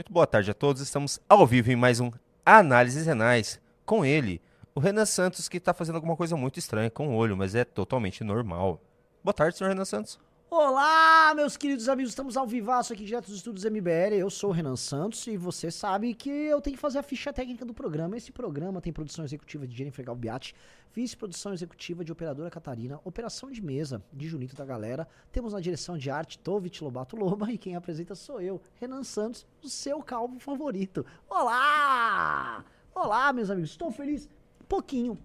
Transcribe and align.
Muito 0.00 0.14
boa 0.14 0.26
tarde 0.26 0.50
a 0.50 0.54
todos. 0.54 0.80
Estamos 0.80 1.20
ao 1.28 1.46
vivo 1.46 1.70
em 1.70 1.76
mais 1.76 2.00
um 2.00 2.10
Análises 2.42 3.04
Renais 3.04 3.60
com 3.84 4.02
ele, 4.02 4.40
o 4.74 4.80
Renan 4.80 5.04
Santos, 5.04 5.46
que 5.46 5.58
está 5.58 5.74
fazendo 5.74 5.96
alguma 5.96 6.16
coisa 6.16 6.34
muito 6.38 6.58
estranha 6.58 6.88
com 6.88 7.08
o 7.08 7.14
olho, 7.14 7.36
mas 7.36 7.54
é 7.54 7.66
totalmente 7.66 8.24
normal. 8.24 8.80
Boa 9.22 9.34
tarde, 9.34 9.58
senhor 9.58 9.68
Renan 9.68 9.84
Santos. 9.84 10.18
Olá, 10.52 11.32
meus 11.32 11.56
queridos 11.56 11.88
amigos, 11.88 12.10
estamos 12.10 12.36
ao 12.36 12.44
vivaço 12.44 12.92
aqui 12.92 13.04
direto 13.04 13.26
dos 13.26 13.36
estúdios 13.36 13.64
MBL. 13.64 14.14
Eu 14.18 14.28
sou 14.28 14.50
o 14.50 14.52
Renan 14.52 14.74
Santos 14.74 15.24
e 15.28 15.36
você 15.36 15.70
sabe 15.70 16.12
que 16.12 16.28
eu 16.28 16.60
tenho 16.60 16.74
que 16.74 16.80
fazer 16.80 16.98
a 16.98 17.04
ficha 17.04 17.32
técnica 17.32 17.64
do 17.64 17.72
programa. 17.72 18.16
Esse 18.16 18.32
programa 18.32 18.80
tem 18.80 18.92
produção 18.92 19.24
executiva 19.24 19.64
de 19.64 19.76
Jennifer 19.76 20.04
Galbiati, 20.04 20.52
vice-produção 20.92 21.52
executiva 21.52 22.04
de 22.04 22.10
Operadora 22.10 22.50
Catarina, 22.50 22.98
operação 23.04 23.48
de 23.48 23.62
mesa 23.62 24.02
de 24.12 24.26
Junito 24.26 24.56
da 24.56 24.64
Galera. 24.64 25.06
Temos 25.30 25.52
na 25.52 25.60
direção 25.60 25.96
de 25.96 26.10
arte 26.10 26.36
Tovit 26.36 26.82
Lobato 26.82 27.14
Loma 27.14 27.52
e 27.52 27.56
quem 27.56 27.76
apresenta 27.76 28.16
sou 28.16 28.40
eu, 28.40 28.60
Renan 28.74 29.04
Santos, 29.04 29.46
o 29.62 29.68
seu 29.68 30.02
calvo 30.02 30.40
favorito. 30.40 31.06
Olá! 31.28 32.64
Olá, 32.92 33.32
meus 33.32 33.50
amigos, 33.50 33.70
estou 33.70 33.92
feliz? 33.92 34.28
Pouquinho. 34.68 35.16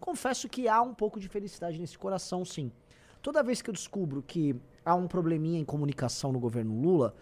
Confesso 0.00 0.48
que 0.48 0.66
há 0.66 0.82
um 0.82 0.92
pouco 0.92 1.20
de 1.20 1.28
felicidade 1.28 1.78
nesse 1.78 1.96
coração, 1.96 2.44
sim. 2.44 2.72
Toda 3.22 3.40
vez 3.40 3.62
que 3.62 3.70
eu 3.70 3.74
descubro 3.74 4.20
que 4.20 4.56
há 4.84 4.96
um 4.96 5.06
probleminha 5.06 5.60
em 5.60 5.64
comunicação 5.64 6.32
no 6.32 6.40
governo 6.40 6.80
Lula, 6.80 7.14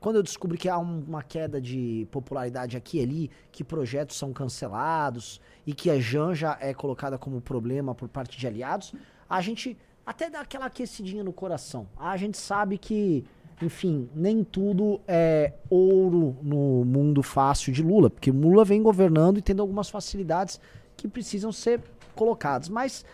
quando 0.00 0.16
eu 0.16 0.22
descubro 0.22 0.56
que 0.56 0.66
há 0.66 0.78
um, 0.78 1.04
uma 1.06 1.22
queda 1.22 1.60
de 1.60 2.08
popularidade 2.10 2.74
aqui 2.74 2.98
e 2.98 3.02
ali, 3.02 3.30
que 3.52 3.62
projetos 3.62 4.16
são 4.16 4.32
cancelados 4.32 5.42
e 5.66 5.74
que 5.74 5.90
a 5.90 6.00
Janja 6.00 6.56
é 6.58 6.72
colocada 6.72 7.18
como 7.18 7.38
problema 7.40 7.94
por 7.94 8.08
parte 8.08 8.38
de 8.38 8.46
aliados, 8.46 8.94
a 9.28 9.42
gente 9.42 9.76
até 10.06 10.30
dá 10.30 10.40
aquela 10.40 10.66
aquecidinha 10.66 11.22
no 11.22 11.34
coração. 11.34 11.86
A 11.98 12.16
gente 12.16 12.38
sabe 12.38 12.78
que, 12.78 13.22
enfim, 13.60 14.08
nem 14.14 14.42
tudo 14.42 15.02
é 15.06 15.52
ouro 15.68 16.34
no 16.42 16.82
mundo 16.82 17.22
fácil 17.22 17.74
de 17.74 17.82
Lula, 17.82 18.08
porque 18.08 18.30
Lula 18.30 18.64
vem 18.64 18.82
governando 18.82 19.36
e 19.36 19.42
tendo 19.42 19.60
algumas 19.60 19.90
facilidades 19.90 20.58
que 20.96 21.06
precisam 21.06 21.52
ser 21.52 21.80
colocadas. 22.14 22.70
Mas 22.70 23.04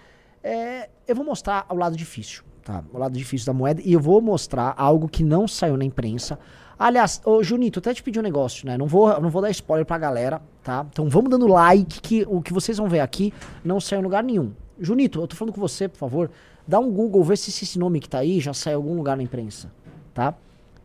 é, 0.43 0.89
eu 1.07 1.15
vou 1.15 1.25
mostrar 1.25 1.67
o 1.69 1.75
lado 1.75 1.97
difícil 1.97 2.43
tá? 2.69 2.85
O 2.93 2.99
lado 2.99 3.17
difícil 3.17 3.47
da 3.47 3.55
moeda. 3.55 3.81
E 3.83 3.95
eu 3.95 4.01
vou 4.01 4.21
mostrar 4.21 4.75
algo 4.77 5.09
que 5.09 5.25
não 5.25 5.49
saiu 5.49 5.77
na 5.77 5.85
imprensa. 5.85 6.39
Aliás, 6.79 7.21
ô 7.25 7.43
Junito, 7.43 7.79
até 7.79 7.95
te 7.95 8.03
pedi 8.03 8.21
um 8.21 8.23
negócio, 8.23 8.67
né? 8.67 8.77
Não 8.77 8.87
vou, 8.87 9.21
não 9.21 9.31
vou 9.31 9.41
dar 9.41 9.51
spoiler 9.51 9.87
pra 9.87 9.97
galera, 9.97 10.41
tá? 10.63 10.87
Então 10.93 11.09
vamos 11.09 11.31
dando 11.31 11.47
like, 11.47 12.01
que 12.01 12.27
o 12.29 12.43
que 12.43 12.53
vocês 12.53 12.77
vão 12.77 12.87
ver 12.87 13.01
aqui 13.01 13.33
não 13.65 13.81
saiu 13.81 14.01
em 14.01 14.05
lugar 14.05 14.23
nenhum. 14.23 14.53
Junito, 14.79 15.21
eu 15.21 15.27
tô 15.27 15.35
falando 15.35 15.55
com 15.55 15.61
você, 15.61 15.89
por 15.89 15.97
favor. 15.97 16.31
Dá 16.67 16.79
um 16.79 16.93
Google, 16.93 17.25
vê 17.25 17.37
se 17.37 17.51
esse 17.51 17.79
nome 17.79 17.99
que 17.99 18.09
tá 18.09 18.19
aí 18.19 18.39
já 18.39 18.53
saiu 18.53 18.75
em 18.75 18.83
algum 18.83 18.95
lugar 18.95 19.17
na 19.17 19.23
imprensa, 19.23 19.73
tá? 20.13 20.35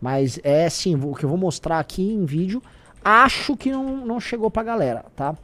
Mas 0.02 0.40
é 0.42 0.70
sim, 0.70 0.96
o 0.96 1.14
que 1.14 1.26
eu 1.26 1.30
vou 1.30 1.38
mostrar 1.38 1.80
aqui 1.80 2.02
em 2.02 2.26
vídeo, 2.26 2.64
acho 3.04 3.56
que 3.56 3.70
não, 3.70 4.06
não 4.06 4.20
chegou 4.20 4.50
pra 4.50 4.64
galera, 4.64 5.06
tá? 5.16 5.36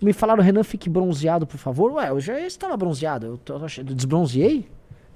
Me 0.00 0.12
falaram, 0.12 0.42
Renan, 0.42 0.62
fique 0.62 0.88
bronzeado, 0.88 1.46
por 1.46 1.58
favor. 1.58 1.92
Ué, 1.92 2.08
eu 2.10 2.20
já 2.20 2.40
estava 2.40 2.76
bronzeado. 2.76 3.26
Eu, 3.26 3.38
tô, 3.38 3.54
eu 3.58 3.84
desbronzeei? 3.84 4.66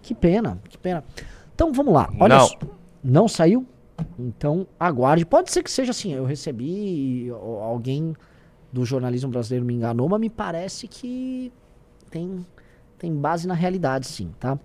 Que 0.03 0.15
pena, 0.15 0.59
que 0.69 0.77
pena. 0.77 1.03
Então 1.55 1.73
vamos 1.73 1.95
lá. 1.95 2.13
Olha 2.21 2.37
Não. 2.39 2.47
só. 2.47 2.59
Não 3.03 3.29
saiu? 3.29 3.67
Então 4.19 4.67
aguarde. 4.79 5.25
Pode 5.25 5.51
ser 5.51 5.63
que 5.63 5.71
seja 5.71 5.91
assim. 5.93 6.13
Eu 6.13 6.25
recebi, 6.25 7.31
alguém 7.31 8.15
do 8.73 8.85
jornalismo 8.85 9.31
brasileiro 9.31 9.65
me 9.65 9.73
enganou, 9.75 10.09
mas 10.09 10.21
me 10.21 10.29
parece 10.29 10.89
que 10.89 11.53
tem, 12.11 12.45
tem 12.99 13.15
base 13.15 13.47
na 13.47 13.55
realidade, 13.55 14.07
sim, 14.07 14.33
tá? 14.39 14.59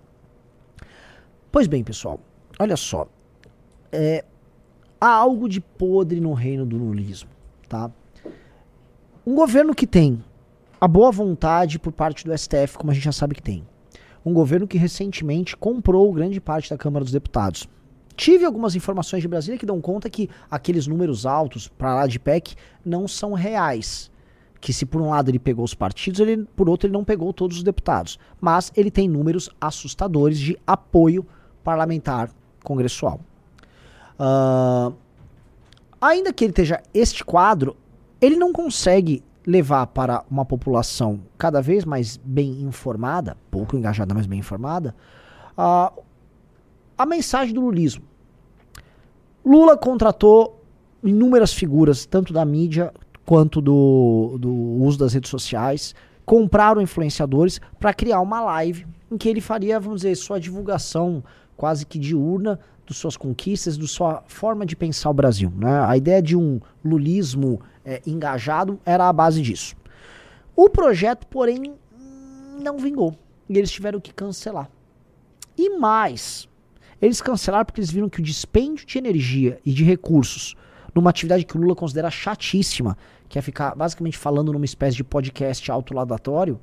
Pois 1.51 1.67
bem, 1.67 1.83
pessoal. 1.83 2.19
Olha 2.59 2.75
só. 2.75 3.07
É, 3.91 4.25
há 4.99 5.09
algo 5.13 5.47
de 5.47 5.61
podre 5.61 6.19
no 6.19 6.33
reino 6.33 6.65
do 6.65 6.77
lulismo, 6.77 7.29
tá? 7.67 7.89
Um 9.30 9.35
governo 9.35 9.76
que 9.76 9.86
tem 9.86 10.23
a 10.81 10.87
boa 10.87 11.11
vontade 11.11 11.77
por 11.77 11.93
parte 11.93 12.26
do 12.26 12.36
STF, 12.36 12.80
como 12.80 12.89
a 12.89 12.95
gente 12.95 13.03
já 13.03 13.11
sabe 13.11 13.36
que 13.36 13.43
tem 13.43 13.64
um 14.26 14.33
governo 14.33 14.67
que 14.67 14.76
recentemente 14.76 15.55
comprou 15.55 16.11
grande 16.11 16.42
parte 16.42 16.67
da 16.67 16.76
Câmara 16.76 17.05
dos 17.05 17.14
Deputados. 17.14 17.70
Tive 18.15 18.43
algumas 18.43 18.76
informações 18.76 19.21
de 19.21 19.27
Brasília 19.27 19.59
que 19.59 19.67
dão 19.67 19.80
conta 19.80 20.09
que 20.09 20.31
aqueles 20.49 20.87
números 20.87 21.27
altos 21.27 21.67
para 21.67 21.93
lá 21.93 22.08
de 22.08 22.20
PEC 22.20 22.55
não 22.83 23.08
são 23.08 23.33
reais. 23.33 24.09
Que 24.59 24.73
se 24.73 24.83
por 24.83 24.99
um 24.99 25.11
lado 25.11 25.30
ele 25.30 25.37
pegou 25.37 25.64
os 25.64 25.76
partidos, 25.76 26.20
ele, 26.20 26.48
por 26.55 26.67
outro 26.67 26.87
ele 26.87 26.93
não 26.93 27.03
pegou 27.03 27.32
todos 27.32 27.58
os 27.58 27.64
deputados. 27.64 28.17
Mas 28.42 28.71
ele 28.76 28.89
tem 28.89 29.08
números 29.08 29.48
assustadores 29.61 30.39
de 30.39 30.58
apoio 30.65 31.23
parlamentar 31.64 32.32
congressual. 32.64 33.20
Uh, 34.20 34.92
ainda 36.02 36.33
que 36.33 36.45
ele 36.45 36.52
esteja 36.52 36.82
este 36.95 37.23
quadro, 37.23 37.77
ele 38.20 38.36
não 38.36 38.52
consegue 38.52 39.23
levar 39.49 39.87
para 39.87 40.23
uma 40.30 40.45
população 40.45 41.21
cada 41.36 41.60
vez 41.60 41.83
mais 41.83 42.17
bem 42.17 42.61
informada, 42.61 43.36
pouco 43.49 43.76
engajada, 43.76 44.14
mas 44.14 44.27
bem 44.27 44.37
informada, 44.37 44.93
a, 45.58 45.92
a 46.95 47.05
mensagem 47.08 47.52
do 47.52 47.61
lulismo. 47.61 48.04
Lula 49.43 49.76
contratou 49.76 50.64
inúmeras 51.04 51.52
figuras, 51.52 52.05
tanto 52.05 52.32
da 52.32 52.45
mídia 52.45 52.93
quanto 53.26 53.59
do, 53.59 54.38
do 54.39 54.54
uso 54.54 54.99
das 54.99 55.14
redes 55.14 55.32
sociais, 55.32 55.95
compraram 56.23 56.80
influenciadores 56.80 57.59
para 57.80 57.92
criar 57.92 58.21
uma 58.21 58.42
live 58.42 58.86
em 59.09 59.17
que 59.17 59.27
ele 59.27 59.42
faria, 59.42 59.80
vamos 59.80 60.02
dizer, 60.02 60.15
sua 60.15 60.39
divulgação 60.39 61.23
quase 61.58 61.88
que 61.88 61.98
diurna 61.98 62.59
das 62.89 62.98
suas 62.98 63.16
conquistas, 63.16 63.77
da 63.77 63.88
sua 63.88 64.23
forma 64.27 64.66
de 64.66 64.76
pensar 64.76 65.11
o 65.11 65.14
Brasil. 65.14 65.54
Né? 65.55 65.80
A 65.86 65.95
ideia 65.95 66.22
de 66.22 66.36
um 66.36 66.60
lulismo 66.83 67.61
é, 67.86 68.02
engajado 68.05 68.80
era 68.83 69.08
a 69.08 69.14
base 69.14 69.42
disso. 69.42 69.76
O 70.55 70.70
projeto, 70.70 71.27
porém, 71.27 71.76
não 72.61 72.80
vingou. 72.80 73.16
E 73.48 73.58
eles 73.58 73.72
tiveram 73.72 74.00
que 74.00 74.11
cancelar. 74.11 74.70
E 75.55 75.77
mais, 75.77 76.50
eles 77.00 77.22
cancelaram 77.22 77.66
porque 77.66 77.80
eles 77.80 77.92
viram 77.92 78.10
que 78.10 78.20
o 78.20 78.23
dispêndio 78.23 78.86
de 78.86 78.98
energia 78.98 79.60
e 79.64 79.71
de 79.71 79.83
recursos 79.83 80.56
numa 80.94 81.11
atividade 81.11 81.45
que 81.45 81.56
o 81.56 81.61
Lula 81.61 81.76
considera 81.76 82.10
chatíssima, 82.10 82.98
que 83.27 83.38
é 83.38 83.42
ficar 83.42 83.76
basicamente 83.76 84.17
falando 84.17 84.52
numa 84.52 84.66
espécie 84.66 84.98
de 84.98 85.04
podcast 85.04 85.70
autoladatório, 85.71 86.60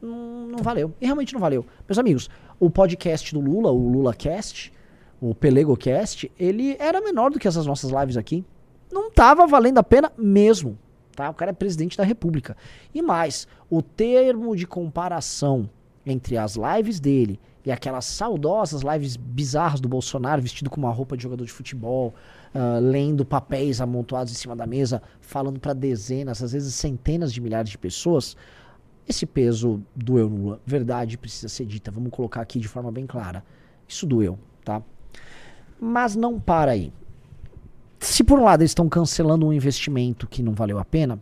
não, 0.00 0.46
não 0.46 0.58
valeu. 0.58 0.94
E 1.00 1.06
realmente 1.06 1.32
não 1.32 1.40
valeu. 1.40 1.66
Meus 1.88 1.98
amigos, 1.98 2.30
o 2.60 2.70
podcast 2.70 3.34
do 3.34 3.40
Lula, 3.40 3.72
o 3.72 3.88
LulaCast, 3.88 4.72
o 5.30 5.34
PelegoCast, 5.34 6.30
ele 6.38 6.76
era 6.78 7.00
menor 7.00 7.30
do 7.30 7.38
que 7.38 7.48
essas 7.48 7.64
nossas 7.64 7.90
lives 7.90 8.18
aqui. 8.18 8.44
Não 8.92 9.10
tava 9.10 9.46
valendo 9.46 9.78
a 9.78 9.82
pena 9.82 10.12
mesmo. 10.18 10.78
Tá? 11.16 11.30
O 11.30 11.34
cara 11.34 11.50
é 11.50 11.54
presidente 11.54 11.96
da 11.96 12.04
república. 12.04 12.54
E 12.92 13.00
mais, 13.00 13.48
o 13.70 13.80
termo 13.80 14.54
de 14.54 14.66
comparação 14.66 15.70
entre 16.04 16.36
as 16.36 16.56
lives 16.56 17.00
dele 17.00 17.40
e 17.64 17.72
aquelas 17.72 18.04
saudosas 18.04 18.82
lives 18.82 19.16
bizarras 19.16 19.80
do 19.80 19.88
Bolsonaro, 19.88 20.42
vestido 20.42 20.68
com 20.68 20.76
uma 20.76 20.90
roupa 20.90 21.16
de 21.16 21.22
jogador 21.22 21.46
de 21.46 21.52
futebol, 21.52 22.12
uh, 22.54 22.78
lendo 22.80 23.24
papéis 23.24 23.80
amontoados 23.80 24.30
em 24.30 24.36
cima 24.36 24.54
da 24.54 24.66
mesa, 24.66 25.00
falando 25.22 25.58
para 25.58 25.72
dezenas, 25.72 26.42
às 26.42 26.52
vezes 26.52 26.74
centenas 26.74 27.32
de 27.32 27.40
milhares 27.40 27.70
de 27.70 27.78
pessoas, 27.78 28.36
esse 29.08 29.24
peso 29.24 29.82
doeu 29.96 30.28
Lula. 30.28 30.60
Verdade 30.66 31.16
precisa 31.16 31.48
ser 31.48 31.64
dita. 31.64 31.90
Vamos 31.90 32.10
colocar 32.10 32.42
aqui 32.42 32.58
de 32.58 32.68
forma 32.68 32.92
bem 32.92 33.06
clara. 33.06 33.42
Isso 33.88 34.06
doeu, 34.06 34.38
tá? 34.62 34.82
Mas 35.80 36.16
não 36.16 36.38
para 36.38 36.72
aí. 36.72 36.92
Se 37.98 38.22
por 38.22 38.38
um 38.38 38.44
lado 38.44 38.60
eles 38.60 38.70
estão 38.70 38.88
cancelando 38.88 39.46
um 39.46 39.52
investimento 39.52 40.26
que 40.26 40.42
não 40.42 40.52
valeu 40.52 40.78
a 40.78 40.84
pena, 40.84 41.18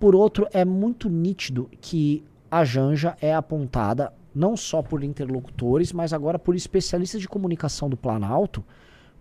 por 0.00 0.14
outro 0.14 0.46
é 0.52 0.64
muito 0.64 1.08
nítido 1.08 1.70
que 1.80 2.24
a 2.50 2.64
Janja 2.64 3.16
é 3.20 3.34
apontada 3.34 4.12
não 4.34 4.56
só 4.56 4.82
por 4.82 5.02
interlocutores, 5.02 5.92
mas 5.92 6.12
agora 6.12 6.38
por 6.38 6.54
especialistas 6.54 7.20
de 7.20 7.28
comunicação 7.28 7.88
do 7.88 7.96
Planalto 7.96 8.64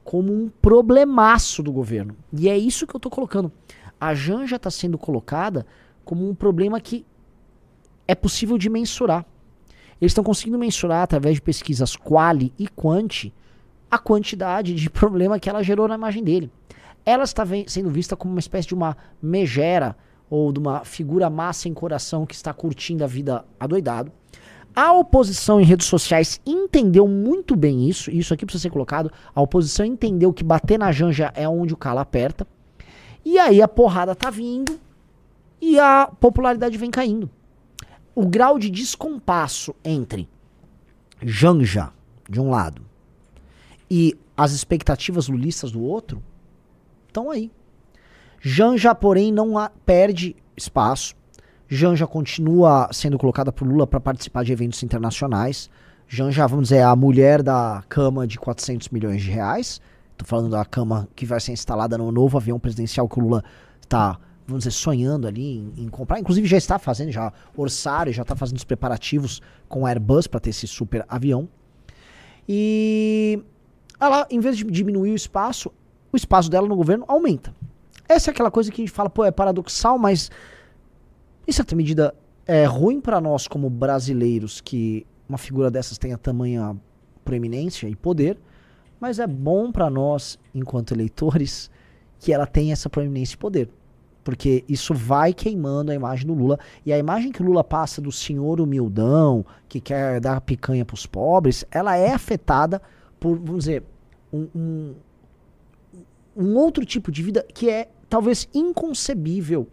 como 0.03 0.33
um 0.33 0.49
problemaço 0.61 1.61
do 1.61 1.71
governo. 1.71 2.15
E 2.31 2.47
é 2.47 2.57
isso 2.57 2.87
que 2.87 2.95
eu 2.95 2.97
estou 2.97 3.11
colocando. 3.11 3.51
A 3.99 4.13
Janja 4.13 4.55
está 4.55 4.71
sendo 4.71 4.97
colocada 4.97 5.65
como 6.05 6.29
um 6.29 6.33
problema 6.33 6.79
que 6.79 7.05
é 8.07 8.15
possível 8.15 8.57
de 8.57 8.69
mensurar. 8.69 9.25
Eles 9.99 10.11
estão 10.11 10.23
conseguindo 10.23 10.57
mensurar 10.57 11.01
através 11.01 11.35
de 11.35 11.41
pesquisas 11.41 11.95
quali 11.95 12.53
e 12.57 12.67
quanti 12.67 13.33
a 13.89 13.97
quantidade 13.97 14.73
de 14.73 14.89
problema 14.91 15.39
que 15.39 15.49
ela 15.49 15.63
gerou 15.63 15.87
na 15.87 15.95
imagem 15.95 16.23
dele. 16.23 16.51
Ela 17.05 17.23
está 17.23 17.43
sendo 17.67 17.89
vista 17.89 18.15
como 18.15 18.33
uma 18.33 18.39
espécie 18.39 18.67
de 18.67 18.73
uma 18.73 18.97
megera 19.21 19.95
ou 20.29 20.51
de 20.51 20.59
uma 20.59 20.83
figura 20.83 21.29
má 21.29 21.53
sem 21.53 21.73
coração 21.73 22.25
que 22.25 22.35
está 22.35 22.53
curtindo 22.53 23.03
a 23.03 23.07
vida 23.07 23.45
adoidado. 23.59 24.11
A 24.75 24.93
oposição 24.93 25.59
em 25.59 25.63
redes 25.63 25.87
sociais 25.87 26.39
entendeu 26.45 27.07
muito 27.07 27.55
bem 27.55 27.89
isso, 27.89 28.11
e 28.11 28.19
isso 28.19 28.33
aqui 28.33 28.45
precisa 28.45 28.63
ser 28.63 28.69
colocado. 28.69 29.11
A 29.33 29.41
oposição 29.41 29.85
entendeu 29.85 30.31
que 30.31 30.43
bater 30.43 30.77
na 30.77 30.91
janja 30.91 31.31
é 31.33 31.47
onde 31.49 31.73
o 31.73 31.77
calo 31.77 31.99
aperta. 31.99 32.45
E 33.25 33.39
aí 33.39 33.61
a 33.61 33.67
porrada 33.67 34.13
tá 34.13 34.29
vindo 34.29 34.79
e 35.59 35.79
a 35.79 36.11
popularidade 36.19 36.77
vem 36.77 36.91
caindo. 36.91 37.29
O 38.13 38.25
grau 38.25 38.59
de 38.59 38.69
descompasso 38.69 39.75
entre 39.83 40.29
Janja, 41.21 41.91
de 42.29 42.39
um 42.39 42.49
lado, 42.49 42.86
e 43.89 44.13
as 44.35 44.51
expectativas 44.51 45.27
lulistas 45.27 45.71
do 45.71 45.81
outro 45.81 46.21
estão 47.07 47.31
aí. 47.31 47.51
Janja, 48.41 48.93
porém, 48.93 49.31
não 49.31 49.57
a- 49.57 49.69
perde 49.85 50.35
espaço. 50.55 51.15
Janja 51.67 52.05
continua 52.07 52.87
sendo 52.93 53.17
colocada 53.17 53.51
por 53.51 53.67
Lula 53.67 53.87
para 53.87 53.99
participar 53.99 54.43
de 54.43 54.53
eventos 54.53 54.81
internacionais. 54.83 55.69
Janja, 56.07 56.47
vamos 56.47 56.65
dizer, 56.69 56.77
é 56.77 56.83
a 56.83 56.95
mulher 56.95 57.41
da 57.43 57.83
cama 57.89 58.25
de 58.25 58.37
400 58.39 58.89
milhões 58.89 59.21
de 59.21 59.29
reais. 59.31 59.81
Tô 60.15 60.23
falando 60.25 60.49
da 60.51 60.63
cama 60.63 61.07
que 61.15 61.25
vai 61.25 61.39
ser 61.39 61.51
instalada 61.51 61.97
no 61.97 62.11
novo 62.11 62.37
avião 62.37 62.59
presidencial 62.59 63.07
que 63.09 63.19
o 63.19 63.21
Lula 63.23 63.43
está, 63.81 64.17
vamos 64.47 64.63
dizer, 64.63 64.71
sonhando 64.71 65.27
ali 65.27 65.57
em, 65.57 65.73
em 65.83 65.89
comprar. 65.89 66.19
Inclusive 66.19 66.47
já 66.47 66.57
está 66.57 66.79
fazendo, 66.79 67.11
já 67.11 67.33
orçaram, 67.55 68.11
já 68.13 68.21
está 68.21 68.35
fazendo 68.35 68.57
os 68.57 68.63
preparativos 68.63 69.41
com 69.67 69.85
a 69.85 69.89
Airbus 69.89 70.25
para 70.27 70.39
ter 70.39 70.51
esse 70.51 70.65
super 70.67 71.05
avião. 71.09 71.49
E 72.47 73.43
ela, 73.99 74.27
em 74.29 74.39
vez 74.39 74.57
de 74.57 74.63
diminuir 74.63 75.11
o 75.11 75.15
espaço, 75.15 75.71
o 76.11 76.17
espaço 76.17 76.49
dela 76.49 76.67
no 76.67 76.75
governo 76.75 77.05
aumenta. 77.07 77.53
Essa 78.07 78.29
é 78.29 78.31
aquela 78.31 78.51
coisa 78.51 78.71
que 78.71 78.81
a 78.81 78.85
gente 78.85 78.93
fala, 78.93 79.09
pô, 79.09 79.25
é 79.25 79.31
paradoxal, 79.31 79.97
mas 79.97 80.31
em 81.47 81.51
certa 81.51 81.75
medida 81.75 82.13
é 82.45 82.65
ruim 82.65 83.01
para 83.01 83.19
nós 83.19 83.47
como 83.47 83.69
brasileiros 83.69 84.61
que 84.61 85.05
uma 85.27 85.37
figura 85.37 85.69
dessas 85.69 85.97
tenha 85.97 86.17
tamanha 86.17 86.75
proeminência 87.25 87.89
e 87.89 87.95
poder, 87.95 88.39
mas 88.99 89.19
é 89.19 89.27
bom 89.27 89.71
para 89.71 89.89
nós, 89.89 90.39
enquanto 90.55 90.93
eleitores, 90.93 91.69
que 92.19 92.31
ela 92.31 92.47
tenha 92.47 92.73
essa 92.73 92.89
proeminência 92.89 93.35
e 93.35 93.37
poder. 93.37 93.69
Porque 94.23 94.63
isso 94.67 94.93
vai 94.93 95.33
queimando 95.33 95.91
a 95.91 95.95
imagem 95.95 96.25
do 96.25 96.33
Lula. 96.33 96.59
E 96.85 96.91
a 96.91 96.97
imagem 96.97 97.31
que 97.31 97.41
o 97.41 97.45
Lula 97.45 97.63
passa 97.63 98.01
do 98.01 98.11
senhor 98.11 98.59
humildão, 98.59 99.45
que 99.69 99.79
quer 99.79 100.19
dar 100.19 100.41
picanha 100.41 100.83
pros 100.83 101.05
pobres, 101.05 101.65
ela 101.71 101.95
é 101.95 102.11
afetada 102.13 102.81
por, 103.19 103.37
vamos 103.37 103.65
dizer, 103.65 103.83
um, 104.31 104.47
um, 104.55 104.95
um 106.35 106.55
outro 106.55 106.85
tipo 106.85 107.11
de 107.11 107.21
vida 107.23 107.45
que 107.53 107.69
é 107.69 107.89
talvez 108.09 108.47
inconcebível 108.53 109.67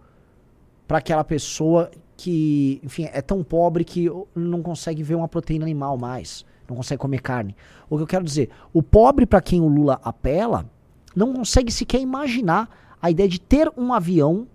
para 0.87 0.99
aquela 0.99 1.25
pessoa 1.25 1.91
que, 2.17 2.81
enfim, 2.82 3.08
é 3.12 3.20
tão 3.20 3.43
pobre 3.43 3.85
que 3.85 4.08
não 4.35 4.62
consegue 4.62 5.02
ver 5.02 5.14
uma 5.14 5.29
proteína 5.29 5.64
animal 5.64 5.99
mais, 5.99 6.44
não 6.69 6.76
consegue 6.76 7.00
comer 7.00 7.20
carne. 7.20 7.56
O 7.88 7.96
que 7.96 8.02
eu 8.02 8.06
quero 8.06 8.25
dizer, 8.25 8.50
o 8.73 8.82
pobre 8.82 9.26
para 9.26 9.41
quem 9.41 9.61
o 9.61 9.69
Lula 9.69 10.00
apela 10.02 10.69
não 11.14 11.32
consegue 11.32 11.73
sequer 11.73 12.00
imaginar 12.00 12.69
a 13.00 13.11
ideia 13.11 13.29
de 13.29 13.40
ter 13.40 13.70
um 13.76 13.93
avião 13.93 14.47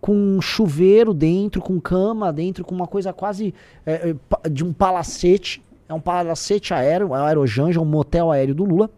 com 0.00 0.14
um 0.14 0.40
chuveiro 0.40 1.14
dentro, 1.14 1.60
com 1.60 1.80
cama 1.80 2.32
dentro, 2.32 2.64
com 2.64 2.74
uma 2.74 2.86
coisa 2.86 3.12
quase 3.12 3.54
é, 3.84 4.14
é, 4.44 4.48
de 4.48 4.64
um 4.64 4.72
palacete, 4.72 5.62
é 5.88 5.94
um 5.94 6.00
palacete 6.00 6.74
aéreo, 6.74 7.14
é 7.14 7.20
um 7.20 7.24
aerojanja, 7.24 7.80
um 7.80 7.84
motel 7.84 8.30
aéreo 8.30 8.54
do 8.54 8.64
Lula, 8.64 8.90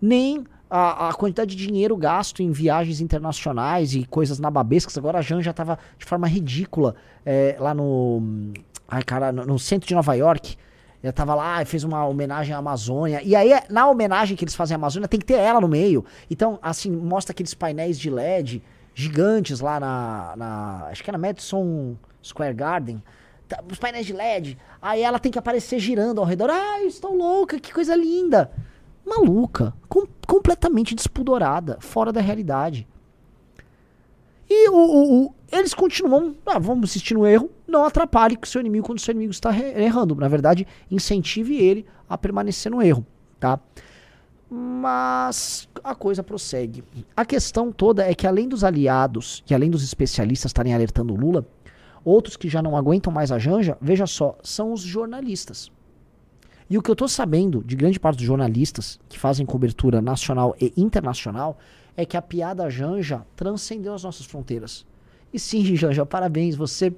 nem 0.00 0.44
a, 0.68 1.10
a 1.10 1.14
quantidade 1.14 1.54
de 1.54 1.66
dinheiro 1.66 1.94
gasto 1.96 2.42
em 2.42 2.50
viagens 2.50 3.00
internacionais 3.00 3.94
e 3.94 4.04
coisas 4.06 4.38
nababescas. 4.38 4.96
Agora 4.96 5.18
a 5.18 5.22
Janja 5.22 5.50
estava 5.50 5.78
de 5.98 6.04
forma 6.06 6.26
ridícula 6.26 6.94
é, 7.26 7.56
lá 7.58 7.74
no, 7.74 8.52
ai, 8.88 9.02
cara, 9.02 9.30
no, 9.30 9.44
no 9.44 9.58
centro 9.58 9.86
de 9.86 9.94
Nova 9.94 10.14
York. 10.14 10.56
Ela 11.02 11.12
tava 11.12 11.34
lá 11.34 11.60
e 11.60 11.64
fez 11.64 11.84
uma 11.84 12.06
homenagem 12.06 12.54
à 12.54 12.58
Amazônia. 12.58 13.20
E 13.22 13.34
aí, 13.34 13.52
na 13.68 13.88
homenagem 13.90 14.36
que 14.36 14.44
eles 14.44 14.54
fazem 14.54 14.74
à 14.74 14.78
Amazônia, 14.78 15.08
tem 15.08 15.18
que 15.18 15.26
ter 15.26 15.34
ela 15.34 15.60
no 15.60 15.68
meio. 15.68 16.04
Então, 16.30 16.58
assim, 16.62 16.90
mostra 16.90 17.32
aqueles 17.32 17.52
painéis 17.54 17.98
de 17.98 18.08
LED 18.08 18.62
gigantes 18.94 19.60
lá 19.60 19.80
na. 19.80 20.34
na 20.36 20.86
acho 20.90 21.02
que 21.02 21.10
é 21.10 21.12
na 21.12 21.18
Madison 21.18 21.96
Square 22.22 22.54
Garden. 22.54 23.02
Tá, 23.54 23.62
Os 23.70 23.78
painéis 23.78 24.06
de 24.06 24.12
LED. 24.14 24.56
Aí 24.80 25.02
ela 25.02 25.18
tem 25.18 25.30
que 25.30 25.38
aparecer 25.38 25.78
girando 25.78 26.20
ao 26.20 26.26
redor. 26.26 26.48
Ai, 26.50 26.86
estou 26.86 27.14
louca, 27.14 27.60
que 27.60 27.72
coisa 27.72 27.94
linda. 27.94 28.50
Maluca. 29.04 29.74
com- 29.88 30.06
completamente 30.26 30.94
despudorada. 30.94 31.76
Fora 31.80 32.10
da 32.12 32.20
realidade. 32.20 32.86
E 34.48 34.68
o, 34.70 34.74
o- 34.74 35.24
o- 35.26 35.34
eles 35.50 35.74
continuam, 35.74 36.34
ah, 36.46 36.58
vamos 36.58 36.90
insistir 36.90 37.12
no 37.14 37.26
erro, 37.26 37.50
não 37.66 37.84
atrapalhe 37.84 38.38
o 38.42 38.46
seu 38.46 38.60
inimigo 38.60 38.86
quando 38.86 38.98
o 38.98 39.00
seu 39.02 39.12
inimigo 39.12 39.32
está 39.32 39.50
errando. 39.58 40.14
Na 40.14 40.28
verdade, 40.28 40.66
incentive 40.90 41.56
ele 41.56 41.84
a 42.08 42.16
permanecer 42.16 42.70
no 42.72 42.80
erro, 42.82 43.04
tá? 43.38 43.58
Mas 44.50 45.68
a 45.82 45.94
coisa 45.94 46.22
prossegue. 46.22 46.84
A 47.16 47.24
questão 47.24 47.72
toda 47.72 48.04
é 48.08 48.14
que 48.14 48.26
além 48.26 48.48
dos 48.48 48.62
aliados 48.64 49.42
e 49.48 49.54
além 49.54 49.70
dos 49.70 49.82
especialistas 49.82 50.50
estarem 50.50 50.74
alertando 50.74 51.12
o 51.14 51.16
Lula, 51.16 51.46
outros 52.04 52.36
que 52.36 52.48
já 52.48 52.62
não 52.62 52.76
aguentam 52.76 53.12
mais 53.12 53.30
a 53.32 53.38
Janja, 53.38 53.76
veja 53.80 54.06
só, 54.06 54.36
são 54.42 54.72
os 54.72 54.80
jornalistas. 54.80 55.70
E 56.68 56.78
o 56.78 56.82
que 56.82 56.90
eu 56.90 56.96
tô 56.96 57.06
sabendo 57.06 57.62
de 57.62 57.76
grande 57.76 58.00
parte 58.00 58.18
dos 58.18 58.26
jornalistas 58.26 58.98
que 59.08 59.18
fazem 59.18 59.44
cobertura 59.44 60.00
nacional 60.00 60.56
e 60.60 60.72
internacional 60.76 61.58
é 61.96 62.06
que 62.06 62.16
a 62.16 62.22
piada 62.22 62.70
Janja 62.70 63.26
transcendeu 63.36 63.94
as 63.94 64.04
nossas 64.04 64.24
fronteiras. 64.24 64.86
E 65.32 65.38
sim, 65.38 65.64
Janja, 65.76 66.06
parabéns, 66.06 66.54
você 66.54 66.94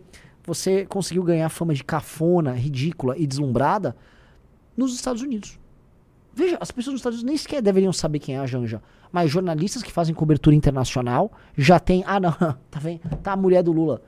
você 0.46 0.84
conseguiu 0.84 1.22
ganhar 1.22 1.48
fama 1.48 1.72
de 1.72 1.82
cafona, 1.82 2.52
ridícula 2.52 3.16
e 3.16 3.26
deslumbrada 3.26 3.96
nos 4.76 4.94
Estados 4.94 5.22
Unidos. 5.22 5.58
Veja, 6.34 6.58
as 6.60 6.70
pessoas 6.70 6.92
nos 6.92 7.00
Estados 7.00 7.18
Unidos 7.18 7.30
nem 7.30 7.38
sequer 7.38 7.62
deveriam 7.62 7.92
saber 7.92 8.18
quem 8.18 8.36
é 8.36 8.38
a 8.38 8.46
Janja. 8.46 8.82
Mas 9.10 9.30
jornalistas 9.30 9.82
que 9.82 9.92
fazem 9.92 10.14
cobertura 10.14 10.54
internacional 10.54 11.32
já 11.56 11.78
tem. 11.78 12.02
Ah, 12.06 12.20
não, 12.20 12.32
tá 12.70 12.78
vendo? 12.80 13.00
Tá 13.22 13.32
a 13.32 13.36
mulher 13.36 13.62
do 13.62 13.72
Lula. 13.72 14.02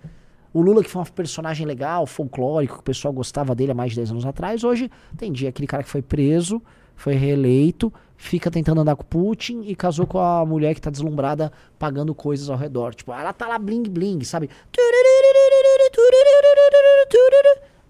O 0.56 0.62
Lula, 0.62 0.82
que 0.82 0.88
foi 0.88 1.02
um 1.02 1.04
personagem 1.04 1.66
legal, 1.66 2.06
folclórico, 2.06 2.76
que 2.76 2.80
o 2.80 2.82
pessoal 2.82 3.12
gostava 3.12 3.54
dele 3.54 3.72
há 3.72 3.74
mais 3.74 3.90
de 3.90 3.96
10 3.96 4.12
anos 4.12 4.24
atrás, 4.24 4.64
hoje 4.64 4.90
tem 5.14 5.30
dia 5.30 5.50
aquele 5.50 5.66
cara 5.66 5.82
que 5.82 5.88
foi 5.90 6.00
preso, 6.00 6.62
foi 6.94 7.12
reeleito, 7.12 7.92
fica 8.16 8.50
tentando 8.50 8.80
andar 8.80 8.96
com 8.96 9.04
Putin 9.04 9.64
e 9.66 9.76
casou 9.76 10.06
com 10.06 10.18
a 10.18 10.46
mulher 10.46 10.74
que 10.74 10.80
tá 10.80 10.88
deslumbrada 10.88 11.52
pagando 11.78 12.14
coisas 12.14 12.48
ao 12.48 12.56
redor. 12.56 12.94
Tipo, 12.94 13.12
ela 13.12 13.34
tá 13.34 13.46
lá 13.46 13.58
bling 13.58 13.82
bling, 13.82 14.24
sabe? 14.24 14.48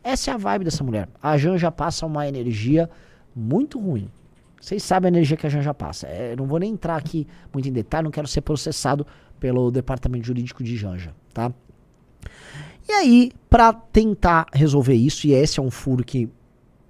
Essa 0.03 0.33
é 0.33 0.35
a 0.35 0.37
vibe 0.37 0.65
dessa 0.65 0.83
mulher. 0.83 1.09
A 1.23 1.39
Janja 1.39 1.71
passa 1.71 2.05
uma 2.05 2.27
energia 2.27 2.91
muito 3.33 3.79
ruim. 3.79 4.11
Vocês 4.61 4.83
sabem 4.83 5.07
a 5.07 5.13
energia 5.13 5.37
que 5.37 5.47
a 5.47 5.51
Janja 5.51 5.73
passa. 5.73 6.09
É, 6.09 6.35
não 6.35 6.47
vou 6.47 6.59
nem 6.59 6.73
entrar 6.73 6.97
aqui 6.97 7.29
muito 7.53 7.69
em 7.69 7.73
detalhe, 7.73 8.03
não 8.03 8.11
quero 8.11 8.27
ser 8.27 8.41
processado 8.41 9.07
pelo 9.39 9.71
departamento 9.71 10.27
jurídico 10.27 10.65
de 10.65 10.77
Janja, 10.77 11.15
tá? 11.33 11.53
E 12.89 12.93
aí, 12.93 13.33
pra 13.51 13.73
tentar 13.73 14.47
resolver 14.53 14.95
isso, 14.95 15.27
e 15.27 15.33
esse 15.33 15.59
é 15.59 15.63
um 15.63 15.71
furo 15.71 16.05
que 16.05 16.29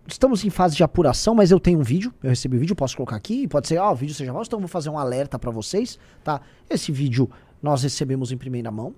estamos 0.06 0.44
em 0.44 0.50
fase 0.50 0.76
de 0.76 0.84
apuração, 0.84 1.34
mas 1.34 1.50
eu 1.50 1.58
tenho 1.58 1.80
um 1.80 1.82
vídeo, 1.82 2.14
eu 2.22 2.30
recebi 2.30 2.56
o 2.56 2.60
vídeo, 2.60 2.76
posso 2.76 2.96
colocar 2.96 3.16
aqui, 3.16 3.48
pode 3.48 3.66
ser, 3.66 3.78
ó, 3.78 3.90
o 3.90 3.94
vídeo 3.94 4.14
seja 4.14 4.32
falso, 4.32 4.48
então 4.48 4.60
vou 4.60 4.68
fazer 4.68 4.90
um 4.90 4.98
alerta 4.98 5.38
pra 5.38 5.50
vocês, 5.50 5.98
tá? 6.22 6.40
Esse 6.68 6.92
vídeo 6.92 7.28
nós 7.62 7.82
recebemos 7.82 8.30
em 8.30 8.36
primeira 8.36 8.70
mão, 8.70 8.94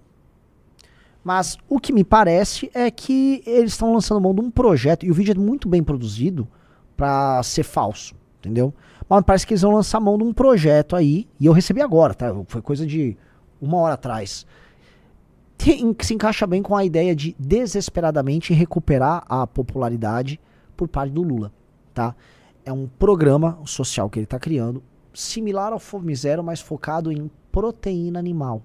mas 1.24 1.56
o 1.68 1.78
que 1.78 1.92
me 1.92 2.04
parece 2.04 2.70
é 2.74 2.90
que 2.90 3.42
eles 3.46 3.72
estão 3.72 3.92
lançando 3.92 4.20
mão 4.20 4.34
de 4.34 4.40
um 4.40 4.50
projeto, 4.50 5.06
e 5.06 5.10
o 5.10 5.14
vídeo 5.14 5.32
é 5.32 5.38
muito 5.38 5.68
bem 5.68 5.82
produzido 5.82 6.46
pra 6.96 7.42
ser 7.42 7.62
falso, 7.62 8.14
entendeu? 8.40 8.74
Mas 9.08 9.22
parece 9.24 9.46
que 9.46 9.54
eles 9.54 9.62
vão 9.62 9.72
lançar 9.72 10.00
mão 10.00 10.18
de 10.18 10.24
um 10.24 10.32
projeto 10.32 10.94
aí, 10.94 11.26
e 11.40 11.46
eu 11.46 11.52
recebi 11.52 11.80
agora, 11.80 12.12
tá? 12.12 12.34
Foi 12.48 12.60
coisa 12.60 12.86
de 12.86 13.16
uma 13.60 13.78
hora 13.78 13.94
atrás. 13.94 14.46
Que 15.58 15.94
se 16.02 16.14
encaixa 16.14 16.46
bem 16.46 16.62
com 16.62 16.76
a 16.76 16.84
ideia 16.84 17.14
de 17.14 17.34
desesperadamente 17.38 18.54
recuperar 18.54 19.24
a 19.28 19.46
popularidade 19.46 20.40
por 20.76 20.86
parte 20.86 21.12
do 21.12 21.22
Lula, 21.22 21.52
tá? 21.92 22.14
É 22.64 22.72
um 22.72 22.86
programa 22.86 23.58
social 23.66 24.08
que 24.08 24.20
ele 24.20 24.24
está 24.24 24.38
criando, 24.38 24.82
similar 25.12 25.72
ao 25.72 25.80
Fome 25.80 26.14
Zero, 26.14 26.44
mas 26.44 26.60
focado 26.60 27.10
em 27.10 27.28
proteína 27.50 28.20
animal, 28.20 28.62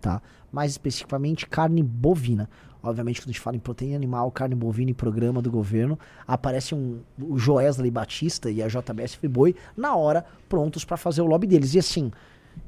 tá? 0.00 0.22
Mais 0.50 0.70
especificamente 0.72 1.46
carne 1.46 1.82
bovina. 1.82 2.48
Obviamente, 2.82 3.20
quando 3.20 3.28
a 3.28 3.32
gente 3.32 3.40
fala 3.40 3.56
em 3.56 3.60
proteína 3.60 3.96
animal, 3.96 4.30
carne 4.30 4.54
bovina 4.54 4.90
e 4.90 4.94
programa 4.94 5.42
do 5.42 5.50
governo, 5.50 5.98
aparece 6.26 6.74
um, 6.74 7.00
o 7.20 7.38
Joesley 7.38 7.90
Batista 7.90 8.50
e 8.50 8.62
a 8.62 8.68
JBS 8.68 9.14
Friboi 9.16 9.54
na 9.76 9.94
hora, 9.94 10.24
prontos 10.48 10.82
para 10.86 10.96
fazer 10.96 11.20
o 11.20 11.26
lobby 11.26 11.46
deles. 11.46 11.74
E 11.74 11.78
assim, 11.78 12.10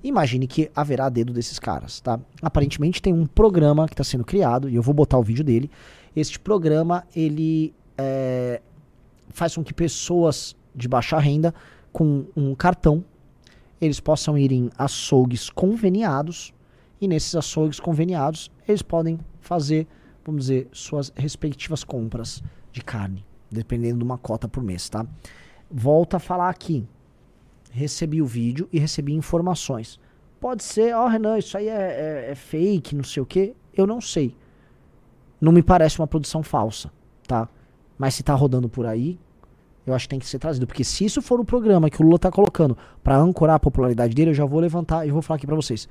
imagine 0.02 0.46
que 0.46 0.70
haverá 0.74 1.08
dedo 1.08 1.32
desses 1.32 1.58
caras, 1.58 2.00
tá? 2.00 2.18
Aparentemente 2.40 3.00
tem 3.00 3.12
um 3.12 3.26
programa 3.26 3.86
que 3.86 3.94
está 3.94 4.04
sendo 4.04 4.24
criado, 4.24 4.68
e 4.68 4.74
eu 4.74 4.82
vou 4.82 4.94
botar 4.94 5.18
o 5.18 5.22
vídeo 5.22 5.44
dele. 5.44 5.70
Este 6.14 6.38
programa, 6.38 7.04
ele 7.14 7.74
é, 7.96 8.60
faz 9.28 9.54
com 9.54 9.64
que 9.64 9.72
pessoas 9.72 10.56
de 10.74 10.88
baixa 10.88 11.18
renda 11.18 11.54
com 11.92 12.24
um 12.36 12.54
cartão, 12.54 13.04
eles 13.80 14.00
possam 14.00 14.38
ir 14.38 14.52
em 14.52 14.70
açougues 14.78 15.50
conveniados, 15.50 16.52
e 17.00 17.08
nesses 17.08 17.34
açougues 17.34 17.80
conveniados, 17.80 18.50
eles 18.66 18.82
podem 18.82 19.18
fazer, 19.40 19.86
vamos 20.24 20.42
dizer, 20.42 20.68
suas 20.72 21.12
respectivas 21.16 21.82
compras 21.82 22.42
de 22.72 22.80
carne, 22.80 23.24
dependendo 23.50 23.98
de 23.98 24.04
uma 24.04 24.16
cota 24.16 24.48
por 24.48 24.62
mês, 24.62 24.88
tá? 24.88 25.04
Volta 25.70 26.18
a 26.18 26.20
falar 26.20 26.48
aqui, 26.48 26.86
recebi 27.72 28.20
o 28.22 28.26
vídeo 28.26 28.68
e 28.72 28.78
recebi 28.78 29.12
informações. 29.14 29.98
Pode 30.40 30.62
ser, 30.62 30.94
ó, 30.94 31.06
Renan, 31.06 31.38
isso 31.38 31.56
aí 31.56 31.68
é, 31.68 31.72
é- 32.26 32.30
é 32.30 32.34
fake, 32.34 32.94
não 32.94 33.04
sei 33.04 33.22
o 33.22 33.26
que. 33.26 33.54
Eu 33.74 33.86
não 33.86 34.00
sei. 34.00 34.36
Não 35.40 35.50
me 35.52 35.62
parece 35.62 35.98
uma 35.98 36.06
produção 36.06 36.42
falsa, 36.42 36.92
tá? 37.26 37.48
Mas 37.98 38.14
se 38.14 38.22
tá 38.22 38.34
rodando 38.34 38.68
por 38.68 38.86
aí, 38.86 39.18
eu 39.86 39.94
acho 39.94 40.04
que 40.06 40.10
tem 40.10 40.18
que 40.18 40.26
ser 40.26 40.38
trazido. 40.38 40.66
Porque 40.66 40.84
se 40.84 41.04
isso 41.04 41.22
for 41.22 41.40
o 41.40 41.44
programa 41.44 41.88
que 41.90 42.00
o 42.00 42.04
Lula 42.04 42.18
tá 42.18 42.30
colocando 42.30 42.76
pra 43.02 43.16
ancorar 43.16 43.56
a 43.56 43.60
popularidade 43.60 44.14
dele, 44.14 44.30
eu 44.30 44.34
já 44.34 44.44
vou 44.44 44.60
levantar 44.60 45.06
e 45.06 45.10
vou 45.10 45.22
falar 45.22 45.36
aqui 45.36 45.46
pra 45.46 45.56
vocês. 45.56 45.88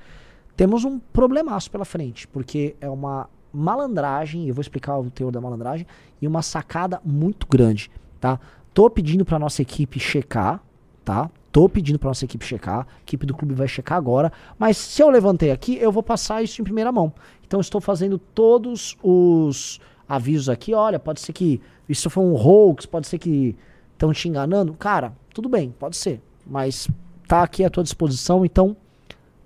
temos 0.54 0.84
um 0.84 0.98
problemaço 0.98 1.70
pela 1.70 1.84
frente, 1.84 2.28
porque 2.28 2.76
é 2.78 2.88
uma 2.88 3.26
malandragem, 3.50 4.46
eu 4.48 4.54
vou 4.54 4.60
explicar 4.60 4.98
o 4.98 5.10
teor 5.10 5.32
da 5.32 5.40
malandragem, 5.40 5.86
e 6.20 6.26
uma 6.28 6.42
sacada 6.42 7.00
muito 7.02 7.46
grande, 7.46 7.90
tá? 8.20 8.38
Tô 8.74 8.88
pedindo 8.90 9.24
pra 9.24 9.38
nossa 9.38 9.62
equipe 9.62 9.98
checar, 9.98 10.62
tá? 11.04 11.30
Tô 11.52 11.68
pedindo 11.68 11.98
pra 11.98 12.08
nossa 12.08 12.24
equipe 12.24 12.44
checar, 12.44 12.80
a 12.80 13.02
equipe 13.02 13.26
do 13.26 13.34
clube 13.34 13.52
vai 13.54 13.68
checar 13.68 13.98
agora, 13.98 14.32
mas 14.58 14.78
se 14.78 15.02
eu 15.02 15.10
levantei 15.10 15.50
aqui, 15.50 15.76
eu 15.76 15.92
vou 15.92 16.02
passar 16.02 16.42
isso 16.42 16.60
em 16.62 16.64
primeira 16.64 16.90
mão. 16.90 17.12
Então 17.46 17.60
estou 17.60 17.78
fazendo 17.78 18.16
todos 18.18 18.96
os 19.02 19.78
avisos 20.08 20.48
aqui, 20.48 20.72
olha, 20.72 20.98
pode 20.98 21.20
ser 21.20 21.34
que 21.34 21.60
isso 21.86 22.08
foi 22.08 22.24
um 22.24 22.34
hoax, 22.34 22.86
pode 22.86 23.06
ser 23.06 23.18
que 23.18 23.54
estão 23.92 24.14
te 24.14 24.28
enganando. 24.28 24.72
Cara, 24.72 25.12
tudo 25.34 25.46
bem, 25.46 25.74
pode 25.78 25.96
ser, 25.96 26.22
mas 26.46 26.88
tá 27.28 27.42
aqui 27.42 27.62
à 27.62 27.68
tua 27.68 27.82
disposição, 27.82 28.46
então 28.46 28.74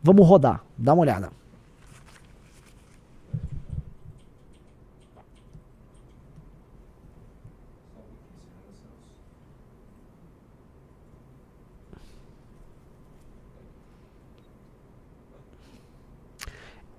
vamos 0.01 0.25
rodar, 0.25 0.65
dá 0.79 0.95
uma 0.95 1.03
olhada. 1.03 1.31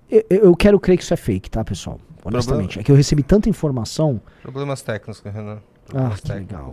Eu, 0.10 0.24
eu 0.30 0.56
quero 0.56 0.80
crer 0.80 0.98
que 0.98 1.04
isso 1.04 1.14
é 1.14 1.18
fake, 1.18 1.50
tá, 1.50 1.64
pessoal? 1.64 2.00
Honestamente. 2.24 2.68
Problema- 2.68 2.82
É 2.82 2.84
que 2.84 2.92
eu 2.92 2.96
recebi 2.96 3.24
tanta 3.24 3.50
informação. 3.50 4.22
Problemas 4.42 4.82
técnicos, 4.82 5.20
Renan. 5.22 5.58
Ah, 5.60 5.86
Problemas 5.86 6.20
que 6.22 6.32
legal. 6.34 6.72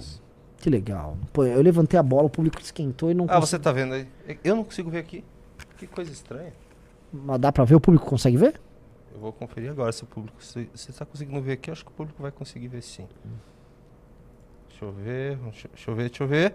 Que 0.59 0.71
legal. 0.71 1.17
Pô, 1.33 1.45
eu 1.45 1.61
levantei 1.61 1.99
a 1.99 2.03
bola, 2.03 2.25
o 2.25 2.31
público 2.31 2.61
esquentou 2.61 3.11
e 3.11 3.15
não 3.15 3.27
Ah, 3.29 3.39
você 3.39 3.59
tá 3.59 3.71
vendo 3.73 3.95
aí? 3.95 4.09
Eu 4.43 4.57
não 4.57 4.65
consigo 4.65 4.91
ver 4.91 4.99
aqui. 4.99 5.23
Que 5.77 5.87
coisa 5.87 6.11
estranha. 6.11 6.53
Mas 7.13 7.39
dá 7.41 7.53
pra 7.53 7.65
ver? 7.65 7.75
O 7.75 7.81
público 7.81 8.07
consegue 8.07 8.37
ver? 8.37 8.61
Eu 9.13 9.21
vou 9.21 9.33
conferir 9.33 9.71
agora 9.71 9.93
se 9.93 10.03
o 10.03 10.07
público. 10.07 10.43
Se 10.43 10.69
você 10.75 10.93
tá 10.93 11.05
conseguindo 11.05 11.41
ver 11.41 11.53
aqui, 11.53 11.71
acho 11.71 11.85
que 11.85 11.91
o 11.91 11.95
público 11.95 12.21
vai 12.23 12.33
conseguir 12.33 12.69
ver 12.69 12.83
sim. 12.83 13.07
Deixa 14.69 14.85
eu 14.85 14.93
ver. 14.93 15.37
Deixa 15.37 15.91
eu 15.91 15.95
ver, 15.95 16.09
deixa 16.09 16.25
eu 16.25 16.29
ver. 16.29 16.55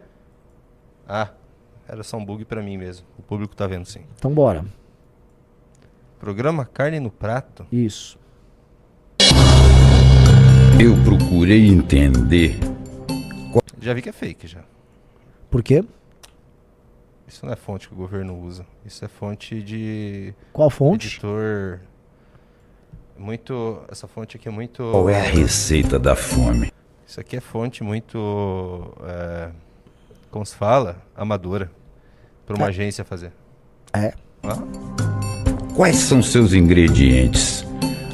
Ah, 1.07 1.29
era 1.87 2.03
só 2.03 2.17
um 2.17 2.25
bug 2.25 2.43
pra 2.45 2.61
mim 2.61 2.77
mesmo. 2.77 3.05
O 3.17 3.21
público 3.21 3.55
tá 3.55 3.67
vendo 3.67 3.85
sim. 3.85 4.01
Então 4.17 4.31
bora. 4.33 4.65
Programa 6.19 6.65
Carne 6.65 6.99
no 6.99 7.09
Prato. 7.09 7.65
Isso. 7.71 8.17
Eu 10.81 10.95
procurei 11.03 11.67
entender 11.67 12.57
Já 13.81 13.93
vi 13.93 14.01
que 14.01 14.09
é 14.09 14.11
fake 14.13 14.47
já. 14.47 14.61
Por 15.49 15.63
quê? 15.63 15.83
Isso 17.27 17.45
não 17.45 17.53
é 17.53 17.55
fonte 17.55 17.87
que 17.87 17.93
o 17.93 17.97
governo 17.97 18.37
usa. 18.41 18.65
Isso 18.85 19.03
é 19.05 19.07
fonte 19.07 19.61
de 19.61 20.33
Qual 20.51 20.69
fonte? 20.69 21.07
editor. 21.07 21.79
Muito. 23.17 23.81
Essa 23.89 24.07
fonte 24.07 24.35
aqui 24.37 24.47
é 24.47 24.51
muito. 24.51 24.83
qual 24.91 25.09
é 25.09 25.19
a 25.19 25.23
receita 25.23 25.99
da 25.99 26.15
fome. 26.15 26.71
Isso 27.07 27.19
aqui 27.19 27.37
é 27.37 27.41
fonte 27.41 27.83
muito. 27.83 28.93
é, 29.03 29.49
como 30.31 30.45
se 30.45 30.55
fala? 30.55 31.01
Amadora. 31.15 31.71
Pra 32.45 32.55
uma 32.55 32.65
É. 32.65 32.69
agência 32.69 33.03
fazer. 33.05 33.31
É. 33.93 34.13
Ah, 34.43 35.08
Quais 35.79 35.95
são 35.95 36.21
seus 36.21 36.51
ingredientes? 36.51 37.65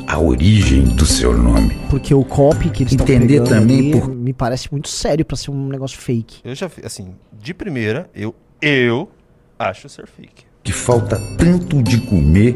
A 0.06 0.20
origem 0.20 0.84
do 0.84 1.04
seu 1.04 1.36
nome. 1.36 1.74
Porque 1.90 2.14
o 2.14 2.24
copy 2.24 2.70
que 2.70 2.84
eles 2.84 2.94
estão 2.94 3.08
Entender 3.08 3.40
pegando 3.42 3.50
também 3.50 3.80
ali 3.80 3.92
por- 4.00 4.08
me 4.08 4.34
parece 4.34 4.72
muito 4.72 4.88
sério 4.88 5.26
pra 5.26 5.36
ser 5.36 5.50
um 5.50 5.68
negócio 5.68 5.98
fake. 5.98 6.42
eu 6.44 6.54
já 6.54 6.70
assim, 6.84 7.16
de 7.42 7.56
primeira, 7.56 8.08
eu, 8.14 8.36
eu 8.62 9.10
acho 9.58 9.90
ser 9.90 10.06
fake. 10.06 10.44
Que 10.64 10.72
falta 10.72 11.20
tanto 11.40 11.82
de 11.82 12.02
comer 12.02 12.56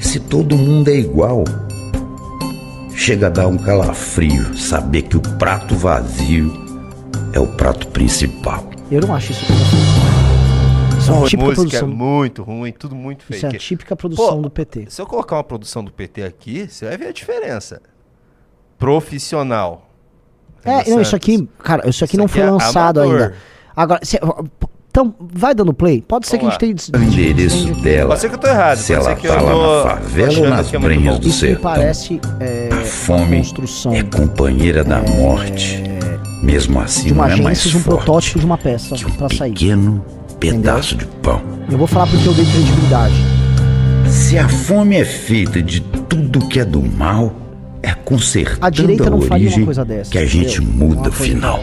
se 0.00 0.18
todo 0.18 0.58
mundo 0.58 0.88
é 0.88 0.96
igual. 0.96 1.44
Chega 2.96 3.28
a 3.28 3.30
dar 3.30 3.46
um 3.46 3.56
calafrio 3.56 4.58
saber 4.58 5.02
que 5.02 5.16
o 5.16 5.20
prato 5.20 5.76
vazio 5.76 6.52
é 7.32 7.38
o 7.38 7.46
prato 7.46 7.86
principal. 7.86 8.68
Eu 8.90 9.02
não 9.02 9.14
acho 9.14 9.30
isso. 9.30 9.44
Isso 11.02 11.10
é 11.10 11.14
uma 11.14 11.26
típica 11.28 11.48
música 11.48 11.76
é 11.76 11.80
produção. 11.80 11.88
muito 11.88 12.42
ruim, 12.42 12.72
tudo 12.72 12.94
muito 12.94 13.24
Isso 13.30 13.44
é 13.46 13.48
a 13.48 13.52
típica 13.58 13.96
produção 13.96 14.36
Pô, 14.36 14.42
do 14.42 14.50
PT. 14.50 14.86
Se 14.88 15.00
eu 15.02 15.06
colocar 15.06 15.36
uma 15.36 15.44
produção 15.44 15.82
do 15.84 15.90
PT 15.92 16.22
aqui, 16.22 16.66
você 16.68 16.86
vai 16.86 16.96
ver 16.96 17.08
a 17.08 17.12
diferença. 17.12 17.80
Profissional. 18.78 19.88
É, 20.64 20.88
não, 20.90 21.00
isso 21.00 21.14
aqui, 21.16 21.48
cara, 21.62 21.88
isso 21.88 22.04
aqui 22.04 22.12
Isso 22.14 22.18
não 22.18 22.24
aqui 22.26 22.34
foi 22.34 22.42
é 22.42 22.50
lançado 22.50 23.00
amador. 23.00 23.20
ainda. 23.22 23.34
Agora, 23.74 24.00
cê- 24.04 24.20
então, 24.90 25.14
vai 25.18 25.54
dando 25.54 25.72
play. 25.72 26.02
Pode 26.02 26.26
ser 26.28 26.38
que 26.38 26.44
a 26.46 26.50
Vamos 26.50 26.62
gente 26.62 26.92
tenha. 26.92 27.02
O 27.02 27.08
endereço 27.08 27.74
dela, 27.82 28.08
Pode 28.10 28.20
ser 28.20 28.28
que 28.28 28.34
eu 28.34 28.38
tô 28.38 28.46
errado. 28.46 28.76
se 28.76 28.92
ela 28.92 29.14
tá 29.16 29.26
eu 29.26 29.34
lá 29.34 29.40
tô 29.40 29.84
na 29.84 29.90
favela 29.96 30.38
ou 30.38 30.48
nas 30.50 30.68
é 30.74 30.78
muito 30.78 30.80
brenhas 30.84 31.14
bom. 31.14 31.20
do 31.20 31.30
sertão. 31.32 31.62
parece 31.62 32.20
é, 32.38 32.68
A 32.72 32.84
fome 32.84 33.38
construção 33.38 33.92
é 33.94 34.02
companheira 34.04 34.84
da 34.84 35.00
morte. 35.02 35.82
Mesmo 36.42 36.78
assim, 36.80 37.06
de 37.06 37.12
uma 37.12 37.28
não 37.28 37.36
é 37.36 37.40
mais 37.40 37.62
de 37.62 37.76
um 37.76 37.80
forte 37.80 37.96
protótipo 38.04 38.38
de 38.40 38.44
uma 38.44 38.58
peça 38.58 38.94
que 38.96 39.06
um 39.06 39.10
pra 39.12 39.28
sair. 39.30 39.52
pequeno 39.52 40.04
pedaço 40.42 40.96
de 40.96 41.06
pão. 41.06 41.40
Eu 41.70 41.78
vou 41.78 41.86
falar 41.86 42.08
porque 42.08 42.26
eu 42.26 42.34
dei 42.34 42.44
credibilidade. 42.44 43.14
Se 44.08 44.36
a 44.36 44.48
fome 44.48 44.96
é 44.96 45.04
feita 45.04 45.62
de 45.62 45.80
tudo 45.80 46.48
que 46.48 46.58
é 46.58 46.64
do 46.64 46.82
mal, 46.82 47.32
é 47.80 47.92
consertando 47.94 48.66
A 48.66 48.68
direita 48.68 49.08
não 49.08 49.20
faria 49.22 49.46
origem 49.46 49.60
uma 49.60 49.66
coisa 49.66 49.84
dessa. 49.84 50.10
que 50.10 50.18
a 50.18 50.26
gente 50.26 50.60
entendeu? 50.60 50.88
muda 50.88 51.10
o 51.10 51.12
final. 51.12 51.62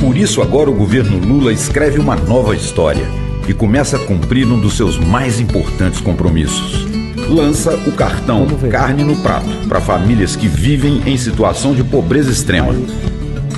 Por 0.00 0.16
isso 0.16 0.40
agora 0.40 0.70
o 0.70 0.74
governo 0.74 1.18
Lula 1.18 1.52
escreve 1.52 1.98
uma 1.98 2.14
nova 2.14 2.54
história 2.54 3.04
e 3.48 3.52
começa 3.52 3.96
a 3.96 4.00
cumprir 4.00 4.46
um 4.46 4.60
dos 4.60 4.74
seus 4.74 4.96
mais 4.96 5.40
importantes 5.40 6.00
compromissos. 6.00 6.86
Lança 7.28 7.74
o 7.86 7.92
cartão. 7.92 8.46
Carne 8.70 9.02
no 9.02 9.16
Prato 9.16 9.48
para 9.68 9.80
famílias 9.80 10.36
que 10.36 10.46
vivem 10.46 11.02
em 11.04 11.16
situação 11.16 11.74
de 11.74 11.82
pobreza 11.82 12.30
extrema. 12.30 12.74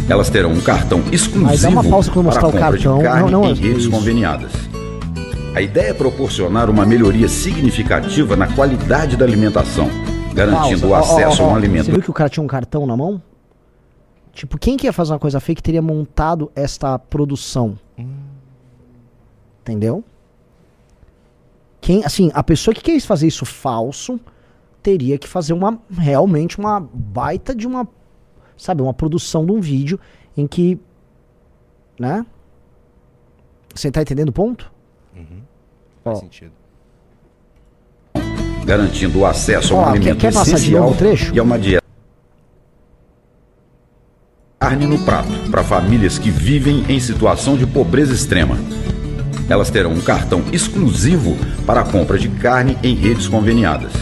Elas 0.08 0.28
terão 0.28 0.52
um 0.52 0.61
cartão 0.61 1.02
exclusivo 1.11 1.73
pra 1.82 1.82
eu 1.82 1.82
para 1.82 1.96
a 1.96 1.99
o 2.00 2.52
compra 2.52 2.61
cartão. 2.61 2.99
de 2.99 3.04
carne 3.04 3.30
Não, 3.30 3.40
não, 3.42 3.49
em 3.49 3.52
é 3.52 3.54
redes 3.54 3.82
isso. 3.84 3.90
conveniadas. 3.90 4.52
A 5.54 5.62
ideia 5.62 5.90
é 5.90 5.94
proporcionar 5.94 6.68
uma 6.68 6.84
melhoria 6.84 7.28
significativa 7.28 8.37
na 8.37 8.52
qualidade 8.54 9.16
da 9.16 9.25
alimentação, 9.25 9.88
garantindo 10.34 10.88
o 10.88 10.90
Pausa. 10.90 11.12
Ó, 11.12 11.16
acesso 11.16 11.42
ó, 11.42 11.46
a 11.46 11.52
um 11.52 11.56
alimento 11.56 11.87
Você 11.87 11.92
viu 11.92 12.02
que 12.02 12.11
o 12.11 12.14
cara 12.14 12.28
tinha 12.28 12.42
um 12.42 12.46
cartão 12.46 12.87
na 12.87 12.96
mão? 12.96 13.23
Tipo, 14.32 14.58
quem 14.58 14.76
que 14.76 14.87
ia 14.87 14.92
fazer 14.92 15.12
uma 15.12 15.18
coisa 15.18 15.38
fake 15.40 15.62
teria 15.62 15.80
montado 15.80 16.50
esta 16.56 16.99
produção? 16.99 17.78
Entendeu? 19.62 20.04
Quem, 21.80 22.04
assim, 22.04 22.30
a 22.34 22.42
pessoa 22.42 22.75
que 22.75 22.82
quis 22.82 23.06
fazer 23.06 23.26
isso 23.28 23.44
falso 23.46 24.18
teria 24.82 25.16
que 25.16 25.28
fazer 25.28 25.52
uma 25.52 25.78
realmente 25.96 26.58
uma 26.58 26.80
baita 26.92 27.54
de 27.54 27.66
uma, 27.66 27.87
sabe, 28.56 28.82
uma 28.82 28.94
produção 28.94 29.44
de 29.44 29.52
um 29.52 29.61
vídeo 29.61 29.99
em 30.37 30.46
que, 30.46 30.78
né? 31.99 32.25
Você 33.75 33.90
tá 33.90 34.02
entendendo 34.02 34.28
o 34.28 34.32
ponto? 34.32 34.70
Faz 36.04 36.18
Ó. 36.18 36.20
sentido. 36.20 36.52
garantindo 38.64 39.18
o 39.18 39.26
acesso 39.26 39.75
a 39.75 39.76
um 39.76 39.80
Ó, 39.80 39.84
quer- 39.84 39.90
alimento 39.90 40.18
quer 40.20 40.32
passar 40.32 40.44
de 40.44 40.50
essencial 40.56 40.82
novo 40.84 40.94
o 40.94 40.96
trecho? 40.99 41.34
e 41.34 41.38
a 41.38 41.42
uma 41.42 41.58
dieta. 41.58 41.84
Carne 44.58 44.87
no 44.87 44.99
prato 45.04 45.28
para 45.50 45.62
famílias 45.62 46.18
que 46.18 46.30
vivem 46.30 46.84
em 46.88 46.99
situação 46.99 47.56
de 47.56 47.66
pobreza 47.66 48.14
extrema. 48.14 48.56
Elas 49.50 49.68
terão 49.68 49.92
um 49.92 50.00
cartão 50.00 50.42
exclusivo 50.52 51.37
para 51.66 51.82
a 51.82 51.84
compra 51.84 52.18
de 52.18 52.30
carne 52.30 52.78
em 52.82 52.94
redes 52.94 53.28
conveniadas. 53.28 53.92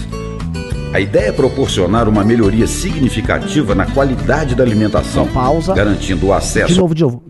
A 0.93 1.01
ideia 1.01 1.29
é 1.29 1.33
proporcionar 1.33 2.07
uma 2.09 2.23
melhoria 2.23 2.67
significativa 2.67 3.75
na 3.75 3.91
qualidade 3.93 4.55
da 4.55 4.63
alimentação, 4.63 5.27
Pausa. 5.33 5.75
garantindo 5.75 6.27
o 6.27 6.33
acesso 6.35 6.75
De 6.75 6.79
novo, 6.79 6.95
de 6.95 7.03
novo. 7.03 7.23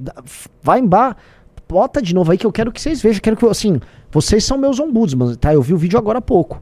Vai 0.63 0.81
embaixo. 0.81 1.17
Bota 1.69 2.03
de 2.03 2.13
novo 2.15 2.31
aí 2.33 2.37
que 2.39 2.47
eu 2.47 2.53
quero 2.53 2.73
que 2.73 2.81
vocês 2.81 3.01
vejam. 3.01 3.21
Quero 3.23 3.37
que, 3.37 3.47
assim, 3.47 3.81
vocês 4.11 4.45
são 4.45 4.59
meus 4.59 4.79
ombudsman, 4.81 5.35
tá? 5.37 5.55
Eu 5.55 5.63
vi 5.63 5.73
o 5.73 5.79
vídeo 5.79 5.97
agora 5.99 6.19
há 6.19 6.23
pouco. 6.23 6.61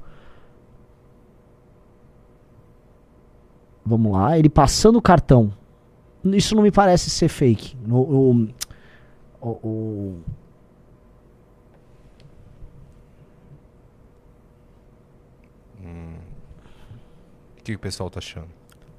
Vamos 3.84 4.12
lá, 4.12 4.38
ele 4.38 4.48
passando 4.48 4.96
o 4.96 5.02
cartão. 5.02 5.52
Isso 6.24 6.54
não 6.54 6.62
me 6.62 6.70
parece 6.70 7.08
ser 7.10 7.28
fake. 7.28 7.76
O- 7.90 7.96
o- 9.42 9.48
o- 9.48 10.18
O 17.60 17.62
que 17.62 17.74
o 17.74 17.78
pessoal 17.78 18.08
tá 18.08 18.18
achando? 18.18 18.48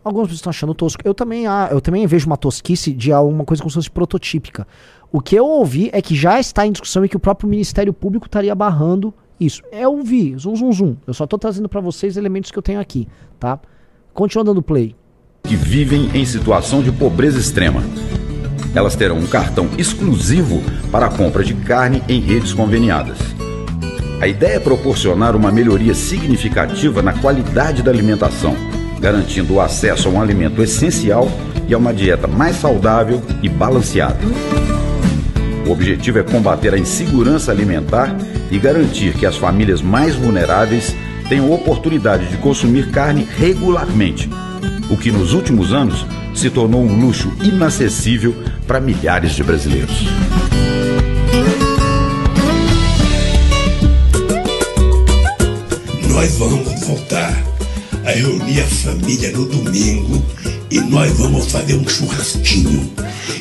Algumas 0.04 0.28
pessoas 0.28 0.40
estão 0.40 0.50
achando 0.52 0.74
tosco. 0.74 1.02
Eu 1.04 1.14
também, 1.14 1.48
ah, 1.48 1.70
eu 1.72 1.82
também 1.82 2.06
vejo 2.06 2.28
uma 2.28 2.38
tosquice 2.38 2.94
de 2.94 3.12
alguma 3.12 3.44
coisa 3.44 3.62
como 3.62 3.70
se 3.70 3.76
fosse 3.76 3.90
prototípica. 3.90 4.68
O 5.12 5.20
que 5.20 5.36
eu 5.36 5.46
ouvi 5.46 5.90
é 5.94 6.02
que 6.02 6.16
já 6.16 6.40
está 6.40 6.66
em 6.66 6.72
discussão 6.72 7.04
e 7.04 7.10
que 7.10 7.18
o 7.18 7.20
próprio 7.20 7.50
Ministério 7.50 7.92
Público 7.92 8.28
estaria 8.28 8.54
barrando 8.56 9.14
isso. 9.40 9.64
Eu 9.72 9.94
ouvi, 9.94 10.36
zum, 10.38 10.56
zum, 10.56 10.72
zum. 10.72 10.96
Eu 11.06 11.14
só 11.14 11.24
estou 11.24 11.38
trazendo 11.38 11.68
para 11.68 11.82
vocês 11.82 12.18
elementos 12.18 12.52
que 12.52 12.58
eu 12.58 12.64
tenho 12.64 12.80
aqui, 12.80 13.08
tá? 13.40 13.60
Continua 14.14 14.44
dando 14.44 14.62
play. 14.62 14.96
que 15.44 15.56
vivem 15.56 16.10
em 16.16 16.24
situação 16.24 16.82
de 16.84 16.92
pobreza 16.92 17.40
extrema. 17.40 17.82
Elas 18.76 18.96
terão 18.96 19.18
um 19.18 19.28
cartão 19.28 19.68
exclusivo 19.78 20.62
para 20.92 21.08
a 21.08 21.10
compra 21.10 21.44
de 21.44 21.56
carne 21.56 22.02
em 22.08 22.22
redes 22.22 22.54
conveniadas. 22.54 23.18
A 24.22 24.28
ideia 24.28 24.58
é 24.58 24.60
proporcionar 24.60 25.36
uma 25.36 25.52
melhoria 25.52 25.96
significativa 25.96 27.02
na 27.02 27.12
qualidade 27.12 27.82
da 27.82 27.90
alimentação, 27.90 28.56
garantindo 29.00 29.56
o 29.56 29.60
acesso 29.60 30.08
a 30.08 30.12
um 30.12 30.22
alimento 30.22 30.62
essencial 30.62 31.28
e 31.68 31.74
a 31.74 31.78
uma 31.80 31.92
dieta 31.92 32.28
mais 32.28 32.58
saudável 32.58 33.20
e 33.42 33.50
balanceada. 33.50 34.20
O 35.66 35.72
objetivo 35.72 36.20
é 36.20 36.24
combater 36.24 36.72
a 36.72 36.78
insegurança 36.78 37.52
alimentar 37.52 38.16
e 38.52 38.60
garantir 38.60 39.14
que 39.16 39.26
as 39.26 39.38
famílias 39.38 39.82
mais 39.82 40.14
vulneráveis 40.14 40.96
tenham 41.28 41.52
oportunidade 41.52 42.28
de 42.28 42.38
consumir 42.38 42.92
carne 42.92 43.28
regularmente, 43.40 44.30
o 44.92 44.98
que 44.98 45.12
nos 45.12 45.34
últimos 45.34 45.74
anos 45.74 46.06
se 46.36 46.52
tornou 46.52 46.84
um 46.84 47.00
luxo 47.00 47.34
inacessível 47.42 48.36
para 48.68 48.80
milhares 48.80 49.32
de 49.32 49.44
brasileiros. 49.44 50.06
Nós 56.22 56.36
vamos 56.36 56.82
voltar 56.82 57.44
a 58.06 58.12
reunir 58.12 58.62
a 58.62 58.68
família 58.68 59.32
no 59.32 59.44
domingo 59.44 60.24
e 60.70 60.80
nós 60.80 61.12
vamos 61.18 61.52
fazer 61.52 61.74
um 61.74 61.90
churrasquinho. 61.90 62.94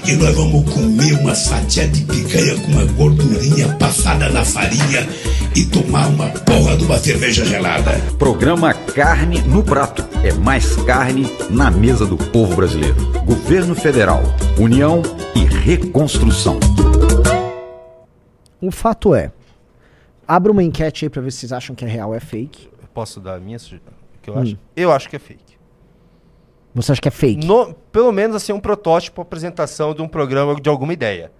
E 0.06 0.12
nós 0.12 0.34
vamos 0.34 0.64
comer 0.72 1.12
uma 1.20 1.34
fatia 1.34 1.86
de 1.86 2.00
picanha 2.06 2.54
com 2.54 2.72
uma 2.72 2.84
gordurinha 2.86 3.68
passada 3.78 4.30
na 4.30 4.46
farinha 4.46 5.06
e 5.54 5.66
tomar 5.66 6.06
uma 6.08 6.30
porra 6.30 6.74
de 6.78 6.84
uma 6.84 6.98
cerveja 6.98 7.44
gelada. 7.44 8.00
Programa 8.18 8.72
Carne 8.72 9.42
no 9.42 9.62
Prato. 9.62 10.02
É 10.24 10.32
mais 10.32 10.74
carne 10.76 11.30
na 11.50 11.70
mesa 11.70 12.06
do 12.06 12.16
povo 12.16 12.56
brasileiro. 12.56 12.96
Governo 13.26 13.74
Federal, 13.74 14.22
União 14.58 15.02
e 15.34 15.44
Reconstrução. 15.44 16.58
O 18.58 18.70
fato 18.70 19.14
é, 19.14 19.30
abra 20.34 20.52
uma 20.52 20.62
enquete 20.62 21.04
aí 21.04 21.10
pra 21.10 21.20
ver 21.22 21.30
se 21.32 21.38
vocês 21.38 21.52
acham 21.52 21.74
que 21.74 21.84
é 21.84 21.88
real 21.88 22.10
ou 22.10 22.14
é 22.14 22.20
fake. 22.20 22.68
Eu 22.80 22.88
posso 22.94 23.20
dar 23.20 23.34
a 23.34 23.40
minha 23.40 23.58
sugestão? 23.58 23.92
O 24.18 24.22
que 24.22 24.30
eu 24.30 24.34
Hum. 24.34 24.40
acho? 24.42 24.58
Eu 24.76 24.92
acho 24.92 25.08
que 25.08 25.16
é 25.16 25.18
fake. 25.18 25.58
Você 26.74 26.92
acha 26.92 27.00
que 27.00 27.08
é 27.08 27.10
fake? 27.10 27.44
No- 27.46 27.74
pelo 27.90 28.12
menos 28.12 28.36
assim, 28.36 28.52
um 28.52 28.60
protótipo, 28.60 29.20
apresentação 29.20 29.92
de 29.94 30.00
um 30.02 30.08
programa 30.08 30.54
de 30.60 30.68
alguma 30.68 30.92
ideia. 30.92 31.32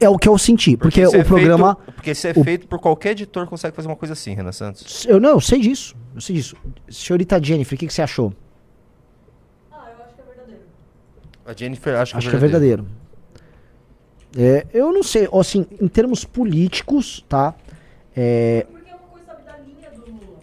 É 0.00 0.08
o 0.08 0.18
que 0.18 0.28
eu 0.28 0.36
senti, 0.36 0.76
porque, 0.76 1.00
isso 1.02 1.16
o 1.16 1.20
é 1.20 1.24
programa... 1.24 1.74
feito- 1.76 1.92
porque 1.94 2.14
se 2.14 2.28
é 2.28 2.32
o- 2.36 2.44
feito 2.44 2.68
por 2.68 2.78
qualquer 2.78 3.12
editor, 3.12 3.46
consegue 3.46 3.74
fazer 3.74 3.88
uma 3.88 3.96
coisa 3.96 4.12
assim, 4.12 4.34
Renan 4.34 4.52
Santos. 4.52 5.06
Eu 5.06 5.18
não, 5.18 5.30
eu 5.30 5.40
sei 5.40 5.60
disso. 5.60 5.96
Eu 6.14 6.20
sei 6.20 6.36
disso. 6.36 6.56
Senhorita 6.88 7.42
Jennifer, 7.42 7.74
o 7.74 7.78
que, 7.78 7.86
que 7.86 7.92
você 7.94 8.02
achou? 8.02 8.32
A 11.44 11.54
Jennifer 11.54 11.94
acho 11.96 12.12
que 12.12 12.18
Acho 12.18 12.28
que 12.30 12.36
é 12.36 12.38
verdadeiro. 12.38 12.86
É, 14.36 14.66
eu 14.74 14.92
não 14.92 15.02
sei, 15.02 15.26
ó, 15.32 15.40
assim, 15.40 15.64
em 15.80 15.88
termos 15.88 16.22
políticos, 16.24 17.24
tá? 17.26 17.54
É, 18.20 18.66
é 18.66 18.94
uma 18.94 18.98
coisa 19.10 19.32
da 19.46 19.58
linha 19.58 19.90
do 19.90 20.10
Lula. 20.10 20.38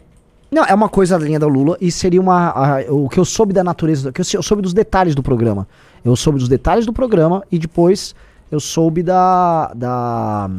não, 0.51 0.63
é 0.63 0.73
uma 0.73 0.87
coisa 0.89 1.19
da 1.19 1.25
linha 1.25 1.39
da 1.39 1.47
Lula 1.47 1.77
e 1.81 1.91
seria 1.91 2.21
uma. 2.21 2.49
a- 2.51 2.85
o 2.93 3.09
que 3.09 3.19
eu 3.19 3.25
soube 3.25 3.51
da 3.53 3.63
natureza, 3.63 4.11
que 4.13 4.21
eu, 4.21 4.43
soube 4.43 4.61
dos 4.61 4.73
detalhes 4.73 5.13
do 5.15 5.21
programa. 5.21 5.67
Eu 6.03 6.15
soube 6.15 6.39
dos 6.39 6.47
detalhes 6.47 6.85
do 6.85 6.93
programa 6.93 7.43
e 7.51 7.59
depois 7.59 8.15
eu 8.51 8.59
soube 8.59 9.03
da. 9.03 9.73
da 9.75 10.49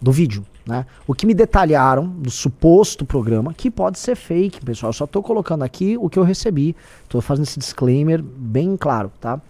do 0.00 0.12
vídeo, 0.12 0.44
né? 0.66 0.84
O 1.06 1.14
que 1.14 1.24
me 1.26 1.32
detalharam 1.34 2.06
do 2.06 2.30
suposto 2.30 3.04
programa, 3.06 3.52
que 3.54 3.70
pode 3.70 3.98
ser 3.98 4.14
fake, 4.14 4.64
pessoal. 4.64 4.90
Eu 4.90 4.94
só 4.94 5.06
tô 5.06 5.22
colocando 5.22 5.62
aqui 5.62 5.96
o 5.98 6.08
que 6.10 6.18
eu 6.18 6.22
recebi. 6.22 6.76
Tô 7.08 7.20
fazendo 7.22 7.44
esse 7.46 7.58
disclaimer 7.58 8.22
bem 8.22 8.76
claro, 8.76 9.10
tá? 9.20 9.40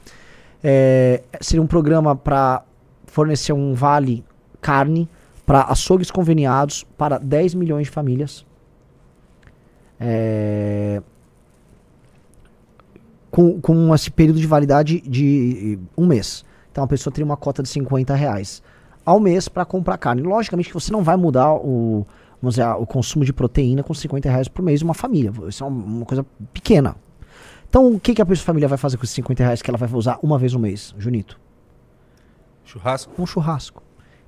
É, 0.62 1.22
seria 1.40 1.60
um 1.62 1.66
programa 1.66 2.14
para 2.16 2.62
fornecer 3.06 3.52
um 3.52 3.74
vale 3.74 4.24
carne 4.60 5.08
para 5.46 5.62
açougues 5.62 6.10
conveniados 6.10 6.84
para 6.96 7.18
10 7.18 7.54
milhões 7.54 7.87
de 7.87 7.90
famílias. 7.90 8.46
É, 10.00 11.02
com, 13.30 13.61
com 13.61 13.92
esse 13.94 14.11
período 14.12 14.38
de 14.38 14.46
validade 14.46 15.00
de 15.00 15.78
um 15.96 16.07
mês. 16.07 16.44
Então 16.70 16.85
a 16.85 16.87
pessoa 16.87 17.12
teria 17.12 17.24
uma 17.24 17.37
cota 17.37 17.62
de 17.62 17.68
50 17.68 18.14
reais 18.14 18.62
ao 19.04 19.18
mês 19.18 19.48
para 19.48 19.64
comprar 19.64 19.98
carne. 19.98 20.22
Logicamente 20.22 20.68
que 20.68 20.74
você 20.74 20.92
não 20.92 21.02
vai 21.02 21.16
mudar 21.16 21.52
o, 21.52 22.07
vamos 22.40 22.54
dizer, 22.54 22.66
o 22.68 22.87
consumo 22.87 23.24
de 23.24 23.33
proteína 23.33 23.83
com 23.83 23.92
50 23.92 24.30
reais 24.30 24.48
por 24.48 24.62
mês 24.62 24.78
de 24.78 24.85
uma 24.85 24.94
família. 24.94 25.33
Isso 25.48 25.64
é 25.64 25.66
uma, 25.66 25.85
uma 25.85 26.07
coisa 26.07 26.24
pequena. 26.52 26.96
Então 27.68 27.92
o 27.92 27.98
que, 27.98 28.14
que 28.14 28.22
a 28.22 28.26
pessoa 28.26 28.46
família 28.46 28.68
vai 28.68 28.78
fazer 28.78 28.96
com 28.96 29.04
esses 29.04 29.16
50 29.16 29.42
reais 29.42 29.61
que 29.61 29.68
ela 29.68 29.78
vai 29.78 29.88
usar 29.92 30.18
uma 30.22 30.38
vez 30.38 30.52
no 30.52 30.61
mês, 30.61 30.94
Junito? 30.96 31.38
Churrasco? 32.64 33.12
um 33.20 33.26
churrasco. 33.26 33.83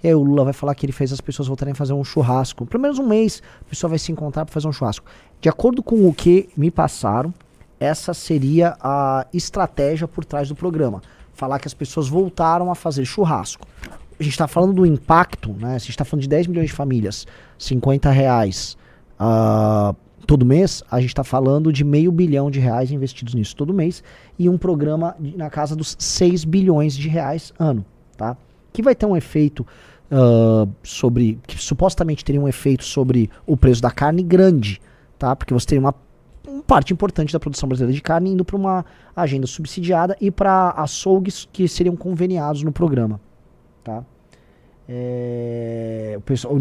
E 0.07 0.09
aí 0.09 0.15
o 0.15 0.23
Lula 0.23 0.45
vai 0.45 0.53
falar 0.53 0.73
que 0.77 0.87
ele 0.87 0.93
fez 0.93 1.13
as 1.13 1.21
pessoas 1.21 1.49
voltarem 1.49 1.73
a 1.73 1.75
fazer 1.75 1.93
um 1.93 2.05
churrasco. 2.05 2.65
Pelo 2.65 2.81
menos 2.81 2.97
um 2.97 3.05
mês, 3.09 3.43
a 3.61 3.69
pessoa 3.69 3.89
vai 3.89 3.99
se 3.99 4.13
encontrar 4.13 4.45
para 4.45 4.53
fazer 4.53 4.69
um 4.69 4.73
churrasco. 4.73 5.05
De 5.41 5.49
acordo 5.49 5.83
com 5.83 6.07
o 6.07 6.15
que 6.15 6.49
me 6.57 6.71
passaram, 6.71 7.35
essa 7.81 8.15
seria 8.15 8.77
a 8.81 9.27
estratégia 9.35 10.07
por 10.07 10.25
trás 10.25 10.49
do 10.49 10.55
programa. 10.55 11.03
Falar 11.33 11.59
que 11.59 11.67
as 11.67 11.75
pessoas 11.75 12.07
voltaram 12.07 12.71
a 12.71 12.77
fazer 12.77 13.05
churrasco. 13.05 13.67
A 14.21 14.23
gente 14.23 14.31
está 14.35 14.47
falando 14.47 14.75
do 14.75 14.87
impacto, 14.87 15.53
né? 15.59 15.75
A 15.75 15.79
gente 15.79 15.91
está 15.91 16.05
falando 16.05 16.23
de 16.23 16.29
10 16.29 16.47
milhões 16.47 16.69
de 16.69 16.73
famílias, 16.73 17.27
50 17.59 18.09
reais 18.09 18.79
ah, 19.19 19.93
todo 20.25 20.47
mês, 20.47 20.85
a 20.89 21.01
gente 21.01 21.11
está 21.11 21.25
falando 21.25 21.73
de 21.73 21.83
meio 21.83 22.13
bilhão 22.13 22.49
de 22.49 22.61
reais 22.61 22.93
investidos 22.93 23.35
nisso 23.35 23.57
todo 23.57 23.75
mês 23.75 24.05
e 24.39 24.49
um 24.49 24.57
programa 24.57 25.17
na 25.19 25.51
casa 25.51 25.75
dos 25.75 25.97
6 25.99 26.45
bilhões 26.45 26.97
de 26.97 27.09
reais 27.09 27.53
ano, 27.59 27.85
tá? 28.17 28.37
Que 28.73 28.83
vai 28.83 28.95
ter 28.95 29.07
um 29.07 29.17
efeito 29.17 29.67
ah, 30.11 30.67
sobre, 30.83 31.39
que 31.47 31.57
supostamente 31.59 32.25
teria 32.25 32.41
um 32.41 32.49
efeito 32.49 32.85
sobre 32.85 33.31
o 33.47 33.57
preço 33.57 33.81
da 33.83 33.91
carne 33.91 34.23
grande, 34.23 34.81
tá? 35.19 35.35
Porque 35.35 35.53
você 35.55 35.67
teria 35.67 35.81
uma 35.81 35.95
parte 36.67 36.93
importante 36.93 37.33
da 37.33 37.39
produção 37.41 37.69
brasileira 37.69 37.95
de 37.95 38.03
carne 38.03 38.31
indo 38.31 38.45
para 38.45 38.57
uma 38.57 38.85
agenda 39.15 39.47
subsidiada 39.47 40.17
e 40.21 40.31
para 40.31 40.71
açougues 40.71 41.49
que 41.53 41.69
seriam 41.69 41.95
conveniados 41.97 42.63
no 42.63 42.73
programa, 42.73 43.21
tá? 43.85 44.05
É, 44.89 46.15
o 46.17 46.21
pessoal, 46.21 46.55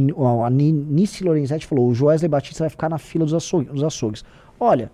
a 0.43 0.49
Ni- 0.49 0.71
Nice 0.71 1.23
Lorenzetti 1.23 1.65
falou: 1.67 1.87
o 1.89 1.93
Joesley 1.93 2.27
Batista 2.27 2.63
vai 2.63 2.69
ficar 2.69 2.89
na 2.89 2.97
fila 2.97 3.23
dos, 3.23 3.33
açougue- 3.33 3.69
dos 3.69 3.83
açougues. 3.83 4.25
Olha, 4.59 4.91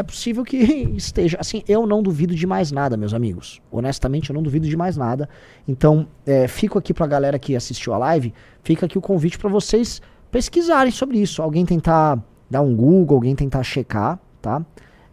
é 0.00 0.02
possível 0.02 0.44
que 0.44 0.56
esteja. 0.96 1.36
Assim, 1.40 1.62
eu 1.68 1.86
não 1.86 2.02
duvido 2.02 2.34
de 2.34 2.46
mais 2.46 2.72
nada, 2.72 2.96
meus 2.96 3.14
amigos. 3.14 3.60
Honestamente, 3.70 4.30
eu 4.30 4.34
não 4.34 4.42
duvido 4.42 4.66
de 4.66 4.76
mais 4.76 4.96
nada. 4.96 5.28
Então, 5.68 6.08
é, 6.26 6.48
fico 6.48 6.78
aqui 6.78 6.92
pra 6.92 7.06
galera 7.06 7.38
que 7.38 7.54
assistiu 7.54 7.92
a 7.92 7.98
live, 7.98 8.34
fica 8.62 8.86
aqui 8.86 8.98
o 8.98 9.00
convite 9.00 9.38
para 9.38 9.48
vocês 9.48 10.02
pesquisarem 10.30 10.90
sobre 10.90 11.18
isso. 11.18 11.42
Alguém 11.42 11.64
tentar 11.64 12.22
dar 12.50 12.62
um 12.62 12.74
Google, 12.74 13.16
alguém 13.16 13.34
tentar 13.34 13.62
checar, 13.62 14.18
tá? 14.42 14.64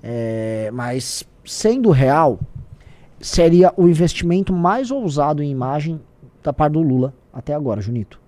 É, 0.01 0.71
mas, 0.73 1.27
sendo 1.45 1.91
real, 1.91 2.39
seria 3.19 3.73
o 3.77 3.87
investimento 3.87 4.53
mais 4.53 4.89
ousado 4.89 5.43
em 5.43 5.51
imagem 5.51 5.99
da 6.41 6.53
parte 6.53 6.73
do 6.73 6.81
Lula 6.81 7.13
até 7.33 7.53
agora, 7.53 7.81
Junito. 7.81 8.19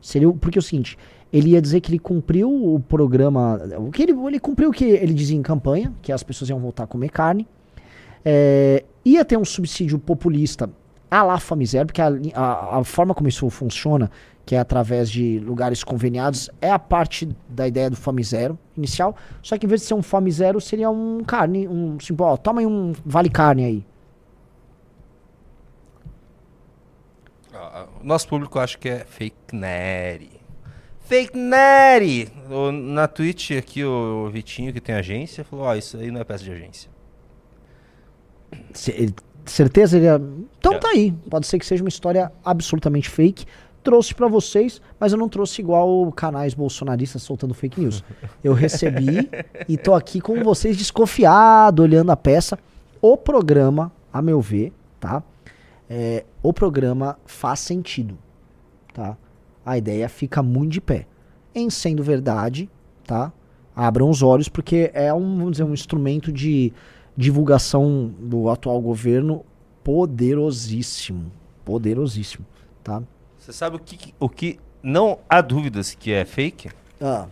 Seria 0.00 0.32
porque 0.32 0.58
é 0.58 0.60
o 0.60 0.62
seguinte, 0.62 0.96
ele 1.32 1.50
ia 1.50 1.60
dizer 1.62 1.80
que 1.80 1.90
ele 1.90 1.98
cumpriu 1.98 2.50
o 2.50 2.80
programa, 2.80 3.60
o 3.78 3.90
que 3.90 4.02
ele, 4.02 4.12
ele 4.12 4.40
cumpriu 4.40 4.70
o 4.70 4.72
que 4.72 4.84
ele 4.84 5.12
dizia 5.14 5.36
em 5.36 5.42
campanha, 5.42 5.92
que 6.02 6.10
as 6.12 6.22
pessoas 6.22 6.48
iam 6.48 6.58
voltar 6.58 6.84
a 6.84 6.86
comer 6.86 7.10
carne. 7.10 7.46
É, 8.24 8.84
ia 9.04 9.24
ter 9.24 9.36
um 9.36 9.44
subsídio 9.44 9.98
populista 9.98 10.68
a 11.10 11.22
lá 11.22 11.38
Fome 11.38 11.64
Zero, 11.64 11.86
porque 11.86 12.02
a, 12.02 12.08
a- 12.34 12.78
a 12.78 12.84
forma 12.84 13.14
como 13.14 13.28
isso 13.28 13.48
funciona, 13.50 14.10
que 14.44 14.54
é 14.54 14.58
através 14.58 15.10
de 15.10 15.38
lugares 15.40 15.84
conveniados, 15.84 16.50
é 16.60 16.70
a 16.70 16.78
parte 16.78 17.28
da 17.48 17.68
ideia 17.68 17.90
do 17.90 17.96
Fome 17.96 18.22
Zero 18.24 18.58
inicial. 18.76 19.14
Só 19.42 19.56
que 19.58 19.66
em 19.66 19.68
vez 19.68 19.82
de 19.82 19.86
ser 19.86 19.94
um 19.94 20.02
Fome 20.02 20.30
Zero, 20.30 20.60
seria 20.60 20.90
um 20.90 21.22
carne, 21.24 21.68
um 21.68 21.96
assim, 22.00 22.14
ó, 22.18 22.36
toma 22.36 22.60
aí 22.60 22.66
um 22.66 22.92
vale 23.04 23.28
carne 23.30 23.64
aí. 23.64 23.86
Ah, 27.52 27.86
O 28.00 28.06
nosso 28.06 28.28
público 28.28 28.58
acha 28.58 28.76
que 28.78 28.88
é 28.88 29.04
fake 29.04 29.54
neri. 29.54 30.37
Fake 31.08 31.36
neri! 31.38 32.30
Na 32.92 33.08
Twitch 33.08 33.52
aqui, 33.52 33.82
o 33.82 34.28
Vitinho, 34.30 34.72
que 34.74 34.80
tem 34.80 34.94
agência, 34.94 35.42
falou, 35.42 35.64
ó, 35.64 35.74
isso 35.74 35.96
aí 35.96 36.10
não 36.10 36.20
é 36.20 36.24
peça 36.24 36.44
de 36.44 36.50
agência. 36.52 36.90
Ele- 38.88 39.14
certeza 39.46 39.96
ele 39.96 40.04
ia... 40.04 40.20
Então 40.58 40.74
É. 40.74 40.78
tá 40.78 40.88
aí. 40.90 41.12
Pode 41.30 41.46
ser 41.46 41.58
que 41.58 41.64
seja 41.64 41.82
uma 41.82 41.88
história 41.88 42.30
absolutamente 42.44 43.08
fake. 43.08 43.46
Trouxe 43.82 44.14
pra 44.14 44.28
vocês, 44.28 44.82
mas 45.00 45.12
eu 45.12 45.18
não 45.18 45.30
trouxe 45.30 45.62
igual 45.62 46.12
canais 46.12 46.52
bolsonaristas 46.52 47.22
soltando 47.22 47.54
fake 47.54 47.80
news. 47.80 48.04
Eu 48.44 48.52
recebi 48.52 49.30
e 49.66 49.78
tô 49.78 49.94
aqui 49.94 50.20
com 50.20 50.42
vocês 50.44 50.76
desconfiado, 50.76 51.80
olhando 51.82 52.10
a 52.10 52.16
peça. 52.16 52.58
O 53.00 53.16
programa, 53.16 53.90
a 54.12 54.20
meu 54.20 54.42
ver, 54.42 54.74
tá? 55.00 55.22
É, 55.88 56.24
o 56.42 56.52
programa 56.52 57.18
faz 57.24 57.60
sentido, 57.60 58.18
tá? 58.92 59.16
A 59.68 59.76
ideia 59.76 60.08
fica 60.08 60.42
muito 60.42 60.72
de 60.72 60.80
pé. 60.80 61.06
Em 61.54 61.68
sendo 61.68 62.02
verdade, 62.02 62.70
tá? 63.06 63.30
Abram 63.76 64.08
os 64.08 64.22
olhos 64.22 64.48
porque 64.48 64.90
é 64.94 65.12
um, 65.12 65.36
vamos 65.36 65.52
dizer, 65.52 65.64
um 65.64 65.74
instrumento 65.74 66.32
de 66.32 66.72
divulgação 67.14 68.10
do 68.18 68.48
atual 68.48 68.80
governo 68.80 69.44
poderosíssimo, 69.84 71.30
poderosíssimo, 71.66 72.46
tá? 72.82 73.02
Você 73.38 73.52
sabe 73.52 73.76
o 73.76 73.78
que, 73.78 74.14
o 74.18 74.26
que 74.26 74.58
não 74.82 75.18
há 75.28 75.42
dúvidas 75.42 75.94
que 75.94 76.12
é 76.12 76.24
fake, 76.24 76.70
Ah, 76.98 77.26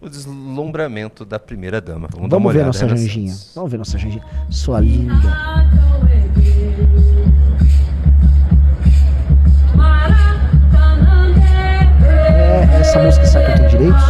o 0.00 0.08
deslumbramento 0.08 1.24
da 1.24 1.40
primeira 1.40 1.80
dama. 1.80 2.08
Vamos, 2.12 2.30
dar 2.30 2.36
uma 2.36 2.52
vamos 2.52 2.52
ver 2.52 2.58
olhada, 2.60 2.66
nossa 2.66 2.88
Janjinha. 2.88 3.34
Vamos 3.54 3.70
ver 3.70 3.78
nossa 3.78 3.98
Janjinha. 3.98 4.24
Sua 4.48 4.78
linda. 4.78 6.11
É, 12.70 12.80
essa 12.80 13.02
música 13.02 13.26
sabe 13.26 13.46
que 13.46 13.50
eu 13.52 13.56
tenho 13.56 13.68
direitos? 13.70 14.02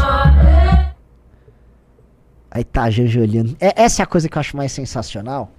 Aí 2.51 2.65
tá 2.65 2.83
a 2.85 2.91
Janja 2.91 3.21
olhando. 3.21 3.57
É, 3.61 3.83
essa 3.83 4.03
é 4.03 4.05
a 4.05 4.07
coisa 4.07 4.29
que 4.29 4.37
eu 4.37 4.41
acho 4.41 4.57
mais 4.57 4.73
sensacional. 4.73 5.51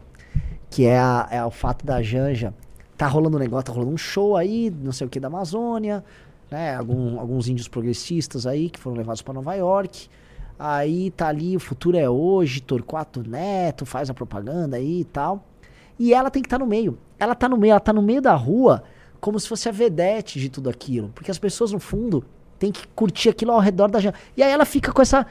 Que 0.69 0.85
é, 0.85 0.97
a- 0.99 1.27
é 1.31 1.43
o 1.43 1.51
fato 1.51 1.85
da 1.85 2.01
Janja. 2.01 2.53
Tá 2.97 3.07
rolando 3.07 3.37
um 3.37 3.39
negócio, 3.39 3.65
tá 3.65 3.71
rolando 3.73 3.91
um 3.93 3.97
show 3.97 4.37
aí, 4.37 4.69
não 4.81 4.91
sei 4.91 5.07
o 5.07 5.09
que, 5.09 5.19
da 5.19 5.27
Amazônia. 5.27 6.03
Né, 6.51 6.75
algum- 6.75 7.19
alguns 7.19 7.47
índios 7.47 7.67
progressistas 7.67 8.45
aí 8.45 8.69
que 8.69 8.79
foram 8.79 8.95
levados 8.97 9.21
pra 9.23 9.33
Nova 9.33 9.55
York. 9.55 10.07
Aí 10.59 11.09
tá 11.11 11.27
ali, 11.27 11.55
o 11.55 11.59
futuro 11.59 11.97
é 11.97 12.07
hoje, 12.07 12.61
Torquato 12.61 13.27
Neto 13.27 13.85
faz 13.87 14.09
a 14.09 14.13
propaganda 14.13 14.77
aí 14.77 14.99
e 15.01 15.05
tal. 15.05 15.43
E 15.97 16.13
ela 16.13 16.29
tem 16.29 16.43
que 16.43 16.47
estar 16.47 16.59
no 16.59 16.67
meio. 16.67 16.97
Ela 17.19 17.33
tá 17.33 17.49
no 17.49 17.57
meio, 17.57 17.71
ela 17.71 17.79
tá 17.79 17.91
no 17.91 18.03
meio 18.03 18.21
da 18.21 18.35
rua, 18.35 18.83
como 19.19 19.39
se 19.39 19.47
fosse 19.47 19.67
a 19.67 19.71
vedete 19.71 20.39
de 20.39 20.47
tudo 20.49 20.69
aquilo. 20.69 21.09
Porque 21.15 21.31
as 21.31 21.39
pessoas, 21.39 21.71
no 21.71 21.79
fundo, 21.79 22.23
têm 22.63 22.71
que 22.71 22.87
curtir 22.95 23.27
aquilo 23.27 23.51
ao 23.51 23.59
redor 23.59 23.89
da 23.89 23.99
Janja. 23.99 24.15
E 24.37 24.41
aí 24.41 24.49
ela 24.49 24.63
fica 24.63 24.93
com 24.93 25.01
essa 25.01 25.25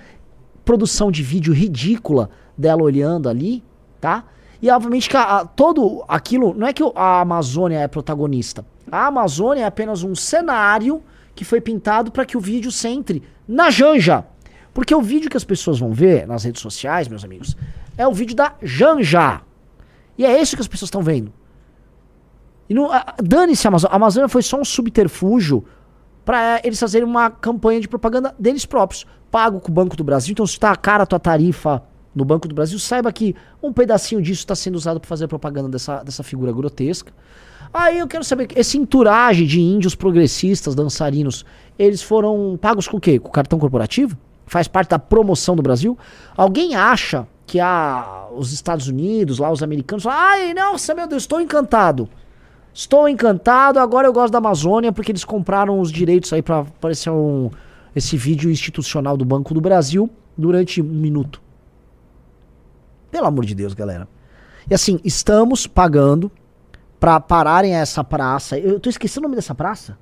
produção 0.67 1.11
de 1.11 1.23
vídeo 1.23 1.55
ridícula 1.55 2.29
dela 2.59 2.83
olhando 2.83 3.27
ali, 3.27 3.65
tá? 3.99 4.25
E 4.61 4.71
obviamente 4.71 5.09
que 5.09 5.17
a- 5.17 5.39
a- 5.39 5.45
todo 5.47 6.05
aquilo, 6.07 6.53
não 6.53 6.67
é 6.67 6.75
que 6.75 6.83
a 6.95 7.21
Amazônia 7.23 7.79
é 7.79 7.89
protagonista. 7.89 8.67
A 8.91 9.07
Amazônia 9.07 9.63
é 9.63 9.65
apenas 9.65 10.03
um 10.03 10.15
cenário 10.15 11.03
que 11.35 11.43
foi 11.43 11.59
pintado 11.59 12.13
para 12.13 12.27
que 12.27 12.37
o 12.37 12.41
vídeo 12.41 12.71
centre 12.71 13.23
na 13.49 13.71
Janja. 13.71 14.27
Porque 14.75 14.95
o 14.95 15.01
vídeo 15.01 15.31
que 15.31 15.37
as 15.39 15.45
pessoas 15.45 15.79
vão 15.79 15.91
ver 15.91 16.27
nas 16.27 16.45
redes 16.45 16.61
sociais, 16.61 17.09
meus 17.09 17.25
amigos, 17.25 17.57
é 17.97 18.07
o 18.07 18.13
vídeo 18.13 18.37
da 18.37 18.53
Janja. 18.63 19.41
E 20.19 20.27
é 20.27 20.39
isso 20.41 20.55
que 20.55 20.61
as 20.63 20.69
pessoas 20.69 20.89
estão 20.89 21.01
vendo. 21.03 21.33
E 22.69 22.75
não, 22.75 22.91
dane-se 23.23 23.67
a 23.67 23.69
Amazônia. 23.71 23.93
A 23.95 23.97
Amazônia 23.97 24.29
foi 24.29 24.43
só 24.43 24.61
um 24.61 24.65
subterfúgio 24.65 25.65
para 26.25 26.61
eles 26.65 26.79
fazerem 26.79 27.07
uma 27.07 27.31
campanha 27.31 27.81
de 27.81 27.89
propaganda 27.89 28.35
deles 28.39 28.65
próprios, 28.65 29.07
pago 29.31 29.61
com 29.61 29.71
o 29.71 29.75
Banco 29.75 29.97
do 29.97 30.05
Brasil. 30.05 30.33
Então, 30.33 30.47
se 30.47 30.55
está 30.55 30.75
cara 30.77 31.03
a 31.03 31.07
tua 31.07 31.19
tarifa 31.19 31.83
no 32.15 32.25
Banco 32.25 32.47
do 32.47 32.55
Brasil, 32.55 32.79
saiba 32.79 33.13
que 33.13 33.35
um 33.63 33.73
pedacinho 33.73 34.21
disso 34.21 34.41
está 34.41 34.55
sendo 34.55 34.77
usado 34.77 35.01
para 35.01 35.09
fazer 35.09 35.27
propaganda 35.27 35.69
dessa, 35.69 36.03
dessa 36.03 36.23
figura 36.23 36.53
grotesca. 36.53 37.13
Aí 37.73 37.99
eu 37.99 38.07
quero 38.07 38.23
saber, 38.23 38.49
esse 38.55 38.77
entourage 38.77 39.47
de 39.47 39.61
índios 39.61 39.95
progressistas, 39.95 40.75
dançarinos, 40.75 41.45
eles 41.79 42.03
foram 42.03 42.59
pagos 42.61 42.87
com 42.87 42.99
o 42.99 43.01
quê? 43.01 43.19
Com 43.19 43.31
cartão 43.31 43.59
corporativo? 43.59 44.17
Faz 44.47 44.69
parte 44.69 44.91
da 44.91 44.99
promoção 44.99 45.57
do 45.57 45.63
Brasil? 45.63 45.97
Alguém 46.37 46.75
acha 46.75 47.27
que 47.47 47.59
a, 47.59 48.29
os 48.37 48.53
Estados 48.53 48.89
Unidos, 48.89 49.39
lá 49.39 49.51
os 49.51 49.63
americanos, 49.63 50.05
falam, 50.05 50.19
ai, 50.19 50.53
nossa, 50.53 50.95
meu 50.95 51.07
Deus, 51.07 51.23
estou 51.23 51.41
encantado. 51.41 52.09
Estou 52.75 53.09
encantado, 53.09 53.79
agora 53.79 54.09
eu 54.09 54.13
gosto 54.13 54.33
da 54.33 54.39
Amazônia 54.39 54.93
porque 54.93 55.13
eles 55.13 55.25
compraram 55.25 55.79
os 55.81 55.93
direitos 55.93 56.33
aí 56.33 56.41
pra 56.43 56.61
aparecer 56.61 57.11
um, 57.11 57.51
esse 57.95 58.17
vídeo 58.17 58.51
institucional 58.51 59.17
do 59.17 59.25
Banco 59.25 59.53
do 59.53 59.61
Brasil 59.61 60.09
durante 60.37 60.81
um 60.81 60.85
minuto. 60.85 61.41
Pelo 63.11 63.27
amor 63.27 63.45
de 63.45 63.55
Deus, 63.55 63.75
galera. 63.75 64.09
E 64.71 64.75
assim, 64.75 64.99
estamos 65.05 65.67
pagando 65.67 66.33
pra 66.99 67.21
pararem 67.21 67.75
essa 67.75 68.03
praça. 68.03 68.59
Eu 68.59 68.81
tô 68.81 68.89
esquecendo 68.89 69.27
o 69.27 69.29
nome 69.29 69.37
dessa 69.37 69.55
praça. 69.55 69.99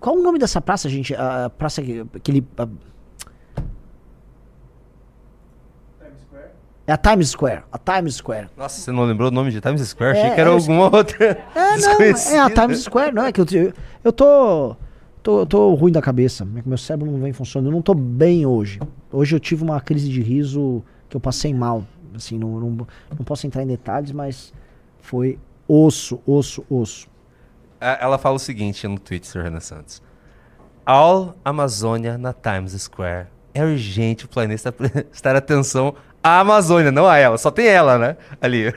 Qual 0.00 0.16
o 0.16 0.22
nome 0.22 0.38
dessa 0.38 0.60
praça, 0.60 0.88
gente? 0.88 1.14
A 1.14 1.50
praça 1.50 1.82
que 1.82 2.00
aquele 2.14 2.46
a- 2.56 2.68
É 6.86 6.92
a 6.92 6.96
Times 6.98 7.30
Square. 7.30 7.62
A 7.72 7.78
Times 7.78 8.16
Square. 8.16 8.48
Nossa, 8.56 8.78
você 8.80 8.92
não 8.92 9.04
lembrou 9.04 9.28
o 9.28 9.30
nome 9.30 9.50
de 9.50 9.60
Times 9.60 9.80
Square? 9.88 10.18
Achei 10.18 10.30
É, 10.30 10.34
que 10.34 10.40
era 10.40 10.50
eu- 10.50 10.54
alguma 10.54 10.94
outra. 10.94 11.24
É, 11.54 11.76
não, 11.80 12.00
é 12.00 12.38
a. 12.38 12.50
Times 12.50 12.82
Square, 12.82 13.14
não 13.14 13.24
é 13.24 13.32
que 13.32 13.40
eu, 13.40 13.46
eu, 14.04 14.12
tô, 14.12 14.76
tô, 15.22 15.40
eu 15.40 15.46
tô 15.46 15.72
ruim 15.74 15.90
da 15.92 16.02
cabeça, 16.02 16.44
meu 16.44 16.62
meu 16.66 16.76
cérebro 16.78 17.10
não 17.10 17.20
vem 17.20 17.32
funcionando, 17.32 17.68
eu 17.70 17.72
não 17.74 17.82
tô 17.82 17.94
bem 17.94 18.44
hoje. 18.44 18.80
Hoje 19.10 19.34
eu 19.34 19.40
tive 19.40 19.62
uma 19.62 19.80
crise 19.80 20.08
de 20.10 20.20
riso 20.20 20.82
que 21.08 21.16
eu 21.16 21.20
passei 21.20 21.54
mal, 21.54 21.84
assim, 22.14 22.38
não, 22.38 22.60
não, 22.60 22.70
não 22.70 23.24
posso 23.24 23.46
entrar 23.46 23.62
em 23.62 23.66
detalhes, 23.66 24.12
mas 24.12 24.52
foi 25.00 25.38
osso, 25.66 26.20
osso, 26.26 26.64
osso. 26.68 27.08
Ela 27.80 28.18
fala 28.18 28.36
o 28.36 28.38
seguinte 28.38 28.86
no 28.86 28.98
tweet, 28.98 29.26
Sr. 29.26 29.42
Renan 29.42 29.60
Santos. 29.60 30.02
All 30.86 31.34
Amazônia 31.44 32.18
na 32.18 32.32
Times 32.34 32.72
Square. 32.80 33.28
É 33.54 33.64
urgente 33.64 34.24
o 34.24 34.28
planeta 34.28 34.70
prestar 34.72 35.36
atenção 35.36 35.94
à 36.24 36.40
Amazônia, 36.40 36.90
não 36.90 37.06
a 37.06 37.18
ela. 37.18 37.36
Só 37.36 37.50
tem 37.50 37.66
ela, 37.66 37.98
né? 37.98 38.16
Ali. 38.40 38.72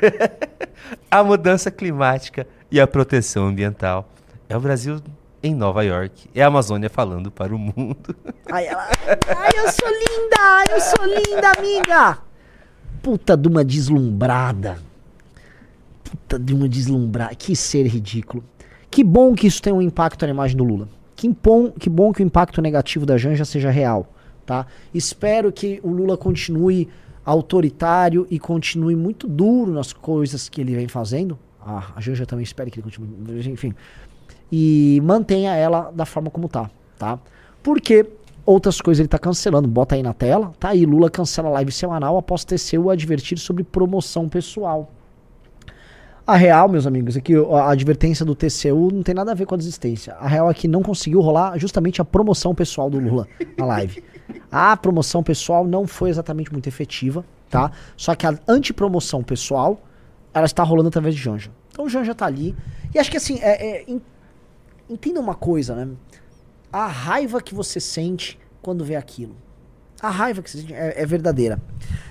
a 1.10 1.24
mudança 1.24 1.72
climática 1.72 2.46
e 2.70 2.82
a 2.82 2.86
proteção 2.86 3.48
ambiental. 3.48 4.10
É 4.50 4.58
o 4.58 4.60
Brasil 4.60 5.02
em 5.42 5.56
Nova 5.56 5.84
York. 5.84 6.30
É 6.36 6.44
a 6.44 6.48
Amazônia 6.48 6.90
falando 6.90 7.32
para 7.32 7.56
o 7.56 7.58
mundo. 7.58 8.14
Ai, 8.52 8.68
ela, 8.68 8.90
ai, 9.36 9.52
eu 9.56 9.72
sou 9.72 9.90
linda, 9.90 10.72
eu 10.72 10.80
sou 10.80 11.06
linda, 11.06 11.52
amiga. 11.58 12.18
Puta 13.02 13.38
de 13.38 13.48
uma 13.48 13.64
deslumbrada. 13.64 14.78
Puta 16.04 16.40
de 16.40 16.54
uma 16.54 16.68
deslumbrada. 16.68 17.36
Que 17.36 17.56
ser 17.56 17.86
ridículo. 17.88 18.44
Que 18.90 19.04
bom 19.04 19.34
que 19.36 19.48
isso 19.48 19.62
tem 19.62 19.72
um 19.72 19.82
impacto 19.82 20.26
na 20.26 20.32
imagem 20.32 20.58
do 20.58 20.64
Lula. 20.64 20.88
Que 21.16 21.30
bom, 21.30 21.72
que 21.72 21.90
bom 21.90 22.14
que 22.14 22.22
o 22.22 22.26
impacto 22.26 22.62
negativo 22.62 23.06
da 23.06 23.18
Janja 23.18 23.44
seja 23.44 23.70
real, 23.70 24.08
tá? 24.46 24.66
Espero 24.94 25.52
que 25.52 25.80
o 25.84 25.90
Lula 25.90 26.16
continue 26.16 26.88
autoritário 27.28 28.26
e 28.32 28.40
continue 28.40 28.96
muito 28.96 29.28
duro 29.28 29.74
nas 29.74 29.92
coisas 29.92 30.48
que 30.48 30.62
ele 30.62 30.74
vem 30.74 30.88
fazendo. 30.88 31.38
Ah, 31.62 31.92
a 31.94 32.00
Janja 32.00 32.26
também 32.26 32.44
espera 32.44 32.70
que 32.70 32.80
ele 32.80 32.86
continue, 32.86 33.50
enfim. 33.50 33.76
E 34.50 35.02
mantenha 35.04 35.54
ela 35.54 35.92
da 35.94 36.06
forma 36.06 36.30
como 36.30 36.48
tá, 36.48 36.72
tá? 36.98 37.20
Porque 37.62 38.06
outras 38.46 38.80
coisas 38.80 39.02
ele 39.02 39.10
tá 39.10 39.20
cancelando. 39.20 39.68
Bota 39.68 39.96
aí 39.96 40.02
na 40.02 40.14
tela, 40.14 40.54
tá 40.58 40.70
aí, 40.70 40.86
Lula 40.86 41.10
cancela 41.10 41.50
live 41.50 41.70
semanal 41.70 42.18
após 42.18 42.46
TCU 42.46 42.90
advertir 42.90 43.38
sobre 43.38 43.62
promoção 43.62 44.30
pessoal. 44.30 44.90
A 46.26 46.38
real, 46.38 46.70
meus 46.70 46.88
amigos, 46.88 47.18
é 47.18 47.22
que 47.22 47.34
a 47.36 47.70
advertência 47.70 48.26
do 48.26 48.36
TCU 48.36 48.90
não 48.94 49.04
tem 49.04 49.14
nada 49.14 49.32
a 49.32 49.36
ver 49.36 49.46
com 49.46 49.56
a 49.56 49.58
desistência. 49.58 50.14
A 50.14 50.28
real 50.30 50.50
é 50.50 50.54
que 50.54 50.68
não 50.68 50.82
conseguiu 50.82 51.20
rolar 51.20 51.58
justamente 51.58 52.02
a 52.02 52.06
promoção 52.06 52.56
pessoal 52.56 52.90
do 52.90 53.00
Lula 53.00 53.28
na 53.58 53.66
live. 53.66 54.02
A 54.52 54.76
promoção 54.78 55.24
pessoal 55.24 55.66
não 55.66 55.88
foi 55.88 56.10
exatamente 56.10 56.52
muito 56.52 56.68
efetiva, 56.68 57.24
tá? 57.50 57.72
Só 57.96 58.16
que 58.16 58.26
a 58.28 58.38
antipromoção 58.48 59.24
pessoal, 59.24 59.82
ela 60.34 60.46
está 60.46 60.64
rolando 60.64 60.90
através 60.90 61.16
de 61.16 61.22
Janja. 61.22 61.50
Então 61.72 61.86
o 61.86 61.90
Janja 61.90 62.14
tá 62.16 62.26
ali. 62.26 62.56
E 62.94 63.00
acho 63.00 63.10
que 63.12 63.18
assim, 63.18 63.40
é, 63.42 63.82
é, 63.82 63.86
en- 63.92 64.02
entenda 64.90 65.20
uma 65.20 65.36
coisa, 65.36 65.76
né? 65.76 65.94
A 66.72 66.88
raiva 66.88 67.42
que 67.42 67.54
você 67.56 67.80
sente 67.80 68.40
quando 68.62 68.84
vê 68.84 68.96
aquilo. 68.96 69.36
A 70.02 70.10
raiva 70.10 70.42
que 70.42 70.50
você 70.52 70.60
sente 70.60 70.74
é, 70.74 71.02
é 71.02 71.06
verdadeira. 71.06 71.60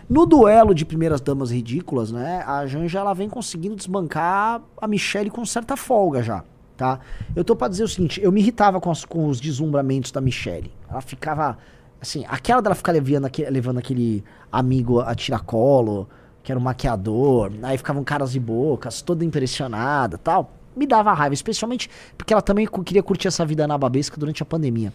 No 0.09 0.25
duelo 0.27 0.75
de 0.75 0.85
primeiras 0.85 1.21
damas 1.21 1.51
ridículas, 1.51 2.11
né? 2.11 2.43
A 2.47 2.67
Janja 2.67 2.99
ela 2.99 3.13
vem 3.15 3.29
conseguindo 3.29 3.77
desbancar 3.77 4.63
a 4.81 4.89
Michelle 4.89 5.31
com 5.31 5.45
certa 5.45 5.77
folga 5.77 6.23
já, 6.23 6.43
tá? 6.77 6.99
Eu 7.35 7.45
tô 7.45 7.55
pra 7.55 7.69
dizer 7.69 7.85
o 7.85 7.89
seguinte, 7.89 8.21
eu 8.23 8.33
me 8.33 8.41
irritava 8.41 8.81
com, 8.81 8.91
as- 8.91 9.05
com 9.05 9.27
os 9.29 9.41
deslumbramentos 9.41 10.11
da 10.11 10.21
Michelle. 10.21 10.73
Ela 10.89 11.01
ficava 11.01 11.59
assim, 12.01 12.25
aquela 12.29 12.61
dela 12.61 12.75
ficar 12.75 12.93
levando 12.93 13.25
aquele, 13.27 13.51
levando 13.51 13.79
aquele 13.79 14.25
amigo 14.51 15.01
a 15.01 15.15
tiracolo, 15.15 16.09
que 16.43 16.53
era 16.53 16.59
um 16.59 16.63
maquiador, 16.63 17.53
aí 17.63 17.77
ficavam 17.77 18.05
caras 18.05 18.35
e 18.35 18.41
bocas, 18.41 19.03
toda 19.03 19.25
impressionada, 19.25 20.17
tal. 20.17 20.53
Me 20.77 20.87
dava 20.87 21.13
raiva, 21.13 21.35
especialmente 21.35 21.91
porque 22.17 22.33
ela 22.33 22.43
também 22.43 22.67
queria 22.85 23.03
curtir 23.03 23.29
essa 23.29 23.45
vida 23.45 23.65
anababesca 23.65 24.17
durante 24.19 24.43
a 24.43 24.47
pandemia. 24.47 24.93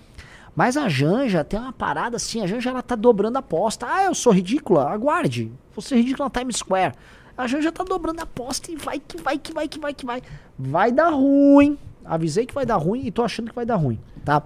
Mas 0.56 0.78
a 0.78 0.88
Janja 0.88 1.44
tem 1.44 1.60
uma 1.60 1.74
parada 1.74 2.18
assim, 2.18 2.42
a 2.42 2.48
Janja 2.48 2.70
ela 2.70 2.82
tá 2.82 2.96
dobrando 2.96 3.38
a 3.38 3.40
aposta. 3.40 3.88
Ah, 3.90 4.04
eu 4.04 4.14
sou 4.14 4.32
ridícula? 4.32 4.90
Aguarde. 4.90 5.52
Vou 5.74 5.82
ser 5.82 5.96
ridícula 5.96 6.30
na 6.34 6.40
Times 6.40 6.58
Square. 6.58 6.94
A 7.38 7.48
Janja 7.48 7.72
tá 7.72 7.84
dobrando 7.84 8.20
a 8.20 8.24
aposta 8.24 8.72
e 8.72 8.76
vai 8.76 9.00
que 9.00 9.22
vai, 9.22 9.38
que 9.38 9.54
vai, 9.54 9.68
que 9.68 9.80
vai, 9.80 9.94
que 9.94 10.06
vai. 10.06 10.22
Vai 10.60 10.92
dar 10.92 11.10
ruim. 11.10 11.78
Avisei 12.04 12.46
que 12.46 12.54
vai 12.54 12.66
dar 12.66 12.76
ruim 12.76 13.06
e 13.06 13.12
tô 13.12 13.24
achando 13.24 13.50
que 13.50 13.56
vai 13.56 13.66
dar 13.66 13.76
ruim, 13.76 14.00
tá? 14.26 14.44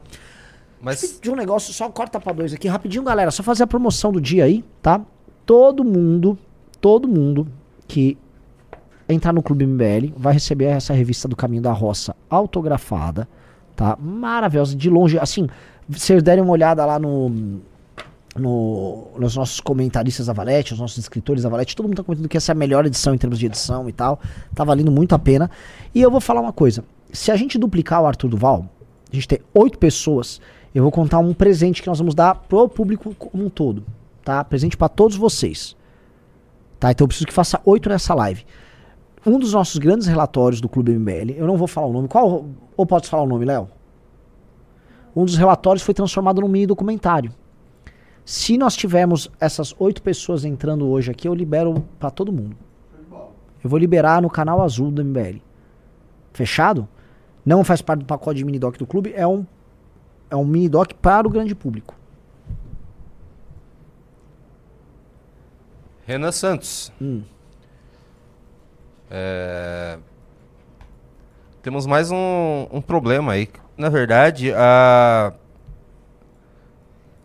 Mas 0.82 1.20
De 1.22 1.32
um 1.32 1.36
negócio, 1.36 1.74
só 1.74 1.90
corta 1.90 2.20
pra 2.20 2.32
dois 2.34 2.54
aqui, 2.54 2.68
rapidinho, 2.68 3.04
galera. 3.04 3.32
Só 3.32 3.42
fazer 3.42 3.64
a 3.64 3.68
promoção 3.68 4.12
do 4.12 4.22
dia 4.22 4.44
aí, 4.46 4.64
tá? 4.82 5.02
Todo 5.46 5.84
mundo, 5.84 6.38
todo 6.80 7.08
mundo 7.08 7.48
que 7.88 8.18
entrar 9.08 9.32
no 9.34 9.42
Clube 9.44 9.66
MBL 9.66 10.14
vai 10.18 10.34
receber 10.34 10.66
essa 10.66 10.94
revista 10.94 11.28
do 11.28 11.36
Caminho 11.36 11.62
da 11.62 11.72
Roça 11.72 12.16
autografada, 12.30 13.28
tá? 13.76 13.98
Maravilhosa, 14.00 14.76
de 14.76 14.90
longe, 14.90 15.18
assim, 15.20 15.48
vocês 15.88 16.22
derem 16.24 16.44
uma 16.44 16.54
olhada 16.54 16.86
lá 16.86 16.98
no 17.00 17.62
no- 18.38 19.08
nos 19.18 19.36
nossos 19.36 19.62
comentaristas 19.62 20.26
da 20.26 20.34
Valete, 20.34 20.74
os 20.74 20.80
nossos 20.80 20.98
escritores 20.98 21.44
da 21.44 21.50
Valete, 21.50 21.74
todo 21.76 21.86
mundo 21.88 21.96
tá 21.98 22.04
comentando 22.04 22.28
que 22.28 22.36
essa 22.36 22.52
é 22.52 22.54
a 22.54 22.56
melhor 22.56 22.86
edição 22.86 23.14
em 23.16 23.18
termos 23.18 23.40
de 23.40 23.46
edição 23.46 23.88
e 23.88 23.94
tal. 23.94 24.20
Tá 24.54 24.64
valendo 24.66 24.92
muito 24.92 25.16
a 25.16 25.20
pena. 25.20 25.50
E 25.94 26.02
eu 26.02 26.12
vou 26.12 26.20
falar 26.20 26.42
uma 26.42 26.52
coisa. 26.52 26.84
Se 27.14 27.32
a 27.32 27.36
gente 27.38 27.58
duplicar 27.58 28.02
o 28.02 28.06
Arthur 28.06 28.28
Duval, 28.28 28.66
a 29.10 29.16
gente 29.16 29.26
ter 29.28 29.42
oito 29.54 29.78
pessoas, 29.80 30.42
eu 30.76 30.84
vou 30.84 30.92
contar 30.92 31.20
um 31.20 31.34
presente 31.34 31.82
que 31.82 31.88
nós 31.88 32.00
vamos 32.00 32.14
dar 32.14 32.36
pro 32.36 32.68
público 32.68 33.16
como 33.16 33.46
um 33.46 33.50
todo. 33.50 33.86
Tá? 34.26 34.44
Presente 34.44 34.76
para 34.76 34.90
todos 34.90 35.16
vocês. 35.16 35.74
Tá? 36.78 36.92
Então 36.92 37.06
eu 37.06 37.08
preciso 37.08 37.26
que 37.26 37.34
faça 37.34 37.62
oito 37.64 37.88
nessa 37.88 38.14
live. 38.14 38.46
Um 39.26 39.40
dos 39.40 39.54
nossos 39.54 39.78
grandes 39.78 40.06
relatórios 40.06 40.60
do 40.60 40.68
Clube 40.68 40.92
MBL, 40.92 41.32
eu 41.38 41.48
não 41.48 41.56
vou 41.56 41.66
falar 41.66 41.88
o 41.88 41.94
nome. 41.94 42.10
Qual? 42.10 42.46
Ou 42.76 42.86
pode 42.86 43.08
falar 43.08 43.24
o 43.24 43.28
nome, 43.28 43.46
Léo? 43.46 43.70
Um 45.16 45.24
dos 45.24 45.38
relatórios 45.38 45.82
foi 45.82 45.94
transformado 45.94 46.42
num 46.42 46.50
mini 46.50 46.68
documentário. 46.68 47.32
Se 48.26 48.58
nós 48.58 48.76
tivermos 48.76 49.32
essas 49.40 49.74
oito 49.80 50.02
pessoas 50.02 50.44
entrando 50.44 50.86
hoje 50.90 51.10
aqui, 51.10 51.26
eu 51.26 51.34
libero 51.34 51.86
pra 51.98 52.12
todo 52.12 52.34
mundo. 52.34 52.58
Eu 53.64 53.70
vou 53.70 53.80
liberar 53.80 54.22
no 54.22 54.30
canal 54.30 54.62
azul 54.62 54.92
do 54.92 55.04
MBL. 55.04 55.38
Fechado? 56.34 56.86
Não 57.46 57.64
faz 57.64 57.82
parte 57.82 58.00
do 58.00 58.06
pacote 58.06 58.40
de 58.40 58.44
mini 58.44 58.60
doc 58.60 58.78
do 58.78 58.86
clube, 58.86 59.14
é 59.16 59.26
um 59.26 59.46
é 60.30 60.36
um 60.36 60.46
mini 60.46 60.68
doc 60.70 60.94
para 61.02 61.28
o 61.28 61.30
grande 61.32 61.54
público. 61.56 61.94
Renan 66.06 66.32
Santos. 66.32 66.92
Hum. 67.02 67.24
É, 69.10 69.98
Temos 71.62 71.86
mais 71.86 72.12
um, 72.12 72.68
um 72.72 72.82
problema 72.82 73.34
aí. 73.34 73.50
Na 73.78 73.90
verdade, 73.90 74.52
a. 74.54 75.34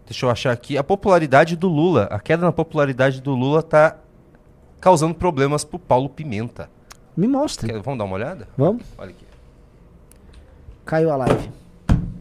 Deixa 0.07 0.27
eu 0.27 0.31
achar 0.31 0.51
aqui. 0.53 0.77
A 0.77 0.83
popularidade 0.83 1.55
do 1.57 1.69
Lula, 1.69 2.05
a 2.05 2.19
queda 2.19 2.45
na 2.45 2.51
popularidade 2.53 3.21
do 3.21 3.33
Lula 3.35 3.63
tá 3.63 3.97
causando 4.81 5.15
problemas 5.15 5.63
pro 5.65 5.79
Paulo 5.79 6.09
Pimenta. 6.09 6.69
Me 7.17 7.29
mostre. 7.29 7.69
Quer- 7.73 7.81
Vamos 7.83 7.99
dar 7.99 8.05
uma 8.07 8.15
olhada? 8.17 8.49
Vamos? 8.57 8.83
Olha 8.99 9.11
aqui. 9.11 9.27
Caiu 10.85 11.13
a 11.13 11.17
live. 11.17 11.51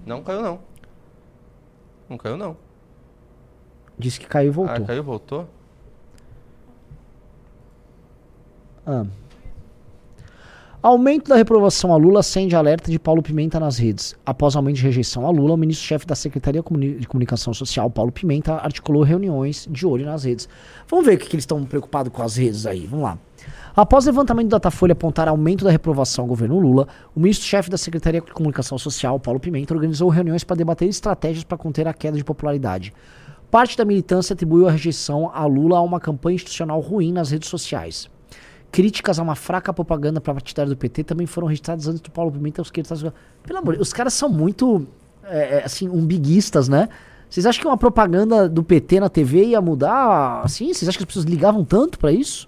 Não 0.06 0.22
caiu, 0.22 0.42
não. 0.42 0.60
Não 2.10 2.18
caiu, 2.18 2.36
não. 2.36 2.58
Disse 3.98 4.20
que 4.20 4.26
caiu 4.26 4.48
e 4.48 4.52
voltou. 4.52 4.76
Ah, 4.76 4.82
caiu, 4.82 5.04
voltou. 5.04 5.48
Ah. 8.86 9.06
Aumento 10.82 11.28
da 11.28 11.36
reprovação 11.36 11.94
a 11.94 11.98
Lula 11.98 12.22
acende 12.22 12.56
alerta 12.56 12.90
de 12.90 12.98
Paulo 12.98 13.22
Pimenta 13.22 13.60
nas 13.60 13.78
redes. 13.78 14.16
Após 14.26 14.56
aumento 14.56 14.78
de 14.78 14.84
rejeição 14.84 15.28
a 15.28 15.30
Lula, 15.30 15.54
o 15.54 15.58
ministro-chefe 15.58 16.08
da 16.08 16.16
Secretaria 16.16 16.64
de 16.98 17.08
Comunicação 17.08 17.54
Social, 17.54 17.90
Paulo 17.92 18.14
Pimenta, 18.14 18.54
articulou 18.54 19.04
reuniões 19.04 19.68
de 19.70 19.86
olho 19.86 20.06
nas 20.06 20.24
redes. 20.24 20.48
Vamos 20.88 21.06
ver 21.06 21.16
o 21.16 21.18
que, 21.18 21.28
que 21.28 21.36
eles 21.36 21.44
estão 21.44 21.66
preocupados 21.66 22.14
com 22.14 22.24
as 22.24 22.38
redes 22.38 22.66
aí. 22.66 22.88
Vamos 22.88 23.04
lá. 23.04 23.20
Após 23.76 24.06
o 24.06 24.08
levantamento 24.10 24.48
do 24.48 24.52
Datafolha 24.52 24.94
apontar 24.94 25.28
aumento 25.28 25.64
da 25.64 25.72
reprovação 25.72 26.24
ao 26.24 26.28
governo 26.28 26.60
Lula, 26.60 26.88
o 27.16 27.20
ministro-chefe 27.20 27.70
da 27.70 27.78
Secretaria 27.78 28.22
de 28.22 28.32
Comunicação 28.32 28.78
Social, 28.78 29.20
Paulo 29.20 29.40
Pimenta, 29.40 29.74
organizou 29.74 30.10
reuniões 30.10 30.44
para 30.44 30.56
debater 30.58 30.88
estratégias 30.88 31.44
para 31.44 31.58
conter 31.58 31.88
a 31.88 31.94
queda 31.94 32.18
de 32.18 32.24
popularidade. 32.24 32.94
Parte 33.50 33.78
da 33.78 33.86
militância 33.86 34.34
atribuiu 34.34 34.68
a 34.68 34.72
rejeição 34.72 35.32
a 35.34 35.46
Lula 35.46 35.78
a 35.78 35.82
uma 35.82 36.00
campanha 36.00 36.36
institucional 36.36 36.80
ruim 36.80 37.12
nas 37.12 37.32
redes 37.32 37.50
sociais. 37.50 38.10
Críticas 38.72 39.18
a 39.18 39.24
uma 39.24 39.34
fraca 39.36 39.74
propaganda 39.74 40.22
para 40.22 40.34
partidária 40.34 40.70
do 40.70 40.78
PT 40.78 41.04
também 41.04 41.26
foram 41.26 41.48
registradas 41.48 41.88
antes 41.88 42.02
do 42.02 42.12
Paulo 42.12 42.32
Pimenta. 42.32 42.62
Os 42.62 42.70
que 42.70 42.84
tá- 42.84 42.96
Pelo 43.42 43.60
amor 43.60 43.78
os 43.80 43.92
caras 43.92 44.14
são 44.14 44.30
muito, 44.30 44.86
é, 45.24 45.58
é, 45.58 45.64
assim, 45.66 45.90
umbiguistas, 45.90 46.70
né? 46.70 46.88
Vocês 47.28 47.46
acham 47.46 47.62
que 47.62 47.68
uma 47.68 47.78
propaganda 47.78 48.48
do 48.48 48.64
PT 48.64 49.00
na 49.00 49.10
TV 49.10 49.46
ia 49.46 49.62
mudar, 49.62 50.42
assim? 50.44 50.74
Vocês 50.74 50.88
acham 50.88 50.98
que 50.98 51.04
as 51.04 51.08
pessoas 51.08 51.26
ligavam 51.26 51.64
tanto 51.64 51.98
para 51.98 52.12
isso? 52.12 52.48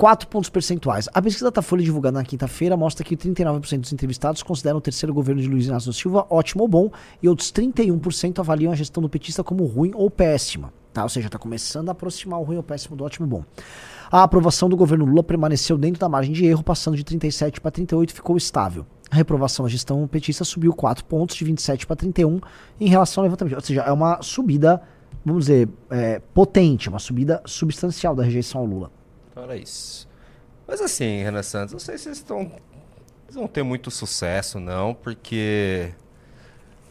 4 0.00 0.28
pontos 0.28 0.48
percentuais. 0.48 1.10
A 1.12 1.20
pesquisa 1.20 1.50
da 1.50 1.60
Folha 1.60 1.84
divulgada 1.84 2.16
na 2.16 2.24
quinta-feira 2.24 2.74
mostra 2.74 3.04
que 3.04 3.14
39% 3.14 3.80
dos 3.80 3.92
entrevistados 3.92 4.42
consideram 4.42 4.78
o 4.78 4.80
terceiro 4.80 5.12
governo 5.12 5.42
de 5.42 5.46
Luiz 5.46 5.66
Inácio 5.66 5.92
da 5.92 5.94
Silva 5.94 6.26
ótimo 6.30 6.62
ou 6.62 6.68
bom 6.68 6.90
e 7.22 7.28
outros 7.28 7.52
31% 7.52 8.38
avaliam 8.38 8.72
a 8.72 8.74
gestão 8.74 9.02
do 9.02 9.10
petista 9.10 9.44
como 9.44 9.66
ruim 9.66 9.90
ou 9.94 10.10
péssima. 10.10 10.72
Tá? 10.90 11.02
Ou 11.02 11.08
seja, 11.10 11.26
está 11.26 11.38
começando 11.38 11.90
a 11.90 11.92
aproximar 11.92 12.40
o 12.40 12.44
ruim 12.44 12.56
ou 12.56 12.62
péssimo 12.62 12.96
do 12.96 13.04
ótimo 13.04 13.26
ou 13.26 13.30
bom. 13.30 13.44
A 14.10 14.22
aprovação 14.22 14.70
do 14.70 14.76
governo 14.76 15.04
Lula 15.04 15.22
permaneceu 15.22 15.76
dentro 15.76 16.00
da 16.00 16.08
margem 16.08 16.32
de 16.32 16.46
erro, 16.46 16.62
passando 16.62 16.96
de 16.96 17.04
37 17.04 17.60
para 17.60 17.70
38 17.70 18.08
e 18.08 18.14
ficou 18.14 18.38
estável. 18.38 18.86
A 19.10 19.16
reprovação 19.16 19.66
à 19.66 19.68
gestão 19.68 20.08
petista 20.08 20.44
subiu 20.44 20.72
4 20.72 21.04
pontos, 21.04 21.36
de 21.36 21.44
27 21.44 21.86
para 21.86 21.96
31, 21.96 22.40
em 22.80 22.88
relação 22.88 23.20
ao 23.20 23.24
levantamento. 23.26 23.54
Ou 23.54 23.60
seja, 23.60 23.82
é 23.82 23.92
uma 23.92 24.22
subida, 24.22 24.80
vamos 25.22 25.44
dizer, 25.44 25.68
é, 25.90 26.22
potente, 26.32 26.88
uma 26.88 26.98
subida 26.98 27.42
substancial 27.44 28.16
da 28.16 28.22
rejeição 28.22 28.62
ao 28.62 28.66
Lula. 28.66 28.99
Então 29.30 29.42
era 29.44 29.56
isso. 29.56 30.08
Mas 30.66 30.80
assim, 30.80 31.22
Renan 31.22 31.42
Santos, 31.42 31.72
não 31.72 31.80
sei 31.80 31.98
se 31.98 32.04
vocês 32.04 32.18
estão. 32.18 32.40
Eles 33.24 33.34
vão 33.34 33.46
ter 33.46 33.62
muito 33.62 33.90
sucesso, 33.90 34.60
não, 34.60 34.94
porque. 34.94 35.90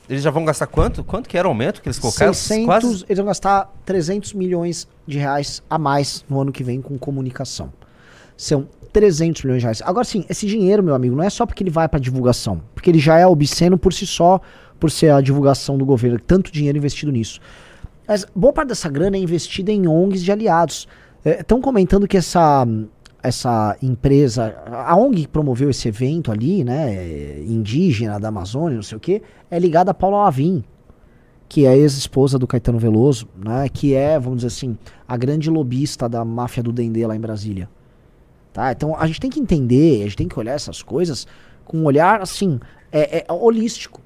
Eles 0.09 0.23
já 0.23 0.31
vão 0.31 0.43
gastar 0.43 0.65
quanto? 0.65 1.03
Quanto 1.03 1.29
que 1.29 1.37
era 1.37 1.47
o 1.47 1.51
aumento 1.51 1.81
que 1.81 1.87
eles 1.87 1.99
colocaram? 1.99 2.33
600, 2.33 2.65
Quase. 2.65 3.05
Eles 3.07 3.17
vão 3.17 3.27
gastar 3.27 3.71
300 3.85 4.33
milhões 4.33 4.87
de 5.05 5.19
reais 5.19 5.61
a 5.69 5.77
mais 5.77 6.25
no 6.27 6.41
ano 6.41 6.51
que 6.51 6.63
vem 6.63 6.81
com 6.81 6.97
comunicação. 6.97 7.71
São 8.35 8.67
300 8.91 9.43
milhões 9.43 9.59
de 9.59 9.65
reais. 9.65 9.81
Agora 9.83 10.03
sim, 10.03 10.25
esse 10.27 10.47
dinheiro, 10.47 10.81
meu 10.81 10.95
amigo, 10.95 11.15
não 11.15 11.23
é 11.23 11.29
só 11.29 11.45
porque 11.45 11.61
ele 11.61 11.69
vai 11.69 11.87
para 11.87 11.99
divulgação, 11.99 12.61
porque 12.73 12.89
ele 12.89 12.99
já 12.99 13.19
é 13.19 13.27
obsceno 13.27 13.77
por 13.77 13.93
si 13.93 14.07
só, 14.07 14.41
por 14.79 14.89
ser 14.89 15.11
a 15.11 15.21
divulgação 15.21 15.77
do 15.77 15.85
governo, 15.85 16.19
tanto 16.19 16.51
dinheiro 16.51 16.77
investido 16.77 17.11
nisso. 17.11 17.39
Mas 18.07 18.25
boa 18.35 18.51
parte 18.51 18.69
dessa 18.69 18.89
grana 18.89 19.15
é 19.15 19.19
investida 19.19 19.71
em 19.71 19.87
ONGs 19.87 20.23
de 20.23 20.31
aliados. 20.31 20.87
Estão 21.23 21.59
comentando 21.59 22.07
que 22.07 22.17
essa, 22.17 22.65
essa 23.21 23.77
empresa, 23.81 24.55
a 24.65 24.95
ONG 24.95 25.21
que 25.23 25.27
promoveu 25.27 25.69
esse 25.69 25.87
evento 25.87 26.31
ali, 26.31 26.63
né, 26.63 27.39
indígena 27.41 28.19
da 28.19 28.29
Amazônia, 28.29 28.75
não 28.75 28.83
sei 28.83 28.97
o 28.97 29.01
que, 29.01 29.21
é 29.51 29.59
ligada 29.59 29.91
a 29.91 29.93
Paula 29.93 30.23
Lavin, 30.23 30.63
que 31.47 31.65
é 31.65 31.75
ex-esposa 31.75 32.39
do 32.39 32.47
Caetano 32.47 32.79
Veloso, 32.79 33.27
né, 33.35 33.67
que 33.67 33.93
é, 33.93 34.19
vamos 34.19 34.37
dizer 34.37 34.47
assim, 34.47 34.77
a 35.07 35.17
grande 35.17 35.49
lobista 35.49 36.07
da 36.07 36.23
máfia 36.23 36.63
do 36.63 36.71
Dendê 36.71 37.05
lá 37.05 37.15
em 37.15 37.19
Brasília. 37.19 37.69
Tá? 38.53 38.71
Então 38.71 38.95
a 38.95 39.05
gente 39.05 39.19
tem 39.19 39.29
que 39.29 39.39
entender, 39.39 40.01
a 40.01 40.03
gente 40.03 40.17
tem 40.17 40.27
que 40.27 40.39
olhar 40.39 40.53
essas 40.53 40.81
coisas 40.81 41.27
com 41.65 41.77
um 41.79 41.85
olhar, 41.85 42.21
assim, 42.21 42.59
é, 42.91 43.25
é 43.27 43.33
holístico. 43.33 44.01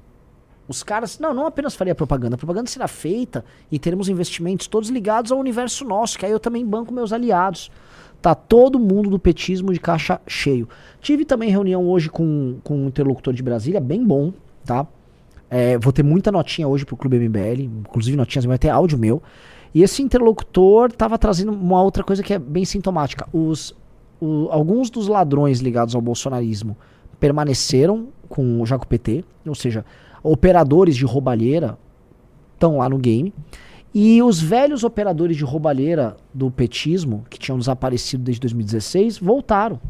Os 0.66 0.82
caras, 0.82 1.18
não, 1.18 1.34
não 1.34 1.46
apenas 1.46 1.74
faria 1.74 1.94
propaganda, 1.94 2.36
a 2.36 2.38
propaganda 2.38 2.68
será 2.70 2.88
feita 2.88 3.44
e 3.70 3.78
teremos 3.78 4.08
investimentos 4.08 4.66
todos 4.66 4.88
ligados 4.88 5.30
ao 5.30 5.38
universo 5.38 5.84
nosso, 5.84 6.18
que 6.18 6.24
aí 6.24 6.32
eu 6.32 6.40
também 6.40 6.64
banco 6.64 6.92
meus 6.92 7.12
aliados. 7.12 7.70
Tá 8.22 8.34
todo 8.34 8.78
mundo 8.78 9.10
do 9.10 9.18
petismo 9.18 9.70
de 9.72 9.78
caixa 9.78 10.18
cheio. 10.26 10.66
Tive 11.02 11.26
também 11.26 11.50
reunião 11.50 11.86
hoje 11.86 12.08
com, 12.08 12.56
com 12.64 12.84
um 12.84 12.86
interlocutor 12.88 13.34
de 13.34 13.42
Brasília, 13.42 13.78
bem 13.80 14.02
bom, 14.02 14.32
tá? 14.64 14.86
É, 15.50 15.76
vou 15.76 15.92
ter 15.92 16.02
muita 16.02 16.32
notinha 16.32 16.66
hoje 16.66 16.86
pro 16.86 16.96
Clube 16.96 17.18
MBL, 17.18 17.62
inclusive 17.80 18.16
notinhas, 18.16 18.46
vai 18.46 18.56
ter 18.58 18.70
áudio 18.70 18.98
meu. 18.98 19.22
E 19.74 19.82
esse 19.82 20.02
interlocutor 20.02 20.90
tava 20.90 21.18
trazendo 21.18 21.52
uma 21.52 21.82
outra 21.82 22.02
coisa 22.02 22.22
que 22.22 22.32
é 22.32 22.38
bem 22.38 22.64
sintomática. 22.64 23.28
Os, 23.30 23.76
o- 24.18 24.48
alguns 24.50 24.88
dos 24.88 25.06
ladrões 25.06 25.60
ligados 25.60 25.94
ao 25.94 26.00
bolsonarismo 26.00 26.74
permaneceram 27.20 28.08
com 28.28 28.60
o 28.62 28.86
PT, 28.86 29.24
ou 29.46 29.54
seja, 29.54 29.84
operadores 30.24 30.96
de 30.96 31.04
roubalheira 31.04 31.78
estão 32.54 32.78
lá 32.78 32.88
no 32.88 32.98
game. 32.98 33.32
E 33.94 34.20
os 34.22 34.40
velhos 34.40 34.82
operadores 34.82 35.36
de 35.36 35.44
roubalheira 35.44 36.16
do 36.32 36.50
petismo, 36.50 37.24
que 37.30 37.38
tinham 37.38 37.58
desaparecido 37.58 38.24
desde 38.24 38.40
2016, 38.40 39.18
voltaram. 39.18 39.80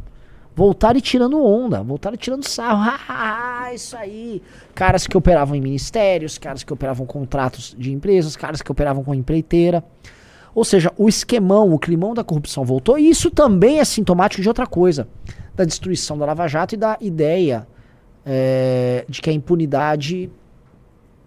Voltaram 0.54 0.98
e 0.98 1.00
tirando 1.00 1.42
onda, 1.42 1.82
voltaram 1.82 2.14
e 2.14 2.18
tirando 2.18 2.46
sarro. 2.46 2.92
Ah, 3.08 3.72
isso 3.72 3.96
aí. 3.96 4.42
Caras 4.74 5.06
que 5.06 5.16
operavam 5.16 5.56
em 5.56 5.60
ministérios, 5.60 6.36
caras 6.36 6.62
que 6.62 6.72
operavam 6.72 7.06
contratos 7.06 7.74
de 7.78 7.90
empresas, 7.90 8.36
caras 8.36 8.60
que 8.60 8.70
operavam 8.70 9.02
com 9.02 9.14
empreiteira. 9.14 9.82
Ou 10.54 10.64
seja, 10.64 10.92
o 10.98 11.08
esquemão, 11.08 11.72
o 11.72 11.78
climão 11.78 12.12
da 12.12 12.22
corrupção 12.22 12.62
voltou. 12.62 12.98
E 12.98 13.08
isso 13.08 13.30
também 13.30 13.80
é 13.80 13.84
sintomático 13.86 14.42
de 14.42 14.48
outra 14.48 14.66
coisa: 14.66 15.08
da 15.54 15.64
destruição 15.64 16.18
da 16.18 16.26
Lava 16.26 16.46
Jato 16.46 16.74
e 16.74 16.78
da 16.78 16.98
ideia 17.00 17.66
é, 18.24 19.04
de 19.08 19.20
que 19.20 19.30
a 19.30 19.32
impunidade 19.32 20.30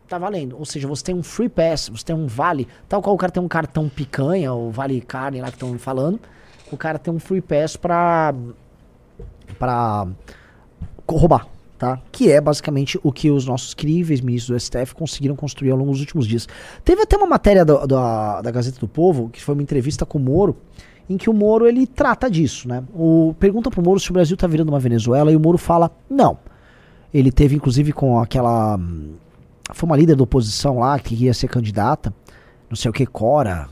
tá 0.08 0.18
valendo. 0.18 0.58
Ou 0.58 0.66
seja, 0.66 0.88
você 0.88 1.04
tem 1.04 1.16
um 1.16 1.24
free 1.24 1.50
pass, 1.50 1.90
você 1.90 2.06
tem 2.06 2.16
um 2.16 2.28
vale, 2.28 2.68
tal 2.88 3.02
qual 3.02 3.16
o 3.16 3.18
cara 3.18 3.32
tem 3.32 3.44
um 3.44 3.48
cartão 3.48 3.90
picanha, 3.90 4.54
ou 4.54 4.72
vale 4.72 5.02
carne 5.02 5.42
lá 5.42 5.48
que 5.48 5.56
estão 5.56 5.78
falando, 5.78 6.20
o 6.72 6.78
cara 6.78 6.98
tem 6.98 7.14
um 7.14 7.20
free 7.20 7.42
pass 7.42 7.76
pra, 7.76 8.34
pra 9.60 10.08
roubar, 11.08 11.48
tá? 11.78 12.02
Que 12.12 12.32
é 12.32 12.42
basicamente 12.42 13.00
o 13.04 13.12
que 13.12 13.30
os 13.30 13.46
nossos 13.46 13.74
críveis 13.74 14.22
ministros 14.22 14.56
do 14.56 14.60
STF 14.60 14.96
conseguiram 14.96 15.36
construir 15.36 15.72
ao 15.72 15.78
longo 15.78 15.92
dos 15.92 16.00
últimos 16.00 16.26
dias. 16.26 16.48
Teve 16.84 17.02
até 17.02 17.16
uma 17.18 17.28
matéria 17.28 17.64
da, 17.64 17.86
da, 17.86 18.42
da 18.42 18.52
Gazeta 18.52 18.80
do 18.80 18.88
Povo, 18.88 19.30
que 19.30 19.44
foi 19.44 19.54
uma 19.56 19.64
entrevista 19.64 20.06
com 20.06 20.18
o 20.18 20.22
Moro, 20.22 20.58
em 21.10 21.18
que 21.18 21.30
o 21.30 21.34
Moro 21.34 21.68
ele 21.68 21.88
trata 21.88 22.30
disso, 22.30 22.68
né? 22.68 22.84
O, 22.94 23.34
pergunta 23.40 23.70
pro 23.70 23.82
Moro 23.82 24.00
se 24.00 24.10
o 24.10 24.14
Brasil 24.14 24.36
tá 24.36 24.48
virando 24.48 24.70
uma 24.70 24.80
Venezuela 24.80 25.32
e 25.32 25.36
o 25.36 25.40
Moro 25.40 25.58
fala, 25.58 25.92
não. 26.10 26.38
Ele 27.14 27.32
teve 27.32 27.56
inclusive 27.56 27.92
com 27.94 28.20
aquela 28.20 28.80
foi 29.74 29.88
uma 29.88 29.98
líder 29.98 30.16
da 30.16 30.24
oposição 30.24 30.80
lá 30.80 30.98
que 31.00 31.16
ia 31.16 31.34
ser 31.34 31.48
candidata. 31.48 32.14
não 32.70 32.76
sei 32.76 32.90
o 32.90 32.94
que, 32.94 33.06
Cora. 33.06 33.68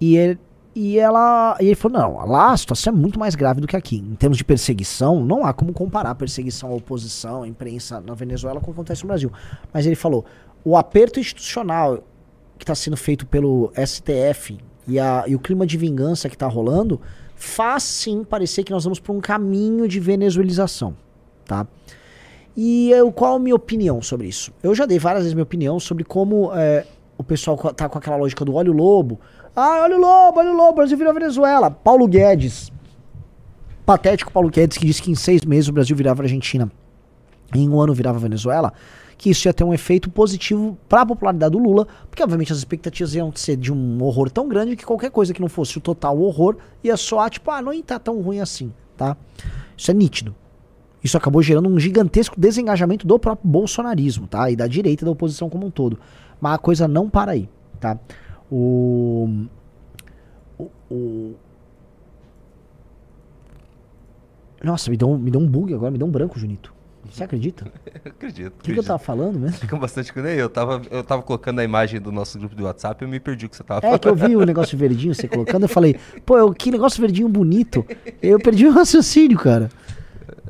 E 0.00 0.16
ele, 0.16 0.38
e 0.74 0.98
ela. 0.98 1.56
E 1.60 1.66
ele 1.66 1.74
falou: 1.74 1.98
não, 1.98 2.26
lá 2.26 2.52
a 2.52 2.56
situação 2.56 2.92
é 2.92 2.96
muito 2.96 3.18
mais 3.18 3.34
grave 3.34 3.60
do 3.60 3.66
que 3.66 3.76
aqui. 3.76 3.96
Em 3.96 4.14
termos 4.14 4.36
de 4.36 4.44
perseguição, 4.44 5.24
não 5.24 5.44
há 5.44 5.52
como 5.52 5.72
comparar 5.72 6.14
perseguição 6.14 6.70
à 6.70 6.74
oposição, 6.74 7.42
à 7.42 7.48
imprensa 7.48 8.00
na 8.00 8.14
Venezuela 8.14 8.60
com 8.60 8.66
o 8.70 8.74
que 8.74 8.80
acontece 8.80 9.02
no 9.02 9.08
Brasil. 9.08 9.32
Mas 9.72 9.86
ele 9.86 9.96
falou: 9.96 10.24
o 10.64 10.76
aperto 10.76 11.18
institucional 11.18 12.02
que 12.58 12.64
está 12.64 12.74
sendo 12.74 12.96
feito 12.96 13.26
pelo 13.26 13.72
STF 13.74 14.58
e, 14.86 14.98
a, 14.98 15.24
e 15.26 15.34
o 15.34 15.38
clima 15.38 15.66
de 15.66 15.76
vingança 15.76 16.28
que 16.28 16.36
está 16.36 16.46
rolando 16.46 17.00
faz 17.34 17.82
sim 17.82 18.22
parecer 18.22 18.62
que 18.62 18.70
nós 18.70 18.84
vamos 18.84 19.00
para 19.00 19.12
um 19.12 19.20
caminho 19.20 19.88
de 19.88 19.98
venezuelização. 19.98 20.96
Tá? 21.44 21.66
E 22.56 22.90
eu, 22.90 23.10
qual 23.10 23.36
a 23.36 23.38
minha 23.38 23.54
opinião 23.54 24.00
sobre 24.00 24.28
isso? 24.28 24.52
Eu 24.62 24.74
já 24.74 24.86
dei 24.86 24.98
várias 24.98 25.22
vezes 25.22 25.34
minha 25.34 25.42
opinião 25.42 25.80
sobre 25.80 26.04
como 26.04 26.52
é, 26.54 26.86
o 27.18 27.24
pessoal 27.24 27.56
tá 27.56 27.88
com 27.88 27.98
aquela 27.98 28.16
lógica 28.16 28.44
do 28.44 28.54
olho 28.54 28.72
lobo. 28.72 29.18
Ah, 29.56 29.82
olha 29.82 29.96
o 29.96 30.00
lobo, 30.00 30.38
olha 30.38 30.50
o 30.50 30.56
lobo, 30.56 30.74
Brasil 30.74 30.96
virou 30.96 31.12
Venezuela. 31.12 31.70
Paulo 31.70 32.06
Guedes, 32.06 32.72
patético 33.84 34.32
Paulo 34.32 34.50
Guedes, 34.50 34.78
que 34.78 34.86
disse 34.86 35.02
que 35.02 35.10
em 35.10 35.14
seis 35.14 35.42
meses 35.44 35.68
o 35.68 35.72
Brasil 35.72 35.96
virava 35.96 36.22
Argentina, 36.22 36.70
em 37.54 37.68
um 37.68 37.80
ano 37.80 37.92
virava 37.92 38.18
Venezuela, 38.18 38.72
que 39.16 39.30
isso 39.30 39.48
ia 39.48 39.54
ter 39.54 39.64
um 39.64 39.74
efeito 39.74 40.10
positivo 40.10 40.76
para 40.88 41.02
a 41.02 41.06
popularidade 41.06 41.52
do 41.52 41.58
Lula, 41.58 41.86
porque 42.08 42.22
obviamente 42.22 42.52
as 42.52 42.58
expectativas 42.58 43.14
iam 43.14 43.32
ser 43.34 43.56
de 43.56 43.72
um 43.72 44.02
horror 44.02 44.30
tão 44.30 44.48
grande 44.48 44.76
que 44.76 44.84
qualquer 44.84 45.10
coisa 45.10 45.32
que 45.32 45.40
não 45.40 45.48
fosse 45.48 45.78
o 45.78 45.80
total 45.80 46.18
horror 46.20 46.56
ia 46.82 46.96
soar 46.96 47.30
tipo, 47.30 47.50
ah, 47.50 47.62
não 47.62 47.80
tá 47.82 47.98
tão 47.98 48.20
ruim 48.20 48.40
assim, 48.40 48.72
tá? 48.96 49.16
Isso 49.76 49.90
é 49.90 49.94
nítido. 49.94 50.34
Isso 51.04 51.16
acabou 51.18 51.42
gerando 51.42 51.68
um 51.68 51.78
gigantesco 51.78 52.34
desengajamento 52.40 53.06
do 53.06 53.18
próprio 53.18 53.46
bolsonarismo, 53.48 54.26
tá? 54.26 54.50
E 54.50 54.56
da 54.56 54.66
direita 54.66 55.04
e 55.04 55.06
da 55.06 55.10
oposição 55.10 55.50
como 55.50 55.66
um 55.66 55.70
todo. 55.70 55.98
Mas 56.40 56.54
a 56.54 56.58
coisa 56.58 56.88
não 56.88 57.10
para 57.10 57.32
aí, 57.32 57.46
tá? 57.78 57.98
O. 58.50 59.44
O. 60.58 60.70
o- 60.90 61.34
Nossa, 64.62 64.90
me 64.90 64.96
deu, 64.96 65.10
um, 65.10 65.18
me 65.18 65.30
deu 65.30 65.40
um 65.40 65.46
bug 65.46 65.74
agora, 65.74 65.90
me 65.90 65.98
deu 65.98 66.06
um 66.06 66.10
branco, 66.10 66.38
Junito. 66.38 66.72
Você 67.10 67.22
acredita? 67.22 67.66
O 67.66 67.68
Eu 68.06 68.10
acredito. 68.12 68.52
que, 68.62 68.72
que 68.72 68.78
eu 68.78 68.82
tava 68.82 68.98
falando 68.98 69.38
mesmo? 69.38 69.58
Fica 69.58 69.76
bastante 69.76 70.10
nem 70.22 70.32
eu. 70.36 70.48
Tava, 70.48 70.80
eu 70.90 71.04
tava 71.04 71.22
colocando 71.22 71.58
a 71.58 71.64
imagem 71.64 72.00
do 72.00 72.10
nosso 72.10 72.38
grupo 72.38 72.54
do 72.54 72.64
WhatsApp 72.64 73.04
e 73.04 73.06
eu 73.06 73.10
me 73.10 73.20
perdi 73.20 73.44
o 73.44 73.48
que 73.50 73.56
você 73.56 73.62
tava 73.62 73.80
É 73.80 73.82
falando. 73.82 74.00
que 74.00 74.08
eu 74.08 74.14
vi 74.16 74.34
o 74.36 74.44
negócio 74.46 74.76
verdinho 74.78 75.14
você 75.14 75.28
colocando, 75.28 75.64
eu 75.64 75.68
falei, 75.68 75.96
pô, 76.24 76.50
que 76.54 76.70
negócio 76.70 76.98
verdinho 76.98 77.28
bonito. 77.28 77.84
Eu 78.22 78.38
perdi 78.40 78.66
o 78.66 78.70
raciocínio, 78.72 79.36
cara. 79.38 79.68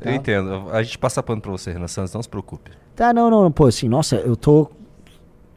Eu 0.00 0.12
entendo. 0.12 0.68
A 0.70 0.83
gente 0.83 0.98
passa 0.98 1.22
pano 1.22 1.40
pra 1.40 1.50
você, 1.50 1.72
Renan 1.72 1.88
Santos, 1.88 2.12
não 2.12 2.22
se 2.22 2.28
preocupe. 2.28 2.70
Tá, 2.96 3.12
não, 3.12 3.30
não, 3.30 3.50
pô, 3.50 3.66
assim, 3.66 3.88
nossa, 3.88 4.16
eu 4.16 4.37
tô. 4.37 4.70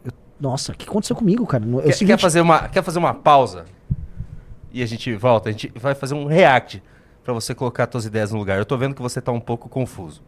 eu- 0.06 0.12
nossa, 0.40 0.72
o 0.72 0.76
que 0.76 0.88
aconteceu 0.88 1.16
comigo, 1.16 1.46
cara? 1.46 1.66
Eu, 1.66 1.82
Quer, 1.82 1.92
seguinte- 1.94 2.16
quer 2.16 2.22
fazer 2.22 2.42
uma, 2.42 2.68
quer 2.70 2.84
fazer 2.84 3.00
uma 3.00 3.14
pausa? 3.14 3.66
E 4.72 4.82
a 4.84 4.86
gente 4.86 5.14
volta? 5.16 5.50
A 5.50 5.52
gente 5.52 5.72
vai 5.76 5.96
fazer 5.96 6.14
um 6.14 6.26
react 6.26 6.82
pra 7.24 7.34
você 7.34 7.54
colocar 7.56 7.88
suas 7.92 8.06
ideias 8.06 8.32
no 8.32 8.38
lugar. 8.38 8.58
Eu 8.58 8.66
tô 8.66 8.78
vendo 8.78 8.94
que 8.96 9.02
você 9.02 9.20
tá 9.22 9.32
um 9.32 9.40
pouco 9.40 9.68
confuso. 9.68 10.22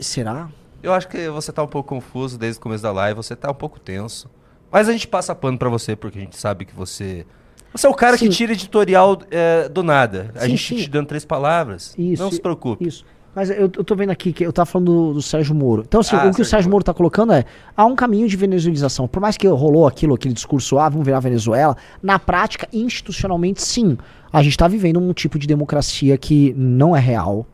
Será? 0.00 0.48
Eu 0.82 0.92
acho 0.92 1.08
que 1.08 1.28
você 1.28 1.52
tá 1.52 1.62
um 1.62 1.66
pouco 1.68 1.88
confuso 1.88 2.38
desde 2.38 2.58
o 2.58 2.62
começo 2.62 2.82
da 2.82 2.90
live, 2.92 3.16
você 3.16 3.36
tá 3.36 3.50
um 3.50 3.54
pouco 3.54 3.78
tenso. 3.78 4.28
Mas 4.70 4.88
a 4.88 4.92
gente 4.92 5.06
passa 5.06 5.34
pano 5.34 5.58
pra 5.58 5.68
você 5.68 5.94
porque 5.94 6.18
a 6.18 6.22
gente 6.22 6.36
sabe 6.36 6.64
que 6.64 6.74
você. 6.74 7.26
Você 7.74 7.86
é 7.86 7.90
o 7.90 7.94
cara 7.94 8.16
Sim. 8.18 8.28
que 8.28 8.34
tira 8.34 8.52
editorial 8.52 9.18
é, 9.30 9.68
do 9.68 9.82
nada. 9.82 10.30
A 10.34 10.40
Sim, 10.40 10.48
gente 10.50 10.74
sim. 10.74 10.76
te 10.76 10.90
dando 10.90 11.06
três 11.06 11.24
palavras. 11.24 11.94
Isso. 11.96 12.22
Não 12.22 12.30
se 12.30 12.40
preocupe. 12.40 12.86
Isso. 12.86 13.04
Mas 13.34 13.48
eu, 13.48 13.60
eu 13.60 13.84
tô 13.84 13.94
vendo 13.94 14.10
aqui 14.10 14.30
que 14.30 14.44
eu 14.44 14.52
tava 14.52 14.66
falando 14.66 14.92
do, 14.92 15.14
do 15.14 15.22
Sérgio 15.22 15.54
Moro. 15.54 15.82
Então, 15.86 16.00
assim, 16.00 16.14
Ah, 16.14 16.18
o 16.18 16.22
que 16.22 16.28
o 16.28 16.32
Sérgio 16.32 16.44
Sérgio 16.44 16.68
Moro. 16.68 16.74
Moro 16.74 16.84
tá 16.84 16.92
colocando 16.92 17.32
é: 17.32 17.46
há 17.74 17.86
um 17.86 17.96
caminho 17.96 18.28
de 18.28 18.36
venezuelização. 18.36 19.08
Por 19.08 19.20
mais 19.20 19.38
que 19.38 19.46
rolou 19.48 19.86
aquilo, 19.86 20.14
aquele 20.14 20.34
discurso, 20.34 20.78
ah, 20.78 20.88
vamos 20.88 21.06
virar 21.06 21.18
Venezuela, 21.20 21.76
na 22.02 22.18
prática, 22.18 22.68
institucionalmente, 22.72 23.62
sim. 23.62 23.96
A 24.30 24.42
gente 24.42 24.56
tá 24.56 24.68
vivendo 24.68 25.00
um 25.00 25.12
tipo 25.14 25.38
de 25.38 25.46
democracia 25.46 26.16
que 26.18 26.52
não 26.56 26.94
é 26.94 27.00
real, 27.00 27.46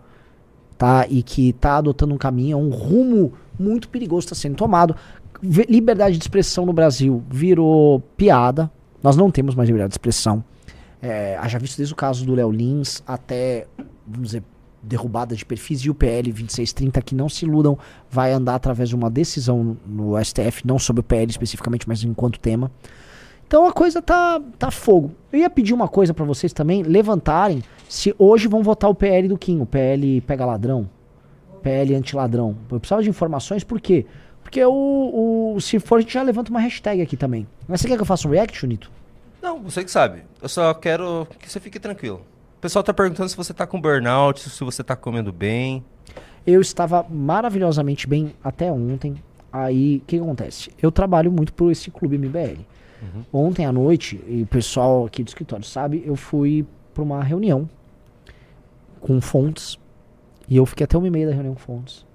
tá? 0.77 1.07
E 1.09 1.23
que 1.23 1.53
tá 1.53 1.77
adotando 1.77 2.13
um 2.13 2.19
caminho, 2.19 2.59
um 2.59 2.71
rumo 2.71 3.33
muito 3.59 3.89
perigoso 3.89 4.27
está 4.27 4.35
sendo 4.35 4.57
tomado. 4.57 4.97
Liberdade 5.41 6.17
de 6.19 6.25
expressão 6.25 6.67
no 6.67 6.73
Brasil 6.73 7.23
virou 7.31 8.01
piada. 8.17 8.69
Nós 9.03 9.17
não 9.17 9.31
temos 9.31 9.55
mais 9.55 9.69
liberdade 9.69 9.91
de 9.91 9.95
expressão. 9.95 10.43
É, 11.01 11.37
haja 11.37 11.59
visto 11.59 11.77
desde 11.77 11.93
o 11.93 11.97
caso 11.97 12.27
do 12.27 12.35
Léo 12.35 12.51
Lins 12.51 13.03
até, 13.07 13.67
vamos 14.07 14.29
dizer, 14.29 14.43
derrubada 14.83 15.35
de 15.35 15.45
perfis 15.45 15.81
e 15.81 15.91
o 15.91 15.95
PL 15.95 16.33
2630, 16.33 17.03
que 17.03 17.15
não 17.15 17.29
se 17.29 17.45
iludam, 17.45 17.79
vai 18.11 18.33
andar 18.33 18.55
através 18.57 18.89
de 18.89 18.95
uma 18.97 19.11
decisão 19.11 19.77
no 19.87 20.23
STF, 20.23 20.67
não 20.67 20.79
sobre 20.79 21.01
o 21.01 21.03
PL 21.03 21.31
especificamente, 21.31 21.89
mas 21.89 22.03
enquanto 22.03 22.39
tema. 22.41 22.71
Então 23.47 23.67
a 23.67 23.73
coisa 23.73 24.03
tá, 24.03 24.41
tá 24.59 24.71
fogo. 24.71 25.13
Eu 25.33 25.41
ia 25.41 25.51
pedir 25.51 25.73
uma 25.73 25.89
coisa 25.89 26.13
pra 26.13 26.25
vocês 26.25 26.53
também, 26.53 26.83
levantarem 26.83 27.63
se 27.89 28.15
hoje 28.19 28.47
vão 28.47 28.63
votar 28.63 28.91
o 28.91 28.95
PL 28.95 29.29
do 29.29 29.39
Kim, 29.39 29.61
o 29.61 29.67
PL 29.67 30.21
pega 30.23 30.45
ladrão, 30.45 30.89
PL 31.63 31.95
anti-ladrão. 31.95 32.57
Eu 32.71 32.79
precisava 32.79 33.03
de 33.03 33.09
informações, 33.09 33.65
por 33.65 33.81
quê? 33.81 34.05
Porque 34.49 34.65
o, 34.65 35.53
o, 35.57 35.61
se 35.61 35.79
for, 35.79 35.99
a 35.99 36.01
gente 36.01 36.15
já 36.15 36.23
levanta 36.23 36.51
uma 36.51 36.59
hashtag 36.59 37.03
aqui 37.03 37.19
também. 37.19 37.47
Mas 37.69 37.83
você 37.83 37.89
quer 37.89 37.97
que 37.97 38.01
eu 38.01 38.07
faça 38.07 38.27
um 38.27 38.31
react, 38.31 38.67
Nito? 38.67 38.91
Não, 39.43 39.61
você 39.61 39.85
que 39.85 39.91
sabe. 39.91 40.23
Eu 40.41 40.49
só 40.49 40.73
quero 40.73 41.29
que 41.39 41.53
você 41.53 41.61
fique 41.61 41.79
tranquilo. 41.79 42.23
O 42.57 42.61
pessoal 42.63 42.83
tá 42.83 42.95
perguntando 42.95 43.29
se 43.29 43.37
você 43.37 43.53
tá 43.53 43.67
com 43.67 43.79
burnout, 43.79 44.41
se 44.49 44.65
você 44.65 44.83
tá 44.83 44.97
comendo 44.97 45.31
bem. 45.35 45.85
Eu 46.47 46.63
estava 46.63 47.05
maravilhosamente 47.11 48.07
bem 48.07 48.33
até 48.43 48.73
ontem. 48.73 49.17
Aí, 49.53 49.99
o 49.99 50.01
que, 50.07 50.17
acontece? 50.17 50.71
Eu 50.81 50.91
trabalho 50.91 51.31
muito 51.31 51.53
por 51.53 51.71
esse 51.71 51.91
clube 51.91 52.17
MBL. 52.17 52.63
Ontem 53.31 53.67
à 53.67 53.71
noite, 53.71 54.19
e 54.27 54.43
o 54.43 54.47
pessoal 54.47 55.05
aqui 55.05 55.23
do 55.23 55.29
escritório 55.29 55.65
sabe, 55.67 56.03
eu 56.07 56.17
fui 56.17 56.67
para 56.95 57.03
uma 57.03 57.23
reunião 57.23 57.69
com 58.99 59.21
fontes. 59.21 59.79
E 60.49 60.57
eu 60.57 60.65
fiquei 60.65 60.85
até 60.85 60.97
uma 60.97 61.07
e 61.07 61.11
meia 61.11 61.27
da 61.27 61.35
reunião 61.35 61.53
com 61.53 61.61
fontes. 61.61 62.08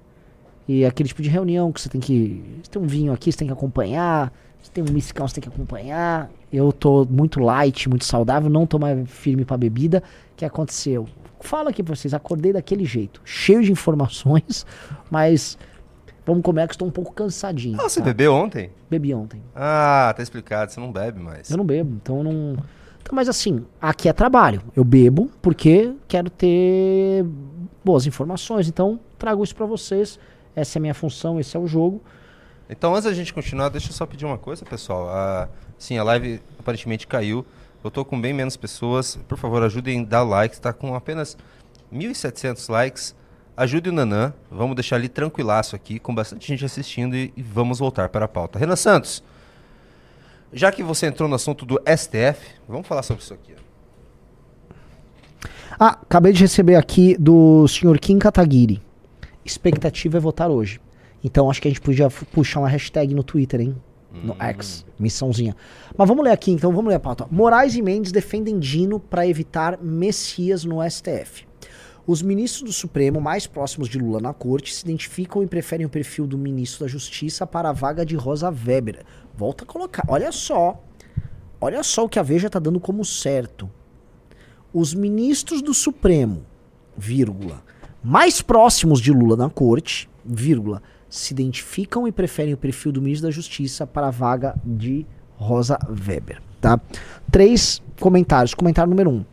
E 0.67 0.85
aquele 0.85 1.09
tipo 1.09 1.21
de 1.21 1.29
reunião 1.29 1.71
que 1.71 1.81
você 1.81 1.89
tem 1.89 1.99
que. 1.99 2.43
Você 2.63 2.71
tem 2.71 2.81
um 2.81 2.87
vinho 2.87 3.11
aqui, 3.11 3.31
você 3.31 3.37
tem 3.37 3.47
que 3.47 3.53
acompanhar. 3.53 4.31
Você 4.61 4.71
tem 4.71 4.83
um 4.83 4.93
miscão, 4.93 5.27
você 5.27 5.35
tem 5.35 5.41
que 5.41 5.49
acompanhar. 5.49 6.31
Eu 6.51 6.71
tô 6.71 7.05
muito 7.09 7.41
light, 7.41 7.89
muito 7.89 8.05
saudável, 8.05 8.49
não 8.49 8.65
tô 8.65 8.79
mais 8.79 9.09
firme 9.09 9.43
pra 9.43 9.57
bebida. 9.57 10.01
O 10.31 10.35
que 10.37 10.45
aconteceu? 10.45 11.05
Falo 11.41 11.67
aqui 11.67 11.83
pra 11.83 11.93
vocês, 11.93 12.13
acordei 12.13 12.53
daquele 12.53 12.85
jeito, 12.85 13.21
cheio 13.25 13.61
de 13.61 13.69
informações, 13.69 14.65
mas 15.11 15.57
vamos 16.25 16.41
comer 16.41 16.65
que 16.69 16.73
estou 16.73 16.87
um 16.87 16.91
pouco 16.91 17.11
cansadinho. 17.11 17.77
Ah, 17.81 17.89
você 17.89 17.99
tá? 17.99 18.05
bebeu 18.05 18.33
ontem? 18.33 18.69
Bebi 18.89 19.13
ontem. 19.13 19.41
Ah, 19.53 20.13
tá 20.15 20.23
explicado, 20.23 20.71
você 20.71 20.79
não 20.79 20.89
bebe 20.89 21.19
mais. 21.19 21.51
Eu 21.51 21.57
não 21.57 21.65
bebo, 21.65 21.97
então 22.01 22.19
eu 22.19 22.23
não. 22.23 22.53
Então, 23.01 23.13
mas 23.13 23.27
assim, 23.27 23.65
aqui 23.81 24.07
é 24.07 24.13
trabalho. 24.13 24.61
Eu 24.73 24.85
bebo 24.85 25.29
porque 25.41 25.93
quero 26.07 26.29
ter 26.29 27.25
boas 27.83 28.07
informações. 28.07 28.69
Então, 28.69 28.97
trago 29.19 29.43
isso 29.43 29.53
pra 29.53 29.65
vocês. 29.65 30.17
Essa 30.55 30.77
é 30.77 30.79
a 30.79 30.81
minha 30.81 30.93
função, 30.93 31.39
esse 31.39 31.55
é 31.57 31.59
o 31.59 31.67
jogo. 31.67 32.01
Então, 32.69 32.93
antes 32.93 33.05
da 33.05 33.13
gente 33.13 33.33
continuar, 33.33 33.69
deixa 33.69 33.89
eu 33.89 33.93
só 33.93 34.05
pedir 34.05 34.25
uma 34.25 34.37
coisa, 34.37 34.65
pessoal. 34.65 35.09
A, 35.09 35.49
sim, 35.77 35.97
a 35.97 36.03
live 36.03 36.41
aparentemente 36.59 37.05
caiu. 37.05 37.45
Eu 37.83 37.91
tô 37.91 38.05
com 38.05 38.19
bem 38.19 38.33
menos 38.33 38.55
pessoas. 38.55 39.19
Por 39.27 39.37
favor, 39.37 39.61
ajudem 39.63 40.01
a 40.01 40.05
dar 40.05 40.23
like. 40.23 40.55
Está 40.55 40.71
com 40.71 40.95
apenas 40.95 41.37
1.700 41.93 42.69
likes. 42.71 43.15
Ajude 43.57 43.89
o 43.89 43.91
Nanã. 43.93 44.33
Vamos 44.49 44.75
deixar 44.75 44.97
ele 44.97 45.09
tranquilaço 45.09 45.75
aqui, 45.75 45.99
com 45.99 46.15
bastante 46.15 46.47
gente 46.47 46.63
assistindo 46.63 47.15
e, 47.15 47.33
e 47.35 47.41
vamos 47.41 47.79
voltar 47.79 48.09
para 48.09 48.25
a 48.25 48.27
pauta. 48.27 48.57
Renan 48.57 48.75
Santos, 48.75 49.21
já 50.51 50.71
que 50.71 50.81
você 50.81 51.07
entrou 51.07 51.27
no 51.27 51.35
assunto 51.35 51.65
do 51.65 51.79
STF, 51.85 52.55
vamos 52.67 52.87
falar 52.87 53.03
sobre 53.03 53.21
isso 53.21 53.33
aqui. 53.33 53.53
ó. 53.59 53.63
Ah, 55.79 55.99
acabei 56.01 56.31
de 56.31 56.39
receber 56.39 56.75
aqui 56.75 57.17
do 57.19 57.67
senhor 57.67 57.99
Kim 57.99 58.17
Kataguiri. 58.17 58.81
Expectativa 59.45 60.17
é 60.17 60.19
votar 60.19 60.49
hoje. 60.49 60.79
Então 61.23 61.49
acho 61.49 61.61
que 61.61 61.67
a 61.67 61.71
gente 61.71 61.81
podia 61.81 62.09
puxar 62.09 62.59
uma 62.59 62.69
hashtag 62.69 63.13
no 63.13 63.23
Twitter, 63.23 63.61
hein? 63.61 63.75
No 64.11 64.35
X, 64.39 64.85
missãozinha. 64.99 65.55
Mas 65.97 66.07
vamos 66.07 66.23
ler 66.23 66.31
aqui, 66.31 66.51
então, 66.51 66.71
vamos 66.71 66.89
ler 66.89 66.97
a 66.97 66.99
pauta. 66.99 67.25
Moraes 67.31 67.75
e 67.75 67.81
Mendes 67.81 68.11
defendem 68.11 68.59
Dino 68.59 68.99
para 68.99 69.25
evitar 69.25 69.79
Messias 69.81 70.63
no 70.63 70.87
STF. 70.87 71.47
Os 72.05 72.21
ministros 72.21 72.63
do 72.63 72.73
Supremo 72.73 73.19
mais 73.19 73.47
próximos 73.47 73.89
de 73.89 73.97
Lula 73.97 74.19
na 74.19 74.33
corte 74.33 74.73
se 74.73 74.83
identificam 74.83 75.41
e 75.41 75.47
preferem 75.47 75.85
o 75.85 75.89
perfil 75.89 76.27
do 76.27 76.37
ministro 76.37 76.85
da 76.85 76.87
Justiça 76.87 77.47
para 77.47 77.69
a 77.69 77.73
vaga 77.73 78.05
de 78.05 78.15
Rosa 78.15 78.49
Weber. 78.49 79.03
Volta 79.35 79.63
a 79.63 79.67
colocar. 79.67 80.03
Olha 80.07 80.31
só. 80.31 80.83
Olha 81.59 81.81
só 81.81 82.05
o 82.05 82.09
que 82.09 82.19
a 82.19 82.23
Veja 82.23 82.47
está 82.47 82.59
dando 82.59 82.79
como 82.79 83.03
certo 83.03 83.67
os 84.73 84.93
ministros 84.93 85.61
do 85.61 85.73
Supremo, 85.73 86.43
vírgula, 86.97 87.63
mais 88.03 88.41
próximos 88.41 88.99
de 88.99 89.11
Lula 89.11 89.37
na 89.37 89.49
corte, 89.49 90.09
vírgula, 90.25 90.81
se 91.09 91.33
identificam 91.33 92.07
e 92.07 92.11
preferem 92.11 92.53
o 92.53 92.57
perfil 92.57 92.91
do 92.91 93.01
ministro 93.01 93.27
da 93.27 93.31
Justiça 93.31 93.85
para 93.85 94.07
a 94.07 94.11
vaga 94.11 94.55
de 94.65 95.05
Rosa 95.37 95.77
Weber, 95.89 96.41
tá? 96.59 96.79
Três 97.31 97.81
comentários. 97.99 98.53
Comentário 98.53 98.89
número 98.89 99.09
um. 99.09 99.25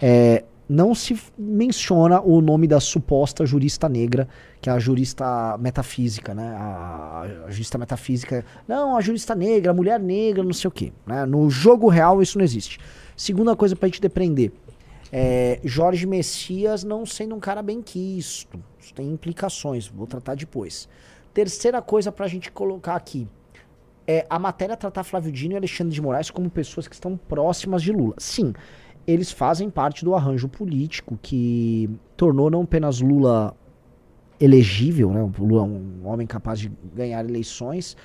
É, 0.00 0.44
não 0.68 0.94
se 0.94 1.18
menciona 1.36 2.20
o 2.20 2.40
nome 2.40 2.66
da 2.66 2.78
suposta 2.78 3.46
jurista 3.46 3.88
negra, 3.88 4.28
que 4.60 4.68
é 4.68 4.72
a 4.72 4.78
jurista 4.78 5.56
metafísica, 5.58 6.34
né? 6.34 6.54
A, 6.56 7.26
a 7.46 7.50
jurista 7.50 7.78
metafísica. 7.78 8.44
Não, 8.66 8.96
a 8.96 9.00
jurista 9.00 9.34
negra, 9.34 9.70
a 9.70 9.74
mulher 9.74 9.98
negra, 9.98 10.42
não 10.42 10.52
sei 10.52 10.68
o 10.68 10.70
quê. 10.70 10.92
Né? 11.06 11.24
No 11.24 11.48
jogo 11.48 11.88
real 11.88 12.22
isso 12.22 12.38
não 12.38 12.44
existe. 12.44 12.78
Segunda 13.16 13.56
coisa 13.56 13.74
pra 13.74 13.88
gente 13.88 14.00
depreender. 14.00 14.52
É, 15.10 15.60
Jorge 15.64 16.06
Messias 16.06 16.84
não 16.84 17.06
sendo 17.06 17.34
um 17.34 17.40
cara 17.40 17.62
bem 17.62 17.80
quisto. 17.82 18.62
Isso 18.78 18.94
tem 18.94 19.10
implicações, 19.10 19.88
vou 19.88 20.06
tratar 20.06 20.34
depois. 20.34 20.88
Terceira 21.32 21.80
coisa 21.80 22.12
pra 22.12 22.26
gente 22.26 22.50
colocar 22.50 22.94
aqui. 22.94 23.26
É, 24.06 24.26
a 24.28 24.38
matéria 24.38 24.76
tratar 24.76 25.04
Flávio 25.04 25.30
Dino 25.30 25.54
e 25.54 25.56
Alexandre 25.56 25.92
de 25.92 26.00
Moraes 26.00 26.30
como 26.30 26.48
pessoas 26.48 26.88
que 26.88 26.94
estão 26.94 27.16
próximas 27.16 27.82
de 27.82 27.92
Lula. 27.92 28.14
Sim, 28.18 28.54
eles 29.06 29.30
fazem 29.30 29.68
parte 29.68 30.04
do 30.04 30.14
arranjo 30.14 30.48
político 30.48 31.18
que 31.20 31.90
tornou 32.16 32.50
não 32.50 32.62
apenas 32.62 33.00
Lula 33.00 33.54
elegível, 34.40 35.10
né, 35.10 35.30
Lula 35.38 35.62
um 35.62 36.06
homem 36.06 36.26
capaz 36.26 36.60
de 36.60 36.70
ganhar 36.94 37.24
eleições, 37.24 37.96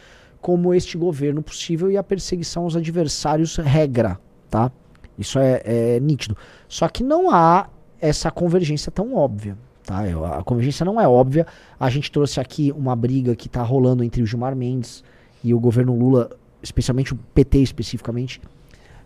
como 0.41 0.73
este 0.73 0.97
governo 0.97 1.41
possível 1.41 1.91
e 1.91 1.97
a 1.97 2.03
perseguição 2.03 2.63
aos 2.63 2.75
adversários 2.75 3.55
regra, 3.57 4.19
tá? 4.49 4.71
Isso 5.17 5.37
é, 5.39 5.61
é 5.65 5.99
nítido. 5.99 6.35
Só 6.67 6.87
que 6.87 7.03
não 7.03 7.29
há 7.31 7.67
essa 8.01 8.29
convergência 8.31 8.91
tão 8.91 9.15
óbvia. 9.15 9.57
Tá? 9.85 10.07
Eu- 10.07 10.25
A 10.25 10.43
convergência 10.43 10.85
não 10.85 10.99
é 10.99 11.07
óbvia. 11.07 11.45
A 11.79 11.89
gente 11.89 12.11
trouxe 12.11 12.39
aqui 12.39 12.71
uma 12.75 12.95
briga 12.95 13.35
que 13.35 13.47
está 13.47 13.61
rolando 13.61 14.03
entre 14.03 14.21
o 14.21 14.25
Gilmar 14.25 14.55
Mendes 14.55 15.03
e 15.43 15.53
o 15.53 15.59
governo 15.59 15.95
Lula, 15.97 16.29
especialmente 16.61 17.13
o 17.13 17.19
PT 17.33 17.59
especificamente, 17.59 18.41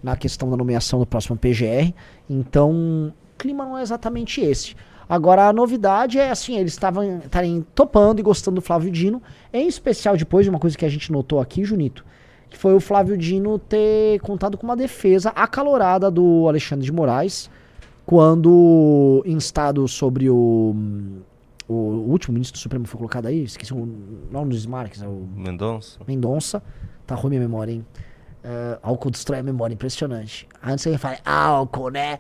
na 0.02 0.16
questão 0.16 0.50
da 0.50 0.56
nomeação 0.56 1.00
do 1.00 1.06
próximo 1.06 1.36
PGR. 1.38 1.94
Então, 2.30 2.72
o 3.10 3.38
clima 3.38 3.66
não 3.66 3.78
é 3.78 3.82
exatamente 3.82 4.40
esse. 4.42 4.76
Agora, 5.10 5.48
a 5.48 5.54
novidade 5.54 6.20
é 6.20 6.30
assim, 6.30 6.58
eles 6.58 6.74
estavam 6.74 7.22
topando 7.74 8.20
e 8.20 8.22
gostando 8.24 8.56
do 8.56 8.62
Flávio 8.62 8.92
Dino, 8.92 9.22
em 9.54 9.68
especial 9.68 10.18
depois 10.18 10.46
de 10.46 10.50
uma 10.50 10.60
coisa 10.60 10.78
que 10.78 10.86
a 10.86 10.90
gente 10.90 11.12
notou 11.12 11.40
aqui, 11.40 11.64
Junito, 11.64 12.04
que 12.50 12.58
foi 12.58 12.74
o 12.74 12.80
Flávio 12.80 13.18
Dino 13.18 13.60
ter 13.60 14.20
contado 14.22 14.58
com 14.58 14.66
uma 14.66 14.76
defesa 14.76 15.30
acalorada 15.30 16.10
do 16.10 16.48
Alexandre 16.48 16.86
de 16.86 16.92
Moraes, 16.92 17.50
quando 18.06 19.22
instado 19.26 19.88
sobre 19.88 20.30
o, 20.30 20.74
o 21.68 21.74
último 21.74 22.34
ministro 22.34 22.58
do 22.58 22.62
Supremo 22.62 22.86
foi 22.86 22.98
colocado 22.98 23.26
aí, 23.26 23.44
esqueci 23.44 23.74
o 23.74 23.86
nome 24.32 24.52
dos 24.52 24.66
Marques, 24.66 25.02
é 25.02 25.08
o 25.08 25.28
Mendonça. 25.36 26.00
Mendonça. 26.08 26.64
Tá 27.06 27.16
ruim 27.16 27.32
minha 27.32 27.42
memória, 27.42 27.72
hein? 27.72 27.86
É, 28.44 28.80
álcool 28.82 29.12
destrói 29.12 29.40
a 29.40 29.44
memória, 29.44 29.74
impressionante. 29.74 30.48
Antes 30.64 30.84
você 30.84 30.98
fala, 30.98 31.18
álcool, 31.26 31.90
né? 31.90 32.20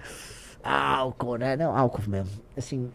Álcool, 0.64 1.38
né? 1.38 1.56
Não, 1.56 1.76
álcool 1.76 2.10
mesmo. 2.10 2.32
Assim, 2.58 2.90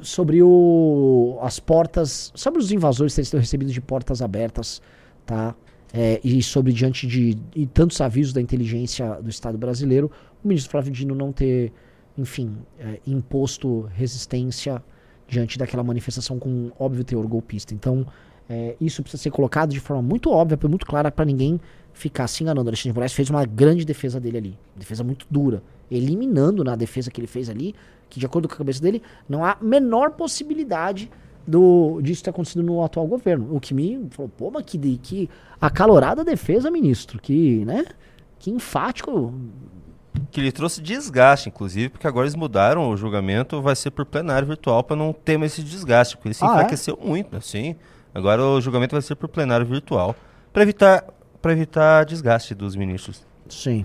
sobre 0.00 0.42
o, 0.42 1.38
as 1.42 1.58
portas, 1.58 2.32
sobre 2.34 2.60
os 2.60 2.72
invasores 2.72 3.14
terem 3.14 3.26
sido 3.26 3.40
recebidos 3.40 3.74
de 3.74 3.80
portas 3.80 4.22
abertas, 4.22 4.80
tá? 5.24 5.54
É, 5.98 6.20
e 6.22 6.42
sobre 6.42 6.74
diante 6.74 7.06
de 7.06 7.38
tantos 7.72 7.98
avisos 8.02 8.34
da 8.34 8.40
inteligência 8.40 9.14
do 9.22 9.30
Estado 9.30 9.56
brasileiro, 9.56 10.10
o 10.44 10.48
ministro 10.48 10.70
Flávio 10.70 10.92
Dino 10.92 11.14
não 11.14 11.32
ter, 11.32 11.72
enfim, 12.18 12.54
é, 12.78 13.00
imposto 13.06 13.88
resistência 13.94 14.82
diante 15.26 15.56
daquela 15.56 15.82
manifestação 15.82 16.38
com 16.38 16.70
óbvio 16.78 17.02
teor 17.02 17.26
golpista. 17.26 17.72
Então, 17.72 18.06
é, 18.46 18.76
isso 18.78 19.02
precisa 19.02 19.22
ser 19.22 19.30
colocado 19.30 19.70
de 19.70 19.80
forma 19.80 20.02
muito 20.02 20.30
óbvia, 20.30 20.58
muito 20.68 20.84
clara, 20.84 21.10
para 21.10 21.24
ninguém 21.24 21.58
ficar 21.94 22.28
se 22.28 22.42
enganando. 22.42 22.66
O 22.66 22.68
Alexandre 22.68 22.92
Moraes 22.92 23.14
fez 23.14 23.30
uma 23.30 23.46
grande 23.46 23.86
defesa 23.86 24.20
dele 24.20 24.36
ali. 24.36 24.58
Defesa 24.76 25.02
muito 25.02 25.26
dura. 25.30 25.62
Eliminando 25.90 26.62
na 26.62 26.76
defesa 26.76 27.10
que 27.10 27.18
ele 27.18 27.26
fez 27.26 27.48
ali, 27.48 27.74
que 28.10 28.20
de 28.20 28.26
acordo 28.26 28.48
com 28.48 28.54
a 28.54 28.58
cabeça 28.58 28.82
dele, 28.82 29.00
não 29.26 29.42
há 29.42 29.56
menor 29.62 30.10
possibilidade 30.10 31.10
do, 31.46 32.00
disso 32.02 32.24
ter 32.24 32.30
acontecido 32.30 32.62
no 32.62 32.82
atual 32.82 33.06
governo. 33.06 33.54
O 33.54 33.60
que 33.60 33.72
me 33.72 34.06
falou, 34.10 34.30
pô, 34.36 34.50
mas 34.50 34.64
que, 34.66 34.78
que 34.98 35.30
acalorada 35.60 36.24
defesa, 36.24 36.70
ministro. 36.70 37.20
Que, 37.20 37.64
né? 37.64 37.84
Que 38.38 38.50
enfático. 38.50 39.32
Que 40.30 40.40
lhe 40.40 40.50
trouxe 40.50 40.80
desgaste, 40.80 41.48
inclusive, 41.48 41.90
porque 41.90 42.06
agora 42.06 42.24
eles 42.26 42.34
mudaram 42.34 42.88
o 42.88 42.96
julgamento, 42.96 43.60
vai 43.60 43.76
ser 43.76 43.90
por 43.90 44.04
plenário 44.06 44.48
virtual 44.48 44.82
para 44.82 44.96
não 44.96 45.12
ter 45.12 45.36
mais 45.38 45.52
esse 45.52 45.62
desgaste, 45.62 46.16
porque 46.16 46.28
ele 46.28 46.34
se 46.34 46.44
Ah, 46.44 46.48
é? 46.48 46.50
enfraqueceu 46.52 46.98
muito, 47.02 47.36
assim. 47.36 47.76
Agora 48.14 48.42
o 48.42 48.60
julgamento 48.60 48.94
vai 48.94 49.02
ser 49.02 49.14
por 49.14 49.28
plenário 49.28 49.66
virtual, 49.66 50.16
para 50.52 50.62
evitar, 50.62 51.04
pra 51.42 51.52
evitar 51.52 52.04
desgaste 52.06 52.54
dos 52.54 52.74
ministros. 52.74 53.26
Sim. 53.48 53.84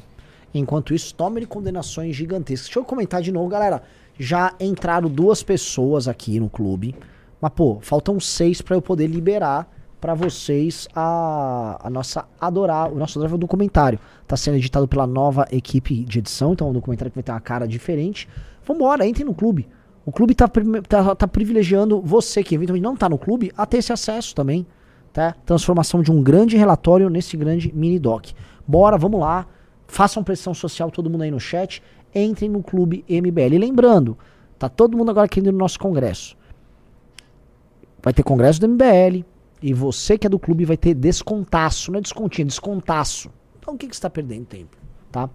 Enquanto 0.53 0.93
isso, 0.93 1.14
tome 1.14 1.45
condenações 1.45 2.16
gigantescas. 2.16 2.68
Deixa 2.68 2.80
eu 2.80 2.86
comentar 2.86 3.22
de 3.22 3.32
novo, 3.32 3.49
galera. 3.49 3.84
Já 4.18 4.53
entraram 4.59 5.09
duas 5.09 5.43
pessoas 5.43 6.07
aqui 6.07 6.39
no 6.39 6.49
clube. 6.49 6.95
Mas, 7.41 7.51
pô, 7.53 7.79
faltam 7.81 8.19
seis 8.19 8.61
pra 8.61 8.75
eu 8.75 8.81
poder 8.81 9.07
liberar 9.07 9.67
pra 9.99 10.13
vocês 10.13 10.87
a, 10.95 11.79
a 11.87 11.89
nossa 11.89 12.25
adorar, 12.39 12.91
o 12.91 12.95
nosso 12.95 13.17
adorável 13.19 13.37
documentário. 13.37 13.99
Tá 14.27 14.37
sendo 14.37 14.57
editado 14.57 14.87
pela 14.87 15.07
nova 15.07 15.47
equipe 15.51 16.03
de 16.03 16.19
edição, 16.19 16.53
então 16.53 16.67
é 16.67 16.69
um 16.69 16.73
documentário 16.73 17.11
que 17.11 17.15
vai 17.15 17.23
ter 17.23 17.31
uma 17.31 17.39
cara 17.39 17.67
diferente. 17.67 18.27
Vambora, 18.65 19.05
entrem 19.05 19.25
no 19.25 19.33
clube. 19.33 19.67
O 20.05 20.11
clube 20.11 20.33
tá, 20.33 20.47
tá, 20.87 21.15
tá 21.15 21.27
privilegiando 21.27 22.01
você 22.01 22.43
que 22.43 22.55
eventualmente 22.55 22.83
não 22.83 22.95
tá 22.95 23.07
no 23.07 23.17
clube 23.17 23.51
a 23.55 23.65
ter 23.65 23.77
esse 23.77 23.93
acesso 23.93 24.33
também. 24.33 24.65
Tá? 25.13 25.35
Transformação 25.45 26.01
de 26.01 26.11
um 26.11 26.23
grande 26.23 26.57
relatório 26.57 27.09
nesse 27.09 27.37
grande 27.37 27.71
mini 27.73 27.99
doc. 27.99 28.27
Bora, 28.67 28.97
vamos 28.97 29.19
lá. 29.19 29.45
Façam 29.85 30.23
pressão 30.23 30.53
social, 30.53 30.89
todo 30.89 31.09
mundo 31.09 31.23
aí 31.23 31.31
no 31.31 31.39
chat. 31.39 31.83
Entrem 32.15 32.49
no 32.49 32.63
clube 32.63 33.05
MBL. 33.07 33.55
E 33.55 33.57
lembrando, 33.59 34.17
tá 34.57 34.69
todo 34.69 34.97
mundo 34.97 35.11
agora 35.11 35.27
querendo 35.27 35.49
ir 35.49 35.51
no 35.51 35.59
nosso 35.59 35.77
congresso. 35.77 36.35
Vai 38.02 38.14
ter 38.14 38.24
congresso 38.24 38.60
do 38.60 38.68
MBL. 38.68 39.24
E 39.62 39.74
você 39.74 40.18
que 40.18 40.26
é 40.26 40.30
do 40.30 40.39
clube 40.39 40.66
vai 40.66 40.78
ter 40.78 40.93
descontaço. 40.93 41.91
Não 41.91 41.99
é 41.99 42.02
descontinho, 42.02 42.45
é 42.45 42.47
descontaço. 42.47 43.30
Então 43.60 43.76
o 43.76 43.78
que, 43.78 43.88
que 43.88 43.95
você 43.95 44.02
tá 44.02 44.10
perdendo 44.10 44.45
tempo? 44.45 44.76
Tá? 45.12 45.30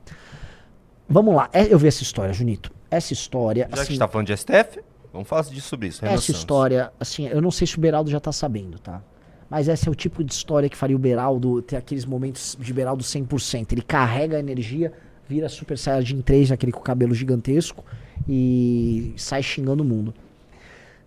Vamos 1.09 1.35
lá. 1.35 1.49
É, 1.53 1.73
eu 1.73 1.79
vi 1.79 1.87
essa 1.87 2.03
história, 2.03 2.33
Junito. 2.33 2.73
Essa 2.91 3.13
história. 3.13 3.63
Já 3.63 3.69
que 3.69 3.79
a 3.79 3.83
assim, 3.83 3.91
gente 3.93 3.99
tá 4.01 4.09
falando 4.09 4.27
de 4.27 4.37
STF, 4.37 4.81
vamos 5.13 5.29
falar 5.29 5.43
disso 5.43 5.69
sobre 5.69 5.89
isso. 5.89 6.03
Renan 6.03 6.15
essa 6.15 6.27
Santos. 6.27 6.41
história, 6.41 6.93
assim, 6.99 7.29
eu 7.29 7.41
não 7.41 7.51
sei 7.51 7.67
se 7.67 7.79
o 7.79 7.81
Beraldo 7.81 8.11
já 8.11 8.19
tá 8.19 8.33
sabendo, 8.33 8.79
tá? 8.79 9.01
Mas 9.49 9.69
esse 9.69 9.89
é 9.89 9.91
o 9.91 9.95
tipo 9.95 10.25
de 10.25 10.33
história 10.33 10.69
que 10.69 10.77
faria 10.77 10.97
o 10.97 10.99
Beraldo 10.99 11.63
ter 11.63 11.77
aqueles 11.77 12.05
momentos 12.05 12.57
de 12.59 12.73
Beraldo 12.73 13.05
100%. 13.05 13.73
Ele 13.73 13.83
carrega 13.83 14.37
a 14.37 14.41
energia, 14.41 14.93
vira 15.29 15.49
Super 15.49 15.79
Saiyajin 15.79 16.21
3, 16.21 16.51
aquele 16.51 16.73
com 16.73 16.81
o 16.81 16.83
cabelo 16.83 17.15
gigantesco, 17.15 17.85
e 18.29 19.15
sai 19.17 19.43
xingando 19.43 19.85
o 19.85 19.87
mundo. 19.87 20.13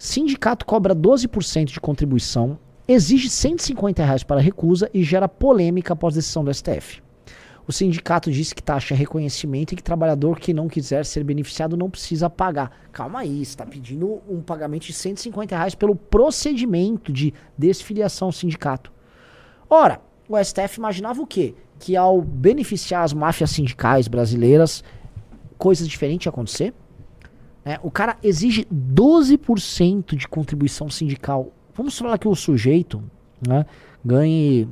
Sindicato 0.01 0.65
cobra 0.65 0.95
12% 0.95 1.65
de 1.65 1.79
contribuição, 1.81 2.57
exige 2.87 3.29
150 3.29 4.01
reais 4.01 4.23
para 4.23 4.39
recusa 4.39 4.89
e 4.93 5.03
gera 5.03 5.27
polêmica 5.27 5.91
após 5.91 6.15
decisão 6.15 6.41
do 6.41 6.53
STF. 6.53 7.03
O 7.67 7.73
sindicato 7.73 8.31
disse 8.31 8.55
que 8.55 8.63
taxa 8.63 8.93
é 8.93 8.97
reconhecimento 8.97 9.73
e 9.73 9.75
que 9.75 9.83
trabalhador 9.83 10.39
que 10.39 10.53
não 10.53 10.69
quiser 10.69 11.05
ser 11.05 11.25
beneficiado 11.25 11.75
não 11.75 11.89
precisa 11.89 12.29
pagar. 12.29 12.71
Calma 12.93 13.19
aí, 13.19 13.41
está 13.41 13.65
pedindo 13.65 14.21
um 14.29 14.41
pagamento 14.41 14.85
de 14.85 14.93
150 14.93 15.53
reais 15.53 15.75
pelo 15.75 15.93
procedimento 15.93 17.11
de 17.11 17.33
desfiliação 17.57 18.29
ao 18.29 18.31
sindicato. 18.31 18.93
Ora, 19.69 19.99
o 20.29 20.41
STF 20.41 20.77
imaginava 20.77 21.21
o 21.21 21.27
quê? 21.27 21.55
Que 21.77 21.97
ao 21.97 22.21
beneficiar 22.21 23.03
as 23.03 23.11
máfias 23.11 23.51
sindicais 23.51 24.07
brasileiras, 24.07 24.81
coisas 25.57 25.89
diferentes 25.89 26.25
iam 26.25 26.31
acontecer? 26.31 26.73
Né? 27.63 27.79
O 27.83 27.91
cara 27.91 28.17
exige 28.23 28.65
12% 28.65 30.15
de 30.15 30.27
contribuição 30.27 30.89
sindical. 30.89 31.51
Vamos 31.73 31.97
falar 31.97 32.17
que 32.17 32.27
o 32.27 32.35
sujeito 32.35 33.03
né, 33.45 33.65
ganhe 34.03 34.67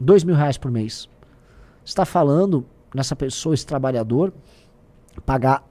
2 0.00 0.24
mil 0.24 0.34
reais 0.34 0.56
por 0.56 0.70
mês 0.70 1.08
está 1.84 2.04
falando 2.04 2.66
nessa 2.94 3.16
pessoa, 3.16 3.54
esse 3.54 3.66
trabalhador, 3.66 4.32
pagar 5.24 5.64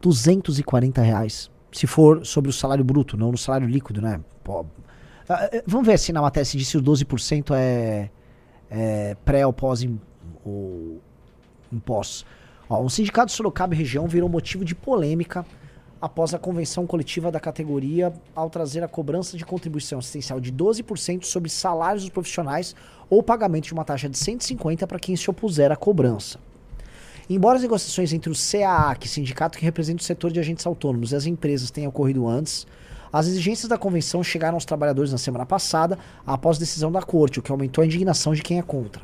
240 0.00 1.00
reais. 1.00 1.50
Se 1.72 1.86
for 1.86 2.24
sobre 2.24 2.50
o 2.50 2.52
salário 2.52 2.84
bruto, 2.84 3.16
não 3.16 3.32
no 3.32 3.38
salário 3.38 3.66
líquido, 3.66 4.00
né? 4.00 4.20
Pô, 4.42 4.64
ah, 5.28 5.48
eh, 5.52 5.62
vamos 5.66 5.86
ver 5.86 5.94
assim 5.94 6.12
na 6.12 6.22
matéria 6.22 6.44
se 6.44 6.56
diz 6.56 6.68
se 6.68 6.78
o 6.78 6.82
12% 6.82 7.54
é, 7.54 8.10
é 8.70 9.16
pré 9.24 9.46
ou 9.46 9.52
pós 9.52 9.82
im, 9.82 10.00
o 10.44 10.98
impostos. 11.72 12.24
Ó, 12.68 12.80
um 12.80 12.88
sindicato 12.88 13.26
de 13.26 13.32
Sorocaba 13.32 13.74
e 13.74 13.78
região 13.78 14.06
virou 14.06 14.28
motivo 14.28 14.64
de 14.64 14.74
polêmica 14.74 15.44
após 16.00 16.34
a 16.34 16.38
convenção 16.38 16.86
coletiva 16.86 17.30
da 17.30 17.40
categoria 17.40 18.12
ao 18.34 18.50
trazer 18.50 18.82
a 18.82 18.88
cobrança 18.88 19.36
de 19.36 19.44
contribuição 19.44 19.98
assistencial 19.98 20.40
de 20.40 20.52
12% 20.52 21.24
sobre 21.24 21.48
salários 21.48 22.02
dos 22.02 22.10
profissionais 22.10 22.74
ou 23.08 23.22
pagamento 23.22 23.66
de 23.66 23.72
uma 23.72 23.84
taxa 23.84 24.08
de 24.08 24.18
150 24.18 24.86
para 24.86 24.98
quem 24.98 25.16
se 25.16 25.30
opuser 25.30 25.72
à 25.72 25.76
cobrança. 25.76 26.38
Embora 27.28 27.56
as 27.56 27.62
negociações 27.62 28.12
entre 28.12 28.30
o 28.30 28.34
CAAC, 28.34 29.08
sindicato 29.08 29.58
que 29.58 29.64
representa 29.64 30.00
o 30.00 30.04
setor 30.04 30.30
de 30.30 30.38
agentes 30.38 30.64
autônomos, 30.64 31.10
e 31.10 31.16
as 31.16 31.26
empresas 31.26 31.72
tenham 31.72 31.88
ocorrido 31.88 32.28
antes, 32.28 32.66
as 33.12 33.26
exigências 33.26 33.68
da 33.68 33.78
convenção 33.78 34.22
chegaram 34.22 34.54
aos 34.54 34.64
trabalhadores 34.64 35.10
na 35.10 35.18
semana 35.18 35.44
passada, 35.44 35.98
após 36.24 36.58
decisão 36.58 36.92
da 36.92 37.02
corte, 37.02 37.40
o 37.40 37.42
que 37.42 37.50
aumentou 37.50 37.82
a 37.82 37.86
indignação 37.86 38.32
de 38.32 38.42
quem 38.42 38.58
é 38.58 38.62
contra. 38.62 39.02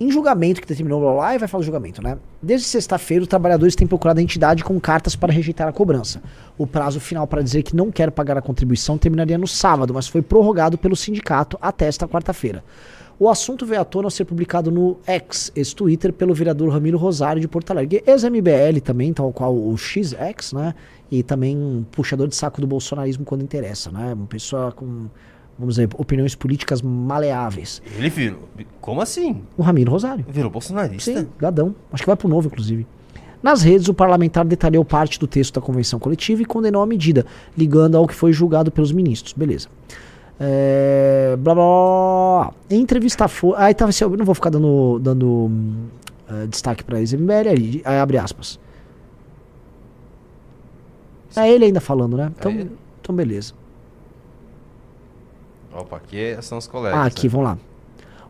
Em 0.00 0.12
julgamento 0.12 0.60
que 0.60 0.66
determinou 0.68 1.00
blá, 1.00 1.34
e 1.34 1.38
vai 1.38 1.48
falar 1.48 1.62
do 1.62 1.64
julgamento, 1.64 2.00
né? 2.00 2.18
Desde 2.40 2.68
sexta-feira, 2.68 3.22
os 3.22 3.28
trabalhadores 3.28 3.74
têm 3.74 3.86
procurado 3.86 4.20
a 4.20 4.22
entidade 4.22 4.62
com 4.62 4.78
cartas 4.78 5.16
para 5.16 5.32
rejeitar 5.32 5.66
a 5.66 5.72
cobrança. 5.72 6.22
O 6.56 6.68
prazo 6.68 7.00
final 7.00 7.26
para 7.26 7.42
dizer 7.42 7.64
que 7.64 7.74
não 7.74 7.90
quer 7.90 8.12
pagar 8.12 8.38
a 8.38 8.42
contribuição 8.42 8.96
terminaria 8.96 9.36
no 9.36 9.48
sábado, 9.48 9.92
mas 9.92 10.06
foi 10.06 10.22
prorrogado 10.22 10.78
pelo 10.78 10.94
sindicato 10.94 11.58
até 11.60 11.86
esta 11.86 12.06
quarta-feira. 12.06 12.62
O 13.18 13.28
assunto 13.28 13.66
veio 13.66 13.80
à 13.80 13.84
tona 13.84 14.06
ao 14.06 14.10
ser 14.12 14.24
publicado 14.24 14.70
no 14.70 14.96
X, 15.04 15.50
ex-Twitter, 15.56 16.12
pelo 16.12 16.32
vereador 16.32 16.72
Ramiro 16.72 16.96
Rosário 16.96 17.40
de 17.40 17.48
Porto 17.48 17.72
Alegre. 17.72 18.00
Ex-MBL 18.06 18.80
também, 18.84 19.12
tal 19.12 19.32
qual 19.32 19.52
o 19.52 19.76
XX, 19.76 20.52
né? 20.52 20.72
E 21.10 21.24
também 21.24 21.56
um 21.56 21.84
puxador 21.90 22.28
de 22.28 22.36
saco 22.36 22.60
do 22.60 22.66
bolsonarismo 22.68 23.24
quando 23.24 23.42
interessa, 23.42 23.90
né? 23.90 24.14
Uma 24.14 24.28
pessoa 24.28 24.70
com, 24.70 25.06
vamos 25.58 25.74
dizer, 25.74 25.88
opiniões 25.96 26.34
políticas 26.34 26.80
maleáveis. 26.80 27.82
Ele 27.96 28.08
virou. 28.08 28.48
Como 28.80 29.00
assim? 29.00 29.42
O 29.56 29.62
Ramiro 29.62 29.90
Rosário. 29.90 30.24
Virou 30.28 30.50
bolsonarista? 30.50 31.12
Sim, 31.12 31.28
gadão. 31.38 31.74
Acho 31.92 32.02
que 32.02 32.06
vai 32.06 32.16
pro 32.16 32.28
novo, 32.28 32.46
inclusive. 32.46 32.86
Nas 33.42 33.62
redes, 33.62 33.88
o 33.88 33.94
parlamentar 33.94 34.44
detalhou 34.44 34.84
parte 34.84 35.18
do 35.18 35.26
texto 35.26 35.54
da 35.54 35.60
convenção 35.60 35.98
coletiva 35.98 36.42
e 36.42 36.44
condenou 36.44 36.82
a 36.82 36.86
medida, 36.86 37.24
ligando 37.56 37.96
ao 37.96 38.06
que 38.06 38.14
foi 38.14 38.32
julgado 38.32 38.70
pelos 38.70 38.92
ministros. 38.92 39.32
Beleza. 39.32 39.68
É, 40.40 41.36
blá, 41.38 41.54
blá. 41.54 42.52
Em 42.70 42.80
entrevista 42.80 43.26
foi. 43.26 43.54
Aí 43.56 43.74
tava 43.74 43.90
assim, 43.90 44.04
eu 44.04 44.16
não 44.16 44.24
vou 44.24 44.34
ficar 44.34 44.50
dando, 44.50 44.98
dando 45.00 45.50
eh, 46.28 46.46
destaque 46.46 46.84
pra. 46.84 46.98
MBL 46.98 47.48
aí, 47.48 47.82
aí 47.84 47.98
abre 47.98 48.18
aspas. 48.18 48.58
É 51.36 51.50
ele 51.50 51.66
ainda 51.66 51.80
falando, 51.80 52.16
né? 52.16 52.32
Então, 52.36 52.50
ele? 52.50 52.70
então 53.00 53.14
beleza. 53.14 53.54
Opa, 55.78 55.96
aqui 55.96 56.36
são 56.42 56.58
os 56.58 56.66
colegas. 56.66 56.98
Ah, 56.98 57.04
aqui, 57.04 57.26
né? 57.26 57.30
vamos 57.30 57.46
lá. 57.46 57.58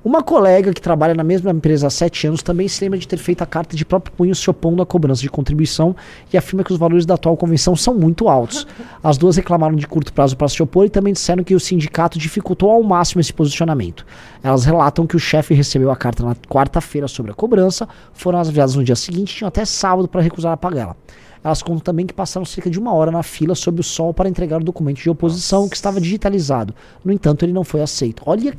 Uma 0.05 0.23
colega 0.23 0.73
que 0.73 0.81
trabalha 0.81 1.13
na 1.13 1.25
mesma 1.25 1.51
empresa 1.51 1.89
há 1.89 1.91
sete 1.91 2.27
anos 2.27 2.41
também 2.41 2.69
se 2.69 2.83
lembra 2.83 2.99
de 2.99 3.09
ter 3.09 3.17
feito 3.17 3.43
a 3.43 3.47
carta 3.47 3.77
de 3.77 3.85
próprio 3.85 4.15
punho 4.15 4.33
se 4.33 4.49
opondo 4.49 4.81
à 4.81 4.87
cobrança 4.87 5.21
de 5.21 5.29
contribuição 5.29 5.95
e 6.33 6.37
afirma 6.37 6.63
que 6.63 6.73
os 6.73 6.79
valores 6.79 7.05
da 7.05 7.15
atual 7.15 7.37
convenção 7.37 7.75
são 7.75 7.95
muito 7.95 8.29
altos. 8.29 8.65
As 9.03 9.19
duas 9.19 9.37
reclamaram 9.37 9.75
de 9.75 9.89
curto 9.89 10.13
prazo 10.13 10.37
para 10.37 10.49
se 10.49 10.63
opor 10.63 10.87
e 10.87 10.89
também 10.89 11.13
disseram 11.13 11.43
que 11.43 11.55
o 11.55 11.59
sindicato 11.59 12.17
dificultou 12.17 12.71
ao 12.71 12.83
máximo 12.83 13.21
esse 13.21 13.33
posicionamento. 13.33 14.07
Elas 14.41 14.65
relatam 14.65 15.05
que 15.05 15.17
o 15.17 15.21
chefe 15.21 15.53
recebeu 15.53 15.91
a 15.91 15.97
carta 15.97 16.25
na 16.25 16.37
quarta-feira 16.49 17.09
sobre 17.09 17.33
a 17.33 17.35
cobrança, 17.35 17.89
foram 18.13 18.39
aviadas 18.39 18.77
no 18.77 18.85
dia 18.85 18.97
seguinte 18.97 19.33
e 19.33 19.37
tinham 19.39 19.49
até 19.49 19.65
sábado 19.65 20.07
para 20.07 20.21
recusar 20.21 20.53
a 20.53 20.57
pagá-la. 20.57 20.95
Elas 21.43 21.63
contam 21.63 21.81
também 21.81 22.07
que 22.07 22.15
passaram 22.15 22.45
cerca 22.45 22.69
de 22.71 22.79
uma 22.79 22.93
hora 22.93 23.11
na 23.11 23.23
fila 23.23 23.55
sob 23.55 23.81
o 23.81 23.83
sol 23.85 24.13
para 24.13 24.29
entregar 24.29 24.61
o 24.61 24.65
documento 24.65 24.99
de 24.99 25.11
oposição 25.11 25.69
que 25.69 25.77
estava 25.77 26.01
digitalizado. 26.01 26.75
No 27.05 27.13
entanto, 27.13 27.45
ele 27.45 27.53
não 27.53 27.65
foi 27.65 27.81
aceito. 27.81 28.23
Olha 28.27 28.53
que. 28.53 28.59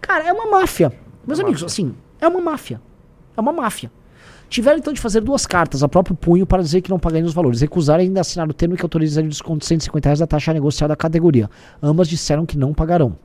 Cara, 0.00 0.24
é 0.24 0.32
uma 0.32 0.46
máfia. 0.46 0.92
Meus 1.26 1.40
amigos, 1.40 1.64
assim, 1.64 1.94
é 2.20 2.28
uma 2.28 2.40
máfia. 2.40 2.80
É 3.36 3.40
uma 3.40 3.52
máfia. 3.52 3.90
Tiveram 4.48 4.78
então 4.78 4.92
de 4.92 5.00
fazer 5.00 5.20
duas 5.20 5.44
cartas 5.44 5.82
a 5.82 5.88
próprio 5.88 6.14
punho 6.14 6.46
para 6.46 6.62
dizer 6.62 6.80
que 6.80 6.90
não 6.90 6.98
pagariam 6.98 7.26
os 7.26 7.34
valores. 7.34 7.60
Recusaram 7.60 8.02
ainda 8.02 8.20
assinar 8.20 8.48
o 8.48 8.54
termo 8.54 8.76
que 8.76 8.82
autorizaria 8.82 9.26
o 9.26 9.30
desconto 9.30 9.60
de 9.60 9.66
150 9.66 10.08
reais 10.08 10.18
da 10.20 10.26
taxa 10.26 10.52
negociada 10.52 10.92
da 10.92 10.96
categoria. 10.96 11.50
Ambas 11.82 12.08
disseram 12.08 12.46
que 12.46 12.56
não 12.56 12.72
pagarão. 12.72 13.16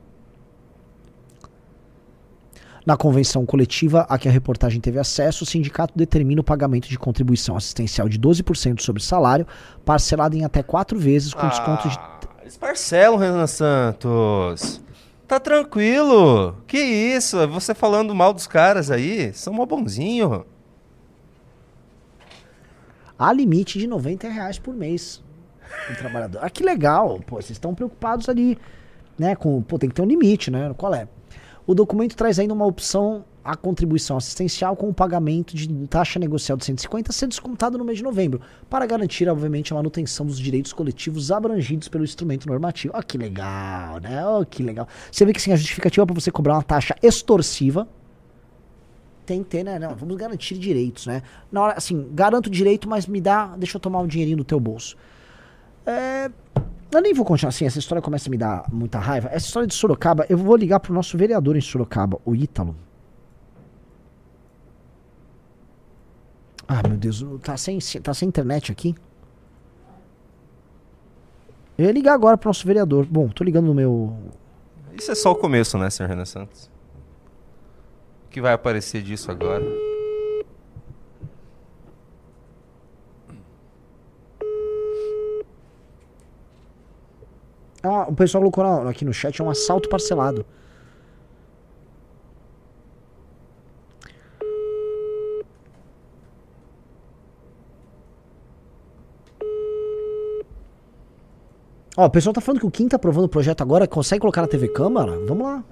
Na 2.84 2.96
convenção 2.96 3.46
coletiva 3.46 4.06
a 4.08 4.18
que 4.18 4.28
a 4.28 4.32
reportagem 4.32 4.80
teve 4.80 4.98
acesso, 4.98 5.44
o 5.44 5.46
sindicato 5.46 5.94
determina 5.96 6.40
o 6.40 6.44
pagamento 6.44 6.88
de 6.88 6.98
contribuição 6.98 7.56
assistencial 7.56 8.08
de 8.08 8.18
12% 8.18 8.80
sobre 8.80 9.00
o 9.00 9.04
salário, 9.04 9.46
parcelado 9.84 10.36
em 10.36 10.44
até 10.44 10.62
quatro 10.62 10.98
vezes, 10.98 11.32
com 11.32 11.48
desconto 11.48 11.88
de. 11.88 11.96
Ah, 11.96 12.18
eles 12.40 12.56
parcelam, 12.56 13.18
Renan 13.18 13.46
Santos. 13.46 14.82
Tá 15.28 15.38
tranquilo. 15.38 16.56
Que 16.66 16.78
isso? 16.78 17.46
Você 17.48 17.74
falando 17.74 18.14
mal 18.14 18.32
dos 18.32 18.46
caras 18.46 18.90
aí? 18.90 19.32
São 19.32 19.52
mó 19.52 19.64
bonzinho. 19.64 20.44
Há 23.16 23.32
limite 23.32 23.78
de 23.78 23.86
90 23.86 24.28
reais 24.28 24.58
por 24.58 24.74
mês 24.74 25.22
trabalhador. 25.98 26.40
Ah, 26.42 26.50
que 26.50 26.62
legal. 26.62 27.20
Pô, 27.26 27.36
vocês 27.36 27.52
estão 27.52 27.74
preocupados 27.74 28.28
ali, 28.28 28.58
né? 29.18 29.34
Com, 29.34 29.62
pô, 29.62 29.78
tem 29.78 29.88
que 29.88 29.94
ter 29.94 30.02
um 30.02 30.06
limite, 30.06 30.50
né? 30.50 30.72
Qual 30.76 30.94
é? 30.94 31.06
O 31.66 31.74
documento 31.74 32.16
traz 32.16 32.38
ainda 32.38 32.54
uma 32.54 32.66
opção 32.66 33.24
a 33.44 33.56
contribuição 33.56 34.16
assistencial 34.16 34.76
com 34.76 34.88
o 34.88 34.94
pagamento 34.94 35.56
de 35.56 35.68
taxa 35.88 36.18
negocial 36.18 36.56
de 36.56 36.64
150 36.64 37.10
a 37.10 37.12
ser 37.12 37.26
descontado 37.26 37.76
no 37.76 37.84
mês 37.84 37.98
de 37.98 38.04
novembro, 38.04 38.40
para 38.70 38.86
garantir, 38.86 39.28
obviamente, 39.28 39.72
a 39.72 39.76
manutenção 39.76 40.24
dos 40.24 40.38
direitos 40.38 40.72
coletivos 40.72 41.32
abrangidos 41.32 41.88
pelo 41.88 42.04
instrumento 42.04 42.46
normativo. 42.46 42.94
Ó, 42.96 43.02
que 43.02 43.18
legal, 43.18 43.98
né? 43.98 44.24
Ó, 44.24 44.44
que 44.44 44.62
legal. 44.62 44.86
Você 45.10 45.24
vê 45.24 45.32
que 45.32 45.38
assim, 45.38 45.52
a 45.52 45.56
justificativa 45.56 46.06
para 46.06 46.14
você 46.14 46.30
cobrar 46.30 46.54
uma 46.54 46.62
taxa 46.62 46.94
extorsiva 47.02 47.88
tem 49.26 49.42
que 49.42 49.50
ter, 49.50 49.64
né? 49.64 49.78
Não, 49.78 49.94
vamos 49.94 50.16
garantir 50.16 50.58
direitos, 50.58 51.06
né? 51.06 51.22
Na 51.50 51.62
hora, 51.62 51.74
assim, 51.74 52.08
garanto 52.12 52.50
direito, 52.50 52.88
mas 52.88 53.06
me 53.06 53.20
dá, 53.20 53.54
deixa 53.56 53.76
eu 53.76 53.80
tomar 53.80 54.00
um 54.00 54.06
dinheirinho 54.06 54.36
do 54.36 54.44
teu 54.44 54.58
bolso. 54.58 54.96
É, 55.86 56.30
eu 56.92 57.02
nem 57.02 57.14
vou 57.14 57.24
continuar 57.24 57.48
assim, 57.48 57.64
essa 57.64 57.78
história 57.78 58.02
começa 58.02 58.28
a 58.28 58.30
me 58.30 58.36
dar 58.36 58.64
muita 58.70 58.98
raiva. 58.98 59.28
Essa 59.32 59.46
história 59.46 59.66
de 59.66 59.74
Sorocaba, 59.74 60.26
eu 60.28 60.36
vou 60.36 60.56
ligar 60.56 60.80
pro 60.80 60.92
nosso 60.92 61.16
vereador 61.16 61.56
em 61.56 61.60
Sorocaba, 61.60 62.20
o 62.24 62.34
Ítalo. 62.34 62.76
Ah, 66.68 66.86
meu 66.86 66.96
Deus, 66.96 67.24
tá 67.42 67.56
sem, 67.56 67.78
tá 68.02 68.14
sem 68.14 68.28
internet 68.28 68.72
aqui? 68.72 68.94
Eu 71.76 71.86
ia 71.86 71.92
ligar 71.92 72.14
agora 72.14 72.36
pro 72.36 72.48
nosso 72.48 72.66
vereador. 72.66 73.06
Bom, 73.06 73.28
tô 73.28 73.42
ligando 73.42 73.66
no 73.66 73.74
meu. 73.74 74.16
Isso 74.94 75.10
é 75.10 75.14
só 75.14 75.32
o 75.32 75.36
começo, 75.36 75.76
né, 75.78 75.90
senhor 75.90 76.08
Renan 76.08 76.24
Santos? 76.24 76.70
O 78.26 78.30
que 78.30 78.40
vai 78.40 78.52
aparecer 78.52 79.02
disso 79.02 79.30
agora? 79.30 79.64
Ah, 87.82 88.06
o 88.08 88.14
pessoal 88.14 88.42
colocou 88.42 88.88
aqui 88.88 89.04
no 89.04 89.12
chat, 89.12 89.40
é 89.40 89.44
um 89.44 89.50
assalto 89.50 89.88
parcelado. 89.88 90.46
Ó, 101.96 102.06
o 102.06 102.10
pessoal 102.10 102.32
tá 102.32 102.40
falando 102.40 102.60
que 102.60 102.66
o 102.66 102.70
Kim 102.70 102.88
tá 102.88 102.96
aprovando 102.96 103.24
o 103.24 103.28
projeto 103.28 103.60
agora, 103.62 103.86
consegue 103.86 104.20
colocar 104.20 104.42
na 104.42 104.48
TV 104.48 104.68
Câmara? 104.68 105.18
Vamos 105.26 105.44
lá. 105.44 105.64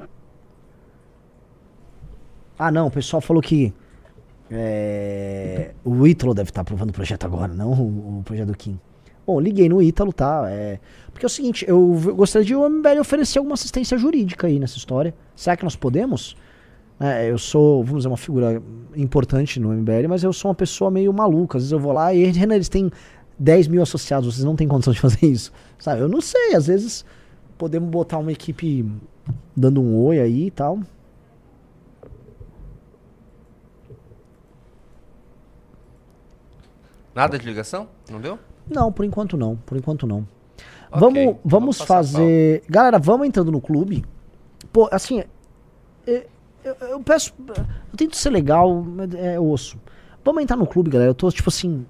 Ah, 2.59 2.71
não, 2.71 2.89
o 2.89 2.91
pessoal 2.91 3.23
falou 3.23 3.43
que 3.43 3.73
é, 4.51 5.73
o 5.85 6.07
Ítalo 6.07 6.35
deve 6.35 6.51
estar 6.51 6.61
aprovando 6.61 6.91
o 6.91 6.93
projeto 6.93 7.25
agora, 7.25 7.53
não 7.55 7.73
o, 7.73 8.19
o 8.19 8.23
projeto 8.23 8.49
do 8.49 8.57
Kim. 8.57 8.79
Bom, 9.31 9.39
liguei 9.39 9.69
no 9.69 9.81
Ítalo, 9.81 10.13
tá? 10.13 10.51
É, 10.51 10.81
porque 11.13 11.25
é 11.25 11.29
o 11.29 11.31
seguinte, 11.31 11.65
eu 11.69 11.97
gostaria 12.17 12.45
de 12.45 12.53
o 12.53 12.69
MBL 12.69 12.99
oferecer 12.99 13.39
alguma 13.39 13.55
assistência 13.55 13.97
jurídica 13.97 14.49
aí 14.49 14.59
nessa 14.59 14.77
história. 14.77 15.15
Será 15.37 15.57
que 15.57 15.63
nós 15.63 15.77
podemos? 15.77 16.37
É, 16.99 17.31
eu 17.31 17.39
sou, 17.39 17.85
vamos 17.85 18.01
dizer, 18.01 18.09
uma 18.09 18.17
figura 18.17 18.61
importante 18.97 19.61
no 19.61 19.73
MBL, 19.73 20.09
mas 20.09 20.25
eu 20.25 20.33
sou 20.33 20.49
uma 20.49 20.55
pessoa 20.57 20.91
meio 20.91 21.13
maluca. 21.13 21.59
Às 21.59 21.63
vezes 21.63 21.73
eu 21.73 21.79
vou 21.79 21.93
lá 21.93 22.13
e, 22.13 22.25
Renan, 22.33 22.57
eles 22.57 22.69
têm 22.69 22.91
10 23.39 23.69
mil 23.69 23.81
associados, 23.81 24.35
vocês 24.35 24.45
não 24.45 24.57
têm 24.57 24.67
condição 24.67 24.93
de 24.93 24.99
fazer 25.01 25.25
isso. 25.25 25.53
Sabe? 25.79 26.01
Eu 26.01 26.09
não 26.09 26.21
sei, 26.21 26.57
às 26.57 26.67
vezes 26.67 27.05
podemos 27.57 27.89
botar 27.89 28.19
uma 28.19 28.33
equipe 28.33 28.85
dando 29.57 29.81
um 29.81 29.97
oi 30.07 30.19
aí 30.19 30.47
e 30.47 30.51
tal. 30.51 30.81
Nada 37.15 37.39
de 37.39 37.47
ligação? 37.47 37.89
Não 38.11 38.21
deu? 38.21 38.37
Não, 38.71 38.93
por 38.93 39.05
enquanto 39.05 39.37
não. 39.37 39.57
Por 39.57 39.77
enquanto 39.77 40.07
não. 40.07 40.27
Ok, 40.93 41.01
vamos 41.25 41.37
vamos 41.45 41.79
fazer. 41.81 42.63
Galera, 42.69 42.99
vamos 42.99 43.27
entrando 43.27 43.51
no 43.53 43.61
clube. 43.61 44.05
Pô, 44.73 44.89
assim. 44.93 45.23
é- 46.07 46.27
Eu, 46.65 46.75
eu 46.89 47.01
peço. 47.01 47.33
Eu 47.49 47.97
tento 47.97 48.17
ser 48.17 48.31
legal, 48.31 48.83
mas 48.83 49.15
é 49.15 49.41
osso. 49.41 49.79
Vamos 50.25 50.43
entrar 50.43 50.57
no 50.57 50.67
clube, 50.67 50.91
galera. 50.91 51.11
Eu 51.11 51.15
tô, 51.15 51.31
tipo 51.31 51.49
assim. 51.49 51.87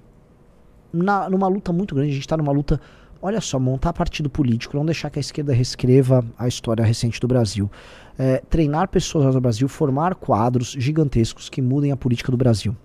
Na, 0.93 1.29
numa 1.29 1.47
luta 1.47 1.71
muito 1.73 1.93
grande. 1.95 2.11
A 2.11 2.13
gente 2.15 2.27
tá 2.27 2.37
numa 2.37 2.51
luta. 2.51 2.79
Olha 3.21 3.39
só, 3.39 3.59
montar 3.59 3.93
partido 3.93 4.29
político, 4.31 4.75
não 4.75 4.83
deixar 4.85 5.09
que 5.11 5.19
a 5.19 5.21
esquerda 5.21 5.53
reescreva 5.53 6.25
a 6.39 6.47
história 6.47 6.83
recente 6.83 7.19
do 7.19 7.27
Brasil. 7.27 7.69
É, 8.17 8.41
treinar 8.49 8.87
pessoas 8.87 9.35
no 9.35 9.41
Brasil, 9.41 9.67
formar 9.67 10.15
quadros 10.15 10.71
gigantescos 10.77 11.47
que 11.47 11.61
mudem 11.61 11.91
a 11.91 11.97
política 11.97 12.31
do 12.31 12.37
Brasil. 12.37 12.75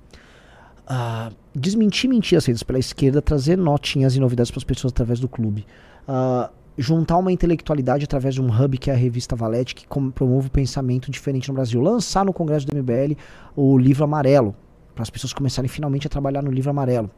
Ah, 0.87 1.31
desmentir 1.57 2.09
mentiras 2.09 2.45
feitas 2.45 2.63
pela 2.63 2.79
esquerda, 2.79 3.23
trazer 3.23 3.57
notinhas 3.57 4.15
e 4.15 4.21
novidades 4.21 4.51
para 4.51 4.59
as 4.59 4.65
pessoas 4.65 4.93
através 4.93 5.19
do 5.19 5.29
clube. 5.29 5.67
Ah, 6.07 6.51
juntar 6.77 7.17
uma 7.17 7.33
intelectualidade 7.33 8.05
através 8.05 8.35
de 8.35 8.43
um 8.43 8.49
hub 8.49 8.77
que 8.77 8.91
é 8.91 8.93
a 8.93 8.97
revista 8.97 9.35
Valete, 9.35 9.75
que 9.75 9.87
promove 10.15 10.49
o 10.49 10.51
pensamento 10.51 11.11
diferente 11.11 11.49
no 11.49 11.55
Brasil. 11.55 11.81
Lançar 11.81 12.25
no 12.25 12.33
Congresso 12.33 12.67
do 12.67 12.77
MBL 12.77 13.17
o 13.57 13.79
livro 13.79 14.05
amarelo, 14.05 14.55
para 14.95 15.03
as 15.03 15.11
pessoas 15.11 15.33
começarem 15.33 15.69
finalmente 15.69 16.07
a 16.07 16.11
trabalhar 16.11 16.43
no 16.43 16.51
livro 16.51 16.71
amarelo. 16.71 17.11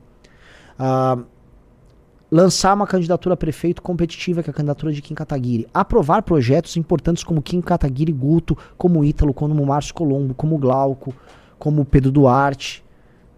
Ah, 0.79 1.19
lançar 2.31 2.75
uma 2.75 2.87
candidatura 2.87 3.35
a 3.35 3.37
prefeito 3.37 3.83
competitiva, 3.83 4.41
que 4.41 4.51
é 4.51 4.53
a 4.53 4.55
candidatura 4.55 4.93
de 4.93 5.03
Kim 5.03 5.15
Kataguiri. 5.15 5.67
Aprovar 5.75 6.23
projetos 6.23 6.77
importantes 6.77 7.25
como 7.25 7.43
Kim 7.43 7.61
Kataguiri 7.61 8.13
Guto, 8.13 8.57
como 8.77 9.05
Ítalo, 9.05 9.35
como 9.35 9.67
Márcio 9.67 9.95
Colombo, 9.95 10.33
como 10.33 10.57
Glauco, 10.59 11.13
como 11.59 11.85
Pedro 11.85 12.13
Duarte, 12.13 12.85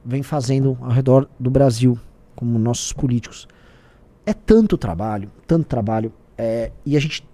vem 0.04 0.22
fazendo 0.22 0.76
ao 0.80 0.90
redor 0.90 1.28
do 1.38 1.50
Brasil, 1.50 1.98
como 2.34 2.58
nossos 2.58 2.92
políticos. 2.92 3.46
É 4.24 4.32
tanto 4.32 4.78
trabalho, 4.78 5.30
tanto 5.46 5.66
trabalho, 5.66 6.12
é, 6.36 6.72
e 6.84 6.96
a 6.96 7.00
gente 7.00 7.28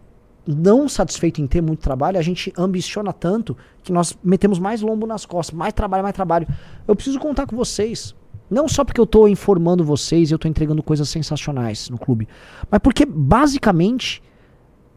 não 0.47 0.89
satisfeito 0.89 1.41
em 1.41 1.47
ter 1.47 1.61
muito 1.61 1.81
trabalho, 1.81 2.19
a 2.19 2.23
gente 2.23 2.53
ambiciona 2.57 3.13
tanto 3.13 3.57
que 3.83 3.93
nós 3.93 4.17
metemos 4.23 4.59
mais 4.59 4.81
lombo 4.81 5.07
nas 5.07 5.27
costas, 5.27 5.57
mais 5.57 5.73
trabalho, 5.73 6.03
mais 6.03 6.15
trabalho. 6.15 6.47
Eu 6.87 6.95
preciso 6.95 7.19
contar 7.19 7.47
com 7.47 7.57
vocês. 7.57 8.15
Não 8.49 8.69
só 8.69 8.85
porque 8.85 9.01
eu 9.01 9.05
estou 9.05 9.29
informando 9.29 9.83
vocês 9.83 10.31
e 10.31 10.35
eu 10.35 10.37
estou 10.37 10.49
entregando 10.49 10.83
coisas 10.83 11.09
sensacionais 11.09 11.91
no 11.91 11.99
clube, 11.99 12.29
mas 12.71 12.79
porque 12.79 13.05
basicamente 13.05 14.23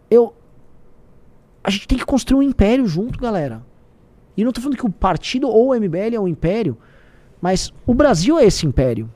eu 0.09 0.35
a 1.63 1.71
gente 1.71 1.87
tem 1.87 1.97
que 1.97 2.05
construir 2.05 2.45
um 2.45 2.49
império 2.49 2.87
junto, 2.87 3.19
galera. 3.19 3.63
E 4.37 4.43
não 4.43 4.49
estou 4.49 4.63
falando 4.63 4.77
que 4.77 4.85
o 4.85 4.89
partido 4.89 5.49
ou 5.49 5.71
o 5.71 5.75
MBL 5.75 6.15
é 6.15 6.19
um 6.19 6.27
império, 6.27 6.77
mas 7.41 7.73
o 7.85 7.93
Brasil 7.93 8.37
é 8.37 8.45
esse 8.45 8.65
império. 8.65 9.09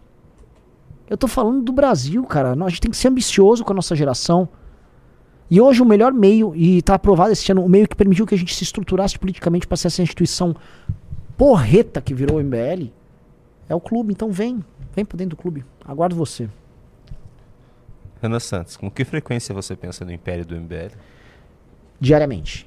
Eu 1.10 1.16
estou 1.16 1.30
falando 1.30 1.62
do 1.62 1.72
Brasil, 1.72 2.24
cara. 2.24 2.54
A 2.54 2.70
gente 2.70 2.82
tem 2.82 2.92
que 2.92 2.98
ser 2.98 3.10
ambicioso 3.10 3.64
com 3.64 3.72
a 3.72 3.76
nossa 3.76 3.96
geração. 3.96 4.48
E 5.50 5.60
hoje 5.62 5.82
o 5.82 5.86
melhor 5.86 6.14
meio, 6.14 6.56
e 6.56 6.78
está 6.78 6.96
aprovado 6.96 7.32
esse 7.32 7.52
ano, 7.52 7.64
o 7.64 7.70
meio 7.70 7.88
que 7.88 7.96
permitiu 7.96 8.26
que 8.26 8.34
a 8.34 8.38
gente 8.38 8.56
se 8.56 8.64
estruturasse 8.64 9.20
politicamente 9.20 9.68
para 9.68 9.78
ser 9.78 9.88
essa 9.88 10.02
instituição 10.02 10.56
porreta 11.38 12.02
que 12.02 12.14
virou 12.14 12.38
o 12.38 12.44
MBL, 12.44 12.92
é 13.68 13.76
o 13.76 13.80
clube. 13.80 14.14
Então 14.14 14.32
vem, 14.32 14.64
vem 14.96 15.06
para 15.06 15.18
dentro 15.18 15.36
do 15.36 15.42
clube. 15.42 15.66
Aguardo 15.86 16.16
você. 16.16 16.50
Ana 18.22 18.40
Santos, 18.40 18.78
com 18.78 18.90
que 18.90 19.04
frequência 19.04 19.54
você 19.54 19.76
pensa 19.76 20.06
no 20.06 20.12
império 20.12 20.46
do 20.46 20.56
MBL? 20.56 20.96
Diariamente. 22.00 22.66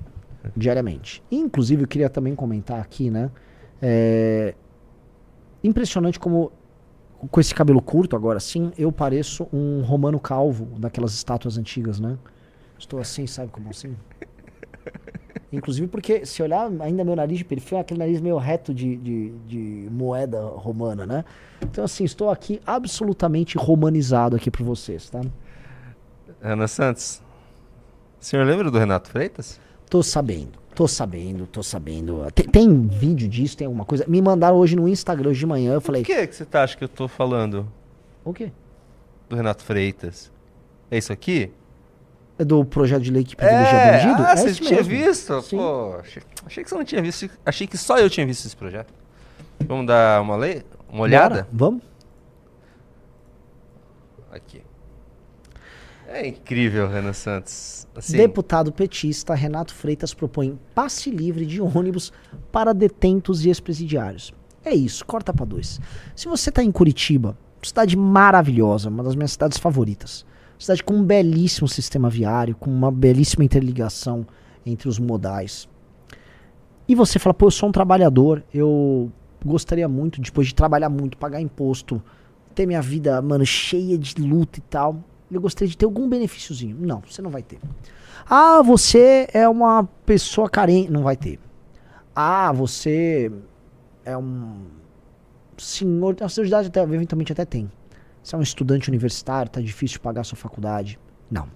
Diariamente. 0.54 1.22
Inclusive, 1.30 1.82
eu 1.82 1.88
queria 1.88 2.10
também 2.10 2.34
comentar 2.34 2.78
aqui, 2.78 3.10
né? 3.10 3.30
É... 3.80 4.54
Impressionante 5.66 6.18
como, 6.20 6.52
com 7.28 7.40
esse 7.40 7.52
cabelo 7.52 7.82
curto 7.82 8.14
agora 8.14 8.38
sim, 8.38 8.70
eu 8.78 8.92
pareço 8.92 9.48
um 9.52 9.82
romano 9.82 10.20
calvo 10.20 10.66
daquelas 10.78 11.12
estátuas 11.12 11.58
antigas, 11.58 11.98
né? 11.98 12.16
Estou 12.78 13.00
assim, 13.00 13.26
sabe 13.26 13.50
como 13.50 13.70
assim? 13.70 13.96
Inclusive 15.52 15.88
porque, 15.88 16.24
se 16.24 16.42
olhar 16.42 16.70
ainda 16.80 17.02
meu 17.02 17.16
nariz 17.16 17.38
de 17.38 17.44
perfil, 17.44 17.78
é 17.78 17.80
aquele 17.80 17.98
nariz 17.98 18.20
meio 18.20 18.36
reto 18.36 18.72
de, 18.72 18.96
de, 18.96 19.30
de, 19.46 19.88
moeda 19.90 20.40
romana, 20.40 21.06
né? 21.06 21.24
Então, 21.62 21.84
assim, 21.84 22.04
estou 22.04 22.30
aqui 22.30 22.60
absolutamente 22.66 23.58
romanizado 23.58 24.36
aqui 24.36 24.50
para 24.50 24.64
vocês, 24.64 25.08
tá? 25.08 25.20
Ana 26.42 26.68
Santos, 26.68 27.22
o 28.20 28.24
senhor 28.24 28.44
lembra 28.46 28.70
do 28.70 28.78
Renato 28.78 29.08
Freitas? 29.08 29.58
Tô 29.88 30.02
sabendo, 30.02 30.58
tô 30.76 30.86
sabendo, 30.86 31.46
tô 31.46 31.62
sabendo. 31.62 32.30
Tem, 32.34 32.46
tem 32.46 32.86
vídeo 32.86 33.26
disso, 33.26 33.56
tem 33.56 33.66
alguma 33.66 33.86
coisa? 33.86 34.04
Me 34.06 34.20
mandaram 34.20 34.58
hoje 34.58 34.76
no 34.76 34.86
Instagram, 34.86 35.30
hoje 35.30 35.40
de 35.40 35.46
manhã, 35.46 35.72
eu 35.72 35.80
falei... 35.80 36.02
O 36.02 36.04
que, 36.04 36.26
que 36.26 36.36
você 36.36 36.44
tá, 36.44 36.62
acha 36.62 36.76
que 36.76 36.84
eu 36.84 36.88
tô 36.88 37.08
falando? 37.08 37.66
O 38.22 38.34
quê? 38.34 38.52
Do 39.26 39.36
Renato 39.36 39.64
Freitas. 39.64 40.30
É 40.90 40.98
isso 40.98 41.10
aqui? 41.10 41.50
É 42.38 42.44
do 42.44 42.62
projeto 42.62 43.02
de 43.02 43.10
lei 43.10 43.24
que 43.24 43.34
privilegia 43.34 43.72
é, 43.72 43.92
bandido? 43.92 44.22
Ah, 44.22 44.32
é 44.32 44.36
você 44.36 44.52
tinha 44.52 44.82
mesmo. 44.82 44.90
visto? 44.90 45.40
Sim. 45.40 45.56
Pô, 45.56 45.96
achei, 45.98 46.22
achei 46.44 46.62
que 46.62 46.68
você 46.68 46.76
não 46.76 46.84
tinha 46.84 47.00
visto. 47.00 47.30
Achei 47.46 47.66
que 47.66 47.78
só 47.78 47.98
eu 47.98 48.10
tinha 48.10 48.26
visto 48.26 48.44
esse 48.44 48.54
projeto. 48.54 48.92
Vamos 49.66 49.86
dar 49.86 50.20
uma, 50.20 50.36
lei, 50.36 50.62
uma 50.90 51.04
olhada? 51.04 51.36
Bora, 51.36 51.48
vamos? 51.50 51.82
Aqui. 54.30 54.60
É 56.16 56.28
incrível, 56.28 56.88
Renan 56.88 57.12
Santos. 57.12 57.86
Assim, 57.94 58.16
Deputado 58.16 58.72
petista 58.72 59.34
Renato 59.34 59.74
Freitas 59.74 60.14
propõe 60.14 60.58
passe 60.74 61.10
livre 61.10 61.44
de 61.44 61.60
ônibus 61.60 62.10
para 62.50 62.72
detentos 62.72 63.44
e 63.44 63.48
ex-presidiários. 63.48 64.32
É 64.64 64.74
isso, 64.74 65.04
corta 65.04 65.30
para 65.30 65.44
dois. 65.44 65.78
Se 66.14 66.26
você 66.26 66.50
tá 66.50 66.64
em 66.64 66.72
Curitiba, 66.72 67.36
cidade 67.62 67.98
maravilhosa, 67.98 68.88
uma 68.88 69.02
das 69.02 69.14
minhas 69.14 69.32
cidades 69.32 69.58
favoritas. 69.58 70.24
Cidade 70.58 70.82
com 70.82 70.94
um 70.94 71.04
belíssimo 71.04 71.68
sistema 71.68 72.08
viário, 72.08 72.56
com 72.56 72.70
uma 72.70 72.90
belíssima 72.90 73.44
interligação 73.44 74.26
entre 74.64 74.88
os 74.88 74.98
modais. 74.98 75.68
E 76.88 76.94
você 76.94 77.18
fala, 77.18 77.34
pô, 77.34 77.48
eu 77.48 77.50
sou 77.50 77.68
um 77.68 77.72
trabalhador, 77.72 78.42
eu 78.54 79.12
gostaria 79.44 79.86
muito, 79.86 80.18
depois 80.18 80.46
de 80.46 80.54
trabalhar 80.54 80.88
muito, 80.88 81.18
pagar 81.18 81.42
imposto, 81.42 82.02
ter 82.54 82.64
minha 82.64 82.80
vida, 82.80 83.20
mano, 83.20 83.44
cheia 83.44 83.98
de 83.98 84.14
luta 84.14 84.58
e 84.58 84.62
tal, 84.62 85.04
eu 85.30 85.40
gostaria 85.40 85.68
de 85.68 85.76
ter 85.76 85.84
algum 85.84 86.08
benefíciozinho. 86.08 86.76
Não, 86.78 87.02
você 87.06 87.20
não 87.20 87.30
vai 87.30 87.42
ter. 87.42 87.58
Ah, 88.28 88.62
você 88.62 89.28
é 89.32 89.48
uma 89.48 89.84
pessoa 90.04 90.48
carente. 90.48 90.90
Não 90.90 91.02
vai 91.02 91.16
ter. 91.16 91.38
Ah, 92.14 92.52
você 92.52 93.30
é 94.04 94.16
um 94.16 94.66
senhor. 95.58 96.16
A 96.20 96.28
sua 96.28 96.46
idade 96.46 96.68
até, 96.68 96.82
eventualmente 96.82 97.32
até 97.32 97.44
tem. 97.44 97.70
Você 98.22 98.34
é 98.34 98.38
um 98.38 98.42
estudante 98.42 98.88
universitário, 98.88 99.50
tá 99.50 99.60
difícil 99.60 100.00
pagar 100.00 100.24
sua 100.24 100.36
faculdade. 100.36 100.98
Não. 101.30 101.48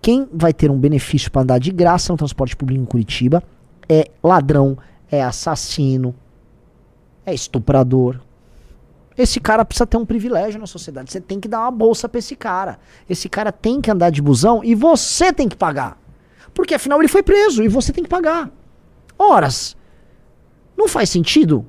Quem 0.00 0.28
vai 0.32 0.52
ter 0.52 0.70
um 0.70 0.78
benefício 0.78 1.30
para 1.30 1.42
andar 1.42 1.58
de 1.58 1.70
graça 1.70 2.12
no 2.12 2.16
transporte 2.16 2.56
público 2.56 2.80
em 2.80 2.84
Curitiba 2.84 3.42
é 3.88 4.10
ladrão, 4.22 4.76
é 5.10 5.22
assassino, 5.22 6.14
é 7.24 7.34
estuprador. 7.34 8.20
Esse 9.18 9.40
cara 9.40 9.64
precisa 9.64 9.84
ter 9.84 9.96
um 9.96 10.06
privilégio 10.06 10.60
na 10.60 10.66
sociedade. 10.66 11.10
Você 11.10 11.20
tem 11.20 11.40
que 11.40 11.48
dar 11.48 11.62
uma 11.62 11.72
bolsa 11.72 12.08
pra 12.08 12.20
esse 12.20 12.36
cara. 12.36 12.78
Esse 13.10 13.28
cara 13.28 13.50
tem 13.50 13.80
que 13.80 13.90
andar 13.90 14.10
de 14.10 14.22
busão 14.22 14.62
e 14.62 14.76
você 14.76 15.32
tem 15.32 15.48
que 15.48 15.56
pagar. 15.56 16.00
Porque 16.54 16.72
afinal 16.72 17.00
ele 17.00 17.08
foi 17.08 17.22
preso 17.24 17.64
e 17.64 17.68
você 17.68 17.92
tem 17.92 18.04
que 18.04 18.08
pagar. 18.08 18.48
Horas. 19.18 19.76
Não 20.76 20.86
faz 20.86 21.10
sentido? 21.10 21.66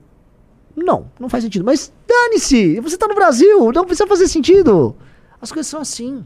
Não, 0.75 1.09
não 1.19 1.27
faz 1.27 1.43
sentido. 1.43 1.65
Mas 1.65 1.91
dane-se! 2.07 2.79
Você 2.81 2.95
tá 2.95 3.07
no 3.07 3.15
Brasil, 3.15 3.71
não 3.71 3.83
precisa 3.83 4.07
fazer 4.07 4.27
sentido. 4.27 4.95
As 5.41 5.51
coisas 5.51 5.67
são 5.67 5.81
assim. 5.81 6.23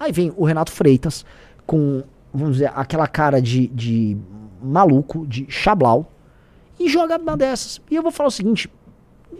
Aí 0.00 0.10
vem 0.10 0.32
o 0.38 0.44
Renato 0.44 0.72
Freitas 0.72 1.22
com, 1.66 2.02
vamos 2.32 2.54
dizer, 2.54 2.72
aquela 2.74 3.06
cara 3.06 3.42
de, 3.42 3.66
de 3.68 4.16
maluco, 4.62 5.26
de 5.26 5.46
chablau, 5.50 6.10
e 6.80 6.88
joga 6.88 7.18
uma 7.18 7.36
dessas. 7.36 7.80
E 7.90 7.94
eu 7.94 8.02
vou 8.02 8.10
falar 8.10 8.28
o 8.28 8.32
seguinte: 8.32 8.70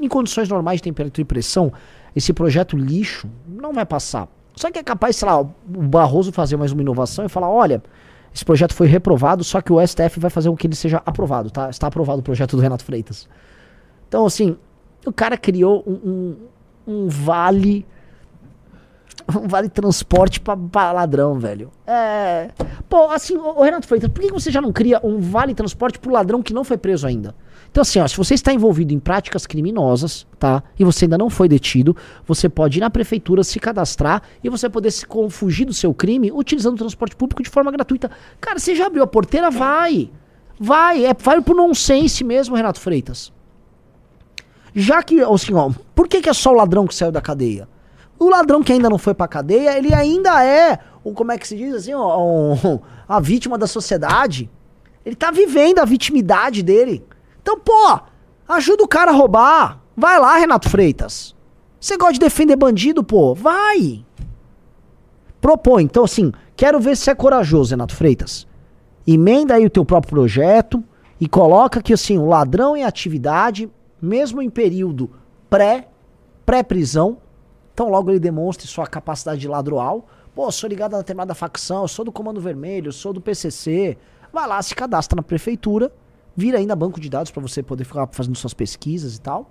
em 0.01 0.09
condições 0.09 0.49
normais 0.49 0.79
de 0.79 0.85
temperatura 0.85 1.23
e 1.23 1.25
pressão, 1.25 1.73
esse 2.15 2.33
projeto 2.33 2.77
lixo 2.77 3.29
não 3.47 3.73
vai 3.73 3.87
passar. 3.87 4.29
Só 4.55 4.71
que 4.71 4.79
é 4.79 4.83
capaz, 4.83 5.17
sei 5.17 5.27
lá, 5.27 5.41
o 5.41 5.53
Barroso 5.67 6.33
fazer 6.33 6.57
mais 6.57 6.73
uma 6.73 6.83
inovação 6.83 7.25
e 7.25 7.29
falar: 7.29 7.49
olha, 7.49 7.83
esse 8.35 8.45
projeto 8.45 8.75
foi 8.75 8.87
reprovado, 8.87 9.45
só 9.45 9.61
que 9.61 9.73
o 9.73 9.87
STF 9.87 10.19
vai 10.19 10.31
fazer 10.31 10.49
com 10.51 10.57
que 10.57 10.67
ele 10.67 10.75
seja 10.75 11.03
aprovado, 11.05 11.51
tá? 11.51 11.71
Está 11.71 11.87
aprovado 11.87 12.21
o 12.21 12.23
projeto 12.23 12.57
do 12.57 12.63
Renato 12.63 12.85
Freitas. 12.85 13.29
Então, 14.09 14.27
assim, 14.27 14.57
o 15.07 15.13
cara 15.13 15.37
criou 15.37 15.83
um, 15.87 15.93
um, 15.93 16.37
um 16.87 17.09
vale. 17.09 17.87
Um 19.29 19.47
vale 19.47 19.69
transporte 19.69 20.41
pra 20.41 20.91
ladrão, 20.91 21.39
velho. 21.39 21.71
É. 21.87 22.51
Pô, 22.89 23.09
assim, 23.11 23.37
ô 23.37 23.63
Renato 23.63 23.87
Freitas, 23.87 24.11
por 24.11 24.21
que 24.21 24.33
você 24.33 24.51
já 24.51 24.61
não 24.61 24.73
cria 24.73 25.01
um 25.05 25.21
vale 25.21 25.55
transporte 25.55 25.99
pro 25.99 26.11
ladrão 26.11 26.43
que 26.43 26.53
não 26.53 26.65
foi 26.65 26.77
preso 26.77 27.07
ainda? 27.07 27.33
Então, 27.73 27.81
assim, 27.81 27.99
ó, 28.01 28.07
se 28.07 28.15
você 28.19 28.35
está 28.35 28.53
envolvido 28.53 28.93
em 28.93 28.99
práticas 28.99 29.47
criminosas, 29.47 30.27
tá? 30.39 30.63
E 30.79 30.85
você 30.85 31.07
ainda 31.07 31.17
não 31.17 31.31
foi 31.31 31.49
detido, 31.49 31.97
você 32.27 32.47
pode 32.47 32.79
ir 32.79 32.83
na 32.83 32.91
prefeitura, 32.91 33.43
se 33.43 33.59
cadastrar 33.59 34.23
e 34.45 34.51
você 34.51 34.69
poder 34.69 34.91
se 34.91 35.07
fugir 35.31 35.65
do 35.65 35.73
seu 35.73 35.95
crime 35.95 36.31
utilizando 36.31 36.75
o 36.75 36.79
transporte 36.79 37.17
público 37.17 37.43
de 37.43 37.49
forma 37.49 37.73
gratuita. 37.73 38.11
Cara, 38.39 38.59
você 38.59 38.75
já 38.75 38.87
abriu 38.89 39.03
a 39.03 39.07
porteira? 39.07 39.51
Vai! 39.51 40.11
Vai! 40.61 41.07
É, 41.07 41.15
vai 41.15 41.41
pro 41.41 41.57
nonsense 41.57 42.23
mesmo, 42.23 42.55
Renato 42.55 42.79
Freitas. 42.79 43.33
Já 44.75 45.03
que, 45.03 45.23
assim, 45.23 45.55
ó, 45.55 45.71
por 45.95 46.07
que, 46.09 46.21
que 46.21 46.29
é 46.29 46.35
só 46.35 46.51
o 46.51 46.57
ladrão 46.57 46.87
que 46.87 46.95
saiu 46.95 47.11
da 47.11 47.23
cadeia? 47.23 47.67
O 48.19 48.29
ladrão 48.29 48.63
que 48.63 48.73
ainda 48.73 48.91
não 48.91 48.99
foi 48.99 49.15
pra 49.15 49.27
cadeia, 49.27 49.79
ele 49.79 49.95
ainda 49.95 50.45
é, 50.45 50.79
um, 51.03 51.15
como 51.15 51.33
é 51.33 51.39
que 51.39 51.49
se 51.49 51.57
diz 51.57 51.75
assim, 51.75 51.95
ó, 51.95 52.19
um- 52.23 52.79
a 53.09 53.19
vítima 53.19 53.57
da 53.57 53.67
sociedade. 53.67 54.51
Ele 55.07 55.17
tá 55.17 55.31
vivendo 55.31 55.79
a 55.79 55.87
vitimidade 55.87 56.63
dele. 56.63 57.03
Então, 57.43 57.59
pô, 57.59 58.01
ajuda 58.49 58.83
o 58.83 58.89
cara 58.89 59.11
a 59.11 59.15
roubar. 59.15 59.81
Vai 59.97 60.19
lá, 60.19 60.37
Renato 60.39 60.71
Freitas. 60.71 61.35
Você 61.79 61.97
gosta 61.97 62.15
de 62.15 62.21
defender 62.21 62.57
bandido, 62.57 63.05
pô? 63.05 63.35
Vai. 63.35 64.05
Propõe. 65.41 65.83
Então, 65.83 66.05
assim, 66.05 66.33
quero 66.57 66.81
ver 66.81 66.97
se 66.97 67.11
é 67.11 67.15
corajoso, 67.15 67.73
Renato 67.73 67.95
Freitas. 67.95 68.47
Emenda 69.07 69.55
aí 69.55 69.67
o 69.67 69.71
teu 69.71 69.85
próprio 69.85 70.11
projeto 70.11 70.83
e 71.21 71.29
coloca 71.29 71.83
que, 71.83 71.93
assim, 71.93 72.19
o 72.19 72.27
ladrão 72.27 72.77
em 72.77 72.85
atividade, 72.85 73.69
mesmo 74.01 74.41
em 74.41 74.49
período 74.49 75.11
pré, 75.51 75.89
pré-prisão, 76.47 77.19
então 77.75 77.89
logo 77.89 78.11
ele 78.11 78.21
demonstre 78.21 78.67
sua 78.67 78.87
capacidade 78.87 79.41
de 79.41 79.49
ladroal. 79.49 80.07
Pô, 80.35 80.51
sou 80.51 80.69
ligado 80.69 80.95
a 80.95 80.99
determinada 80.99 81.35
facção, 81.35 81.87
sou 81.89 82.05
do 82.05 82.13
Comando 82.13 82.41
Vermelho, 82.41 82.93
sou 82.93 83.13
do 83.13 83.21
PCC. 83.21 83.99
Vai 84.33 84.47
lá, 84.47 84.63
se 84.63 84.75
cadastra 84.75 85.17
na 85.17 85.23
prefeitura, 85.23 85.93
vira 86.37 86.59
ainda 86.59 86.75
banco 86.75 87.01
de 87.01 87.09
dados 87.09 87.31
pra 87.31 87.41
você 87.41 87.63
poder 87.63 87.85
ficar 87.85 88.09
fazendo 88.13 88.37
suas 88.37 88.55
pesquisas 88.55 89.17
e 89.17 89.21
tal. 89.21 89.51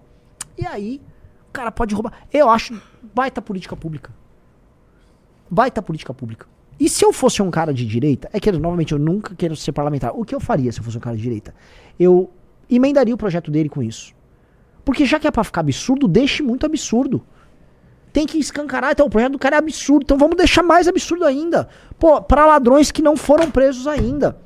E 0.58 0.66
aí, 0.66 1.02
o 1.50 1.52
cara 1.52 1.72
pode 1.72 1.94
roubar. 1.94 2.14
Eu 2.32 2.50
acho 2.50 2.82
baita 3.14 3.42
política 3.42 3.76
pública. 3.76 4.14
Baita 5.50 5.82
política 5.82 6.14
pública. 6.14 6.48
E 6.80 6.90
se 6.90 7.06
eu 7.06 7.14
fosse 7.14 7.42
um 7.42 7.52
cara 7.52 7.74
de 7.74 7.86
direita, 7.86 8.30
é 8.34 8.40
que, 8.40 8.52
novamente, 8.52 8.94
eu 8.94 9.00
nunca 9.00 9.36
quero 9.36 9.56
ser 9.56 9.72
parlamentar. 9.72 10.12
O 10.16 10.26
que 10.26 10.34
eu 10.34 10.40
faria 10.40 10.72
se 10.72 10.80
eu 10.80 10.84
fosse 10.84 10.98
um 10.98 11.02
cara 11.02 11.16
de 11.16 11.22
direita? 11.22 11.54
Eu 12.00 12.32
emendaria 12.70 13.14
o 13.14 13.18
projeto 13.18 13.52
dele 13.52 13.70
com 13.70 13.84
isso. 13.84 14.14
Porque 14.84 15.06
já 15.06 15.20
que 15.20 15.28
é 15.28 15.32
pra 15.32 15.44
ficar 15.44 15.62
absurdo, 15.62 16.08
deixe 16.08 16.42
muito 16.42 16.66
absurdo. 16.66 17.22
Tem 18.12 18.26
que 18.26 18.38
escancarar, 18.38 18.92
então 18.92 19.06
o 19.06 19.10
projeto 19.10 19.34
do 19.34 19.40
cara 19.40 19.58
é 19.58 19.60
absurdo, 19.60 20.04
então 20.04 20.18
vamos 20.18 20.36
deixar 20.36 20.64
mais 20.64 20.88
absurdo 20.88 21.24
ainda. 21.24 21.70
Pô, 22.00 22.22
pra 22.22 22.46
ladrões 22.46 22.92
que 22.92 23.02
não 23.02 23.16
foram 23.16 23.52
presos 23.52 23.88
ainda. 23.88 24.38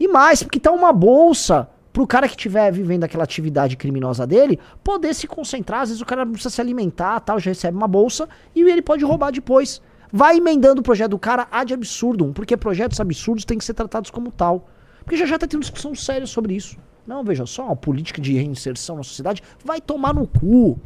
E 0.00 0.08
mais, 0.08 0.42
porque 0.42 0.58
tá 0.58 0.72
uma 0.72 0.92
bolsa 0.92 1.68
pro 1.92 2.06
cara 2.06 2.26
que 2.26 2.34
estiver 2.34 2.72
vivendo 2.72 3.04
aquela 3.04 3.24
atividade 3.24 3.76
criminosa 3.76 4.26
dele 4.26 4.58
poder 4.82 5.14
se 5.14 5.26
concentrar. 5.26 5.82
Às 5.82 5.90
vezes 5.90 6.00
o 6.00 6.06
cara 6.06 6.24
precisa 6.24 6.48
se 6.48 6.60
alimentar, 6.60 7.20
tal, 7.20 7.38
já 7.38 7.50
recebe 7.50 7.76
uma 7.76 7.86
bolsa 7.86 8.26
e 8.54 8.62
ele 8.62 8.80
pode 8.80 9.04
roubar 9.04 9.30
depois. 9.30 9.82
Vai 10.12 10.38
emendando 10.38 10.80
o 10.80 10.82
projeto 10.82 11.10
do 11.10 11.18
cara 11.18 11.46
ad 11.52 11.72
absurdum, 11.74 12.32
porque 12.32 12.56
projetos 12.56 12.98
absurdos 12.98 13.44
têm 13.44 13.58
que 13.58 13.64
ser 13.64 13.74
tratados 13.74 14.10
como 14.10 14.32
tal. 14.32 14.68
Porque 15.04 15.16
já 15.16 15.26
já 15.26 15.38
tá 15.38 15.46
tendo 15.46 15.60
discussão 15.60 15.94
séria 15.94 16.26
sobre 16.26 16.54
isso. 16.54 16.78
Não, 17.06 17.22
veja 17.22 17.44
só, 17.44 17.66
uma 17.66 17.76
política 17.76 18.20
de 18.20 18.32
reinserção 18.34 18.96
na 18.96 19.02
sociedade 19.02 19.42
vai 19.64 19.80
tomar 19.80 20.14
no 20.14 20.26
cu. 20.26 20.78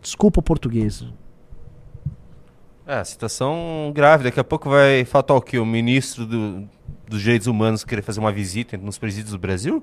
Desculpa 0.00 0.40
o 0.40 0.42
português. 0.42 1.04
É, 2.86 3.02
situação 3.02 3.90
grave. 3.94 4.24
Daqui 4.24 4.38
a 4.38 4.44
pouco 4.44 4.68
vai 4.68 5.04
faltar 5.04 5.36
o 5.36 5.40
quê? 5.40 5.58
O 5.58 5.64
ministro 5.66 6.26
do- 6.26 6.68
dos 7.08 7.20
Direitos 7.20 7.46
Humanos 7.46 7.84
querer 7.84 8.02
fazer 8.02 8.20
uma 8.20 8.32
visita 8.32 8.76
nos 8.76 8.98
presídios 8.98 9.32
do 9.32 9.38
Brasil? 9.38 9.82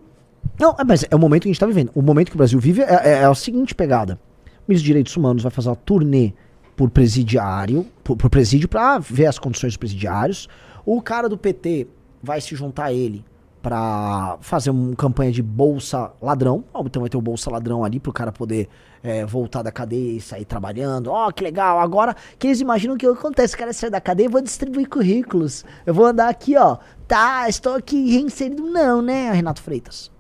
Não, 0.60 0.76
é, 0.80 0.84
mas 0.84 1.06
é 1.10 1.16
o 1.16 1.20
momento 1.20 1.44
que 1.44 1.50
a 1.50 1.52
gente 1.52 1.60
tá 1.60 1.68
vivendo. 1.68 1.92
O 1.94 2.02
momento 2.02 2.30
que 2.30 2.36
o 2.36 2.38
Brasil 2.38 2.60
vive 2.60 2.82
é, 2.82 2.94
é, 3.04 3.10
é 3.22 3.26
a 3.26 3.34
seguinte 3.36 3.76
pegada. 3.76 4.14
O 4.14 4.70
ministro 4.70 4.76
dos 4.76 4.84
Direitos 4.84 5.16
Humanos 5.16 5.44
vai 5.44 5.52
fazer 5.52 5.70
uma 5.70 5.76
turnê 5.76 6.34
por 6.76 6.90
presidiário, 6.90 7.86
por, 8.04 8.18
por 8.18 8.30
presídio, 8.30 8.68
pra 8.68 9.00
ver 9.00 9.28
as 9.28 9.38
condições 9.38 9.72
dos 9.74 9.78
presidiários. 9.78 10.48
O 10.86 11.02
cara 11.02 11.30
do 11.30 11.38
PT 11.38 11.88
vai 12.24 12.42
se 12.42 12.56
juntar 12.56 12.86
a 12.86 12.94
ele 12.94 13.24
pra 13.62 14.38
fazer 14.42 14.72
uma 14.72 14.96
campanha 14.96 15.32
de 15.32 15.42
bolsa 15.42 16.12
ladrão. 16.22 16.64
Então 16.86 17.02
vai 17.02 17.10
ter 17.10 17.18
o 17.18 17.22
bolsa 17.22 17.52
ladrão 17.52 17.84
ali 17.84 18.00
pro 18.00 18.12
cara 18.12 18.32
poder 18.32 18.68
é, 19.04 19.26
voltar 19.26 19.62
da 19.62 19.72
cadeia 19.72 20.18
e 20.18 20.22
sair 20.22 20.46
trabalhando. 20.46 21.12
Ó, 21.12 21.32
que 21.32 21.44
legal. 21.44 21.80
Agora 21.80 22.16
que 22.40 22.48
eles 22.48 22.60
imaginam 22.60 22.98
que 22.98 23.06
acontece, 23.06 23.56
o 23.56 23.58
cara 23.58 23.74
sai 23.74 23.90
da 23.90 24.02
cadeia 24.02 24.26
e 24.26 24.30
vou 24.30 24.42
distribuir 24.42 24.90
currículos. 24.90 25.64
Eu 25.86 25.94
vou 25.94 26.06
andar 26.06 26.30
aqui, 26.30 26.58
ó. 26.58 26.78
Tá, 27.08 27.48
estou 27.48 27.76
aqui 27.76 28.12
reinserido. 28.12 28.64
Não, 28.64 29.02
né, 29.02 29.32
Renato 29.32 29.62
Freitas? 29.62 30.12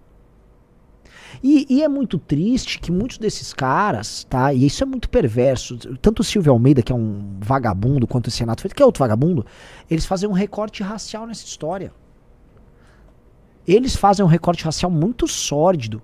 E, 1.43 1.65
e 1.69 1.83
é 1.83 1.87
muito 1.87 2.19
triste 2.19 2.79
que 2.79 2.91
muitos 2.91 3.17
desses 3.17 3.51
caras, 3.53 4.25
tá? 4.29 4.53
E 4.53 4.67
isso 4.67 4.83
é 4.83 4.85
muito 4.85 5.09
perverso. 5.09 5.77
Tanto 5.99 6.19
o 6.19 6.23
Silvio 6.23 6.51
Almeida, 6.51 6.83
que 6.83 6.91
é 6.91 6.95
um 6.95 7.37
vagabundo, 7.39 8.05
quanto 8.05 8.27
esse 8.27 8.41
Renato 8.41 8.61
Freitas, 8.61 8.75
que 8.75 8.83
é 8.83 8.85
outro 8.85 8.99
vagabundo, 8.99 9.43
eles 9.89 10.05
fazem 10.05 10.29
um 10.29 10.33
recorte 10.33 10.83
racial 10.83 11.25
nessa 11.25 11.45
história. 11.45 11.91
Eles 13.67 13.95
fazem 13.95 14.25
um 14.25 14.27
recorte 14.27 14.63
racial 14.63 14.91
muito 14.91 15.27
sórdido. 15.27 16.01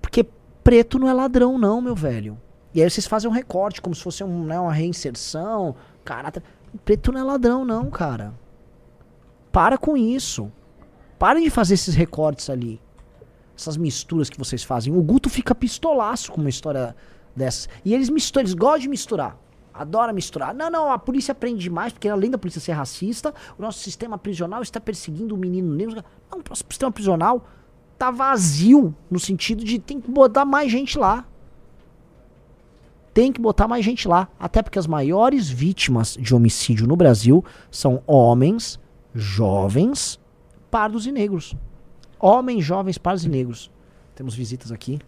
Porque 0.00 0.26
preto 0.62 0.98
não 0.98 1.08
é 1.08 1.12
ladrão, 1.12 1.58
não, 1.58 1.80
meu 1.80 1.94
velho. 1.94 2.40
E 2.74 2.82
aí 2.82 2.88
vocês 2.88 3.06
fazem 3.06 3.30
um 3.30 3.34
recorte, 3.34 3.82
como 3.82 3.94
se 3.94 4.02
fosse 4.02 4.24
um, 4.24 4.44
né, 4.44 4.58
uma 4.58 4.72
reinserção, 4.72 5.74
caráter. 6.04 6.42
Preto 6.84 7.12
não 7.12 7.20
é 7.20 7.22
ladrão, 7.22 7.64
não, 7.64 7.90
cara. 7.90 8.34
Para 9.50 9.76
com 9.76 9.96
isso. 9.96 10.50
Parem 11.18 11.44
de 11.44 11.50
fazer 11.50 11.74
esses 11.74 11.94
recortes 11.94 12.48
ali 12.48 12.80
essas 13.56 13.76
misturas 13.76 14.28
que 14.28 14.38
vocês 14.38 14.62
fazem. 14.62 14.94
O 14.94 15.02
Guto 15.02 15.30
fica 15.30 15.54
pistolaço 15.54 16.32
com 16.32 16.40
uma 16.40 16.50
história 16.50 16.94
dessas. 17.34 17.68
E 17.84 17.94
eles 17.94 18.10
misturam, 18.10 18.42
eles 18.42 18.54
gostam 18.54 18.80
de 18.80 18.88
misturar. 18.88 19.38
Adora 19.72 20.12
misturar. 20.12 20.54
Não, 20.54 20.70
não, 20.70 20.92
a 20.92 20.98
polícia 20.98 21.34
prende 21.34 21.62
demais, 21.62 21.92
porque 21.92 22.08
além 22.08 22.30
da 22.30 22.38
polícia 22.38 22.60
ser 22.60 22.72
racista, 22.72 23.34
o 23.58 23.62
nosso 23.62 23.78
sistema 23.78 24.18
prisional 24.18 24.62
está 24.62 24.80
perseguindo 24.80 25.34
o 25.34 25.38
menino 25.38 25.74
negro. 25.74 26.02
Não, 26.30 26.38
o 26.38 26.42
nosso 26.48 26.64
sistema 26.68 26.92
prisional 26.92 27.46
tá 27.98 28.10
vazio, 28.10 28.94
no 29.10 29.18
sentido 29.18 29.64
de 29.64 29.78
tem 29.78 30.00
que 30.00 30.10
botar 30.10 30.44
mais 30.44 30.70
gente 30.70 30.98
lá. 30.98 31.24
Tem 33.14 33.32
que 33.32 33.40
botar 33.40 33.68
mais 33.68 33.84
gente 33.84 34.08
lá. 34.08 34.28
Até 34.38 34.62
porque 34.62 34.78
as 34.78 34.86
maiores 34.86 35.48
vítimas 35.48 36.16
de 36.18 36.34
homicídio 36.34 36.86
no 36.86 36.96
Brasil 36.96 37.44
são 37.70 38.02
homens, 38.06 38.80
jovens, 39.14 40.18
pardos 40.70 41.06
e 41.06 41.12
negros 41.12 41.54
homens, 42.22 42.64
jovens, 42.64 42.96
pardos 42.96 43.24
e 43.24 43.28
negros. 43.28 43.70
Temos 44.14 44.34
visitas 44.34 44.70
aqui. 44.70 45.00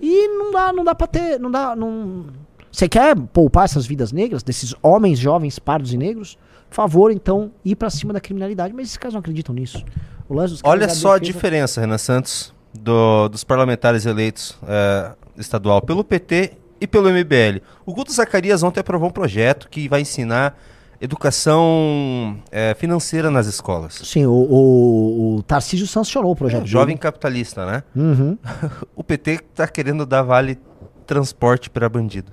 E 0.00 0.28
não 0.28 0.52
dá, 0.52 0.72
não 0.72 0.84
dá 0.84 0.94
pra 0.94 1.06
ter, 1.06 1.40
não 1.40 1.50
dá, 1.50 1.74
não... 1.74 2.26
Você 2.74 2.88
quer 2.88 3.14
poupar 3.16 3.66
essas 3.66 3.86
vidas 3.86 4.10
negras, 4.10 4.42
desses 4.42 4.74
homens, 4.82 5.16
jovens, 5.20 5.60
pardos 5.60 5.92
e 5.92 5.96
negros? 5.96 6.36
Por 6.68 6.74
favor, 6.74 7.12
então, 7.12 7.52
ir 7.64 7.76
pra 7.76 7.88
cima 7.88 8.12
da 8.12 8.20
criminalidade. 8.20 8.74
Mas 8.74 8.86
esses 8.86 8.96
caras 8.96 9.12
não 9.14 9.20
acreditam 9.20 9.54
nisso. 9.54 9.84
Olha 10.28 10.88
só 10.88 11.12
a 11.14 11.18
defesa- 11.18 11.20
diferença, 11.20 11.80
Renan 11.80 11.98
Santos, 11.98 12.52
do- 12.76 13.28
dos 13.28 13.44
parlamentares 13.44 14.06
eleitos 14.06 14.58
é, 14.66 15.12
estadual 15.38 15.80
pelo 15.82 16.02
PT 16.02 16.54
e 16.80 16.86
pelo 16.88 17.08
MBL. 17.08 17.62
O 17.86 17.94
Guto 17.94 18.12
Zacarias 18.12 18.64
ontem 18.64 18.80
aprovou 18.80 19.08
um 19.08 19.12
projeto 19.12 19.68
que 19.68 19.88
vai 19.88 20.00
ensinar 20.00 20.58
educação 21.00 22.38
é, 22.50 22.74
financeira 22.74 23.30
nas 23.30 23.46
escolas. 23.46 24.00
Sim, 24.04 24.26
o, 24.26 24.32
o, 24.32 25.36
o 25.36 25.42
Tarcísio 25.44 25.86
sancionou 25.86 26.32
o 26.32 26.36
projeto. 26.36 26.66
Jovem 26.66 26.96
capitalista, 26.96 27.64
né? 27.64 27.82
Uhum. 27.94 28.36
O 28.96 29.04
PT 29.04 29.38
tá 29.54 29.68
querendo 29.68 30.04
dar 30.04 30.22
vale 30.22 30.58
transporte 31.06 31.70
para 31.70 31.88
bandido. 31.88 32.32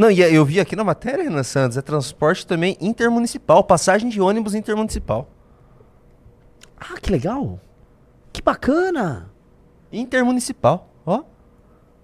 Não, 0.00 0.10
e 0.10 0.18
eu 0.20 0.44
vi 0.46 0.58
aqui 0.58 0.74
na 0.74 0.82
matéria, 0.82 1.22
Renan 1.24 1.42
Santos, 1.42 1.76
é 1.76 1.82
transporte 1.82 2.46
também 2.46 2.74
intermunicipal, 2.80 3.62
passagem 3.62 4.08
de 4.08 4.18
ônibus 4.18 4.54
intermunicipal. 4.54 5.28
Ah, 6.80 6.98
que 7.02 7.10
legal. 7.12 7.60
Que 8.32 8.40
bacana. 8.40 9.30
Intermunicipal, 9.92 10.88
ó. 11.04 11.22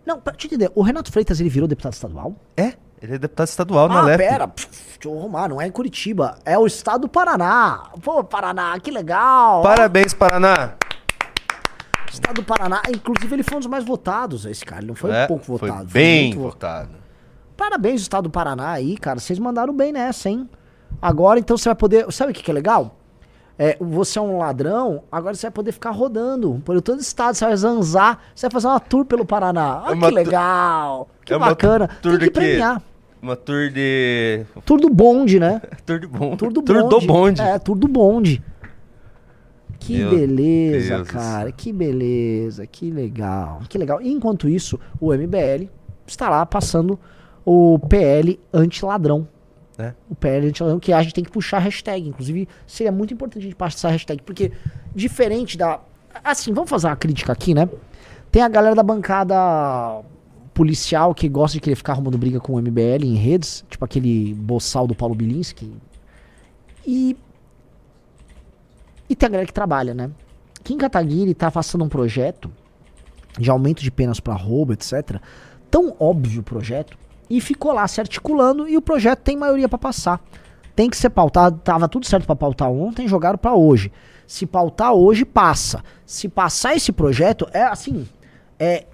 Não, 0.05 0.21
pra 0.21 0.35
te 0.35 0.47
entender, 0.47 0.71
o 0.75 0.83
Renato 0.83 1.11
Freitas, 1.11 1.41
ele 1.41 1.49
virou 1.49 1.67
deputado 1.67 1.95
estadual? 1.95 2.35
É, 2.55 2.75
ele 3.01 3.15
é 3.15 3.19
deputado 3.19 3.49
estadual 3.49 3.89
na 3.89 4.01
Ah, 4.01 4.03
LEP. 4.03 4.19
pera, 4.19 4.47
pff, 4.47 4.69
deixa 4.69 5.09
eu 5.09 5.19
arrumar, 5.19 5.49
não 5.49 5.59
é 5.59 5.67
em 5.67 5.71
Curitiba, 5.71 6.39
é 6.45 6.59
o 6.59 6.67
estado 6.67 7.01
do 7.03 7.09
Paraná. 7.09 7.91
Pô, 8.03 8.23
Paraná, 8.23 8.79
que 8.79 8.91
legal. 8.91 9.63
Parabéns, 9.63 10.13
Paraná. 10.13 10.75
Estado 12.13 12.35
do 12.35 12.45
Paraná, 12.45 12.83
inclusive 12.95 13.35
ele 13.35 13.43
foi 13.43 13.57
um 13.57 13.61
dos 13.61 13.69
mais 13.69 13.85
votados, 13.87 14.45
esse 14.45 14.65
cara, 14.67 14.81
ele 14.83 14.89
não 14.89 14.95
foi 14.95 15.11
É, 15.13 15.27
pouco 15.27 15.45
foi 15.47 15.71
votado. 15.71 15.89
bem 15.91 16.25
muito 16.29 16.39
vo- 16.41 16.51
votado. 16.51 17.06
Parabéns, 17.57 18.03
Estado 18.03 18.25
do 18.25 18.31
Paraná 18.31 18.71
aí, 18.73 18.97
cara, 18.97 19.19
vocês 19.19 19.39
mandaram 19.39 19.73
bem 19.75 19.93
nessa, 19.93 20.29
hein? 20.29 20.49
Agora, 21.01 21.39
então, 21.39 21.57
você 21.57 21.69
vai 21.69 21.77
poder, 21.77 22.11
sabe 22.13 22.33
o 22.33 22.35
que 22.35 22.43
que 22.43 22.51
é 22.51 22.55
legal? 22.55 22.97
É, 23.59 23.77
você 23.81 24.19
é 24.19 24.23
um 24.23 24.37
ladrão, 24.39 25.03
agora 25.11 25.35
você 25.35 25.47
vai 25.47 25.51
poder 25.53 25.73
ficar 25.73 25.91
rodando 25.91 26.61
por 26.65 26.81
todo 26.83 26.99
o 26.99 27.01
estado, 27.01 27.35
você 27.35 27.45
vai 27.47 27.57
zanzar, 27.57 28.19
você 28.35 28.47
vai 28.47 28.51
fazer 28.53 28.67
uma 28.67 28.79
tour 28.81 29.05
pelo 29.07 29.25
Paraná. 29.25 29.83
Ah, 29.87 29.93
É 29.93 29.97
que 29.99 30.11
legal, 30.11 31.09
que 31.25 31.33
é 31.33 31.39
bacana. 31.39 31.89
tour 32.03 32.19
Tem 32.19 32.29
que 32.29 32.31
premiar. 32.35 32.83
Uma 33.23 33.35
tour 33.35 33.71
de... 33.71 34.45
Tour 34.67 34.79
do 34.79 34.91
bonde, 34.91 35.41
né? 35.41 35.61
Tour 35.87 35.99
do 36.01 36.09
bonde. 36.09 36.37
Tour 36.37 36.53
do 36.53 36.63
Tour 36.63 36.83
bonde. 36.83 37.07
do 37.07 37.07
bonde. 37.13 37.41
É, 37.41 37.59
tour 37.59 37.77
do 37.77 37.89
bonde. 37.89 38.43
Que 39.81 39.99
Meu 39.99 40.11
beleza, 40.11 40.97
Deus. 40.97 41.09
cara. 41.09 41.51
Que 41.51 41.73
beleza. 41.73 42.67
Que 42.67 42.91
legal. 42.91 43.61
Que 43.69 43.79
legal. 43.79 44.03
E 44.03 44.13
enquanto 44.13 44.49
isso, 44.49 44.79
o 45.01 45.13
MBL 45.15 45.69
está 46.07 46.29
lá 46.29 46.45
passando 46.45 46.99
o 47.47 47.79
PL 47.79 48.41
anti-ladrão. 48.53 49.29
É. 49.79 49.95
O 50.11 50.17
PL 50.17 50.49
anti-ladrão, 50.49 50.81
que 50.81 50.93
a 50.93 51.01
gente 51.01 51.15
tem 51.15 51.23
que 51.23 51.31
puxar 51.31 51.59
a 51.59 51.61
hashtag. 51.61 52.09
Inclusive, 52.09 52.49
seria 52.67 52.91
muito 52.91 53.15
importante 53.15 53.43
a 53.43 53.45
gente 53.45 53.55
passar 53.55 53.89
a 53.89 53.93
hashtag, 53.93 54.21
porque 54.23 54.51
diferente 54.93 55.57
da. 55.57 55.81
Assim, 56.25 56.53
vamos 56.53 56.69
fazer 56.69 56.89
uma 56.89 56.97
crítica 56.97 57.33
aqui, 57.33 57.55
né? 57.55 57.69
Tem 58.33 58.43
a 58.43 58.49
galera 58.49 58.75
da 58.75 58.83
bancada 58.83 60.03
policial 60.53 61.15
que 61.15 61.29
gosta 61.29 61.55
de 61.55 61.61
querer 61.61 61.77
ficar 61.77 61.93
arrumando 61.93 62.19
briga 62.19 62.41
com 62.41 62.55
o 62.55 62.61
MBL 62.61 63.05
em 63.05 63.15
redes, 63.15 63.65
tipo 63.71 63.85
aquele 63.85 64.35
boçal 64.35 64.87
do 64.87 64.95
Paulo 64.95 65.15
Bilinski. 65.15 65.73
E. 66.85 67.17
E 69.09 69.15
tem 69.15 69.29
a 69.29 69.31
galera 69.31 69.47
que 69.47 69.55
trabalha, 69.55 69.95
né? 69.95 70.11
Kim 70.65 70.79
Kataguiri 70.79 71.33
tá 71.33 71.49
passando 71.49 71.85
um 71.85 71.89
projeto 71.89 72.51
de 73.39 73.49
aumento 73.51 73.83
de 73.83 73.91
penas 73.91 74.19
pra 74.19 74.35
roubo, 74.35 74.73
etc. 74.73 75.21
Tão 75.71 75.95
óbvio 76.01 76.41
o 76.41 76.43
projeto. 76.43 76.99
E 77.29 77.41
ficou 77.41 77.73
lá 77.73 77.87
se 77.89 78.01
articulando 78.01 78.69
e 78.69 78.77
o 78.77 78.83
projeto 78.83 79.21
tem 79.21 79.37
maioria 79.37 79.69
pra 79.69 79.79
passar. 79.79 80.23
Tem 80.75 80.89
que 80.91 80.97
ser 80.97 81.11
pautado, 81.11 81.59
tava 81.65 81.89
tudo 81.89 82.07
certo 82.07 82.27
pra 82.27 82.37
pautar 82.37 82.71
ontem, 82.71 83.09
jogaram 83.09 83.39
pra 83.39 83.55
hoje. 83.55 83.91
Se 84.27 84.45
pautar 84.47 84.93
hoje, 84.93 85.25
passa. 85.25 85.83
Se 86.05 86.29
passar 86.29 86.75
esse 86.77 86.93
projeto, 86.93 87.49
é 87.53 87.63
assim, 87.63 88.07
é 88.59 88.85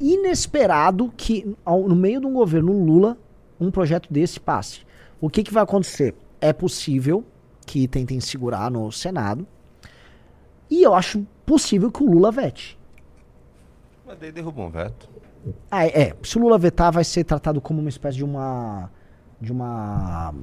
inesperado 0.00 1.12
que 1.16 1.54
ao- 1.64 1.86
no 1.88 1.94
meio 1.94 2.20
de 2.20 2.26
um 2.26 2.32
governo 2.32 2.72
Lula 2.84 3.16
um 3.60 3.70
projeto 3.70 4.12
desse 4.12 4.40
passe. 4.40 4.80
O 5.20 5.28
que, 5.28 5.42
que 5.42 5.52
vai 5.52 5.62
acontecer? 5.62 6.14
É 6.40 6.52
possível 6.52 7.22
que 7.66 7.86
tentem 7.86 8.18
segurar 8.20 8.70
no 8.70 8.90
Senado. 8.90 9.46
E 10.70 10.82
eu 10.82 10.94
acho 10.94 11.26
possível 11.44 11.90
que 11.92 12.02
o 12.02 12.10
Lula 12.10 12.32
vete. 12.32 12.78
Mas 14.06 14.18
daí 14.18 14.32
derrubou 14.32 14.66
um 14.66 14.70
veto. 14.70 15.08
Ah, 15.70 15.86
é, 15.86 16.14
se 16.22 16.36
o 16.38 16.40
Lula 16.42 16.58
vetar, 16.58 16.92
vai 16.92 17.04
ser 17.04 17.24
tratado 17.24 17.60
como 17.60 17.80
uma 17.80 17.88
espécie 17.88 18.16
de 18.18 18.24
uma 18.24 18.90
de 19.40 19.50
uma 19.52 20.34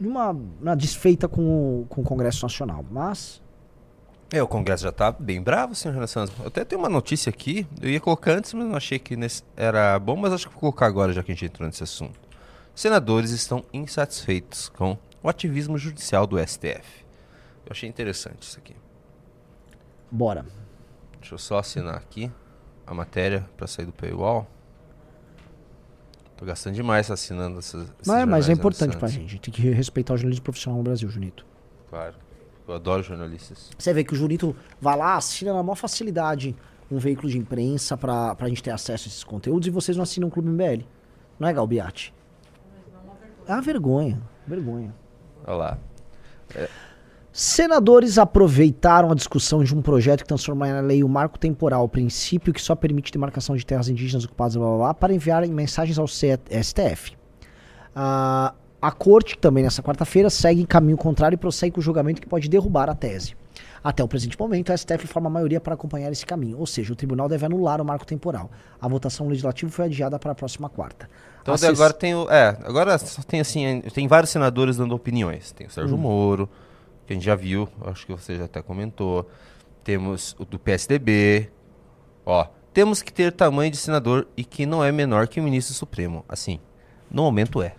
de 0.00 0.08
uma, 0.08 0.30
uma 0.60 0.74
desfeita 0.76 1.28
com 1.28 1.82
o, 1.82 1.86
com 1.88 2.00
o 2.00 2.04
Congresso 2.04 2.44
Nacional. 2.44 2.84
Mas 2.90 3.40
É, 4.32 4.42
o 4.42 4.48
Congresso 4.48 4.82
já 4.82 4.90
tá 4.90 5.12
bem 5.12 5.40
bravo, 5.40 5.74
senhor 5.76 5.94
Renan 5.94 6.06
Santos. 6.08 6.34
Eu 6.40 6.48
até 6.48 6.64
tenho 6.64 6.80
uma 6.80 6.88
notícia 6.88 7.30
aqui. 7.30 7.66
Eu 7.80 7.88
ia 7.88 8.00
colocar 8.00 8.32
antes, 8.32 8.52
mas 8.54 8.66
não 8.66 8.74
achei 8.76 8.98
que 8.98 9.14
nesse- 9.14 9.44
era 9.56 9.96
bom, 10.00 10.16
mas 10.16 10.32
acho 10.32 10.46
que 10.48 10.52
vou 10.54 10.60
colocar 10.60 10.86
agora, 10.86 11.12
já 11.12 11.22
que 11.22 11.30
a 11.30 11.34
gente 11.34 11.44
entrou 11.44 11.66
nesse 11.68 11.82
assunto. 11.84 12.18
Senadores 12.74 13.30
estão 13.30 13.62
insatisfeitos 13.72 14.68
com 14.70 14.96
o 15.22 15.28
ativismo 15.28 15.78
judicial 15.78 16.26
do 16.26 16.36
STF. 16.38 17.04
Eu 17.64 17.70
achei 17.70 17.88
interessante 17.88 18.42
isso 18.42 18.58
aqui. 18.58 18.74
bora. 20.10 20.44
Deixa 21.20 21.34
eu 21.34 21.38
só 21.38 21.58
assinar 21.58 21.94
aqui 21.94 22.30
a 22.86 22.94
matéria 22.94 23.48
para 23.56 23.66
sair 23.66 23.86
do 23.86 23.92
paywall. 23.92 24.46
Tô 26.36 26.44
gastando 26.44 26.74
demais 26.74 27.10
assinando 27.10 27.58
essas. 27.58 27.92
Mas, 28.06 28.28
mas 28.28 28.48
é 28.48 28.52
importante 28.52 28.96
pra 28.96 29.08
gente. 29.08 29.38
Tem 29.38 29.54
que 29.54 29.62
respeitar 29.70 30.14
o 30.14 30.16
jornalismo 30.16 30.42
profissional 30.42 30.78
no 30.78 30.84
Brasil, 30.84 31.08
Junito. 31.08 31.46
Claro. 31.88 32.16
Eu 32.66 32.74
adoro 32.74 33.02
jornalistas. 33.02 33.70
Você 33.78 33.92
vê 33.92 34.04
que 34.04 34.12
o 34.12 34.16
Junito 34.16 34.54
vai 34.80 34.96
lá, 34.96 35.16
assina 35.16 35.52
na 35.52 35.62
maior 35.62 35.76
facilidade 35.76 36.56
um 36.90 36.98
veículo 36.98 37.28
de 37.28 37.38
imprensa 37.38 37.96
pra, 37.96 38.34
pra 38.34 38.48
gente 38.48 38.62
ter 38.62 38.70
acesso 38.70 39.06
a 39.06 39.08
esses 39.08 39.24
conteúdos 39.24 39.66
e 39.66 39.70
vocês 39.70 39.96
não 39.96 40.02
assinam 40.02 40.28
o 40.28 40.30
Clube 40.30 40.48
MBL. 40.48 40.84
Não 41.38 41.48
é, 41.48 41.52
Galbiati? 41.52 42.14
É 43.46 43.52
uma 43.52 43.62
vergonha. 43.62 44.20
Vergonha. 44.46 44.94
Olha 45.46 45.56
lá. 45.56 45.78
Senadores 47.32 48.18
aproveitaram 48.18 49.10
a 49.10 49.14
discussão 49.14 49.64
de 49.64 49.74
um 49.74 49.80
projeto 49.80 50.20
que 50.20 50.28
transforma 50.28 50.70
na 50.70 50.80
lei 50.80 51.02
o 51.02 51.08
marco 51.08 51.38
temporal, 51.38 51.84
o 51.84 51.88
princípio 51.88 52.52
que 52.52 52.60
só 52.60 52.74
permite 52.74 53.10
demarcação 53.10 53.56
de 53.56 53.64
terras 53.64 53.88
indígenas 53.88 54.24
ocupadas, 54.26 54.54
blá, 54.54 54.66
blá, 54.66 54.76
blá, 54.76 54.94
para 54.94 55.14
enviarem 55.14 55.50
mensagens 55.50 55.98
ao 55.98 56.06
STF. 56.06 57.16
Ah, 57.96 58.52
a 58.82 58.90
corte, 58.90 59.38
também 59.38 59.64
nessa 59.64 59.82
quarta-feira, 59.82 60.28
segue 60.28 60.60
em 60.60 60.66
caminho 60.66 60.96
contrário 60.98 61.34
e 61.34 61.38
prossegue 61.38 61.72
com 61.72 61.80
o 61.80 61.82
julgamento 61.82 62.20
que 62.20 62.28
pode 62.28 62.48
derrubar 62.50 62.90
a 62.90 62.94
tese. 62.94 63.34
Até 63.82 64.04
o 64.04 64.08
presente 64.08 64.38
momento, 64.38 64.70
a 64.70 64.76
STF 64.76 65.06
forma 65.06 65.28
a 65.28 65.32
maioria 65.32 65.60
para 65.60 65.72
acompanhar 65.74 66.12
esse 66.12 66.26
caminho, 66.26 66.58
ou 66.58 66.66
seja, 66.66 66.92
o 66.92 66.96
tribunal 66.96 67.28
deve 67.28 67.46
anular 67.46 67.80
o 67.80 67.84
marco 67.84 68.04
temporal. 68.06 68.50
A 68.80 68.86
votação 68.86 69.26
legislativa 69.28 69.70
foi 69.72 69.86
adiada 69.86 70.18
para 70.18 70.32
a 70.32 70.34
próxima 70.34 70.68
quarta. 70.68 71.08
Então 71.40 71.54
A 71.54 71.56
daí 71.56 71.70
ses- 71.70 71.80
agora 71.80 71.92
tem 71.94 72.14
o. 72.14 72.30
É, 72.30 72.56
agora 72.64 72.96
tem 73.26 73.40
assim. 73.40 73.80
Tem 73.94 74.06
vários 74.06 74.30
senadores 74.30 74.76
dando 74.76 74.94
opiniões. 74.94 75.50
Tem 75.52 75.66
o 75.66 75.70
Hum. 75.70 75.72
Sérgio 75.72 75.98
Moro, 75.98 76.48
que 77.06 77.12
a 77.12 77.14
gente 77.14 77.24
já 77.24 77.34
viu, 77.34 77.68
acho 77.82 78.06
que 78.06 78.12
você 78.12 78.36
já 78.36 78.44
até 78.44 78.62
comentou. 78.62 79.28
Temos 79.84 80.36
o 80.38 80.44
do 80.44 80.58
PSDB. 80.58 81.50
Ó, 82.24 82.46
temos 82.72 83.02
que 83.02 83.12
ter 83.12 83.32
tamanho 83.32 83.70
de 83.70 83.76
senador 83.76 84.26
e 84.36 84.44
que 84.44 84.64
não 84.64 84.82
é 84.82 84.90
menor 84.92 85.28
que 85.28 85.40
o 85.40 85.42
ministro 85.42 85.74
Supremo. 85.74 86.24
Assim, 86.28 86.60
no 87.10 87.22
momento 87.22 87.62
é. 87.62 87.74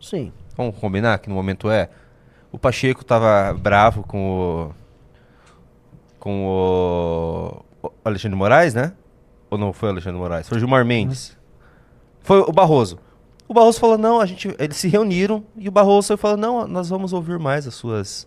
Sim. 0.00 0.32
Vamos 0.56 0.78
combinar 0.78 1.18
que 1.18 1.28
no 1.28 1.34
momento 1.34 1.70
é. 1.70 1.90
O 2.52 2.58
Pacheco 2.58 3.04
tava 3.04 3.52
bravo 3.52 4.04
com 4.04 4.30
o. 4.30 4.74
Com 6.18 6.46
o. 6.46 7.64
Alexandre 8.04 8.36
Moraes, 8.36 8.74
né? 8.74 8.92
Ou 9.50 9.58
não 9.58 9.72
foi 9.72 9.88
o 9.88 9.92
Alexandre 9.92 10.18
Moraes? 10.18 10.48
Foi 10.48 10.56
o 10.56 10.60
Gilmar 10.60 10.84
Mendes. 10.84 11.36
Foi 12.20 12.40
o 12.40 12.52
Barroso. 12.52 12.98
O 13.46 13.52
Barroso 13.52 13.78
falou: 13.78 13.98
não, 13.98 14.20
a 14.20 14.26
gente. 14.26 14.54
Eles 14.58 14.76
se 14.76 14.88
reuniram 14.88 15.44
e 15.56 15.68
o 15.68 15.72
Barroso 15.72 16.16
falou: 16.16 16.36
não, 16.36 16.66
nós 16.66 16.88
vamos 16.88 17.12
ouvir 17.12 17.38
mais 17.38 17.66
as 17.66 17.74
suas. 17.74 18.26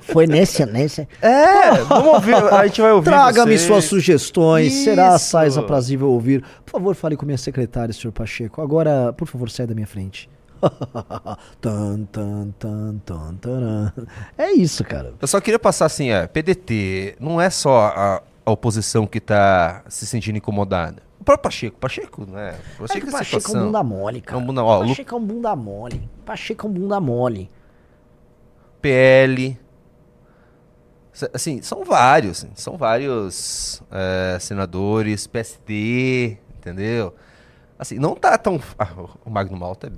Foi 0.00 0.26
nesse, 0.26 0.64
nesse. 0.66 1.06
É, 1.20 1.70
vamos 1.84 2.14
ouvir. 2.14 2.34
A 2.34 2.66
gente 2.66 2.80
vai 2.80 2.92
ouvir. 2.92 3.10
Traga-me 3.10 3.58
suas 3.58 3.84
sugestões. 3.84 4.72
Será 4.72 5.16
Isso. 5.16 5.26
sais 5.26 5.58
aprazível 5.58 6.10
ouvir? 6.10 6.42
Por 6.64 6.72
favor, 6.72 6.94
fale 6.94 7.16
com 7.16 7.26
minha 7.26 7.38
secretária, 7.38 7.92
senhor 7.92 8.12
Pacheco. 8.12 8.62
Agora, 8.62 9.12
por 9.12 9.28
favor, 9.28 9.50
saia 9.50 9.66
da 9.66 9.74
minha 9.74 9.86
frente. 9.86 10.28
tan, 11.60 12.04
tan, 12.10 12.50
tan, 12.58 12.94
tan, 13.04 13.34
taran. 13.34 13.92
É 14.38 14.52
isso, 14.52 14.84
cara. 14.84 15.12
Eu 15.20 15.26
só 15.28 15.40
queria 15.40 15.58
passar 15.58 15.86
assim, 15.86 16.10
é, 16.10 16.26
PDT 16.26 17.16
não 17.18 17.40
é 17.40 17.50
só 17.50 17.86
a, 17.94 18.22
a 18.46 18.50
oposição 18.50 19.06
que 19.06 19.20
tá 19.20 19.82
se 19.88 20.06
sentindo 20.06 20.38
incomodada. 20.38 21.02
O 21.20 21.24
próprio 21.24 21.42
Pacheco, 21.42 21.78
Pacheco, 21.78 22.26
né? 22.26 22.50
É 22.50 22.78
Pacheco 22.78 23.06
que 23.06 23.08
é 23.14 23.18
Pacheco 23.18 23.56
é 23.56 23.60
um 23.60 23.64
bunda 23.66 23.82
mole, 23.82 24.20
cara. 24.20 24.40
É 24.40 24.42
um 24.42 24.46
bunda- 24.46 24.64
ó, 24.64 24.80
Pacheco 24.86 25.14
é 25.14 25.18
um 25.18 25.24
bunda 25.24 25.56
mole. 25.56 26.10
Pacheco 26.24 26.66
é 26.66 26.70
um 26.70 26.72
bunda 26.72 27.00
mole. 27.00 27.50
PL. 28.80 29.58
Assim, 31.32 31.60
são 31.60 31.84
vários, 31.84 32.46
são 32.54 32.76
vários 32.76 33.82
é, 33.90 34.38
senadores, 34.40 35.26
PSD, 35.26 36.38
entendeu? 36.56 37.14
Assim, 37.78 37.98
não 37.98 38.14
tá 38.14 38.38
tão. 38.38 38.60
Ah, 38.78 38.88
o 39.24 39.30
Magno 39.30 39.56
Malta 39.56 39.88
é. 39.88 39.90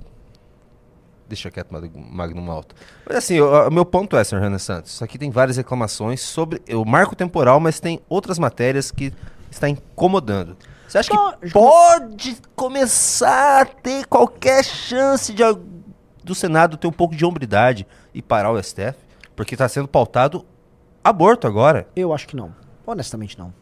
Deixa 1.27 1.49
quieto 1.49 1.71
o 1.71 1.73
Mag- 1.73 1.91
Magno 1.95 2.41
Malta. 2.41 2.75
Mas 3.07 3.17
assim, 3.17 3.39
o, 3.39 3.67
o 3.67 3.71
meu 3.71 3.85
ponto 3.85 4.15
é, 4.17 4.23
senhor 4.23 4.41
Renan 4.41 4.59
Santos, 4.59 4.91
isso 4.91 5.03
aqui 5.03 5.17
tem 5.17 5.31
várias 5.31 5.57
reclamações 5.57 6.21
sobre 6.21 6.61
o 6.71 6.85
marco 6.85 7.15
temporal, 7.15 7.59
mas 7.59 7.79
tem 7.79 7.99
outras 8.09 8.37
matérias 8.37 8.91
que 8.91 9.11
está 9.49 9.67
incomodando. 9.69 10.55
Você 10.87 10.99
acha 10.99 11.09
que 11.09 11.49
pode 11.51 12.37
começar 12.55 13.61
a 13.61 13.65
ter 13.65 14.05
qualquer 14.05 14.63
chance 14.63 15.33
de, 15.33 15.41
do 16.23 16.35
Senado 16.35 16.77
ter 16.77 16.87
um 16.87 16.91
pouco 16.91 17.15
de 17.15 17.25
hombridade 17.25 17.87
e 18.13 18.21
parar 18.21 18.51
o 18.51 18.61
STF? 18.61 18.95
Porque 19.35 19.55
está 19.55 19.67
sendo 19.67 19.87
pautado 19.87 20.45
aborto 21.05 21.45
agora. 21.45 21.87
Eu 21.95 22.11
acho 22.11 22.27
que 22.27 22.35
não. 22.35 22.53
Honestamente, 22.85 23.37
não. 23.37 23.53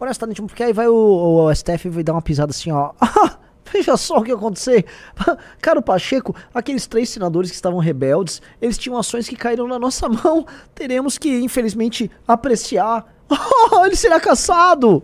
Honestamente, 0.00 0.42
porque 0.42 0.64
aí 0.64 0.72
vai 0.72 0.88
o, 0.88 1.46
o 1.46 1.54
STF 1.54 1.86
e 1.86 1.90
vai 1.90 2.02
dar 2.02 2.12
uma 2.12 2.22
pisada 2.22 2.50
assim, 2.50 2.72
ó. 2.72 2.90
Veja 3.72 3.96
só 3.96 4.18
o 4.18 4.22
que 4.22 4.30
ia 4.30 4.36
acontecer. 4.36 4.84
Cara, 5.62 5.78
o 5.78 5.82
Pacheco, 5.82 6.34
aqueles 6.52 6.86
três 6.86 7.08
senadores 7.08 7.50
que 7.50 7.56
estavam 7.56 7.78
rebeldes, 7.78 8.42
eles 8.60 8.76
tinham 8.76 8.98
ações 8.98 9.28
que 9.28 9.36
caíram 9.36 9.68
na 9.68 9.78
nossa 9.78 10.08
mão. 10.08 10.44
Teremos 10.74 11.18
que, 11.18 11.40
infelizmente, 11.40 12.10
apreciar. 12.26 13.06
Ele 13.84 13.96
será 13.96 14.20
caçado. 14.20 15.02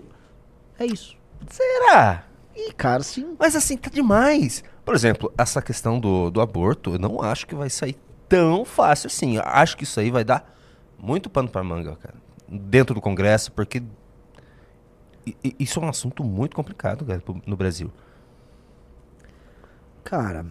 É 0.78 0.86
isso. 0.86 1.16
Será? 1.48 2.24
Ih, 2.56 2.72
cara, 2.72 3.02
sim. 3.02 3.34
Mas 3.38 3.56
assim, 3.56 3.76
tá 3.76 3.90
demais. 3.90 4.62
Por 4.84 4.94
exemplo, 4.94 5.32
essa 5.38 5.62
questão 5.62 5.98
do, 5.98 6.30
do 6.30 6.40
aborto, 6.40 6.94
eu 6.94 6.98
não 6.98 7.22
acho 7.22 7.46
que 7.46 7.54
vai 7.54 7.70
sair 7.70 7.96
tão 8.28 8.64
fácil 8.64 9.06
assim. 9.06 9.36
Eu 9.36 9.42
acho 9.44 9.76
que 9.76 9.84
isso 9.84 9.98
aí 9.98 10.10
vai 10.10 10.24
dar 10.24 10.52
muito 11.02 11.28
pano 11.28 11.48
pra 11.48 11.64
manga, 11.64 11.96
cara. 11.96 12.14
Dentro 12.48 12.94
do 12.94 13.00
Congresso, 13.00 13.50
porque 13.50 13.82
isso 15.58 15.80
é 15.80 15.82
um 15.82 15.88
assunto 15.88 16.22
muito 16.22 16.54
complicado, 16.54 17.04
cara, 17.04 17.20
no 17.44 17.56
Brasil. 17.56 17.90
Cara, 20.04 20.46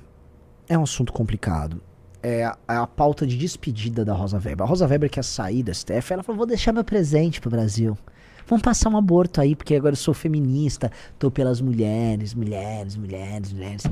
é 0.68 0.78
um 0.78 0.84
assunto 0.84 1.14
complicado. 1.14 1.82
É 2.22 2.46
a, 2.46 2.58
é 2.68 2.76
a 2.76 2.86
pauta 2.86 3.26
de 3.26 3.38
despedida 3.38 4.04
da 4.04 4.14
Rosa 4.14 4.38
Weber. 4.38 4.64
A 4.64 4.66
Rosa 4.66 4.88
Weber 4.88 5.10
quer 5.10 5.24
sair 5.24 5.64
da 5.64 5.74
STF, 5.74 6.14
ela 6.14 6.24
falou, 6.24 6.38
vou 6.38 6.46
deixar 6.46 6.74
meu 6.74 6.84
presente 6.84 7.40
pro 7.40 7.50
Brasil. 7.50 7.98
Vamos 8.46 8.62
passar 8.62 8.90
um 8.90 8.98
aborto 8.98 9.40
aí, 9.40 9.56
porque 9.56 9.76
agora 9.76 9.94
eu 9.94 9.98
sou 9.98 10.14
feminista, 10.14 10.92
tô 11.18 11.32
pelas 11.32 11.62
mulheres, 11.62 12.34
mulheres, 12.34 12.98
mulheres, 12.98 13.54
mulheres. 13.54 13.84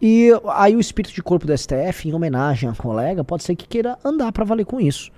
E 0.00 0.30
aí 0.54 0.74
o 0.74 0.80
espírito 0.80 1.14
de 1.14 1.22
corpo 1.22 1.46
do 1.46 1.56
STF, 1.56 2.08
em 2.08 2.14
homenagem 2.14 2.68
à 2.68 2.74
colega, 2.74 3.22
pode 3.22 3.42
ser 3.42 3.54
que 3.54 3.68
queira 3.68 3.98
andar 4.04 4.32
pra 4.32 4.44
valer 4.44 4.64
com 4.64 4.80
isso. 4.80 5.10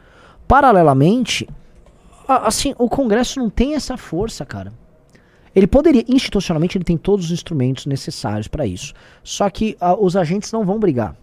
Paralelamente, 0.49 1.49
a- 2.27 2.49
assim, 2.49 2.75
o 2.79 2.89
Congresso 2.89 3.39
não 3.39 3.49
tem 3.49 3.75
essa 3.75 3.97
força, 3.97 4.45
cara. 4.45 4.73
Ele 5.55 5.67
poderia, 5.67 6.05
institucionalmente, 6.09 6.77
ele 6.77 6.85
tem 6.85 6.97
todos 6.97 7.27
os 7.27 7.31
instrumentos 7.31 7.87
necessários 7.87 8.49
para 8.49 8.67
isso. 8.67 8.93
Só 9.23 9.49
que 9.51 9.77
os 10.01 10.17
agentes 10.17 10.51
não 10.51 10.65
vão 10.65 10.81
brigar. 10.81 11.15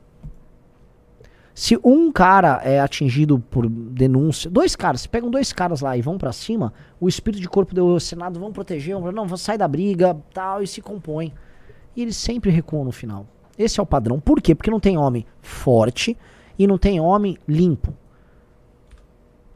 Se 1.53 1.78
um 1.84 2.10
cara 2.12 2.62
é 2.64 2.80
atingido 2.80 3.39
por 3.39 3.68
denúncia, 3.68 4.49
dois 4.49 4.76
caras, 4.78 5.01
se 5.01 5.10
pegam 5.10 5.30
dois 5.30 5.51
caras 5.51 5.82
lá 5.82 5.97
e 5.97 6.01
vão 6.01 6.18
pra 6.18 6.32
cima, 6.32 6.72
o 7.01 7.10
espírito 7.10 7.41
de 7.41 7.49
corpo 7.49 7.76
do 7.76 7.99
Senado 7.99 8.39
vão 8.39 8.53
proteger, 8.53 8.95
vão, 8.97 9.12
não, 9.12 9.36
sair 9.36 9.57
da 9.57 9.68
briga, 9.68 10.16
tal, 10.34 10.64
e 10.64 10.68
se 10.68 10.82
compõem. 10.82 11.34
E 11.95 12.01
eles 12.01 12.16
sempre 12.16 12.49
recuam 12.49 12.86
no 12.86 12.91
final. 12.93 13.28
Esse 13.60 13.80
é 13.80 13.84
o 13.84 13.86
padrão. 13.86 14.20
Por 14.20 14.41
quê? 14.41 14.55
Porque 14.55 14.72
não 14.72 14.80
tem 14.80 14.97
homem 14.97 15.26
forte 15.41 16.18
e 16.57 16.66
não 16.66 16.78
tem 16.78 16.99
homem 16.99 17.38
limpo. 17.47 17.93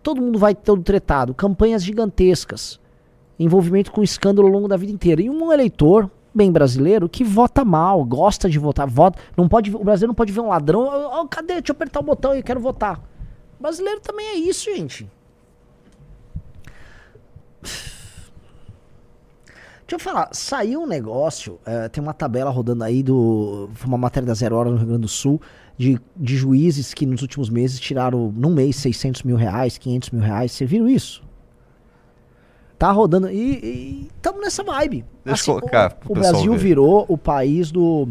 Todo 0.03 0.21
mundo 0.21 0.37
vai 0.37 0.53
todo 0.53 0.83
tretado, 0.83 1.33
campanhas 1.33 1.83
gigantescas 1.83 2.83
envolvimento 3.39 3.91
com 3.91 4.03
escândalo 4.03 4.47
ao 4.47 4.53
longo 4.53 4.67
da 4.67 4.77
vida 4.77 4.91
inteira. 4.91 5.21
E 5.21 5.29
um 5.29 5.51
eleitor 5.51 6.09
bem 6.33 6.51
brasileiro 6.51 7.07
que 7.07 7.23
vota 7.23 7.63
mal, 7.63 8.03
gosta 8.03 8.49
de 8.49 8.57
votar, 8.57 8.87
vota, 8.87 9.19
não 9.37 9.47
pode, 9.47 9.75
o 9.75 9.83
brasileiro 9.83 10.09
não 10.09 10.15
pode 10.15 10.31
ver 10.31 10.39
um 10.41 10.47
ladrão, 10.47 10.81
"Ô, 10.81 11.21
ô, 11.21 11.27
cadê? 11.27 11.55
Deixa 11.55 11.71
eu 11.71 11.75
apertar 11.75 11.99
o 11.99 12.03
botão 12.03 12.33
e 12.33 12.39
eu 12.39 12.43
quero 12.43 12.59
votar. 12.59 12.99
O 13.59 13.61
brasileiro 13.61 14.01
também 14.01 14.25
é 14.27 14.35
isso, 14.35 14.65
gente. 14.75 15.09
Deixa 19.93 20.09
eu 20.09 20.11
falar, 20.11 20.29
saiu 20.31 20.81
um 20.81 20.87
negócio, 20.87 21.59
eh, 21.67 21.87
tem 21.87 22.01
uma 22.01 22.15
tabela 22.15 22.49
rodando 22.49 22.83
aí 22.83 23.03
do. 23.03 23.69
Foi 23.75 23.87
uma 23.87 23.97
matéria 23.97 24.25
da 24.25 24.33
Zero 24.33 24.55
Hora 24.55 24.71
no 24.71 24.77
Rio 24.77 24.87
Grande 24.87 25.03
do 25.03 25.07
Sul, 25.07 25.39
de, 25.77 26.01
de 26.17 26.35
juízes 26.35 26.95
que 26.95 27.05
nos 27.05 27.21
últimos 27.21 27.47
meses 27.47 27.79
tiraram, 27.79 28.33
num 28.35 28.51
mês, 28.51 28.77
600 28.77 29.21
mil 29.21 29.35
reais, 29.35 29.77
500 29.77 30.09
mil 30.09 30.23
reais. 30.23 30.51
Você 30.51 30.65
viram 30.65 30.89
isso? 30.89 31.23
Tá 32.79 32.91
rodando. 32.91 33.29
E 33.29 34.09
estamos 34.15 34.41
nessa 34.41 34.63
vibe. 34.63 35.05
Deixa 35.23 35.51
eu 35.51 35.59
colocar 35.59 35.95
o, 36.07 36.11
o 36.11 36.15
Brasil 36.15 36.51
ver. 36.53 36.57
virou 36.57 37.05
o 37.07 37.15
país 37.15 37.71
do. 37.71 38.07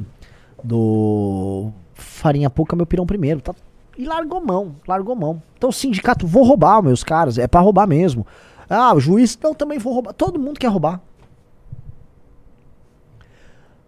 Do. 0.62 1.72
Farinha 1.95 2.49
pouca, 2.49 2.76
meu 2.76 2.87
pirão 2.87 3.05
primeiro. 3.05 3.41
Tá, 3.41 3.57
e 3.99 4.05
largou 4.05 4.41
mão, 4.41 4.76
largou 4.87 5.16
mão. 5.16 5.43
Então 5.59 5.70
o 5.70 5.72
sindicato, 5.72 6.28
vou 6.28 6.45
roubar, 6.45 6.80
meus 6.80 7.03
caras. 7.03 7.39
É 7.39 7.49
pra 7.49 7.61
roubar 7.61 7.89
mesmo. 7.89 8.24
Ah, 8.70 8.95
o 8.95 9.01
juiz, 9.01 9.37
não, 9.43 9.53
também 9.53 9.80
vou 9.80 9.95
roubar. 9.95 10.12
Todo 10.12 10.39
mundo 10.39 10.61
quer 10.61 10.68
roubar. 10.68 11.01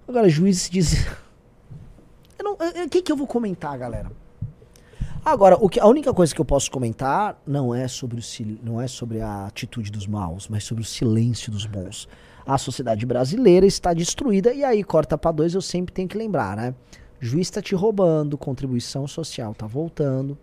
Agora, 0.06 0.28
juiz 0.28 0.68
diz. 0.70 1.06
O 2.46 2.88
que, 2.88 3.00
que 3.00 3.10
eu 3.10 3.16
vou 3.16 3.26
comentar, 3.26 3.76
galera? 3.78 4.12
Agora, 5.24 5.56
o 5.58 5.68
que, 5.68 5.80
a 5.80 5.86
única 5.86 6.12
coisa 6.12 6.34
que 6.34 6.40
eu 6.40 6.44
posso 6.44 6.70
comentar 6.70 7.40
não 7.46 7.74
é, 7.74 7.88
sobre 7.88 8.20
o, 8.20 8.22
não 8.62 8.80
é 8.80 8.86
sobre 8.86 9.22
a 9.22 9.46
atitude 9.46 9.90
dos 9.90 10.06
maus, 10.06 10.46
mas 10.48 10.64
sobre 10.64 10.82
o 10.82 10.86
silêncio 10.86 11.50
dos 11.50 11.64
bons. 11.64 12.06
A 12.46 12.58
sociedade 12.58 13.06
brasileira 13.06 13.64
está 13.64 13.94
destruída 13.94 14.52
e 14.52 14.62
aí 14.62 14.84
corta 14.84 15.16
pra 15.16 15.32
dois, 15.32 15.54
eu 15.54 15.62
sempre 15.62 15.94
tenho 15.94 16.06
que 16.06 16.18
lembrar, 16.18 16.56
né? 16.56 16.74
Juiz 17.18 17.48
tá 17.48 17.62
te 17.62 17.74
roubando, 17.74 18.36
contribuição 18.36 19.08
social 19.08 19.54
tá 19.54 19.66
voltando. 19.66 20.36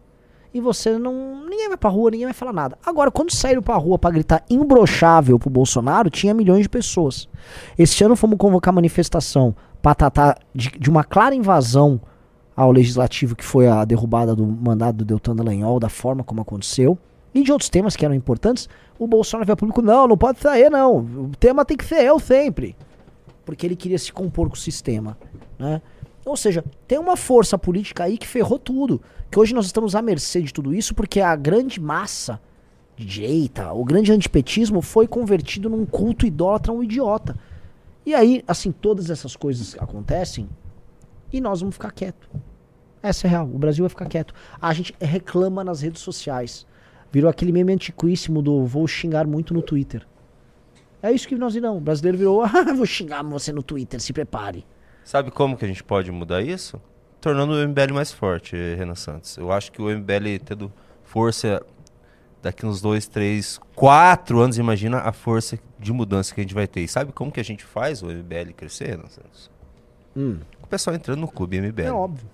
E 0.54 0.60
você 0.60 0.97
não. 0.97 1.45
Ninguém 1.45 1.70
vai 1.70 1.78
pra 1.78 1.89
rua, 1.89 2.12
ninguém 2.12 2.26
vai 2.26 2.34
falar 2.34 2.52
nada. 2.52 2.78
Agora, 2.86 3.10
quando 3.10 3.34
saíram 3.34 3.62
pra 3.62 3.76
rua 3.78 3.97
pra 3.97 4.12
gritar 4.12 4.43
imbrochável 4.49 5.39
pro 5.39 5.49
Bolsonaro, 5.49 6.10
tinha 6.10 6.34
milhões 6.34 6.64
de 6.64 6.70
pessoas. 6.70 7.30
Este 7.78 8.04
ano 8.04 8.16
fomos 8.16 8.38
convocar 8.38 8.74
manifestação 8.74 9.56
pra 9.82 9.95
tratar 9.95 10.38
de, 10.54 10.70
de 10.72 10.89
uma 10.89 11.04
clara 11.04 11.34
invasão 11.34 12.02
ao 12.56 12.72
legislativo, 12.72 13.36
que 13.36 13.45
foi 13.45 13.68
a 13.68 13.86
derrubada 13.86 14.36
do 14.36 14.45
mandado 14.45 14.97
do 14.97 15.06
Deltan 15.06 15.36
Dallagnol, 15.36 15.80
da 15.80 15.89
forma 15.89 16.24
como 16.24 16.41
aconteceu, 16.41 16.97
e 17.34 17.43
de 17.43 17.52
outros 17.52 17.70
temas 17.70 17.95
que 17.95 18.04
eram 18.04 18.14
importantes. 18.14 18.68
O 18.99 19.08
Bolsonaro 19.08 19.45
veio 19.45 19.54
ao 19.54 19.58
público: 19.58 19.82
não, 19.82 20.08
não 20.08 20.18
pode 20.18 20.39
sair, 20.39 20.70
não. 20.70 20.97
O 20.97 21.32
tema 21.39 21.64
tem 21.64 21.78
que 21.78 21.86
ser 21.86 22.04
eu 22.04 22.20
sempre. 22.20 22.76
Porque 23.45 23.66
ele 23.66 23.76
queria 23.76 23.97
se 23.97 24.12
compor 24.12 24.49
com 24.49 24.56
o 24.56 24.60
sistema. 24.60 25.18
Né? 25.58 25.82
Ou 26.26 26.38
seja, 26.38 26.64
tem 26.88 26.99
uma 26.99 27.18
força 27.18 27.58
política 27.58 28.04
aí 28.04 28.18
que 28.18 28.28
ferrou 28.28 28.60
tudo. 28.60 29.02
Que 29.32 29.39
hoje 29.39 29.55
nós 29.55 29.65
estamos 29.65 29.95
à 29.95 30.01
mercê 30.01 30.41
de 30.41 30.53
tudo 30.53 30.73
isso, 30.73 30.93
porque 30.93 31.21
a 31.21 31.34
grande 31.38 31.79
massa 31.79 32.41
de 32.97 33.05
direita, 33.05 33.71
o 33.71 33.86
grande 33.86 34.11
antipetismo 34.11 34.82
foi 34.82 35.07
convertido 35.07 35.69
num 35.69 35.86
culto 35.86 36.25
idólatra, 36.25 36.73
um 36.73 36.84
idiota. 36.84 37.38
E 38.05 38.13
aí, 38.13 38.43
assim, 38.45 38.73
todas 38.73 39.09
essas 39.09 39.38
coisas 39.38 39.77
acontecem 39.79 40.49
e 41.32 41.39
nós 41.39 41.61
vamos 41.61 41.75
ficar 41.75 41.91
quieto. 41.91 42.29
Essa 43.01 43.25
é 43.25 43.29
real. 43.29 43.45
O 43.45 43.57
Brasil 43.57 43.84
vai 43.84 43.89
ficar 43.89 44.05
quieto. 44.05 44.34
A 44.61 44.73
gente 44.73 44.93
reclama 44.99 45.63
nas 45.63 45.82
redes 45.82 46.01
sociais. 46.01 46.67
Virou 47.09 47.29
aquele 47.29 47.53
meme 47.53 47.71
antiquíssimo 47.71 48.41
do 48.41 48.65
vou 48.65 48.86
xingar 48.86 49.25
muito 49.25 49.53
no 49.53 49.61
Twitter. 49.61 50.05
É 51.01 51.09
isso 51.09 51.27
que 51.27 51.36
nós 51.36 51.55
irão. 51.55 51.77
O 51.77 51.82
brasileiro 51.82 52.17
virou, 52.17 52.43
ah, 52.43 52.73
vou 52.75 52.86
xingar 52.86 53.23
você 53.23 53.53
no 53.53 53.63
Twitter, 53.63 54.01
se 54.01 54.11
prepare. 54.11 54.65
Sabe 55.05 55.32
como 55.32 55.55
que 55.55 55.63
a 55.63 55.67
gente 55.67 55.84
pode 55.84 56.11
mudar 56.11 56.41
isso? 56.41 56.79
Tornando 57.22 57.53
o 57.53 57.67
MBL 57.67 57.93
mais 57.93 58.11
forte, 58.11 58.55
Renan 58.76 58.95
Santos. 58.95 59.38
Eu 59.38 59.51
acho 59.51 59.72
que 59.72 59.80
o 59.82 59.86
MBL 59.89 60.39
tendo 60.43 60.72
força 61.03 61.63
daqui 62.41 62.65
uns 62.65 62.82
dois, 62.82 63.07
três, 63.07 63.59
quatro 63.76 64.39
anos, 64.39 64.57
imagina 64.57 64.97
a 64.99 65.11
força 65.13 65.59
de 65.78 65.93
mudança 65.93 66.34
que 66.34 66.41
a 66.41 66.43
gente 66.43 66.55
vai 66.55 66.67
ter. 66.67 66.82
E 66.82 66.88
sabe 66.88 67.11
como 67.11 67.32
que 67.32 67.39
a 67.39 67.43
gente 67.43 67.63
faz 67.63 68.01
o 68.01 68.07
MBL 68.07 68.53
crescer, 68.57 68.89
Renan 68.89 69.07
Santos? 69.07 69.51
Hum, 70.17 70.39
O 70.63 70.67
pessoal 70.67 70.95
entrando 70.95 71.19
no 71.19 71.28
clube 71.28 71.57
MBL. 71.61 71.84
é 71.86 71.91
óbvio. 71.93 72.28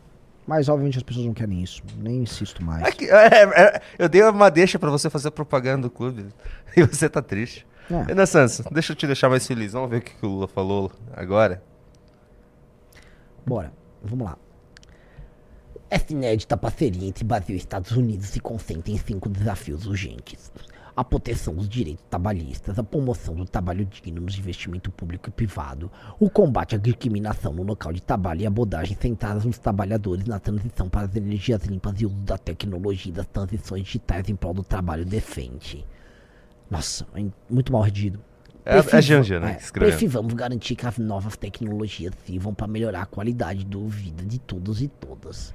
Mas 0.48 0.70
obviamente 0.70 0.96
as 0.98 1.04
pessoas 1.04 1.26
não 1.26 1.34
querem 1.34 1.62
isso. 1.62 1.82
Nem 1.98 2.22
insisto 2.22 2.64
mais. 2.64 2.82
É 2.88 2.92
que- 2.94 3.10
é, 3.12 3.44
é, 3.44 3.82
eu 4.00 4.08
dei 4.08 4.24
uma 4.24 4.50
deixa 4.50 4.80
pra 4.80 4.90
você 4.90 5.10
fazer 5.10 5.30
propaganda 5.32 5.82
do 5.84 5.90
clube 5.92 6.28
e 6.78 6.84
você 6.84 7.10
tá 7.10 7.22
triste. 7.22 7.68
É. 7.92 8.04
Renan 8.04 8.26
Santos, 8.26 8.62
deixa 8.72 8.94
eu 8.94 8.96
te 8.96 9.06
deixar 9.06 9.28
mais 9.30 9.46
feliz. 9.46 9.74
Vamos 9.74 9.90
ver 9.90 9.98
o 9.98 10.02
que, 10.02 10.14
que 10.16 10.26
o 10.26 10.30
Lula 10.30 10.48
falou 10.48 10.90
agora. 11.14 11.62
Bora, 13.46 13.74
vamos 14.02 14.26
lá. 14.26 14.38
Essa 15.90 16.12
inédita 16.12 16.58
parceria 16.58 17.08
entre 17.08 17.24
Brasil 17.24 17.56
e 17.56 17.60
Estados 17.60 17.92
Unidos 17.92 18.28
se 18.28 18.42
concentra 18.42 18.92
em 18.92 18.98
cinco 18.98 19.30
desafios 19.30 19.86
urgentes. 19.86 20.52
A 20.94 21.02
proteção 21.02 21.54
dos 21.54 21.70
direitos 21.70 22.04
trabalhistas, 22.10 22.78
a 22.78 22.84
promoção 22.84 23.36
do 23.36 23.46
trabalho 23.46 23.86
digno 23.86 24.20
nos 24.20 24.38
investimento 24.38 24.92
público 24.92 25.30
e 25.30 25.32
privado, 25.32 25.90
o 26.20 26.30
combate 26.30 26.76
à 26.76 26.78
discriminação 26.78 27.54
no 27.54 27.64
local 27.64 27.94
de 27.94 28.02
trabalho 28.02 28.42
e 28.42 28.46
abordagens 28.46 29.00
centradas 29.00 29.46
nos 29.46 29.60
trabalhadores 29.60 30.26
na 30.26 30.40
transição 30.40 30.90
para 30.90 31.08
as 31.08 31.16
energias 31.16 31.64
limpas 31.64 32.02
e 32.02 32.06
uso 32.06 32.18
da 32.18 32.38
tecnologia 32.38 33.12
e 33.12 33.16
das 33.16 33.28
transições 33.28 33.84
digitais 33.84 34.28
em 34.28 34.36
prol 34.36 34.56
do 34.56 34.64
trabalho 34.64 35.06
decente. 35.06 35.86
Nossa, 36.70 37.08
é 37.16 37.24
muito 37.50 37.72
mal 37.72 37.84
redigido. 37.84 38.20
É 38.66 38.80
a 38.80 39.00
Janja, 39.00 39.40
né, 39.40 39.58
é. 39.62 39.72
Precisamos 39.72 40.34
garantir 40.34 40.76
que 40.76 40.86
as 40.86 40.98
novas 40.98 41.38
tecnologias 41.38 42.12
sirvam 42.26 42.54
para 42.54 42.68
melhorar 42.68 43.04
a 43.04 43.06
qualidade 43.06 43.64
do 43.64 43.88
vida 43.88 44.26
de 44.26 44.38
todos 44.38 44.82
e 44.82 44.90
todas. 44.90 45.54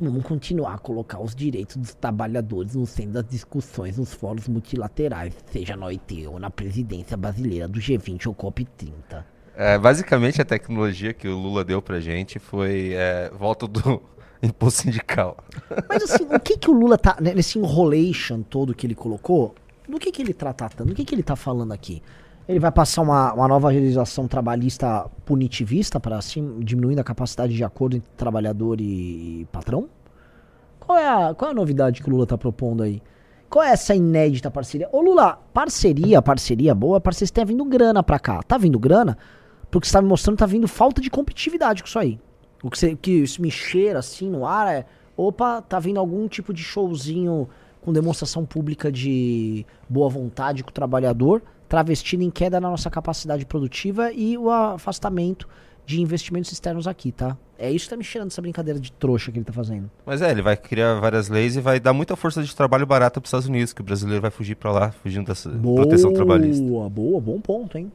Vamos 0.00 0.24
continuar 0.24 0.74
a 0.74 0.78
colocar 0.78 1.20
os 1.20 1.34
direitos 1.34 1.76
dos 1.76 1.94
trabalhadores 1.94 2.74
no 2.74 2.84
centro 2.84 3.12
das 3.12 3.28
discussões 3.28 3.96
nos 3.96 4.12
fóruns 4.12 4.48
multilaterais, 4.48 5.34
seja 5.46 5.76
na 5.76 5.86
OIT 5.86 6.26
ou 6.26 6.38
na 6.38 6.50
presidência 6.50 7.16
brasileira 7.16 7.68
do 7.68 7.78
G20 7.78 8.26
ou 8.26 8.34
COP30. 8.34 9.24
É, 9.56 9.78
basicamente, 9.78 10.42
a 10.42 10.44
tecnologia 10.44 11.14
que 11.14 11.28
o 11.28 11.36
Lula 11.36 11.64
deu 11.64 11.80
pra 11.80 12.00
gente 12.00 12.40
foi 12.40 12.92
é, 12.94 13.30
volta 13.38 13.68
do 13.68 14.02
imposto 14.42 14.82
sindical. 14.82 15.36
Mas 15.88 16.02
assim, 16.02 16.24
o 16.24 16.40
que 16.40 16.58
que 16.58 16.68
o 16.68 16.74
Lula 16.74 16.98
tá, 16.98 17.16
né, 17.20 17.32
nesse 17.32 17.58
enrolation 17.58 18.42
todo 18.42 18.74
que 18.74 18.86
ele 18.86 18.96
colocou, 18.96 19.54
do 19.88 19.98
que 20.00 20.10
que 20.10 20.22
ele 20.22 20.34
tá 20.34 20.52
tratando? 20.52 20.88
Do 20.88 20.94
que 20.94 21.04
que 21.04 21.14
ele 21.14 21.22
tá 21.22 21.36
falando 21.36 21.72
aqui? 21.72 22.02
Ele 22.46 22.58
vai 22.58 22.70
passar 22.70 23.02
uma, 23.02 23.32
uma 23.32 23.48
nova 23.48 23.68
legislação 23.68 24.28
trabalhista 24.28 25.08
punitivista 25.24 25.98
para 25.98 26.18
assim, 26.18 26.60
diminuindo 26.60 26.98
a 26.98 27.04
capacidade 27.04 27.54
de 27.54 27.64
acordo 27.64 27.96
entre 27.96 28.10
trabalhador 28.16 28.80
e 28.80 29.46
patrão? 29.50 29.88
Qual 30.78 30.98
é 30.98 31.08
a, 31.08 31.34
qual 31.34 31.48
é 31.48 31.52
a 31.52 31.54
novidade 31.54 32.02
que 32.02 32.08
o 32.08 32.12
Lula 32.12 32.26
tá 32.26 32.36
propondo 32.36 32.82
aí? 32.82 33.02
Qual 33.48 33.64
é 33.64 33.70
essa 33.70 33.94
inédita 33.94 34.50
parceria? 34.50 34.88
Ô 34.92 35.00
Lula, 35.00 35.38
parceria, 35.54 36.20
parceria 36.20 36.74
boa, 36.74 37.00
parceria, 37.00 37.28
você 37.28 37.32
tá 37.32 37.44
vindo 37.44 37.64
grana 37.64 38.02
pra 38.02 38.18
cá. 38.18 38.42
Tá 38.42 38.58
vindo 38.58 38.78
grana? 38.78 39.16
Porque 39.70 39.86
você 39.86 39.94
tá 39.94 40.02
me 40.02 40.08
mostrando 40.08 40.36
tá 40.36 40.46
vindo 40.46 40.68
falta 40.68 41.00
de 41.00 41.08
competitividade 41.08 41.82
com 41.82 41.88
isso 41.88 41.98
aí. 41.98 42.20
O 42.62 42.70
que, 42.70 42.78
você, 42.78 42.94
que 42.94 43.24
me 43.38 43.50
cheira 43.50 44.00
assim 44.00 44.28
no 44.28 44.46
ar 44.46 44.72
é. 44.72 44.86
Opa, 45.16 45.62
tá 45.62 45.78
vindo 45.78 46.00
algum 46.00 46.26
tipo 46.26 46.52
de 46.52 46.62
showzinho 46.62 47.48
com 47.80 47.92
demonstração 47.92 48.44
pública 48.44 48.90
de 48.90 49.64
boa 49.88 50.08
vontade 50.08 50.64
com 50.64 50.70
o 50.70 50.72
trabalhador, 50.72 51.42
travestido 51.74 52.22
em 52.22 52.30
queda 52.30 52.60
na 52.60 52.70
nossa 52.70 52.88
capacidade 52.88 53.44
produtiva 53.44 54.12
e 54.12 54.38
o 54.38 54.48
afastamento 54.48 55.48
de 55.84 56.00
investimentos 56.00 56.52
externos 56.52 56.86
aqui, 56.86 57.10
tá? 57.10 57.36
É 57.58 57.68
isso 57.68 57.86
que 57.86 57.90
tá 57.90 57.96
me 57.96 58.04
cheirando 58.04 58.30
essa 58.30 58.40
brincadeira 58.40 58.78
de 58.78 58.92
trouxa 58.92 59.32
que 59.32 59.38
ele 59.38 59.44
tá 59.44 59.52
fazendo. 59.52 59.90
Mas 60.06 60.22
é, 60.22 60.30
ele 60.30 60.40
vai 60.40 60.56
criar 60.56 61.00
várias 61.00 61.28
leis 61.28 61.56
e 61.56 61.60
vai 61.60 61.80
dar 61.80 61.92
muita 61.92 62.14
força 62.14 62.44
de 62.44 62.54
trabalho 62.54 62.86
barata 62.86 63.20
pros 63.20 63.28
Estados 63.28 63.48
Unidos, 63.48 63.72
que 63.72 63.80
o 63.80 63.84
brasileiro 63.84 64.22
vai 64.22 64.30
fugir 64.30 64.54
pra 64.54 64.70
lá, 64.70 64.92
fugindo 64.92 65.26
dessa 65.26 65.50
proteção 65.50 66.12
trabalhista. 66.12 66.64
Boa, 66.64 66.88
boa, 66.88 67.20
bom 67.20 67.40
ponto, 67.40 67.76
hein? 67.76 67.90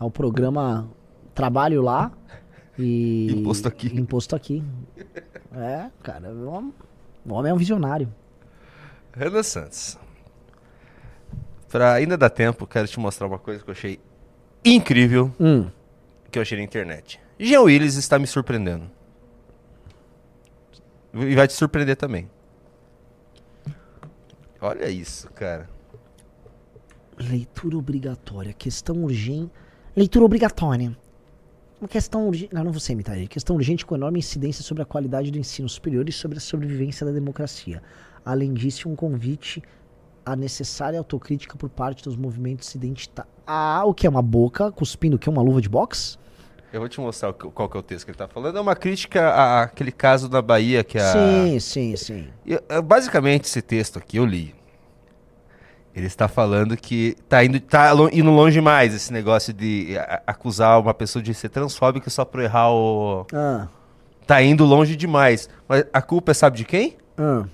É 0.00 0.04
o 0.04 0.10
programa 0.10 0.88
Trabalho 1.34 1.82
lá 1.82 2.12
e. 2.78 3.32
Imposto 3.32 3.66
aqui. 3.66 3.88
Imposto 3.98 4.36
aqui. 4.36 4.62
É, 5.56 5.86
cara, 6.04 6.28
o 6.30 6.48
homem- 6.48 6.74
o 7.28 7.34
homem 7.34 7.50
é 7.50 7.54
um 7.54 7.58
visionário. 7.58 8.08
Renan 9.12 9.42
Santos. 9.42 9.98
Pra 11.76 11.92
ainda 11.92 12.16
dar 12.16 12.30
tempo, 12.30 12.66
quero 12.66 12.88
te 12.88 12.98
mostrar 12.98 13.26
uma 13.26 13.38
coisa 13.38 13.62
que 13.62 13.68
eu 13.68 13.72
achei 13.72 14.00
incrível, 14.64 15.30
Hum. 15.38 15.68
que 16.30 16.38
eu 16.38 16.42
achei 16.42 16.56
na 16.56 16.64
internet. 16.64 17.20
Jean 17.38 17.60
Willis 17.60 17.96
está 17.96 18.18
me 18.18 18.26
surpreendendo. 18.26 18.90
E 21.12 21.34
vai 21.34 21.46
te 21.46 21.52
surpreender 21.52 21.94
também. 21.94 22.30
Olha 24.58 24.88
isso, 24.88 25.30
cara. 25.32 25.68
Leitura 27.18 27.76
obrigatória. 27.76 28.54
Questão 28.54 29.04
urgente. 29.04 29.52
Leitura 29.94 30.24
obrigatória. 30.24 30.96
Uma 31.78 31.88
questão 31.88 32.26
urgente. 32.26 32.54
Não, 32.54 32.64
não 32.64 32.72
vou 32.72 32.80
ser 32.80 32.94
imitar 32.94 33.18
ele. 33.18 33.28
Questão 33.28 33.54
urgente 33.54 33.84
com 33.84 33.94
enorme 33.94 34.18
incidência 34.18 34.64
sobre 34.64 34.82
a 34.82 34.86
qualidade 34.86 35.30
do 35.30 35.36
ensino 35.38 35.68
superior 35.68 36.08
e 36.08 36.12
sobre 36.12 36.38
a 36.38 36.40
sobrevivência 36.40 37.04
da 37.04 37.12
democracia. 37.12 37.82
Além 38.24 38.54
disso, 38.54 38.88
um 38.88 38.96
convite 38.96 39.62
à 40.26 40.34
necessária 40.34 40.98
autocrítica 40.98 41.56
por 41.56 41.70
parte 41.70 42.02
dos 42.02 42.16
movimentos 42.16 42.74
identitários. 42.74 43.32
Ah, 43.46 43.84
o 43.86 43.94
que 43.94 44.08
é 44.08 44.10
uma 44.10 44.20
boca 44.22 44.72
cuspindo 44.72 45.14
o 45.14 45.18
que? 45.20 45.30
Uma 45.30 45.40
luva 45.40 45.60
de 45.60 45.68
boxe? 45.68 46.18
Eu 46.72 46.80
vou 46.80 46.88
te 46.88 47.00
mostrar 47.00 47.32
qual 47.32 47.68
que 47.68 47.76
é 47.76 47.80
o 47.80 47.82
texto 47.82 48.04
que 48.04 48.10
ele 48.10 48.18
tá 48.18 48.26
falando. 48.26 48.58
É 48.58 48.60
uma 48.60 48.74
crítica 48.74 49.62
àquele 49.62 49.92
caso 49.92 50.28
da 50.28 50.42
Bahia 50.42 50.82
que 50.82 50.98
a. 50.98 51.12
Sim, 51.12 51.60
sim, 51.60 51.96
sim. 51.96 52.26
E, 52.44 52.54
eh, 52.54 52.82
basicamente, 52.82 53.44
esse 53.44 53.62
texto 53.62 53.98
aqui 54.00 54.16
eu 54.16 54.26
li. 54.26 54.52
Ele 55.94 56.06
está 56.06 56.26
falando 56.28 56.76
que 56.76 57.16
tá 57.28 57.42
indo, 57.44 57.58
tá 57.60 57.90
indo 58.12 58.30
longe 58.30 58.54
demais 58.54 58.92
esse 58.94 59.10
negócio 59.12 59.52
de 59.54 59.96
a- 59.96 60.22
acusar 60.26 60.78
uma 60.80 60.92
pessoa 60.92 61.22
de 61.22 61.32
ser 61.32 61.48
transfóbica 61.48 62.10
só 62.10 62.24
por 62.24 62.40
errar 62.40 62.70
o. 62.72 63.24
Ah, 63.32 63.68
Tá 64.26 64.42
indo 64.42 64.64
longe 64.64 64.96
demais. 64.96 65.48
Mas 65.68 65.84
a 65.92 66.02
culpa 66.02 66.32
é 66.32 66.34
sabe 66.34 66.56
de 66.56 66.64
quem? 66.64 66.96
ah. 67.16 67.44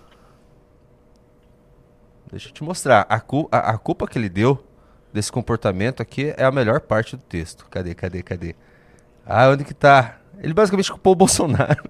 Deixa 2.33 2.49
eu 2.49 2.53
te 2.53 2.64
mostrar. 2.64 3.07
A, 3.09 3.20
cu- 3.20 3.49
a- 3.53 3.70
a 3.70 3.78
culpa 3.78 4.09
que 4.09 4.18
ele 4.18 4.28
deu 4.28 4.59
desse 5.12 5.30
comportamento 5.30 6.01
aqui 6.03 6.35
é 6.37 6.45
a 6.45 6.51
melhor 6.51 6.80
parte 6.80 7.14
do 7.16 7.22
texto. 7.22 7.66
Cadê, 7.70 7.95
cadê, 7.95 8.22
cadê? 8.22 8.57
Ah, 9.24 9.49
onde 9.51 9.62
que 9.64 9.74
tá? 9.74 10.18
Ele 10.41 10.53
basicamente 10.55 10.91
culpou 10.91 11.12
o 11.12 11.16
Bolsonaro. 11.16 11.85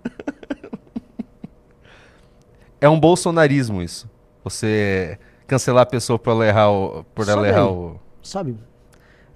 é 2.80 2.88
um 2.88 2.99
bolsonarismo 2.99 3.82
isso. 3.82 4.11
Você 4.45 5.18
cancelar 5.47 5.84
a 5.84 5.86
pessoa 5.86 6.18
por 6.18 6.30
ela 6.32 6.47
errar 6.47 6.70
o. 6.70 7.05
Por 7.14 7.28
ela 7.28 7.34
Sabe 7.43 7.49
errar 7.49 7.66
o. 7.70 8.01
Sabe? 8.22 8.57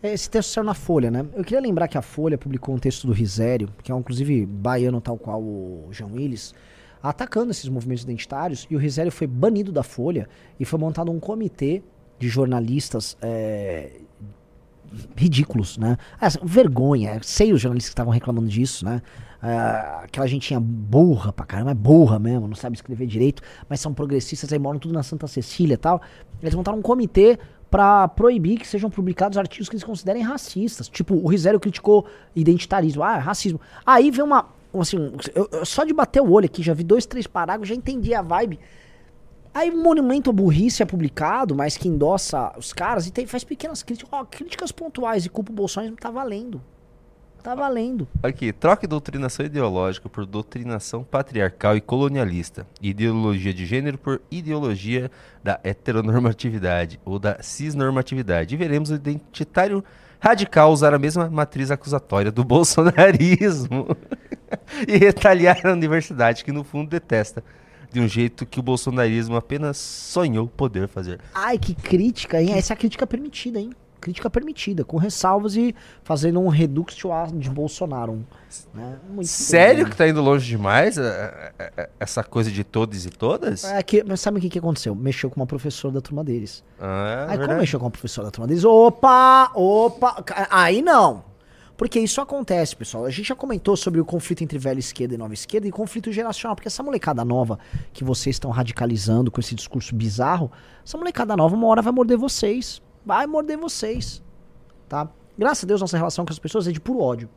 Esse 0.03 0.29
texto 0.31 0.51
saiu 0.51 0.65
na 0.65 0.75
Folha, 0.75 1.11
né? 1.11 1.25
Eu 1.35 1.43
queria 1.43 1.61
lembrar 1.61 1.89
que 1.89 1.97
a 1.99 2.03
Folha 2.03 2.37
publicou 2.39 2.75
um 2.75 2.79
texto 2.79 3.07
do 3.07 3.13
Risério, 3.13 3.69
que 3.83 3.91
é 3.91 3.95
um, 3.95 3.99
inclusive 4.01 4.45
baiano 4.47 5.01
tal 5.01 5.17
qual 5.17 5.41
o 5.43 5.89
João 5.91 6.13
Willis, 6.13 6.55
atacando 7.03 7.51
esses 7.51 7.69
movimentos 7.69 8.05
identitários, 8.05 8.67
e 8.71 8.77
o 8.77 8.79
Risério 8.79 9.13
foi 9.13 9.27
banido 9.27 9.73
da 9.73 9.83
Folha 9.83 10.29
e 10.59 10.65
foi 10.65 10.79
montado 10.79 11.11
um 11.11 11.21
comitê 11.21 11.83
de 12.19 12.29
jornalistas 12.29 13.17
é, 13.21 14.01
ridículos, 15.17 15.79
né? 15.79 15.97
Ah, 16.21 16.29
vergonha, 16.43 17.21
sei 17.23 17.53
os 17.53 17.61
jornalistas 17.61 17.91
que 17.91 17.95
estavam 17.95 18.13
reclamando 18.13 18.49
disso, 18.49 18.85
né? 18.85 19.03
Ah, 19.43 20.01
aquela 20.05 20.27
gentinha 20.27 20.59
burra 20.59 21.33
pra 21.33 21.45
caramba, 21.45 21.71
é 21.73 21.75
burra 21.75 22.19
mesmo, 22.19 22.49
não 22.49 22.57
sabe 22.57 22.77
escrever 22.77 23.07
direito, 23.07 23.43
mas 23.69 23.81
são 23.81 23.93
progressistas, 23.93 24.53
aí 24.53 24.59
moram 24.59 24.79
tudo 24.79 24.95
na 24.95 25.03
Santa 25.03 25.27
Cecília 25.27 25.75
e 25.75 25.79
tal. 25.79 26.01
Eles 26.43 26.55
montaram 26.55 26.79
um 26.79 26.83
comitê 26.83 27.39
pra 27.71 28.09
proibir 28.09 28.59
que 28.59 28.67
sejam 28.67 28.89
publicados 28.89 29.37
artigos 29.37 29.69
que 29.69 29.75
eles 29.75 29.85
considerem 29.85 30.23
racistas. 30.23 30.89
Tipo, 30.89 31.15
o 31.15 31.29
Risério 31.29 31.61
criticou 31.61 32.07
identitarismo, 32.35 33.03
ah, 33.03 33.19
racismo. 33.19 33.61
Aí 33.85 34.11
vem 34.11 34.25
uma, 34.25 34.47
assim, 34.81 35.13
eu- 35.35 35.49
eu- 35.53 35.65
só 35.65 35.85
de 35.85 35.93
bater 35.93 36.21
o 36.23 36.31
olho 36.31 36.47
aqui, 36.47 36.63
já 36.63 36.75
vi 36.75 36.83
dois, 36.85 37.07
três 37.07 37.27
parágrafos, 37.27 37.69
já 37.69 37.75
entendi 37.75 38.15
a 38.15 38.23
vibe. 38.23 38.59
Aí 39.55 39.71
um 39.71 39.83
monumento 39.83 40.29
à 40.29 40.33
burrice 40.33 40.83
é 40.83 40.87
publicado, 40.87 41.55
mas 41.55 41.77
que 41.79 41.89
endossa 41.89 42.53
os 42.59 42.73
caras 42.75 43.07
e 43.07 43.11
tem, 43.11 43.27
faz 43.27 43.43
pequenas 43.43 43.83
críticas. 43.83 44.11
Ó, 44.13 44.25
críticas 44.25 44.71
pontuais 44.71 45.25
e 45.25 45.31
culpa 45.31 45.51
o 45.51 45.55
Bolsonaro 45.55 45.97
tá 45.97 46.11
valendo. 46.11 46.61
Tá 47.43 47.55
valendo. 47.55 48.09
Aqui, 48.25 48.53
troque 48.53 48.89
doutrinação 48.89 49.47
ideológica 49.47 50.09
por 50.09 50.27
doutrinação 50.27 51.05
patriarcal 51.05 51.77
e 51.77 51.81
colonialista. 51.81 52.67
Ideologia 52.83 53.55
de 53.55 53.65
gênero 53.65 53.97
por 53.97 54.21
ideologia 54.31 55.11
da 55.45 55.59
heteronormatividade 55.63 57.01
ou 57.05 57.19
da 57.21 57.39
cisnormatividade. 57.41 58.55
E 58.55 58.59
veremos 58.59 58.91
o 58.91 58.95
identitário 58.97 59.83
radical 60.19 60.73
usar 60.73 60.93
a 60.93 60.99
mesma 60.99 61.31
matriz 61.31 61.71
acusatória 61.71 62.33
do 62.33 62.43
bolsonarismo 62.45 63.87
e 64.87 64.97
retaliar 64.97 65.67
a 65.67 65.73
universidade, 65.73 66.45
que 66.45 66.53
no 66.53 66.65
fundo 66.65 66.89
detesta. 66.91 67.43
De 67.93 68.01
um 68.01 68.09
jeito 68.09 68.45
que 68.45 68.59
o 68.59 68.63
bolsonarismo 68.63 69.37
apenas 69.37 69.77
sonhou 69.77 70.47
poder 70.49 70.89
fazer. 70.89 71.21
Ai, 71.33 71.57
que 71.57 71.75
crítica, 71.75 72.43
hein? 72.43 72.53
Essa 72.53 72.73
é 72.73 72.75
a 72.75 72.77
crítica 72.77 73.07
permitida, 73.07 73.61
hein? 73.61 73.71
Crítica 74.01 74.29
permitida, 74.29 74.85
com 74.85 74.99
ressalvas 74.99 75.57
e 75.57 75.75
fazendo 76.03 76.41
um 76.41 76.49
reduxio 76.49 77.13
ad 77.13 77.33
de 77.33 77.49
Bolsonaro. 77.49 78.25
Né? 78.75 78.99
Sério 79.23 79.85
bem. 79.85 79.91
que 79.91 79.97
tá 79.97 80.07
indo 80.07 80.21
longe 80.21 80.47
demais 80.47 80.99
é, 80.99 81.53
é, 81.59 81.73
é, 81.77 81.91
essa 81.99 82.23
coisa 82.23 82.51
de 82.51 82.63
todos 82.63 83.07
e 83.07 83.11
todas? 83.11 83.65
É 83.65 83.83
que, 83.83 84.05
mas 84.05 84.21
sabe 84.21 84.39
o 84.39 84.41
que, 84.41 84.51
que 84.51 84.59
aconteceu? 84.59 84.95
Mexeu 84.95 85.31
com 85.31 85.41
uma 85.41 85.47
professora 85.47 85.95
da 85.95 86.01
turma 86.01 86.23
deles. 86.23 86.63
Ah, 86.79 87.23
Aí 87.23 87.27
como 87.29 87.39
verdade. 87.39 87.61
mexeu 87.61 87.81
com 87.81 87.87
a 87.87 87.91
professora 87.91 88.27
da 88.27 88.31
turma 88.31 88.47
deles? 88.47 88.65
Opa, 88.65 89.51
opa, 89.55 90.25
aí 90.51 90.83
não. 90.83 91.25
Porque 91.77 92.01
isso 92.01 92.21
acontece, 92.21 92.75
pessoal. 92.75 93.05
A 93.05 93.11
gente 93.11 93.29
já 93.29 93.35
comentou 93.35 93.77
sobre 93.77 94.01
o 94.01 94.05
conflito 94.05 94.43
entre 94.43 94.59
velha 94.59 94.79
esquerda 94.79 95.15
e 95.15 95.19
nova 95.19 95.35
esquerda 95.35 95.69
e 95.69 95.71
conflito 95.71 96.11
geracional. 96.11 96.57
Porque 96.57 96.69
essa 96.69 96.83
molecada 96.83 97.25
nova 97.25 97.59
que 97.93 98.03
vocês 98.03 98.37
estão 98.37 98.51
radicalizando 98.51 99.31
com 99.31 99.41
esse 99.41 99.55
discurso 99.55 99.95
bizarro, 99.95 100.51
essa 100.85 100.97
molecada 100.97 101.37
nova 101.37 101.55
uma 101.55 101.67
hora 101.67 101.83
vai 101.83 101.93
morder 101.93 102.17
vocês. 102.17 102.81
Vai 103.05 103.27
morder 103.27 103.59
vocês. 103.59 104.23
Tá? 104.89 105.09
Graças 105.37 105.65
a 105.65 105.67
Deus, 105.67 105.81
nossa 105.81 105.97
relação 105.97 106.25
com 106.25 106.33
as 106.33 106.39
pessoas 106.39 106.67
é 106.67 106.73
de 106.73 106.81
puro 106.81 107.01
ódio. 107.01 107.29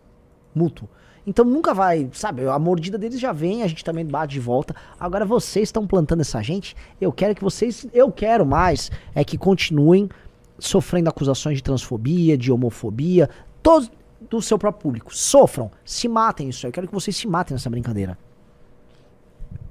Mútuo. 0.55 0.87
Então 1.27 1.43
nunca 1.43 1.73
vai, 1.73 2.09
sabe, 2.13 2.47
a 2.47 2.57
mordida 2.57 2.97
deles 2.97 3.19
já 3.19 3.31
vem, 3.31 3.61
a 3.61 3.67
gente 3.67 3.83
também 3.83 4.05
bate 4.05 4.33
de 4.33 4.39
volta. 4.39 4.73
Agora 4.99 5.25
vocês 5.25 5.67
estão 5.67 5.85
plantando 5.85 6.21
essa 6.21 6.41
gente, 6.41 6.75
eu 6.99 7.11
quero 7.11 7.35
que 7.35 7.43
vocês, 7.43 7.85
eu 7.93 8.11
quero 8.11 8.45
mais, 8.45 8.89
é 9.13 9.23
que 9.23 9.37
continuem 9.37 10.09
sofrendo 10.57 11.09
acusações 11.09 11.57
de 11.57 11.63
transfobia, 11.63 12.37
de 12.37 12.51
homofobia, 12.51 13.29
todos 13.61 13.91
do 14.29 14.41
seu 14.41 14.57
próprio 14.59 14.81
público. 14.83 15.15
Sofram, 15.15 15.71
se 15.83 16.07
matem 16.07 16.49
isso. 16.49 16.67
Eu 16.67 16.71
quero 16.71 16.87
que 16.87 16.93
vocês 16.93 17.15
se 17.15 17.27
matem 17.27 17.55
nessa 17.55 17.69
brincadeira. 17.69 18.17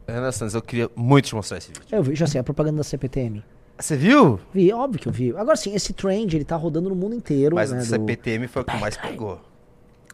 Renan 0.06 0.32
Santos, 0.32 0.54
eu 0.54 0.62
queria 0.62 0.90
muito 0.96 1.26
te 1.26 1.34
mostrar 1.34 1.58
esse 1.58 1.68
vídeo. 1.68 1.82
Eu 1.92 2.02
vi, 2.02 2.14
já 2.14 2.26
sei, 2.26 2.40
a 2.40 2.44
propaganda 2.44 2.78
da 2.78 2.84
CPTM. 2.84 3.44
Você 3.78 3.96
viu? 3.96 4.40
Vi, 4.52 4.72
óbvio 4.72 4.98
que 5.00 5.06
eu 5.06 5.12
vi. 5.12 5.30
Agora 5.36 5.54
sim, 5.56 5.74
esse 5.74 5.92
trend, 5.92 6.34
ele 6.34 6.44
tá 6.44 6.56
rodando 6.56 6.88
no 6.88 6.94
mundo 6.96 7.14
inteiro. 7.14 7.54
Mas 7.54 7.70
né, 7.70 7.78
o 7.78 7.80
do- 7.82 7.86
CPTM 7.86 8.48
foi 8.48 8.62
o 8.62 8.64
que 8.64 8.76
mais 8.78 8.96
pegou. 8.96 9.40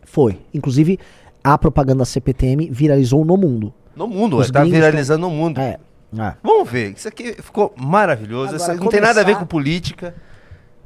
Foi. 0.03 0.39
Inclusive, 0.53 0.99
a 1.43 1.57
propaganda 1.57 2.01
da 2.01 2.05
CPTM 2.05 2.69
viralizou 2.71 3.25
no 3.25 3.37
mundo. 3.37 3.73
No 3.97 4.07
mundo, 4.09 4.37
Os 4.37 4.49
ué, 4.49 4.53
tá 4.53 4.65
viralizando 4.65 5.21
no 5.29 5.31
mundo. 5.31 5.61
É. 5.61 5.79
é. 6.19 6.35
Vamos 6.43 6.69
ver, 6.69 6.93
isso 6.95 7.07
aqui 7.09 7.33
ficou 7.41 7.73
maravilhoso. 7.77 8.57
Agora, 8.57 8.75
não 8.75 8.89
tem 8.89 9.01
nada 9.01 9.21
a 9.21 9.25
ver 9.25 9.33
começar- 9.33 9.41
com 9.41 9.47
política. 9.47 10.15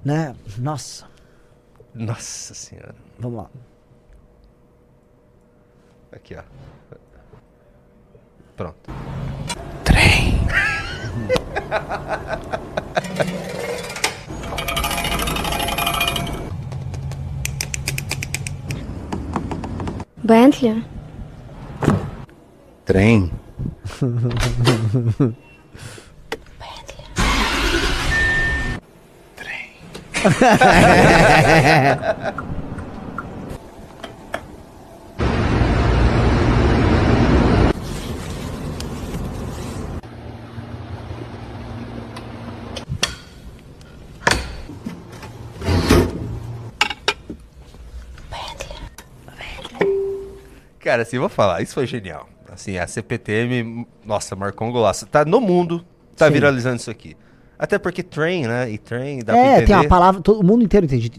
Né? 0.04 0.36
Nossa. 0.58 1.06
Nossa 1.94 2.54
senhora. 2.54 2.94
Vamos 3.18 3.38
lá. 3.38 3.50
Aqui, 6.12 6.36
ó. 6.36 6.42
Pronto. 8.56 8.76
Bentley? 20.22 20.84
Trem. 22.84 23.32
Cara, 50.88 51.02
assim, 51.02 51.18
vou 51.18 51.28
falar, 51.28 51.60
isso 51.60 51.74
foi 51.74 51.86
genial. 51.86 52.26
Assim, 52.50 52.78
a 52.78 52.86
CPTM, 52.86 53.86
nossa, 54.06 54.34
marcou 54.34 54.66
um 54.66 54.72
golaço. 54.72 55.04
Tá 55.04 55.22
no 55.22 55.38
mundo, 55.38 55.84
tá 56.16 56.28
Sim. 56.28 56.32
viralizando 56.32 56.76
isso 56.76 56.90
aqui. 56.90 57.14
Até 57.58 57.78
porque 57.78 58.02
train, 58.02 58.46
né? 58.46 58.70
E 58.70 58.78
train, 58.78 59.18
dá 59.18 59.34
pra 59.34 59.36
é, 59.42 59.46
entender. 59.56 59.66
tem 59.66 59.76
uma 59.76 59.86
palavra, 59.86 60.22
todo 60.22 60.40
o 60.40 60.42
mundo 60.42 60.64
inteiro 60.64 60.86
entende. 60.86 61.12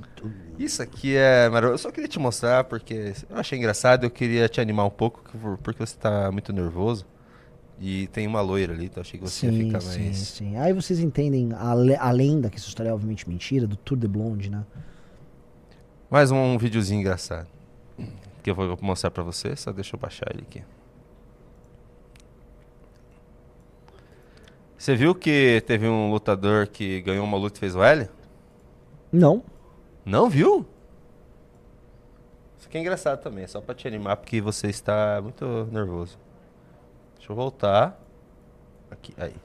Isso 0.58 0.82
aqui 0.82 1.16
é 1.16 1.48
maravilhoso. 1.50 1.74
Eu 1.74 1.78
só 1.78 1.92
queria 1.92 2.08
te 2.10 2.18
mostrar 2.18 2.64
porque 2.64 3.14
eu 3.30 3.38
achei 3.38 3.60
engraçado. 3.60 4.06
Eu 4.06 4.10
queria 4.10 4.50
te 4.50 4.60
animar 4.60 4.86
um 4.86 4.90
pouco 4.90 5.22
por- 5.40 5.60
porque 5.60 5.86
você 5.86 5.96
tá 5.96 6.32
muito 6.32 6.52
nervoso. 6.52 7.06
E 7.80 8.08
tem 8.08 8.26
uma 8.26 8.42
loira 8.42 8.74
ali, 8.74 8.86
então 8.86 9.02
achei 9.02 9.20
que 9.20 9.30
você 9.30 9.46
ia 9.46 9.52
Sim, 9.52 9.66
ficar 9.68 9.82
sim, 9.82 10.04
mais. 10.06 10.18
sim. 10.18 10.58
Aí 10.58 10.74
vocês 10.74 11.00
entendem 11.00 11.52
a, 11.56 11.76
le- 11.76 11.96
a 11.96 12.10
lenda, 12.10 12.50
que 12.50 12.58
essa 12.58 12.68
história 12.68 12.90
é 12.90 12.94
obviamente 12.94 13.30
mentira, 13.30 13.68
do 13.68 13.76
Tour 13.76 14.00
de 14.00 14.08
Blonde, 14.08 14.50
né? 14.50 14.64
Mais 16.10 16.32
um 16.32 16.58
videozinho 16.58 17.02
engraçado. 17.02 17.48
Que 18.50 18.52
eu 18.52 18.56
vou 18.56 18.80
mostrar 18.82 19.12
pra 19.12 19.22
você, 19.22 19.56
só 19.56 19.72
deixa 19.72 19.96
eu 19.96 20.00
baixar 20.00 20.26
ele 20.34 20.42
aqui. 20.42 20.64
Você 24.76 24.96
viu 24.96 25.14
que 25.14 25.62
teve 25.68 25.88
um 25.88 26.10
lutador 26.10 26.66
que 26.66 27.00
ganhou 27.02 27.24
uma 27.24 27.38
luta 27.38 27.58
e 27.58 27.60
fez 27.60 27.76
o 27.76 27.84
L? 27.84 28.10
Não. 29.12 29.44
Não 30.04 30.28
viu? 30.28 30.66
Isso 32.58 32.68
aqui 32.68 32.80
é 32.80 32.82
engraçado 32.82 33.22
também, 33.22 33.46
só 33.46 33.62
pra 33.62 33.76
te 33.76 33.88
animar, 33.88 34.18
porque 34.18 34.42
você 34.42 34.66
está 34.66 35.22
muito 35.22 35.70
nervoso. 35.72 36.18
Deixa 37.18 37.32
eu 37.32 37.36
voltar. 37.36 38.02
Aqui, 38.90 39.14
aí. 39.16 39.36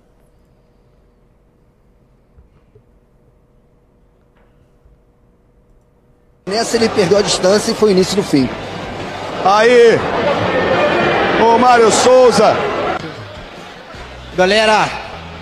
Nessa 6.46 6.78
ele 6.78 6.88
perdeu 6.88 7.18
a 7.18 7.22
distância 7.22 7.70
e 7.70 7.74
foi 7.74 7.90
o 7.90 7.92
início 7.92 8.16
do 8.16 8.22
fim. 8.22 8.48
Aí! 9.44 9.98
Ô 11.38 11.58
Mário 11.58 11.90
Souza! 11.90 12.56
Galera, 14.34 14.88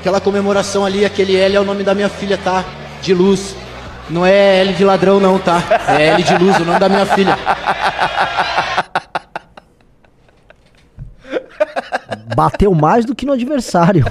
aquela 0.00 0.20
comemoração 0.20 0.84
ali, 0.84 1.04
aquele 1.04 1.36
L 1.36 1.54
é 1.54 1.60
o 1.60 1.64
nome 1.64 1.84
da 1.84 1.94
minha 1.94 2.08
filha, 2.08 2.36
tá? 2.36 2.64
De 3.00 3.14
luz. 3.14 3.54
Não 4.10 4.26
é 4.26 4.60
L 4.62 4.72
de 4.72 4.84
ladrão, 4.84 5.20
não, 5.20 5.38
tá? 5.38 5.62
É 5.86 6.08
L 6.08 6.22
de 6.24 6.36
luz, 6.36 6.56
o 6.58 6.64
nome 6.64 6.80
da 6.80 6.88
minha 6.88 7.06
filha. 7.06 7.38
Bateu 12.34 12.74
mais 12.74 13.04
do 13.04 13.14
que 13.14 13.24
no 13.24 13.34
adversário. 13.34 14.04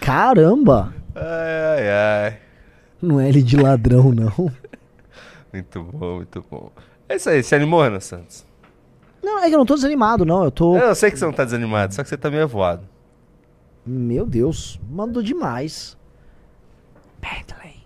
Caramba! 0.00 0.94
Ai, 1.14 1.76
ai, 1.76 1.90
ai. 2.24 2.38
Não 3.02 3.20
é 3.20 3.28
L 3.28 3.42
de 3.42 3.56
ladrão, 3.58 4.10
não. 4.10 4.50
Muito 5.52 5.82
bom, 5.82 6.16
muito 6.16 6.42
bom. 6.50 6.72
É 7.06 7.16
isso 7.16 7.28
aí, 7.28 7.42
você 7.42 7.54
animou, 7.56 7.82
Renan 7.82 8.00
Santos? 8.00 8.48
Não, 9.22 9.38
é 9.42 9.48
que 9.48 9.54
eu 9.54 9.58
não 9.58 9.66
tô 9.66 9.74
desanimado, 9.74 10.24
não. 10.24 10.44
Eu 10.44 10.50
tô. 10.50 10.76
Eu 10.76 10.94
sei 10.94 11.10
que 11.10 11.18
você 11.18 11.24
não 11.24 11.32
tá 11.32 11.44
desanimado, 11.44 11.94
só 11.94 12.02
que 12.02 12.08
você 12.08 12.16
tá 12.16 12.30
meio 12.30 12.48
voado. 12.48 12.88
Meu 13.84 14.26
Deus, 14.26 14.80
mandou 14.88 15.22
demais. 15.22 15.96
Bentley. 17.20 17.76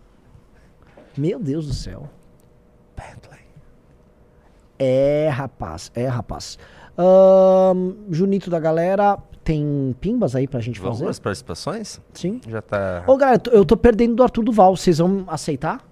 Meu 1.16 1.38
Deus 1.38 1.66
do 1.66 1.74
céu. 1.74 2.08
Bentley. 2.96 3.40
É, 4.78 5.28
rapaz, 5.32 5.90
é, 5.94 6.06
rapaz. 6.06 6.58
Ahn, 6.96 7.94
Junito 8.10 8.48
da 8.50 8.60
galera, 8.60 9.18
tem 9.42 9.94
pimbas 10.00 10.34
aí 10.36 10.46
pra 10.46 10.60
gente 10.60 10.80
Vamos 10.80 10.98
fazer? 10.98 11.10
as 11.10 11.18
participações? 11.18 12.00
Sim. 12.12 12.40
Já 12.48 12.62
tá. 12.62 13.04
Ô, 13.06 13.16
galera, 13.16 13.40
eu 13.52 13.64
tô 13.64 13.76
perdendo 13.76 14.14
do 14.14 14.22
Arthur 14.22 14.44
Duval. 14.44 14.76
Vocês 14.76 14.98
vão 14.98 15.24
aceitar? 15.28 15.84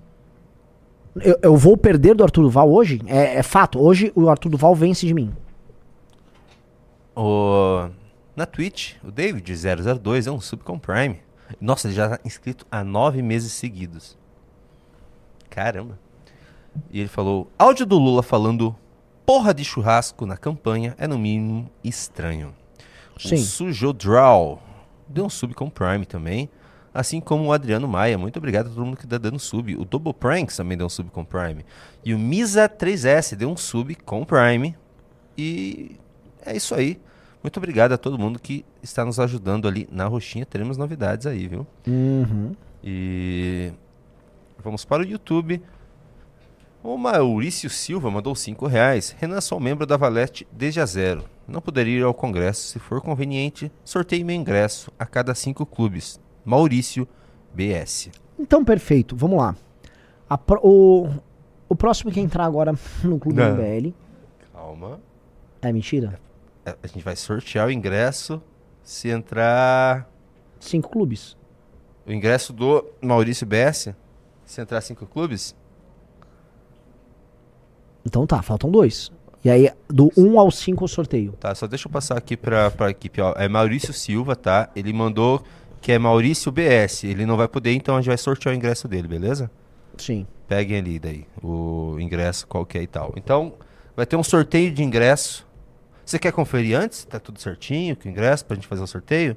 Eu, 1.20 1.38
eu 1.42 1.56
vou 1.56 1.76
perder 1.76 2.14
do 2.14 2.22
Arthur 2.24 2.42
Duval 2.42 2.70
hoje? 2.72 3.00
É, 3.06 3.36
é 3.38 3.42
fato. 3.42 3.80
Hoje 3.80 4.12
o 4.14 4.28
Arthur 4.28 4.50
Duval 4.50 4.74
vence 4.74 5.06
de 5.06 5.12
mim. 5.12 5.32
O... 7.14 7.88
Na 8.34 8.46
Twitch, 8.46 8.94
o 9.04 9.12
David002 9.12 10.26
é 10.26 10.30
um 10.30 10.40
sub 10.40 10.62
com 10.62 10.78
Prime. 10.78 11.18
Nossa, 11.60 11.86
ele 11.86 11.94
já 11.94 12.16
tá 12.16 12.20
inscrito 12.24 12.66
há 12.70 12.82
nove 12.82 13.20
meses 13.20 13.52
seguidos. 13.52 14.16
Caramba. 15.50 15.98
E 16.90 17.00
ele 17.00 17.08
falou: 17.08 17.50
áudio 17.58 17.84
do 17.84 17.98
Lula 17.98 18.22
falando 18.22 18.74
porra 19.26 19.52
de 19.52 19.64
churrasco 19.64 20.24
na 20.24 20.38
campanha 20.38 20.94
é 20.98 21.06
no 21.06 21.18
mínimo 21.18 21.70
estranho. 21.84 22.54
Sim. 23.18 23.34
O 23.34 23.38
Sujo 23.38 23.92
Draw 23.92 24.62
deu 25.06 25.26
um 25.26 25.30
sub 25.30 25.54
com 25.54 25.68
Prime 25.68 26.06
também. 26.06 26.48
Assim 26.94 27.20
como 27.20 27.46
o 27.46 27.52
Adriano 27.52 27.88
Maia. 27.88 28.18
Muito 28.18 28.36
obrigado 28.36 28.66
a 28.66 28.70
todo 28.70 28.84
mundo 28.84 28.96
que 28.96 29.06
tá 29.06 29.18
dando 29.18 29.38
sub. 29.38 29.74
O 29.76 29.84
Double 29.84 30.12
Pranks 30.12 30.56
também 30.56 30.76
deu 30.76 30.86
um 30.86 30.90
sub 30.90 31.10
com 31.10 31.24
Prime. 31.24 31.64
E 32.04 32.12
o 32.12 32.18
Misa3S 32.18 33.34
deu 33.34 33.50
um 33.50 33.56
sub 33.56 33.94
com 33.94 34.24
Prime. 34.24 34.76
E 35.36 35.96
é 36.44 36.54
isso 36.54 36.74
aí. 36.74 37.00
Muito 37.42 37.56
obrigado 37.56 37.92
a 37.92 37.98
todo 37.98 38.18
mundo 38.18 38.38
que 38.38 38.64
está 38.82 39.04
nos 39.04 39.18
ajudando 39.18 39.66
ali 39.66 39.88
na 39.90 40.06
roxinha. 40.06 40.44
Teremos 40.44 40.76
novidades 40.76 41.26
aí, 41.26 41.48
viu? 41.48 41.66
Uhum. 41.86 42.54
E 42.84 43.72
vamos 44.62 44.84
para 44.84 45.02
o 45.02 45.06
YouTube. 45.06 45.62
O 46.82 46.96
Maurício 46.98 47.70
Silva 47.70 48.10
mandou 48.10 48.34
5 48.34 48.66
reais. 48.66 49.14
Renan, 49.18 49.40
sou 49.40 49.58
membro 49.60 49.86
da 49.86 49.96
Valete 49.96 50.46
desde 50.52 50.80
a 50.80 50.86
zero. 50.86 51.24
Não 51.46 51.60
poderia 51.60 51.98
ir 51.98 52.02
ao 52.02 52.14
congresso. 52.14 52.68
Se 52.68 52.78
for 52.78 53.00
conveniente, 53.00 53.70
sorteio 53.84 54.26
meu 54.26 54.36
ingresso 54.36 54.92
a 54.98 55.06
cada 55.06 55.34
cinco 55.34 55.66
clubes. 55.66 56.20
Maurício 56.44 57.06
BS. 57.54 58.10
Então, 58.38 58.64
perfeito. 58.64 59.14
Vamos 59.16 59.38
lá. 59.38 59.54
A 60.28 60.36
pro- 60.38 60.60
o, 60.62 61.08
o 61.68 61.76
próximo 61.76 62.10
que 62.10 62.20
entrar 62.20 62.44
agora 62.44 62.72
no 63.04 63.18
Clube 63.18 63.38
Não. 63.38 63.52
MBL. 63.54 63.92
Calma. 64.52 65.00
É 65.60 65.72
mentira? 65.72 66.18
É, 66.64 66.76
A 66.82 66.86
gente 66.86 67.04
vai 67.04 67.14
sortear 67.16 67.66
o 67.68 67.70
ingresso 67.70 68.42
se 68.82 69.08
entrar. 69.08 70.08
Cinco 70.58 70.88
clubes. 70.90 71.36
O 72.06 72.12
ingresso 72.12 72.52
do 72.52 72.84
Maurício 73.00 73.46
BS. 73.46 73.94
Se 74.44 74.60
entrar 74.60 74.80
cinco 74.80 75.06
clubes. 75.06 75.54
Então 78.04 78.26
tá, 78.26 78.42
faltam 78.42 78.70
dois. 78.70 79.12
E 79.44 79.50
aí, 79.50 79.70
do 79.88 80.10
1 80.16 80.38
ao 80.38 80.50
5 80.52 80.84
eu 80.84 80.88
sorteio. 80.88 81.32
Tá, 81.32 81.52
só 81.54 81.66
deixa 81.66 81.88
eu 81.88 81.92
passar 81.92 82.16
aqui 82.16 82.36
pra, 82.36 82.70
pra 82.70 82.90
equipe, 82.90 83.20
ó. 83.20 83.32
É 83.36 83.48
Maurício 83.48 83.92
Silva, 83.92 84.36
tá? 84.36 84.70
Ele 84.74 84.92
mandou 84.92 85.42
que 85.82 85.90
é 85.90 85.98
Maurício 85.98 86.50
BS. 86.52 87.04
Ele 87.04 87.26
não 87.26 87.36
vai 87.36 87.48
poder, 87.48 87.72
então 87.74 87.96
a 87.96 88.00
gente 88.00 88.08
vai 88.08 88.16
sortear 88.16 88.54
o 88.54 88.56
ingresso 88.56 88.86
dele, 88.86 89.08
beleza? 89.08 89.50
Sim. 89.98 90.26
Peguem 90.48 90.78
ali 90.78 90.98
daí 90.98 91.26
o 91.42 91.96
ingresso 91.98 92.46
qualquer 92.46 92.82
e 92.82 92.86
tal. 92.86 93.12
Então, 93.16 93.54
vai 93.96 94.06
ter 94.06 94.16
um 94.16 94.22
sorteio 94.22 94.72
de 94.72 94.82
ingresso. 94.82 95.46
Você 96.06 96.18
quer 96.18 96.32
conferir 96.32 96.78
antes? 96.78 97.04
Tá 97.04 97.18
tudo 97.18 97.40
certinho 97.40 97.96
com 97.96 98.08
o 98.08 98.10
ingresso 98.10 98.44
pra 98.44 98.54
gente 98.54 98.66
fazer 98.66 98.82
o 98.82 98.86
sorteio? 98.86 99.36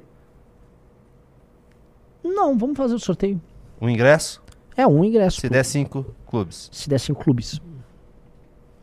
Não, 2.22 2.56
vamos 2.56 2.76
fazer 2.76 2.94
o 2.94 2.98
sorteio. 2.98 3.40
Um 3.80 3.88
ingresso? 3.88 4.42
É 4.76 4.86
um 4.86 5.04
ingresso. 5.04 5.40
Se 5.40 5.48
pô. 5.48 5.52
der 5.52 5.64
cinco 5.64 6.14
clubes. 6.26 6.68
Se 6.72 6.88
der 6.88 7.00
cinco 7.00 7.22
clubes. 7.22 7.60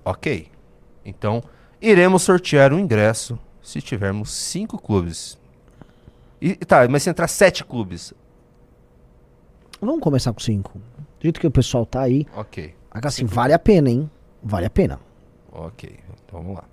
Ok. 0.04 0.50
Então, 1.06 1.42
iremos 1.82 2.24
sortear 2.24 2.74
um 2.74 2.80
ingresso 2.80 3.40
se 3.62 3.82
tivermos 3.82 4.32
cinco 4.32 4.78
clubes. 4.78 5.38
E, 6.46 6.56
tá, 6.56 6.86
mas 6.90 7.04
se 7.04 7.10
entrar 7.10 7.28
sete 7.28 7.64
clubes. 7.64 8.14
Vamos 9.80 10.02
começar 10.02 10.34
com 10.34 10.40
cinco. 10.42 10.78
Do 10.78 11.24
jeito 11.24 11.40
que 11.40 11.48
o 11.48 11.52
pessoal 11.52 11.86
tá 11.86 12.02
aí. 12.02 12.26
Ok. 12.36 12.76
Assim, 12.92 13.26
vale 13.26 13.54
a 13.54 13.60
pena, 13.60 13.90
hein? 13.90 14.10
Vale 14.44 14.66
a 14.66 14.70
pena. 14.70 15.00
Ok, 15.52 15.98
então 16.26 16.42
vamos 16.42 16.56
lá. 16.58 16.64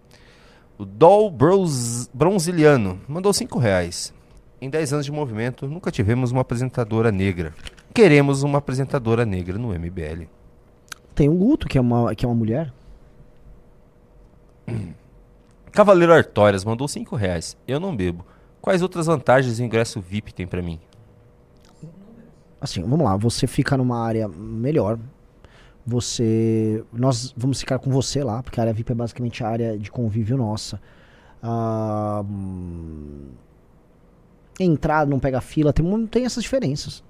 O 0.76 0.84
Dol 0.84 1.30
Bros- 1.30 2.08
Bronziliano 2.12 3.00
mandou 3.06 3.32
5 3.32 3.58
reais. 3.58 4.12
Em 4.60 4.68
10 4.68 4.92
anos 4.94 5.06
de 5.06 5.12
movimento, 5.12 5.66
nunca 5.68 5.90
tivemos 5.90 6.32
uma 6.32 6.40
apresentadora 6.40 7.12
negra. 7.12 7.54
Queremos 7.94 8.42
uma 8.42 8.58
apresentadora 8.58 9.24
negra 9.24 9.56
no 9.56 9.68
MBL. 9.72 10.26
Tem 11.14 11.28
o 11.28 11.34
Guto, 11.34 11.68
que 11.68 11.78
é 11.78 11.80
uma, 11.80 12.14
que 12.14 12.24
é 12.24 12.28
uma 12.28 12.34
mulher. 12.34 12.72
Cavaleiro 15.72 16.12
Artórias 16.12 16.64
mandou 16.64 16.88
5 16.88 17.14
reais. 17.16 17.56
Eu 17.66 17.78
não 17.80 17.94
bebo. 17.94 18.24
Quais 18.60 18.82
outras 18.82 19.06
vantagens 19.06 19.58
o 19.58 19.62
ingresso 19.62 20.00
VIP 20.00 20.34
tem 20.34 20.46
pra 20.46 20.60
mim? 20.62 20.78
Assim, 22.60 22.82
vamos 22.82 23.04
lá. 23.04 23.16
Você 23.16 23.46
fica 23.46 23.76
numa 23.76 23.98
área 23.98 24.28
melhor. 24.28 24.98
Você. 25.86 26.84
Nós 26.92 27.32
vamos 27.36 27.58
ficar 27.60 27.78
com 27.78 27.90
você 27.90 28.22
lá, 28.22 28.42
porque 28.42 28.60
a 28.60 28.64
área 28.64 28.72
VIP 28.72 28.92
é 28.92 28.94
basicamente 28.94 29.42
a 29.42 29.48
área 29.48 29.78
de 29.78 29.90
convívio 29.90 30.36
nossa. 30.36 30.80
Ah, 31.42 32.22
entrar, 34.58 35.06
não 35.06 35.18
pega 35.18 35.40
fila, 35.40 35.72
tem, 35.72 36.06
tem 36.06 36.26
essas 36.26 36.42
diferenças. 36.42 37.02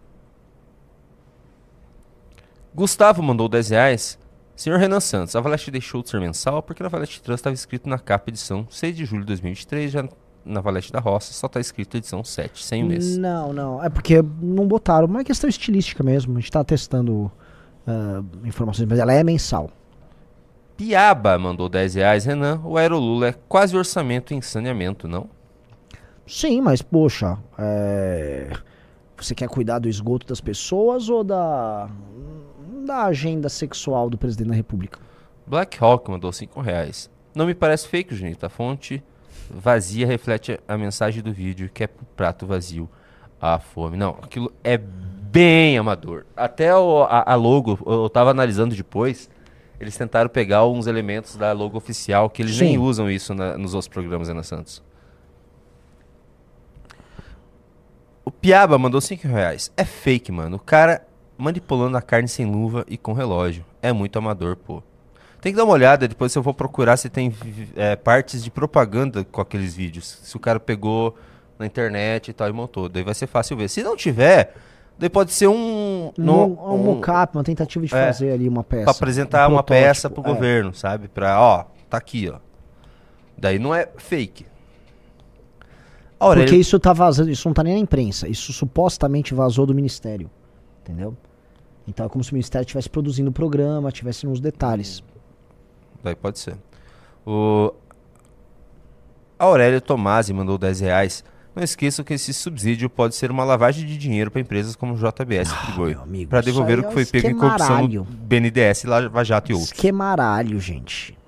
Gustavo 2.72 3.20
mandou 3.22 3.48
10 3.48 3.70
reais. 3.70 4.18
Senhor 4.54 4.78
Renan 4.78 5.00
Santos, 5.00 5.34
a 5.34 5.40
Valete 5.40 5.70
deixou 5.70 6.02
de 6.02 6.10
ser 6.10 6.20
mensal 6.20 6.62
porque 6.62 6.82
na 6.82 6.88
Valete 6.88 7.20
Trans 7.22 7.40
estava 7.40 7.54
escrito 7.54 7.88
na 7.88 7.98
capa 7.98 8.30
edição 8.30 8.66
6 8.70 8.94
de 8.94 9.04
julho 9.04 9.22
de 9.22 9.28
2023, 9.28 9.90
já 9.90 10.08
na 10.44 10.60
Valete 10.60 10.92
da 10.92 11.00
Roça 11.00 11.32
só 11.32 11.46
está 11.46 11.60
escrito 11.60 11.96
edição 11.96 12.24
7, 12.24 12.64
sem 12.64 12.82
o 12.82 12.86
mês. 12.86 13.16
Não, 13.16 13.52
não. 13.52 13.82
É 13.82 13.88
porque 13.88 14.22
não 14.40 14.66
botaram. 14.66 15.06
Mas 15.06 15.22
é 15.22 15.24
questão 15.24 15.48
estilística 15.48 16.02
mesmo. 16.02 16.36
A 16.36 16.40
gente 16.40 16.50
tá 16.50 16.64
testando 16.64 17.30
ah, 17.86 18.22
informações, 18.44 18.88
mas 18.88 18.98
ela 18.98 19.12
é 19.12 19.22
mensal. 19.22 19.70
Piaba 20.76 21.38
mandou 21.38 21.68
10 21.68 21.94
reais, 21.94 22.24
Renan. 22.24 22.60
O 22.64 22.76
Aerolula 22.76 23.28
é 23.28 23.34
quase 23.48 23.76
orçamento 23.76 24.32
em 24.32 24.40
saneamento, 24.40 25.06
não? 25.06 25.28
Sim, 26.26 26.60
mas 26.60 26.80
poxa, 26.80 27.36
é, 27.58 28.50
você 29.16 29.34
quer 29.34 29.48
cuidar 29.48 29.78
do 29.78 29.88
esgoto 29.88 30.26
das 30.26 30.40
pessoas 30.40 31.08
ou 31.08 31.24
da 31.24 31.90
da 32.86 33.04
agenda 33.04 33.48
sexual 33.48 34.08
do 34.08 34.16
presidente 34.16 34.48
da 34.48 34.54
República? 34.54 34.98
Black 35.46 35.76
Hawk 35.82 36.10
mandou 36.10 36.32
5 36.32 36.60
reais. 36.60 37.10
Não 37.34 37.46
me 37.46 37.54
parece 37.54 37.86
fake, 37.86 38.14
Junito. 38.14 38.46
A 38.46 38.48
fonte 38.48 39.02
vazia 39.52 40.06
reflete 40.06 40.58
a 40.68 40.76
mensagem 40.78 41.22
do 41.22 41.32
vídeo, 41.32 41.68
que 41.72 41.84
é 41.84 41.86
pro 41.86 42.04
prato 42.16 42.46
vazio 42.46 42.88
a 43.40 43.58
fome. 43.58 43.96
Não, 43.96 44.10
aquilo 44.22 44.52
é 44.62 44.76
bem 44.78 45.76
amador. 45.78 46.24
Até 46.36 46.74
o- 46.76 47.02
a, 47.04 47.32
a 47.32 47.34
logo, 47.34 47.78
eu 47.86 48.08
tava 48.10 48.30
analisando 48.30 48.74
depois, 48.74 49.28
eles 49.80 49.96
tentaram 49.96 50.28
pegar 50.28 50.66
uns 50.66 50.86
elementos 50.86 51.36
da 51.36 51.52
logo 51.52 51.76
oficial, 51.76 52.28
que 52.30 52.42
eles 52.42 52.58
nem 52.60 52.72
Sim. 52.72 52.78
usam 52.78 53.10
isso 53.10 53.34
na- 53.34 53.56
nos 53.56 53.74
outros 53.74 53.88
programas, 53.88 54.28
Ana 54.28 54.42
Santos. 54.42 54.82
O 58.24 58.30
Piaba 58.30 58.78
mandou 58.78 59.00
5 59.00 59.26
reais. 59.26 59.72
É 59.76 59.84
fake, 59.84 60.30
mano. 60.30 60.56
O 60.56 60.60
cara 60.60 61.06
manipulando 61.36 61.96
a 61.96 62.02
carne 62.02 62.28
sem 62.28 62.46
luva 62.46 62.84
e 62.86 62.96
com 62.98 63.12
relógio. 63.12 63.64
É 63.82 63.92
muito 63.92 64.18
amador, 64.18 64.56
pô. 64.56 64.82
Tem 65.40 65.52
que 65.52 65.56
dar 65.56 65.64
uma 65.64 65.72
olhada, 65.72 66.06
depois 66.06 66.34
eu 66.34 66.42
vou 66.42 66.52
procurar 66.52 66.96
se 66.96 67.08
tem 67.08 67.32
é, 67.74 67.96
partes 67.96 68.44
de 68.44 68.50
propaganda 68.50 69.24
com 69.24 69.40
aqueles 69.40 69.74
vídeos. 69.74 70.18
Se 70.22 70.36
o 70.36 70.40
cara 70.40 70.60
pegou 70.60 71.16
na 71.58 71.64
internet 71.66 72.28
e 72.28 72.32
tal 72.32 72.48
e 72.48 72.52
montou. 72.52 72.88
Daí 72.88 73.02
vai 73.02 73.14
ser 73.14 73.26
fácil 73.26 73.56
ver. 73.56 73.68
Se 73.68 73.82
não 73.82 73.96
tiver, 73.96 74.54
daí 74.98 75.08
pode 75.08 75.32
ser 75.32 75.46
um. 75.48 75.54
Um, 75.54 76.12
no- 76.18 76.48
mo- 76.48 76.74
um 76.74 76.78
mocap, 76.78 77.36
uma 77.36 77.44
tentativa 77.44 77.86
de 77.86 77.94
É, 77.94 78.06
fazer 78.06 78.32
ali 78.32 78.48
uma 78.48 78.62
peça. 78.64 78.84
Pra 78.84 78.92
apresentar 78.92 79.48
um 79.48 79.52
uma 79.52 79.62
peça 79.62 80.10
pro 80.10 80.22
é. 80.22 80.26
governo, 80.26 80.74
sabe? 80.74 81.08
Pra, 81.08 81.40
ó, 81.40 81.64
tá 81.88 81.96
aqui, 81.96 82.30
ó. 82.32 82.38
Daí 83.38 83.58
não 83.58 83.74
é 83.74 83.88
fake. 83.96 84.44
A 86.18 86.26
Aurélia- 86.26 86.46
Porque 86.48 86.60
isso 86.60 86.78
tá 86.78 86.92
vazando, 86.92 87.30
isso 87.30 87.48
não 87.48 87.54
tá 87.54 87.62
nem 87.62 87.74
na 87.74 87.80
imprensa. 87.80 88.28
Isso 88.28 88.52
supostamente 88.52 89.32
vazou 89.34 89.64
do 89.64 89.74
ministério. 89.74 90.30
Entendeu? 90.82 91.16
Então 91.88 92.04
é 92.04 92.08
como 92.10 92.22
se 92.22 92.30
o 92.30 92.34
ministério 92.34 92.64
estivesse 92.64 92.90
produzindo 92.90 93.30
o 93.30 93.32
programa, 93.32 93.90
tivesse 93.90 94.26
nos 94.26 94.38
detalhes. 94.40 95.02
Daí 96.02 96.14
pode 96.14 96.38
ser. 96.38 96.56
O... 97.26 97.72
A 99.38 99.44
Aurélia 99.44 99.80
Tomasi 99.80 100.32
mandou 100.32 100.58
10 100.58 100.80
reais. 100.80 101.24
Não 101.54 101.64
esqueçam 101.64 102.04
que 102.04 102.14
esse 102.14 102.32
subsídio 102.32 102.88
pode 102.88 103.14
ser 103.14 103.30
uma 103.30 103.42
lavagem 103.42 103.84
de 103.84 103.96
dinheiro 103.96 104.30
para 104.30 104.40
empresas 104.40 104.76
como 104.76 104.94
JBS 104.94 105.50
e 105.50 105.94
amigo, 105.94 106.30
para 106.30 106.40
devolver 106.42 106.78
o 106.78 106.80
é 106.80 106.82
que 106.84 106.88
um 106.88 106.92
foi 106.92 107.04
pego 107.04 107.28
em 107.28 107.36
corrupção 107.36 107.88
no 107.88 108.04
BNDES, 108.04 108.84
Lava 108.84 109.24
Jato 109.24 109.50
e 109.50 109.54
outros. 109.54 109.72
Esquemaralho, 109.72 110.60
gente. 110.60 111.18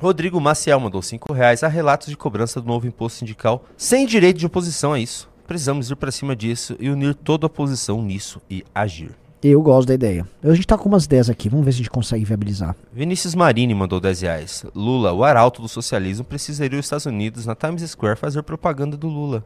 Rodrigo 0.00 0.40
Maciel 0.40 0.80
mandou 0.80 1.02
5 1.02 1.32
reais. 1.32 1.62
Há 1.62 1.68
relatos 1.68 2.08
de 2.08 2.16
cobrança 2.16 2.60
do 2.60 2.66
novo 2.66 2.86
imposto 2.86 3.18
sindical 3.18 3.64
sem 3.76 4.06
direito 4.06 4.38
de 4.38 4.46
oposição 4.46 4.92
a 4.94 4.98
isso. 4.98 5.28
Precisamos 5.46 5.90
ir 5.90 5.96
para 5.96 6.10
cima 6.10 6.34
disso 6.34 6.76
e 6.78 6.88
unir 6.88 7.14
toda 7.14 7.44
a 7.44 7.48
oposição 7.48 8.00
nisso 8.00 8.40
e 8.48 8.64
agir. 8.74 9.10
Eu 9.42 9.62
gosto 9.62 9.88
da 9.88 9.94
ideia. 9.94 10.26
A 10.42 10.52
gente 10.54 10.66
tá 10.66 10.76
com 10.76 10.88
umas 10.88 11.06
ideias 11.06 11.30
aqui, 11.30 11.48
vamos 11.48 11.64
ver 11.64 11.72
se 11.72 11.76
a 11.76 11.78
gente 11.78 11.90
consegue 11.90 12.24
viabilizar. 12.24 12.76
Vinícius 12.92 13.34
Marini 13.34 13.74
mandou 13.74 13.98
10 13.98 14.20
reais. 14.20 14.66
Lula, 14.74 15.12
o 15.12 15.24
arauto 15.24 15.62
do 15.62 15.68
socialismo, 15.68 16.24
precisa 16.24 16.66
ir 16.66 16.74
aos 16.74 16.84
Estados 16.84 17.06
Unidos, 17.06 17.46
na 17.46 17.54
Times 17.54 17.82
Square, 17.90 18.18
fazer 18.18 18.42
propaganda 18.42 18.96
do 18.98 19.08
Lula. 19.08 19.42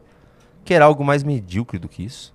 Quer 0.65 0.81
algo 0.81 1.03
mais 1.05 1.23
medíocre 1.23 1.79
do 1.79 1.87
que 1.87 2.03
isso? 2.03 2.33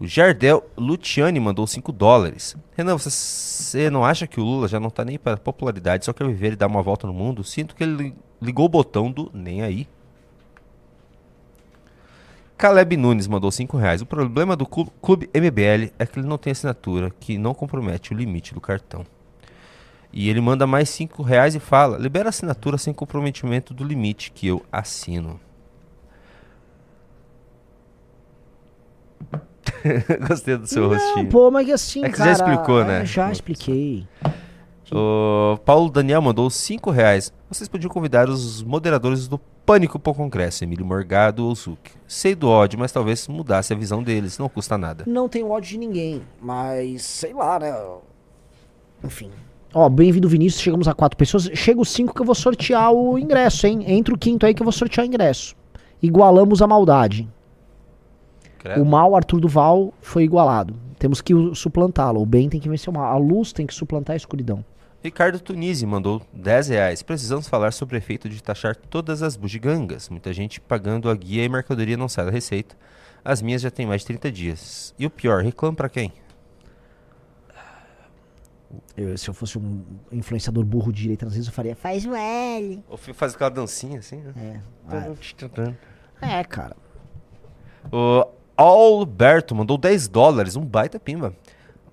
O 0.00 0.06
Jardel 0.06 0.64
Luciani 0.76 1.38
mandou 1.38 1.66
5 1.66 1.92
dólares. 1.92 2.56
Renan, 2.76 2.96
você, 2.96 3.10
você 3.10 3.90
não 3.90 4.04
acha 4.04 4.26
que 4.26 4.40
o 4.40 4.44
Lula 4.44 4.66
já 4.66 4.80
não 4.80 4.90
tá 4.90 5.04
nem 5.04 5.18
para 5.18 5.36
popularidade, 5.36 6.04
só 6.06 6.12
quer 6.12 6.26
viver 6.26 6.54
e 6.54 6.56
dar 6.56 6.66
uma 6.66 6.82
volta 6.82 7.06
no 7.06 7.12
mundo? 7.12 7.44
Sinto 7.44 7.76
que 7.76 7.84
ele 7.84 7.96
li- 8.02 8.14
ligou 8.42 8.64
o 8.66 8.68
botão 8.68 9.12
do 9.12 9.30
nem 9.32 9.62
aí. 9.62 9.86
Caleb 12.60 12.94
Nunes 12.96 13.26
mandou 13.26 13.50
5 13.50 13.76
reais. 13.78 14.02
O 14.02 14.06
problema 14.06 14.54
do 14.54 14.66
clu- 14.66 14.92
clube 15.00 15.30
MBL 15.32 15.90
é 15.98 16.04
que 16.04 16.18
ele 16.18 16.26
não 16.28 16.36
tem 16.36 16.50
assinatura, 16.50 17.10
que 17.18 17.38
não 17.38 17.54
compromete 17.54 18.12
o 18.12 18.16
limite 18.16 18.52
do 18.52 18.60
cartão. 18.60 19.04
E 20.12 20.28
ele 20.28 20.40
manda 20.42 20.66
mais 20.66 20.90
5 20.90 21.22
reais 21.22 21.54
e 21.54 21.58
fala: 21.60 21.96
libera 21.96 22.28
assinatura 22.28 22.76
sem 22.76 22.92
comprometimento 22.92 23.72
do 23.72 23.82
limite 23.82 24.30
que 24.30 24.46
eu 24.46 24.62
assino. 24.70 25.40
Gostei 30.28 30.56
do 30.58 30.66
seu 30.66 30.82
Não, 30.82 30.90
rostinho. 30.90 31.28
pô, 31.30 31.50
mas 31.50 31.70
assim, 31.70 32.04
É 32.04 32.10
que 32.10 32.18
já 32.18 32.24
cara, 32.24 32.32
explicou, 32.32 32.82
é, 32.82 32.84
né? 32.84 33.04
Já 33.06 33.30
expliquei. 33.32 34.06
O 34.92 35.56
Paulo 35.64 35.88
Daniel 35.88 36.20
mandou 36.20 36.50
5 36.50 36.90
reais. 36.90 37.32
Vocês 37.48 37.68
podiam 37.68 37.90
convidar 37.90 38.28
os 38.28 38.62
moderadores 38.62 39.28
do 39.28 39.38
Pânico 39.64 40.00
para 40.00 40.10
o 40.10 40.14
Congresso, 40.14 40.64
Emílio 40.64 40.84
Morgado 40.84 41.46
ou 41.46 41.54
Zuc. 41.54 41.92
Sei 42.08 42.34
do 42.34 42.48
ódio, 42.48 42.78
mas 42.78 42.90
talvez 42.90 43.28
mudasse 43.28 43.72
a 43.72 43.76
visão 43.76 44.02
deles, 44.02 44.36
não 44.36 44.48
custa 44.48 44.76
nada. 44.76 45.04
Não 45.06 45.28
tenho 45.28 45.48
ódio 45.48 45.70
de 45.70 45.78
ninguém, 45.78 46.22
mas 46.40 47.02
sei 47.02 47.32
lá, 47.32 47.60
né? 47.60 47.72
Enfim. 49.04 49.30
Ó, 49.72 49.88
bem-vindo 49.88 50.28
Vinícius, 50.28 50.60
chegamos 50.60 50.88
a 50.88 50.94
quatro 50.94 51.16
pessoas. 51.16 51.48
Chega 51.54 51.80
os 51.80 51.90
cinco 51.90 52.12
que 52.12 52.20
eu 52.20 52.26
vou 52.26 52.34
sortear 52.34 52.92
o 52.92 53.16
ingresso, 53.16 53.68
hein? 53.68 53.84
Entra 53.86 54.12
o 54.12 54.18
quinto 54.18 54.44
aí 54.44 54.52
que 54.52 54.60
eu 54.60 54.64
vou 54.64 54.72
sortear 54.72 55.06
o 55.06 55.08
ingresso. 55.08 55.54
Igualamos 56.02 56.60
a 56.60 56.66
maldade. 56.66 57.28
Credo. 58.58 58.82
O 58.82 58.84
mal 58.84 59.14
Arthur 59.14 59.40
Duval 59.40 59.94
foi 60.00 60.24
igualado. 60.24 60.74
Temos 60.98 61.20
que 61.20 61.32
suplantá-lo. 61.54 62.20
O 62.20 62.26
bem 62.26 62.48
tem 62.48 62.58
que 62.58 62.68
vencer 62.68 62.90
o 62.90 62.92
mal. 62.92 63.04
A 63.04 63.16
luz 63.16 63.52
tem 63.52 63.66
que 63.66 63.72
suplantar 63.72 64.14
a 64.14 64.16
escuridão. 64.16 64.64
Ricardo 65.02 65.40
Tunisi 65.40 65.86
mandou 65.86 66.20
10 66.32 66.68
reais. 66.68 67.02
Precisamos 67.02 67.48
falar 67.48 67.72
sobre 67.72 67.96
o 67.96 67.98
efeito 67.98 68.28
de 68.28 68.42
taxar 68.42 68.76
todas 68.76 69.22
as 69.22 69.34
bugigangas. 69.34 70.10
Muita 70.10 70.32
gente 70.32 70.60
pagando 70.60 71.08
a 71.08 71.14
guia 71.14 71.42
e 71.42 71.48
mercadoria 71.48 71.96
não 71.96 72.08
sai 72.08 72.26
da 72.26 72.30
receita. 72.30 72.76
As 73.24 73.40
minhas 73.40 73.62
já 73.62 73.70
tem 73.70 73.86
mais 73.86 74.02
de 74.02 74.08
30 74.08 74.30
dias. 74.30 74.94
E 74.98 75.06
o 75.06 75.10
pior, 75.10 75.42
reclamo 75.42 75.76
pra 75.76 75.88
quem? 75.88 76.12
Eu, 78.96 79.16
se 79.16 79.28
eu 79.28 79.34
fosse 79.34 79.58
um 79.58 79.82
influenciador 80.12 80.64
burro 80.64 80.92
de 80.92 81.02
direita, 81.02 81.26
às 81.26 81.32
vezes 81.32 81.48
eu 81.48 81.52
faria. 81.52 81.74
Faz 81.74 82.04
o 82.04 82.14
L. 82.14 82.84
Ou 82.88 82.96
faz 82.96 83.34
aquela 83.34 83.50
dancinha 83.50 83.98
assim, 83.98 84.16
né? 84.16 84.32
É. 84.36 85.00
É, 86.20 86.44
cara. 86.44 86.76
O 87.90 88.26
Alberto 88.56 89.54
mandou 89.54 89.78
10 89.78 90.08
dólares, 90.08 90.56
um 90.56 90.64
baita 90.64 91.00
pimba. 91.00 91.34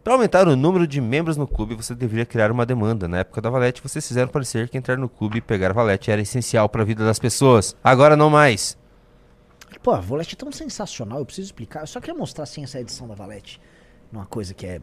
Para 0.08 0.14
aumentar 0.14 0.48
o 0.48 0.56
número 0.56 0.88
de 0.88 1.02
membros 1.02 1.36
no 1.36 1.46
clube, 1.46 1.76
você 1.76 1.94
deveria 1.94 2.26
criar 2.26 2.50
uma 2.50 2.66
demanda. 2.66 3.10
Na 3.10 3.18
época 3.18 3.42
da 3.42 3.50
Valete, 3.50 3.84
vocês 3.84 4.08
fizeram 4.08 4.30
parecer 4.30 4.70
que 4.70 4.78
entrar 4.78 4.98
no 4.98 5.10
clube 5.10 5.40
e 5.40 5.42
pegar 5.42 5.72
a 5.72 5.74
Valete 5.74 6.10
era 6.10 6.22
essencial 6.22 6.70
para 6.70 6.82
a 6.82 6.86
vida 6.86 7.04
das 7.04 7.20
pessoas. 7.20 7.76
Agora 7.84 8.16
não 8.16 8.30
mais. 8.30 8.78
Pô, 9.84 9.92
a 9.92 10.00
Volete 10.00 10.34
é 10.34 10.38
tão 10.38 10.50
sensacional, 10.50 11.20
eu 11.20 11.26
preciso 11.26 11.48
explicar. 11.48 11.82
Eu 11.82 11.88
só 11.88 12.00
queria 12.00 12.18
mostrar 12.18 12.46
assim 12.46 12.64
essa 12.64 12.80
edição 12.80 13.06
da 13.06 13.16
Valete. 13.16 13.60
Uma 14.10 14.26
coisa 14.26 14.54
que 14.54 14.66
é. 14.66 14.80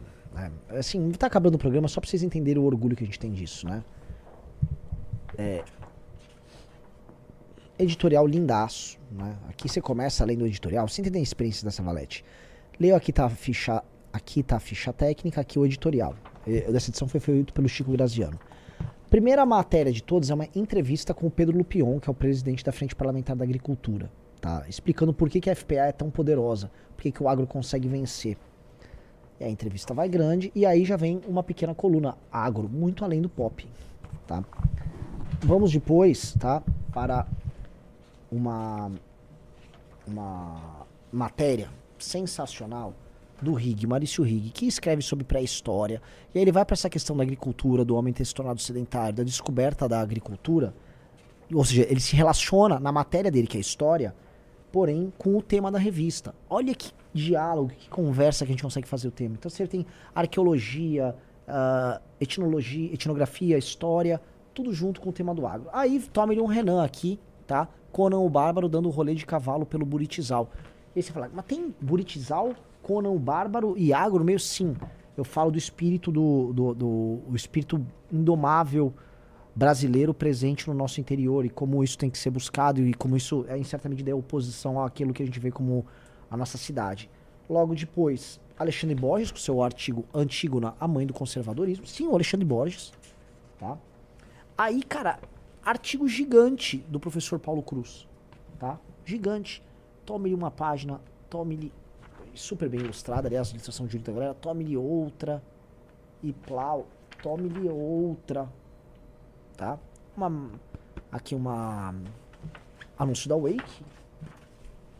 é, 0.69 0.77
assim, 0.77 1.09
tá 1.13 1.25
acabando 1.25 1.55
o 1.55 1.57
programa 1.57 1.87
só 1.87 1.99
pra 1.99 2.07
vocês 2.07 2.21
entenderem 2.21 2.61
o 2.61 2.65
orgulho 2.67 2.95
que 2.95 3.03
a 3.03 3.07
gente 3.07 3.17
tem 3.17 3.31
disso, 3.31 3.67
né? 3.67 3.83
É. 5.39 5.63
Editorial 7.79 8.27
lindaço, 8.27 8.99
né? 9.09 9.35
Aqui 9.49 9.67
você 9.67 9.81
começa 9.81 10.23
lendo 10.23 10.43
o 10.43 10.45
editorial, 10.45 10.87
você 10.87 11.01
entender 11.01 11.17
a 11.17 11.23
experiência 11.23 11.65
dessa 11.65 11.81
Valete. 11.81 12.23
Leio 12.79 12.95
aqui 12.95 13.11
tá 13.11 13.25
a 13.25 13.29
ficha. 13.29 13.81
Aqui 14.15 14.41
tá 14.41 14.55
a 14.55 14.59
ficha 14.61 14.93
técnica, 14.93 15.41
aqui 15.41 15.59
o 15.59 15.65
editorial. 15.65 16.15
Dessa 16.45 16.89
edição 16.89 17.05
foi 17.05 17.19
feito 17.19 17.53
pelo 17.53 17.67
Chico 17.67 17.91
Graziano. 17.91 18.39
Primeira 19.09 19.45
matéria 19.45 19.91
de 19.91 20.01
todas 20.01 20.29
é 20.29 20.33
uma 20.33 20.47
entrevista 20.55 21.13
com 21.13 21.27
o 21.27 21.29
Pedro 21.29 21.57
Lupion, 21.57 21.99
que 21.99 22.09
é 22.09 22.11
o 22.11 22.15
presidente 22.15 22.63
da 22.63 22.71
Frente 22.71 22.95
Parlamentar 22.95 23.35
da 23.35 23.43
Agricultura, 23.43 24.09
tá? 24.39 24.63
Explicando 24.69 25.13
por 25.13 25.29
que, 25.29 25.41
que 25.41 25.49
a 25.49 25.55
FPA 25.55 25.87
é 25.87 25.91
tão 25.91 26.09
poderosa, 26.09 26.71
por 26.95 27.03
que, 27.03 27.11
que 27.11 27.21
o 27.21 27.27
agro 27.27 27.45
consegue 27.45 27.89
vencer. 27.89 28.37
E 29.37 29.43
a 29.43 29.49
entrevista 29.49 29.93
vai 29.93 30.07
grande 30.07 30.49
e 30.55 30.65
aí 30.65 30.85
já 30.85 30.95
vem 30.95 31.19
uma 31.27 31.43
pequena 31.43 31.75
coluna 31.75 32.17
agro, 32.31 32.69
muito 32.69 33.03
além 33.03 33.21
do 33.21 33.27
pop, 33.27 33.67
tá? 34.25 34.41
Vamos 35.41 35.73
depois, 35.73 36.33
tá, 36.39 36.63
para 36.93 37.27
uma 38.31 38.89
uma 40.07 40.85
matéria 41.11 41.67
sensacional 41.99 42.93
do 43.41 43.53
Rig, 43.53 43.85
Maurício 43.85 44.23
Rig, 44.23 44.49
que 44.49 44.67
escreve 44.67 45.01
sobre 45.01 45.25
pré-história. 45.25 46.01
E 46.33 46.37
aí 46.37 46.43
ele 46.43 46.51
vai 46.51 46.65
para 46.65 46.73
essa 46.73 46.89
questão 46.89 47.15
da 47.15 47.23
agricultura, 47.23 47.83
do 47.83 47.95
homem 47.95 48.13
ter 48.13 48.25
se 48.25 48.33
tornado 48.33 48.61
sedentário, 48.61 49.17
da 49.17 49.23
descoberta 49.23 49.87
da 49.87 49.99
agricultura. 49.99 50.73
Ou 51.53 51.63
seja, 51.63 51.85
ele 51.89 51.99
se 51.99 52.15
relaciona 52.15 52.79
na 52.79 52.91
matéria 52.91 53.29
dele, 53.29 53.47
que 53.47 53.57
é 53.57 53.59
história, 53.59 54.15
porém 54.71 55.13
com 55.17 55.37
o 55.37 55.41
tema 55.41 55.71
da 55.71 55.77
revista. 55.77 56.33
Olha 56.49 56.73
que 56.73 56.91
diálogo, 57.13 57.69
que 57.69 57.89
conversa 57.89 58.45
que 58.45 58.51
a 58.51 58.53
gente 58.53 58.63
consegue 58.63 58.87
fazer 58.87 59.07
o 59.07 59.11
tema. 59.11 59.35
Então 59.37 59.49
você 59.49 59.65
tem 59.67 59.85
arqueologia, 60.13 61.15
ah, 61.47 62.01
etnologia, 62.19 62.93
etnografia, 62.93 63.57
história, 63.57 64.19
tudo 64.53 64.73
junto 64.73 64.99
com 64.99 65.09
o 65.09 65.13
tema 65.13 65.33
do 65.33 65.45
agro. 65.45 65.69
Aí 65.71 65.99
toma 66.11 66.33
ele 66.33 66.41
um 66.41 66.45
Renan 66.45 66.83
aqui, 66.83 67.19
tá? 67.45 67.67
Conan 67.91 68.19
o 68.19 68.29
Bárbaro 68.29 68.67
dando 68.67 68.87
o 68.87 68.91
rolê 68.91 69.15
de 69.15 69.25
cavalo 69.25 69.65
pelo 69.65 69.85
Buritizal. 69.85 70.49
E 70.95 70.99
aí 70.99 71.03
você 71.03 71.11
fala, 71.11 71.29
mas 71.33 71.45
tem 71.45 71.73
Buritizal, 71.79 72.53
Conan 72.85 73.09
o 73.09 73.17
Bárbaro 73.17 73.73
e 73.75 73.91
agro? 73.91 74.23
Meio 74.23 74.39
sim. 74.39 74.75
Eu 75.17 75.23
falo 75.23 75.49
do 75.49 75.57
espírito 75.57 76.11
do, 76.11 76.53
do, 76.53 76.73
do 76.75 77.35
espírito 77.35 77.83
indomável 78.11 78.93
brasileiro 79.55 80.13
presente 80.13 80.67
no 80.67 80.73
nosso 80.75 81.01
interior 81.01 81.43
e 81.45 81.49
como 81.49 81.83
isso 81.83 81.97
tem 81.97 82.11
que 82.11 82.17
ser 82.17 82.29
buscado 82.29 82.85
e 82.85 82.93
como 82.93 83.17
isso 83.17 83.43
é 83.47 83.57
em 83.57 83.63
certa 83.63 83.89
medida 83.89 84.11
é 84.11 84.13
oposição 84.13 84.79
àquilo 84.79 85.13
que 85.13 85.23
a 85.23 85.25
gente 85.25 85.39
vê 85.39 85.49
como 85.49 85.83
a 86.29 86.37
nossa 86.37 86.59
cidade. 86.59 87.09
Logo 87.49 87.73
depois, 87.73 88.39
Alexandre 88.55 88.95
Borges 88.95 89.31
com 89.31 89.39
seu 89.39 89.63
artigo 89.63 90.05
Antígona, 90.13 90.75
a 90.79 90.87
mãe 90.87 91.07
do 91.07 91.13
conservadorismo. 91.13 91.87
Sim, 91.87 92.05
o 92.05 92.13
Alexandre 92.13 92.45
Borges, 92.45 92.93
tá? 93.57 93.79
Aí, 94.55 94.83
cara, 94.83 95.17
artigo 95.63 96.07
gigante 96.07 96.85
do 96.87 96.99
professor 96.99 97.39
Paulo 97.39 97.63
Cruz, 97.63 98.07
tá? 98.59 98.77
Gigante. 99.03 99.63
Tome-lhe 100.05 100.35
uma 100.35 100.51
página, 100.51 101.01
tome-lhe 101.31 101.73
super 102.35 102.69
bem 102.69 102.81
ilustrada, 102.81 103.27
aliás, 103.27 103.49
ilustração 103.51 103.85
de 103.85 103.93
Júlio 103.93 104.13
Galera, 104.13 104.33
tome-lhe 104.33 104.77
outra 104.77 105.41
e 106.21 106.33
plau, 106.33 106.87
tome-lhe 107.21 107.69
outra, 107.69 108.49
tá? 109.55 109.77
Uma, 110.15 110.51
aqui 111.11 111.35
uma 111.35 111.93
anúncio 112.97 113.29
da 113.29 113.35
Wake. 113.35 113.83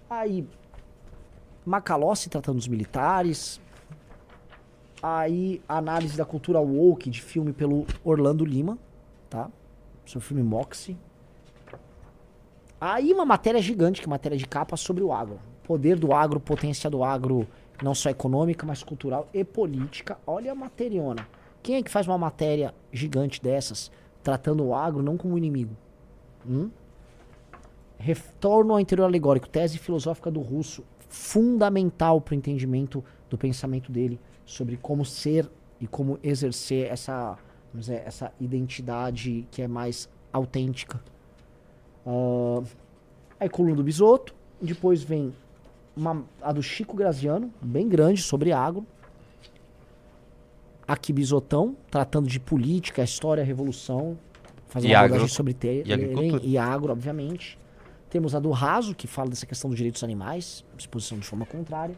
Aí 0.10 0.48
Macalossi 1.66 2.30
tratando 2.30 2.58
dos 2.58 2.68
militares. 2.68 3.60
Aí 5.02 5.62
análise 5.68 6.18
da 6.18 6.26
cultura 6.26 6.60
woke 6.60 7.10
de 7.10 7.22
filme 7.22 7.54
pelo 7.54 7.86
Orlando 8.04 8.46
Lima, 8.46 8.78
tá? 9.30 9.50
Seu 10.06 10.22
filme 10.22 10.44
Moxie. 10.44 10.98
Aí 12.80 13.12
uma 13.12 13.26
matéria 13.26 13.62
gigante, 13.62 14.02
que 14.02 14.08
é 14.08 14.10
matéria 14.10 14.38
de 14.38 14.46
capa 14.46 14.78
sobre 14.78 15.04
o 15.04 15.12
agro. 15.12 15.40
Poder 15.66 15.98
do 15.98 16.14
agro, 16.14 16.40
potência 16.40 16.90
do 16.90 17.04
agro, 17.04 17.48
não 17.82 17.96
só 17.96 18.10
econômica, 18.10 18.66
mas 18.66 18.84
cultural 18.84 19.28
e 19.34 19.44
política. 19.44 20.18
Olha 20.26 20.52
a 20.52 20.56
materiona. 20.56 21.28
Quem 21.64 21.78
é 21.78 21.84
que 21.84 21.90
faz 21.90 22.08
uma 22.08 22.18
matéria 22.18 22.74
gigante 22.92 23.42
dessas, 23.42 23.92
tratando 24.24 24.64
o 24.64 24.76
agro 24.76 25.02
não 25.02 25.18
como 25.18 25.38
inimigo? 25.38 25.76
Hum? 26.48 26.70
Retorno 27.98 28.74
ao 28.74 28.80
interior 28.80 29.06
alegórico, 29.06 29.50
tese 29.50 29.80
filosófica 29.80 30.30
do 30.30 30.40
russo, 30.40 30.84
fundamental 31.10 32.22
para 32.22 32.34
o 32.34 32.38
entendimento 32.38 33.04
do 33.30 33.38
pensamento 33.38 33.92
dele 33.92 34.20
sobre 34.46 34.78
como 34.78 35.04
ser 35.04 35.50
e 35.82 35.88
como 35.88 36.20
exercer 36.22 36.92
essa, 36.92 37.38
vamos 37.72 37.88
dizer, 37.88 38.04
essa 38.06 38.32
identidade 38.40 39.48
que 39.50 39.62
é 39.62 39.68
mais 39.68 40.08
autêntica. 40.32 41.02
Ah, 42.06 42.62
Aí 43.40 43.50
coluna 43.50 43.76
do 43.76 43.84
Bisoto. 43.84 44.34
Depois 44.62 45.04
vem 45.04 45.34
uma, 45.96 46.24
a 46.42 46.52
do 46.52 46.62
Chico 46.62 46.96
Graziano, 46.96 47.52
bem 47.62 47.88
grande, 47.88 48.22
sobre 48.22 48.52
agro. 48.52 48.86
Aqui 50.88 51.12
Bisotão, 51.12 51.76
tratando 51.90 52.28
de 52.28 52.40
política, 52.40 53.04
história, 53.04 53.44
revolução. 53.44 54.18
Fazendo 54.68 54.92
E 54.92 54.94
uma 54.96 55.00
agro. 55.02 55.28
sobre 55.30 55.54
te, 55.54 55.84
E 55.86 55.94
agricultura. 55.94 56.42
e 56.44 56.58
agro, 56.58 56.92
obviamente. 56.92 57.58
Temos 58.10 58.36
a 58.36 58.40
do 58.40 58.52
Raso, 58.52 58.94
que 58.94 59.08
fala 59.08 59.30
dessa 59.30 59.46
questão 59.46 59.70
dos 59.70 59.78
direitos 59.78 60.04
animais, 60.04 60.64
exposição 60.78 61.18
de 61.18 61.26
forma 61.26 61.46
contrária. 61.46 61.96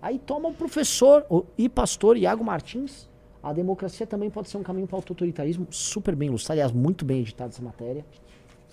Aí 0.00 0.18
toma 0.18 0.48
o 0.48 0.54
professor 0.54 1.24
o- 1.28 1.44
e 1.58 1.68
pastor 1.68 2.16
Iago 2.16 2.44
Martins. 2.44 3.08
A 3.42 3.52
democracia 3.52 4.06
também 4.06 4.30
pode 4.30 4.48
ser 4.48 4.56
um 4.56 4.62
caminho 4.62 4.86
para 4.86 4.96
o 4.96 4.98
autoritarismo, 4.98 5.66
super 5.70 6.14
bem 6.16 6.28
ilustrado, 6.28 6.56
aliás, 6.58 6.72
muito 6.72 7.04
bem 7.04 7.20
editado 7.20 7.50
essa 7.50 7.62
matéria. 7.62 8.04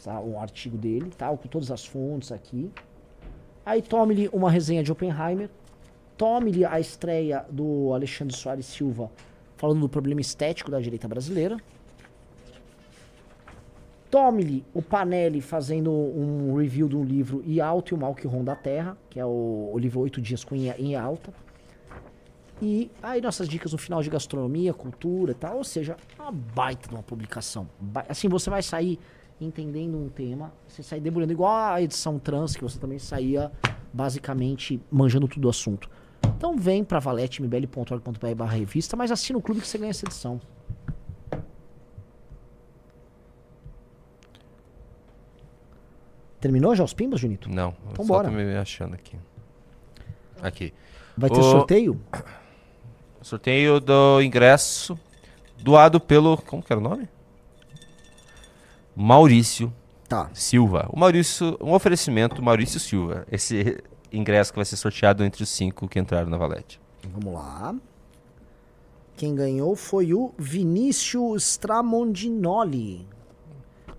Tá? 0.04 0.20
O 0.20 0.38
artigo 0.40 0.78
dele, 0.78 1.12
tá? 1.18 1.30
com 1.36 1.48
todas 1.48 1.70
as 1.70 1.86
fontes 1.86 2.32
aqui. 2.32 2.72
Aí 3.66 3.82
tome-lhe 3.82 4.30
uma 4.34 4.52
resenha 4.52 4.84
de 4.84 4.92
Oppenheimer. 4.92 5.50
Tome-lhe 6.18 6.66
a 6.66 6.80
estreia 6.80 7.46
do 7.50 7.94
Alexandre 7.94 8.36
Soares 8.36 8.66
Silva 8.66 9.10
falando 9.56 9.80
do 9.80 9.90
problema 9.90 10.20
estético 10.20 10.70
da 10.70 10.80
direita 10.80 11.08
brasileira. 11.08 11.58
Tome-lhe 14.12 14.64
o 14.74 14.82
Panelli 14.82 15.42
fazendo 15.42 15.90
um 15.90 16.56
review 16.56 16.88
do 16.88 17.02
livro 17.02 17.42
E 17.46 17.60
Alto 17.60 17.94
e 17.94 17.96
o 17.96 17.98
Mal 17.98 18.14
que 18.14 18.28
Ronda 18.28 18.52
a 18.52 18.56
Terra, 18.56 18.98
que 19.10 19.20
é 19.20 19.26
o, 19.26 19.72
o 19.74 19.80
livro 19.80 20.02
Oito 20.02 20.22
Dias 20.22 20.44
com 20.44 20.54
em, 20.54 20.96
Alta. 20.96 21.34
E 22.62 22.92
aí 23.02 23.22
nossas 23.22 23.48
dicas 23.48 23.72
no 23.72 23.78
final 23.78 24.04
de 24.04 24.10
gastronomia, 24.10 24.74
cultura 24.74 25.32
e 25.32 25.36
tal, 25.36 25.58
ou 25.58 25.64
seja, 25.64 25.98
uma 26.20 26.32
baita 26.32 26.90
de 26.90 26.94
uma 26.94 27.02
publicação. 27.02 27.68
Assim, 28.08 28.28
você 28.28 28.50
vai 28.50 28.62
sair 28.62 29.00
entendendo 29.42 29.98
um 29.98 30.10
tema, 30.10 30.54
você 30.68 30.82
sai 30.84 31.00
debulhando 31.00 31.34
igual 31.34 31.52
a 31.74 31.82
edição 31.82 32.18
trans, 32.20 32.56
que 32.56 32.64
você 32.64 32.80
também 32.80 33.00
saía 33.00 33.52
basicamente 33.92 34.82
manjando 34.92 35.28
tudo 35.28 35.46
o 35.46 35.50
assunto. 35.50 35.90
Então 36.38 36.56
vem 36.58 36.84
pra 36.84 37.00
valetmbl.org.br 37.00 38.36
barra 38.36 38.54
revista, 38.58 38.96
mas 38.96 39.12
assina 39.12 39.38
o 39.38 39.42
clube 39.42 39.62
que 39.62 39.68
você 39.68 39.78
ganha 39.78 39.92
essa 39.92 40.06
edição. 40.06 40.40
Terminou 46.40 46.76
já 46.76 46.84
os 46.84 46.94
pimbas, 46.94 47.20
Junito? 47.20 47.50
Não, 47.50 47.74
Então 47.92 48.06
bora. 48.06 48.28
tô 48.30 48.34
me 48.36 48.56
achando 48.58 48.96
aqui. 48.96 49.16
Aqui. 50.42 50.74
Vai 51.18 51.30
ter 51.30 51.40
O- 51.40 51.44
sorteio? 51.44 52.02
Sorteio 53.22 53.80
do 53.80 54.22
ingresso 54.22 55.00
doado 55.58 55.98
pelo. 55.98 56.36
Como 56.38 56.62
que 56.62 56.74
era 56.74 56.80
o 56.80 56.84
nome? 56.84 57.08
Maurício 58.96 59.74
Tá. 60.08 60.30
Silva. 60.34 60.88
O 60.92 61.00
Maurício, 61.00 61.58
um 61.60 61.74
oferecimento 61.74 62.42
Maurício 62.42 62.80
Silva. 62.80 63.26
Esse 63.32 63.84
ingresso 64.12 64.52
que 64.52 64.58
vai 64.58 64.66
ser 64.66 64.76
sorteado 64.76 65.24
entre 65.24 65.42
os 65.42 65.50
cinco 65.50 65.88
que 65.88 65.98
entraram 65.98 66.30
na 66.30 66.38
Valete. 66.38 66.80
Vamos 67.04 67.34
lá. 67.34 67.74
Quem 69.16 69.34
ganhou 69.34 69.76
foi 69.76 70.14
o 70.14 70.32
Vinícius 70.38 71.44
Stramondinoli. 71.52 73.08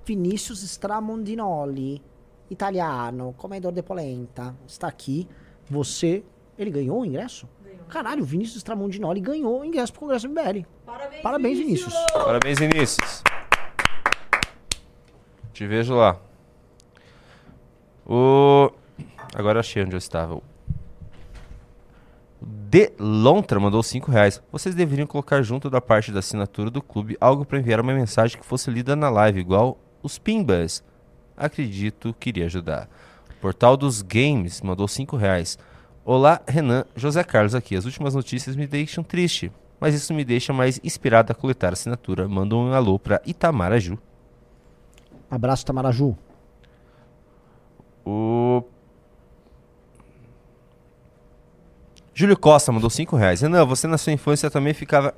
Vinícius 0.05 0.63
Stramondinoli, 0.63 2.03
italiano, 2.51 3.35
comedor 3.37 3.73
de 3.73 3.83
polenta. 3.83 4.55
Está 4.67 4.87
aqui. 4.89 5.27
Você. 5.69 6.23
Ele 6.59 6.71
ganhou 6.71 7.01
o 7.01 7.05
ingresso? 7.05 7.49
Caralho, 7.89 8.23
o 8.23 8.27
Vinícius 8.27 8.59
Stramondinoli 8.59 9.21
ganhou 9.21 9.61
o 9.61 9.65
ingresso 9.65 9.93
pro 9.93 10.03
Congresso 10.03 10.29
MBL. 10.29 10.65
Parabéns, 10.87 11.23
Parabéns, 11.23 11.59
Vinícius. 11.59 11.95
Parabéns, 12.13 12.59
Vinícius. 12.59 13.23
Te 15.55 15.69
vejo 15.69 15.95
lá. 15.95 16.19
O. 18.05 18.73
Agora 19.33 19.61
achei 19.61 19.85
onde 19.85 19.95
eu 19.95 19.99
estava. 19.99 20.35
O 20.35 20.43
De 22.43 22.93
Lontra 22.99 23.61
mandou 23.61 23.81
5 23.81 24.11
reais. 24.11 24.43
Vocês 24.51 24.75
deveriam 24.75 25.07
colocar 25.07 25.43
junto 25.43 25.71
da 25.71 25.81
parte 25.81 26.11
da 26.11 26.19
assinatura 26.19 26.71
do 26.71 26.83
clube 26.83 27.17
algo 27.21 27.45
para 27.45 27.61
enviar 27.61 27.81
uma 27.81 27.95
mensagem 27.95 28.37
que 28.37 28.45
fosse 28.45 28.69
lida 28.69 28.97
na 28.97 29.09
live, 29.09 29.39
igual 29.39 29.79
os 30.03 30.19
Pimbas. 30.19 30.83
Acredito 31.37 32.13
que 32.19 32.31
iria 32.31 32.47
ajudar. 32.47 32.89
Portal 33.41 33.77
dos 33.77 34.03
Games 34.03 34.61
mandou 34.61 34.89
5 34.89 35.17
reais. 35.17 35.57
Olá, 36.05 36.43
Renan, 36.49 36.85
José 36.97 37.23
Carlos 37.23 37.55
aqui. 37.55 37.77
As 37.77 37.85
últimas 37.85 38.13
notícias 38.13 38.57
me 38.57 38.67
deixam 38.67 39.05
triste, 39.05 39.53
mas 39.79 39.95
isso 39.95 40.13
me 40.13 40.25
deixa 40.25 40.53
mais 40.53 40.81
inspirado 40.83 41.31
a 41.31 41.35
coletar 41.35 41.73
assinatura. 41.73 42.27
Manda 42.29 42.57
um 42.57 42.73
alô 42.73 42.99
para 42.99 43.23
Itamaraju. 43.25 43.97
Abraço, 45.35 45.67
Tamaraju. 45.67 46.17
O. 48.07 48.63
Júlio 52.15 52.39
Costa 52.39 52.71
mandou 52.71 52.89
5 52.89 53.17
reais. 53.17 53.41
Renan, 53.41 53.65
você 53.65 53.87
na 53.87 53.99
sua 53.99 54.13
infância 54.13 54.51
também 54.51 54.73
ficava. 54.73 55.15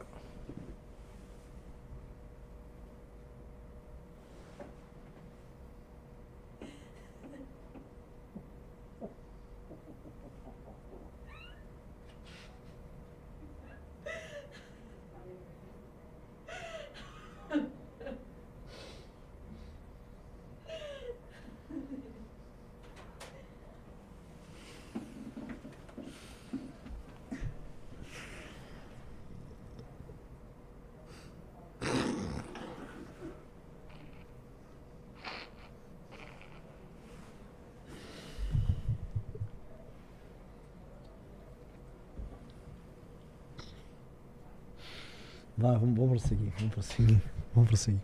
Vamos, 45.75 45.97
vamos 45.99 46.21
prosseguir. 46.23 46.53
Vamos 46.59 46.75
prosseguir. 46.75 47.21
Vamos 47.55 47.69
prosseguir. 47.69 48.01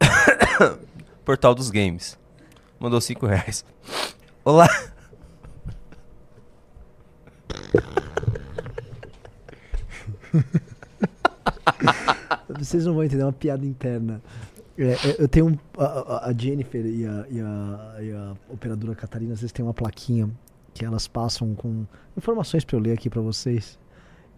Portal 1.24 1.54
dos 1.54 1.70
Games. 1.70 2.18
Mandou 2.78 3.00
5 3.00 3.26
reais. 3.26 3.64
Olá. 4.44 4.68
Vocês 12.58 12.84
não 12.84 12.94
vão 12.94 13.04
entender, 13.04 13.22
é 13.22 13.26
uma 13.26 13.32
piada 13.32 13.64
interna. 13.64 14.22
É, 14.76 14.92
é, 14.92 15.16
eu 15.18 15.28
tenho 15.28 15.48
um, 15.48 15.58
a, 15.78 16.28
a- 16.28 16.32
Jennifer 16.32 16.84
e 16.84 17.06
a, 17.06 17.26
e, 17.30 17.40
a, 17.40 17.96
e 18.02 18.12
a 18.12 18.34
operadora 18.48 18.94
Catarina, 18.94 19.34
às 19.34 19.40
vezes 19.40 19.52
tem 19.52 19.64
uma 19.64 19.74
plaquinha 19.74 20.30
que 20.74 20.84
elas 20.84 21.06
passam 21.06 21.54
com 21.54 21.84
informações 22.16 22.64
pra 22.64 22.76
eu 22.76 22.80
ler 22.80 22.92
aqui 22.92 23.10
pra 23.10 23.20
vocês. 23.20 23.78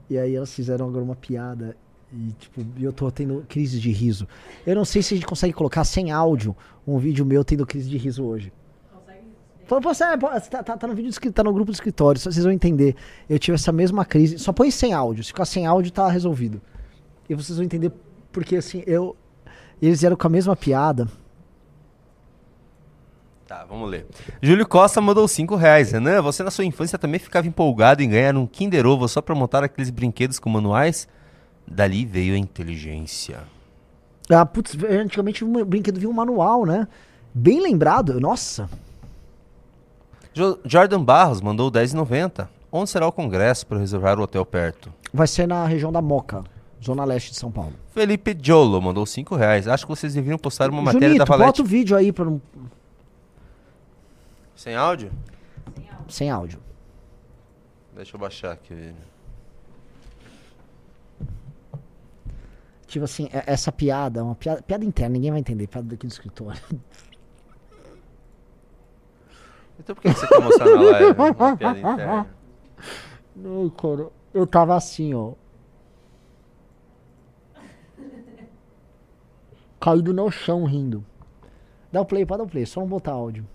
E 0.08 0.18
aí 0.18 0.34
elas 0.34 0.52
fizeram 0.52 0.86
agora 0.88 1.04
uma 1.04 1.16
piada 1.16 1.76
e 2.12 2.32
tipo, 2.38 2.64
eu 2.80 2.92
tô 2.92 3.10
tendo 3.10 3.44
crise 3.48 3.80
de 3.80 3.90
riso. 3.90 4.28
Eu 4.66 4.74
não 4.76 4.84
sei 4.84 5.02
se 5.02 5.14
a 5.14 5.16
gente 5.16 5.26
consegue 5.26 5.52
colocar 5.52 5.84
sem 5.84 6.12
áudio 6.12 6.56
um 6.86 6.98
vídeo 6.98 7.24
meu 7.24 7.44
tendo 7.44 7.66
crise 7.66 7.88
de 7.88 7.96
riso 7.96 8.24
hoje. 8.24 8.52
Sério, 9.94 10.18
pô, 10.18 10.28
tá, 10.28 10.62
tá- 10.62 10.76
tá 10.76 10.86
no 10.86 10.94
vídeo 10.94 11.10
tá 11.32 11.42
no 11.42 11.52
grupo 11.52 11.70
do 11.70 11.74
escritório, 11.74 12.20
vocês 12.20 12.44
vão 12.44 12.52
entender. 12.52 12.94
Eu 13.28 13.38
tive 13.38 13.54
essa 13.54 13.72
mesma 13.72 14.04
crise. 14.04 14.38
Só 14.38 14.52
põe 14.52 14.70
sem 14.70 14.92
áudio. 14.92 15.24
Se 15.24 15.28
ficar 15.28 15.46
sem 15.46 15.66
áudio, 15.66 15.90
tá 15.90 16.06
resolvido. 16.08 16.60
E 17.28 17.34
vocês 17.34 17.56
vão 17.56 17.64
entender 17.64 17.90
porque 18.30 18.56
assim, 18.56 18.82
eu. 18.86 19.16
Eles 19.80 20.00
vieram 20.00 20.16
com 20.16 20.26
a 20.26 20.30
mesma 20.30 20.54
piada. 20.54 21.08
Tá, 23.46 23.64
vamos 23.68 23.90
ler. 23.90 24.06
Júlio 24.42 24.66
Costa 24.66 25.00
mandou 25.00 25.28
5 25.28 25.54
reais. 25.54 25.92
Renan, 25.92 26.22
você 26.22 26.42
na 26.42 26.50
sua 26.50 26.64
infância 26.64 26.98
também 26.98 27.20
ficava 27.20 27.46
empolgado 27.46 28.02
em 28.02 28.08
ganhar 28.08 28.34
um 28.36 28.46
Kinder 28.46 28.86
Ovo 28.86 29.06
só 29.06 29.20
pra 29.20 29.34
montar 29.34 29.62
aqueles 29.62 29.90
brinquedos 29.90 30.38
com 30.38 30.48
manuais? 30.48 31.06
Dali 31.66 32.04
veio 32.06 32.34
a 32.34 32.38
inteligência. 32.38 33.40
Ah, 34.30 34.46
putz, 34.46 34.74
antigamente 34.82 35.44
o 35.44 35.64
brinquedo 35.64 35.98
vinha 35.98 36.10
um 36.10 36.14
manual, 36.14 36.64
né? 36.64 36.88
Bem 37.34 37.60
lembrado. 37.60 38.18
Nossa. 38.18 38.68
Jo- 40.32 40.58
Jordan 40.64 41.02
Barros 41.02 41.40
mandou 41.40 41.70
10,90. 41.70 42.48
Onde 42.72 42.90
será 42.90 43.06
o 43.06 43.12
congresso 43.12 43.66
para 43.66 43.78
reservar 43.78 44.18
o 44.18 44.22
hotel 44.22 44.44
perto? 44.44 44.92
Vai 45.12 45.26
ser 45.28 45.46
na 45.46 45.64
região 45.64 45.92
da 45.92 46.02
Moca, 46.02 46.42
zona 46.82 47.04
leste 47.04 47.30
de 47.30 47.36
São 47.36 47.50
Paulo. 47.52 47.74
Felipe 47.92 48.36
Jolo 48.42 48.80
mandou 48.82 49.06
5 49.06 49.36
reais. 49.36 49.68
Acho 49.68 49.84
que 49.86 49.90
vocês 49.94 50.14
deveriam 50.14 50.38
postar 50.38 50.70
uma 50.70 50.82
matéria 50.82 51.08
Junito, 51.08 51.18
da 51.18 51.24
Valete. 51.24 51.46
bota 51.46 51.62
o 51.62 51.64
vídeo 51.64 51.96
aí 51.96 52.10
pra 52.10 52.24
não... 52.24 52.40
Sem 54.54 54.74
áudio? 54.76 55.10
sem 56.08 56.30
áudio. 56.30 56.60
Deixa 57.94 58.14
eu 58.16 58.20
baixar 58.20 58.52
aqui. 58.52 58.94
Tipo 62.86 63.04
assim, 63.04 63.28
é- 63.32 63.44
essa 63.46 63.72
piada, 63.72 64.22
uma 64.22 64.34
piada, 64.34 64.62
piada 64.62 64.84
interna, 64.84 65.14
ninguém 65.14 65.30
vai 65.30 65.40
entender, 65.40 65.66
piada 65.66 65.88
daqui 65.88 66.06
do 66.06 66.10
escritório. 66.12 66.60
Então 69.78 69.94
por 69.96 70.02
que 70.02 70.08
você 70.12 70.26
quer 70.28 70.40
mostrar 70.40 70.66
na 70.66 70.80
live 70.80 71.12
uma 71.18 71.56
piada 71.56 71.78
interna? 71.78 72.26
Não, 73.34 73.68
cara, 73.70 74.08
eu 74.32 74.46
tava 74.46 74.76
assim, 74.76 75.12
ó. 75.14 75.32
Caído 79.80 80.14
no 80.14 80.30
chão 80.30 80.64
rindo. 80.64 81.04
Dá 81.90 82.00
o 82.00 82.06
play, 82.06 82.24
pode 82.24 82.38
dar 82.38 82.44
o 82.44 82.48
play, 82.48 82.64
só 82.64 82.80
não 82.80 82.86
botar 82.86 83.12
áudio. 83.12 83.46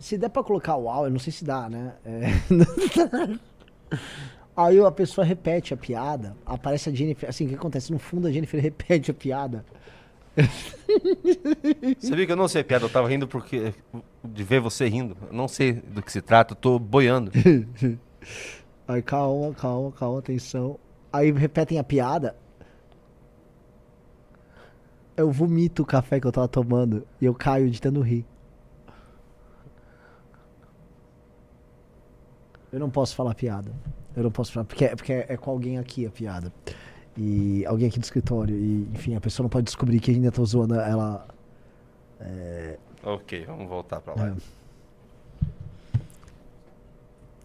Se 0.00 0.16
der 0.16 0.30
pra 0.30 0.42
colocar 0.42 0.76
o 0.76 0.88
áudio, 0.88 1.12
não 1.12 1.20
sei 1.20 1.30
se 1.30 1.44
dá, 1.44 1.68
né? 1.68 1.92
É. 2.06 2.20
Aí 4.56 4.80
a 4.80 4.90
pessoa 4.90 5.24
repete 5.24 5.74
a 5.74 5.76
piada, 5.76 6.34
aparece 6.44 6.88
a 6.88 6.92
Jennifer. 6.92 7.28
Assim, 7.28 7.44
o 7.44 7.48
que 7.50 7.54
acontece? 7.54 7.92
No 7.92 7.98
fundo 7.98 8.26
a 8.26 8.32
Jennifer 8.32 8.58
repete 8.60 9.10
a 9.10 9.14
piada. 9.14 9.62
Você 11.98 12.16
viu 12.16 12.24
que 12.24 12.32
eu 12.32 12.36
não 12.36 12.48
sei 12.48 12.64
piada, 12.64 12.86
eu 12.86 12.88
tava 12.88 13.08
rindo 13.08 13.28
porque 13.28 13.74
de 14.24 14.42
ver 14.42 14.58
você 14.58 14.88
rindo. 14.88 15.14
Eu 15.28 15.34
não 15.34 15.46
sei 15.46 15.74
do 15.74 16.02
que 16.02 16.10
se 16.10 16.22
trata, 16.22 16.54
eu 16.54 16.56
tô 16.56 16.78
boiando. 16.78 17.30
Aí 18.88 19.02
calma, 19.02 19.54
calma, 19.54 19.92
calma, 19.92 20.18
atenção. 20.18 20.78
Aí 21.12 21.30
repetem 21.30 21.78
a 21.78 21.84
piada. 21.84 22.34
Eu 25.14 25.30
vomito 25.30 25.82
o 25.82 25.86
café 25.86 26.18
que 26.18 26.26
eu 26.26 26.32
tava 26.32 26.48
tomando 26.48 27.06
e 27.20 27.26
eu 27.26 27.34
caio 27.34 27.70
de 27.70 27.78
tanto 27.82 28.00
rir. 28.00 28.24
Eu 32.72 32.78
não 32.78 32.90
posso 32.90 33.14
falar 33.14 33.34
piada. 33.34 33.70
Eu 34.16 34.22
não 34.24 34.30
posso 34.30 34.52
falar, 34.52 34.64
porque, 34.64 34.84
é- 34.84 34.94
porque 34.96 35.12
é 35.12 35.36
com 35.36 35.50
alguém 35.50 35.78
aqui 35.78 36.06
a 36.06 36.10
piada. 36.10 36.52
E 37.16 37.64
alguém 37.66 37.88
aqui 37.88 37.98
do 37.98 38.04
escritório. 38.04 38.56
E, 38.56 38.88
enfim, 38.94 39.14
a 39.14 39.20
pessoa 39.20 39.44
não 39.44 39.50
pode 39.50 39.64
descobrir 39.64 40.00
que 40.00 40.10
ainda 40.10 40.30
tô 40.30 40.44
zoando 40.44 40.74
ela. 40.74 41.26
É... 42.20 42.78
ok, 43.02 43.44
vamos 43.46 43.68
voltar 43.68 44.00
pra 44.00 44.14
lá. 44.14 44.36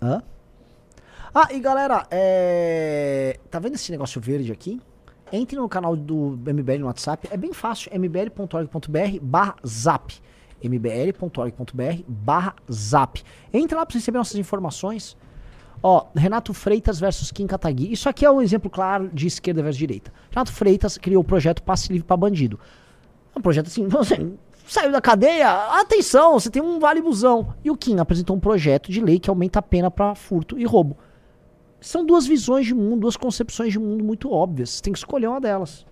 Hã? 0.02 0.24
Ah, 1.34 1.48
e 1.52 1.60
galera, 1.60 2.08
é... 2.12 3.40
tá 3.50 3.60
vendo 3.60 3.76
esse 3.76 3.92
negócio 3.92 4.22
verde 4.22 4.52
aqui? 4.52 4.82
Entre 5.32 5.58
no 5.58 5.68
canal 5.68 5.96
do 5.96 6.38
MBL 6.46 6.80
no 6.80 6.86
WhatsApp, 6.86 7.28
é 7.32 7.36
bem 7.36 7.52
fácil, 7.52 7.92
mbl.org.br 7.94 9.20
barra 9.22 9.56
zap. 9.66 10.14
mbl.org.br 10.66 12.04
barra 12.08 12.56
zap. 12.72 13.24
Entra 13.54 13.80
lá 13.80 13.86
você 13.88 13.98
receber 13.98 14.18
nossas 14.18 14.36
informações. 14.36 15.18
Ó, 15.82 16.08
Renato 16.16 16.54
Freitas 16.54 17.00
versus 17.00 17.32
Kim 17.32 17.46
Kataguiri. 17.46 17.94
Isso 17.94 18.10
aqui 18.10 18.26
é 18.26 18.32
um 18.32 18.42
exemplo 18.42 18.70
claro 18.70 19.10
de 19.14 19.28
esquerda 19.28 19.62
versus 19.62 19.78
direita. 19.78 20.12
Renato 20.32 20.52
Freitas 20.52 20.98
criou 20.98 21.22
o 21.22 21.26
projeto 21.26 21.62
Passe 21.62 21.92
Livre 21.92 22.08
pra 22.08 22.18
Bandido. 22.18 22.60
É 23.36 23.40
um 23.40 23.42
projeto 23.42 23.68
assim, 23.68 23.88
você 23.88 24.34
saiu 24.68 24.92
da 24.92 25.02
cadeia, 25.02 25.50
atenção, 25.80 26.34
você 26.34 26.50
tem 26.50 26.62
um 26.62 26.80
vale 26.80 27.02
busão. 27.02 27.54
E 27.64 27.70
o 27.70 27.78
Kim 27.78 28.00
apresentou 28.00 28.36
um 28.36 28.40
projeto 28.40 28.92
de 28.92 29.00
lei 29.02 29.20
que 29.20 29.30
aumenta 29.30 29.60
a 29.60 29.62
pena 29.62 29.92
pra 29.92 30.16
furto 30.16 30.58
e 30.58 30.66
roubo. 30.66 30.98
São 31.80 32.04
duas 32.04 32.26
visões 32.26 32.66
de 32.66 32.74
mundo, 32.74 33.02
duas 33.02 33.16
concepções 33.16 33.72
de 33.72 33.78
mundo 33.78 34.04
muito 34.04 34.32
óbvias. 34.32 34.72
Você 34.72 34.82
tem 34.82 34.94
que 34.94 34.98
escolher 34.98 35.28
uma 35.28 35.40
delas. 35.40 35.86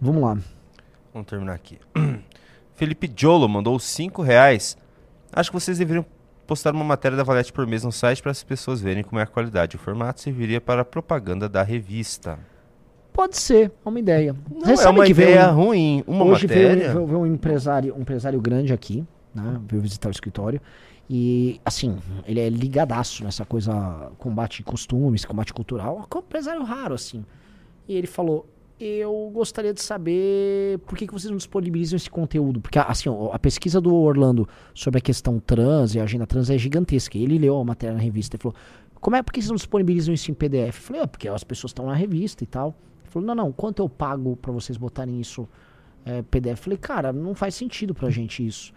Vamos 0.00 0.22
lá. 0.22 0.38
Vamos 1.12 1.28
terminar 1.28 1.54
aqui. 1.54 1.78
Felipe 2.74 3.10
Jolo 3.14 3.48
mandou 3.48 3.78
5 3.78 4.22
reais. 4.22 4.76
Acho 5.32 5.50
que 5.50 5.58
vocês 5.60 5.78
deveriam 5.78 6.04
postar 6.46 6.74
uma 6.74 6.84
matéria 6.84 7.16
da 7.16 7.22
Valete 7.22 7.52
por 7.52 7.66
mês 7.66 7.84
no 7.84 7.92
site 7.92 8.20
para 8.22 8.30
as 8.30 8.42
pessoas 8.42 8.80
verem 8.80 9.02
como 9.02 9.18
é 9.18 9.22
a 9.22 9.26
qualidade. 9.26 9.76
O 9.76 9.78
formato 9.78 10.20
serviria 10.20 10.60
para 10.60 10.82
a 10.82 10.84
propaganda 10.84 11.48
da 11.48 11.62
revista. 11.62 12.38
Pode 13.12 13.36
ser, 13.36 13.72
é 13.84 13.88
uma 13.88 13.98
ideia. 14.00 14.34
Não 14.50 14.68
é 14.74 14.88
uma 14.88 15.06
ideia 15.06 15.46
ruim. 15.46 16.02
Uma 16.06 16.24
Hoje 16.24 16.46
veio, 16.48 16.68
matéria. 16.68 16.92
veio- 16.92 17.06
veio 17.06 17.18
um 17.20 17.26
empresário, 17.26 17.94
um 17.96 18.00
empresário 18.00 18.40
grande 18.40 18.72
aqui, 18.72 19.04
né? 19.32 19.60
Veio 19.68 19.80
visitar 19.80 20.08
o 20.08 20.10
escritório. 20.10 20.60
E, 21.08 21.60
assim, 21.64 21.98
ele 22.26 22.40
é 22.40 22.48
ligadaço 22.48 23.22
nessa 23.22 23.44
coisa, 23.44 24.10
combate 24.18 24.62
costumes, 24.64 25.24
combate 25.24 25.52
cultural. 25.54 26.08
É 26.10 26.16
um 26.16 26.18
empresário 26.18 26.62
raro, 26.64 26.94
assim. 26.94 27.24
E 27.86 27.94
ele 27.94 28.06
falou: 28.08 28.46
Eu 28.86 29.30
gostaria 29.32 29.72
de 29.72 29.82
saber 29.82 30.78
por 30.80 30.98
que, 30.98 31.06
que 31.06 31.12
vocês 31.12 31.30
não 31.30 31.38
disponibilizam 31.38 31.96
esse 31.96 32.10
conteúdo. 32.10 32.60
Porque, 32.60 32.78
assim, 32.78 33.08
a 33.32 33.38
pesquisa 33.38 33.80
do 33.80 33.94
Orlando 33.94 34.46
sobre 34.74 34.98
a 34.98 35.00
questão 35.00 35.40
trans 35.40 35.94
e 35.94 36.00
a 36.00 36.02
agenda 36.02 36.26
trans 36.26 36.50
é 36.50 36.58
gigantesca. 36.58 37.16
Ele 37.16 37.38
leu 37.38 37.56
a 37.56 37.64
matéria 37.64 37.94
na 37.94 38.02
revista 38.02 38.36
e 38.36 38.38
falou: 38.38 38.54
Como 39.00 39.16
é 39.16 39.22
por 39.22 39.32
que 39.32 39.40
vocês 39.40 39.48
não 39.48 39.56
disponibilizam 39.56 40.12
isso 40.12 40.30
em 40.30 40.34
PDF? 40.34 40.76
Eu 40.76 40.82
falei: 40.82 41.02
ah, 41.02 41.06
Porque 41.06 41.26
as 41.26 41.42
pessoas 41.42 41.70
estão 41.70 41.86
na 41.86 41.94
revista 41.94 42.44
e 42.44 42.46
tal. 42.46 42.74
Ele 43.02 43.10
falou: 43.10 43.26
Não, 43.26 43.34
não, 43.34 43.52
quanto 43.52 43.80
eu 43.80 43.88
pago 43.88 44.36
pra 44.36 44.52
vocês 44.52 44.76
botarem 44.76 45.18
isso 45.18 45.48
é, 46.04 46.20
PDF? 46.20 46.50
Eu 46.50 46.56
falei: 46.56 46.78
Cara, 46.78 47.10
não 47.10 47.34
faz 47.34 47.54
sentido 47.54 47.94
pra 47.94 48.10
gente 48.10 48.46
isso. 48.46 48.70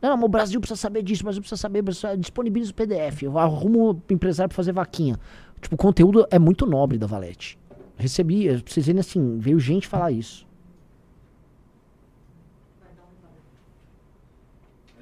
Não, 0.00 0.16
mas 0.16 0.24
o 0.24 0.28
Brasil 0.28 0.60
precisa 0.60 0.80
saber 0.80 1.04
disso, 1.04 1.22
o 1.22 1.26
Brasil 1.26 1.40
precisa 1.40 1.60
saber, 1.60 1.84
disponibiliza 2.18 2.72
o 2.72 2.74
PDF. 2.74 3.22
Eu 3.22 3.38
arrumo 3.38 4.02
empresário 4.10 4.48
pra 4.48 4.56
fazer 4.56 4.72
vaquinha. 4.72 5.16
Tipo, 5.60 5.76
o 5.76 5.78
conteúdo 5.78 6.26
é 6.28 6.40
muito 6.40 6.66
nobre 6.66 6.98
da 6.98 7.06
Valete. 7.06 7.56
Recebi, 8.02 8.48
vocês 8.66 8.84
verem 8.84 8.98
assim, 8.98 9.38
veio 9.38 9.60
gente 9.60 9.86
falar 9.86 10.10
isso. 10.10 10.44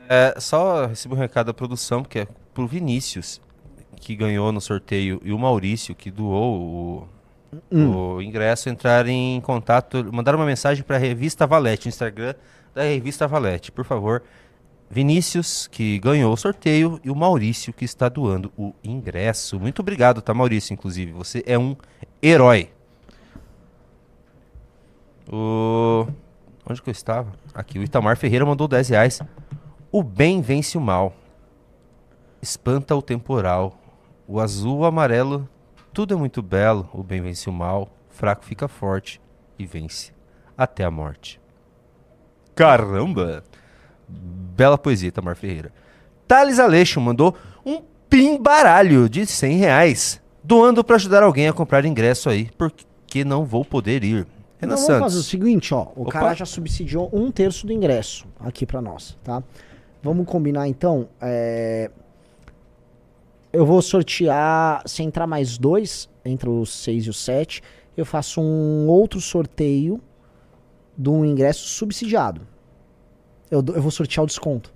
É, 0.07 0.35
só 0.39 0.85
recebi 0.85 1.15
um 1.15 1.17
recado 1.17 1.47
da 1.47 1.55
produção, 1.55 2.05
que 2.05 2.19
é 2.19 2.29
pro 2.53 2.67
Vinícius, 2.67 3.41
que 3.97 4.15
ganhou 4.15 4.53
no 4.53 4.61
sorteio, 4.61 5.19
e 5.25 5.33
o 5.33 5.39
Maurício, 5.39 5.95
que 5.95 6.11
doou 6.11 7.09
o, 7.73 8.17
o 8.17 8.21
ingresso, 8.21 8.69
entrarem 8.69 9.37
em 9.37 9.41
contato, 9.41 10.13
mandaram 10.13 10.39
uma 10.39 10.45
mensagem 10.45 10.85
para 10.85 10.97
a 10.97 10.99
revista 10.99 11.47
Valete, 11.47 11.87
no 11.87 11.89
Instagram 11.89 12.35
da 12.75 12.83
revista 12.83 13.27
Valete. 13.27 13.73
Por 13.73 13.87
favor, 13.87 14.23
Vinícius, 14.91 15.67
que 15.69 15.99
ganhou 15.99 16.35
o 16.35 16.37
sorteio, 16.37 17.01
e 17.03 17.11
o 17.11 17.17
Maurício, 17.17 17.73
que 17.73 17.87
está 17.87 18.11
doando 18.11 18.53
o 18.59 18.75
ingresso. 18.85 19.59
Muito 19.59 19.81
obrigado, 19.81 20.21
tá, 20.21 20.35
Maurício? 20.35 20.75
Inclusive, 20.75 21.13
você 21.13 21.43
é 21.47 21.59
um 21.59 21.75
herói. 22.23 22.69
O... 25.31 26.07
Onde 26.69 26.83
que 26.83 26.91
eu 26.91 26.93
estava? 26.93 27.33
Aqui, 27.55 27.79
o 27.79 27.83
Itamar 27.83 28.17
Ferreira 28.17 28.45
mandou 28.45 28.67
10 28.67 28.89
reais. 28.89 29.21
O 29.93 30.03
bem 30.03 30.41
vence 30.41 30.77
o 30.77 30.81
mal. 30.81 31.13
Espanta 32.43 32.95
o 32.97 33.03
temporal. 33.03 33.79
O 34.27 34.41
azul, 34.41 34.81
o 34.81 34.85
amarelo, 34.85 35.49
tudo 35.93 36.15
é 36.15 36.17
muito 36.17 36.43
belo. 36.43 36.89
O 36.93 37.03
bem 37.03 37.21
vence 37.21 37.49
o 37.49 37.53
mal. 37.53 37.89
Fraco 38.09 38.45
fica 38.45 38.69
forte 38.69 39.21
e 39.59 39.65
vence 39.65 40.13
até 40.57 40.85
a 40.85 40.91
morte. 40.91 41.41
Caramba! 42.55 43.43
Bela 44.09 44.77
poesia, 44.77 45.09
Itamar 45.09 45.37
Ferreira. 45.37 45.73
Thales 46.29 46.59
Aleixo 46.59 47.01
mandou 47.01 47.37
um 47.65 47.83
pimbaralho 48.09 49.09
de 49.09 49.27
100 49.27 49.57
reais. 49.57 50.21
Doando 50.43 50.85
para 50.85 50.97
ajudar 50.97 51.23
alguém 51.23 51.49
a 51.49 51.53
comprar 51.53 51.85
ingresso 51.85 52.29
aí, 52.29 52.51
porque 52.57 53.25
não 53.25 53.45
vou 53.45 53.65
poder 53.65 54.05
ir. 54.05 54.27
Renan 54.61 54.75
Então 54.75 54.77
vamos 54.77 54.87
Santos. 54.87 55.01
fazer 55.03 55.19
o 55.19 55.23
seguinte, 55.23 55.73
ó. 55.75 55.89
O 55.97 56.03
Opa. 56.03 56.13
cara 56.13 56.35
já 56.35 56.45
subsidiou 56.45 57.09
um 57.13 57.31
terço 57.31 57.67
do 57.67 57.73
ingresso 57.73 58.27
aqui 58.39 58.67
pra 58.67 58.81
nós, 58.83 59.17
tá? 59.25 59.43
Vamos 60.03 60.27
combinar 60.27 60.69
então. 60.69 61.09
é, 61.21 61.91
Eu 63.53 63.67
vou 63.67 63.83
sortear, 63.83 64.83
se 64.87 65.03
entrar 65.03 65.27
mais 65.27 65.59
dois, 65.59 66.09
entre 66.25 66.49
os 66.49 66.73
seis 66.73 67.05
e 67.07 67.11
os 67.11 67.19
sete, 67.19 67.63
eu 67.97 68.07
faço 68.07 68.41
um 68.41 68.87
outro 68.87 69.21
sorteio 69.21 70.01
de 70.97 71.09
um 71.09 71.25
ingresso 71.25 71.67
subsidiado. 71.69 72.47
Eu, 73.51 73.65
eu 73.75 73.83
vou 73.83 73.91
sortear 73.91 74.23
o 74.23 74.27
desconto. 74.27 74.73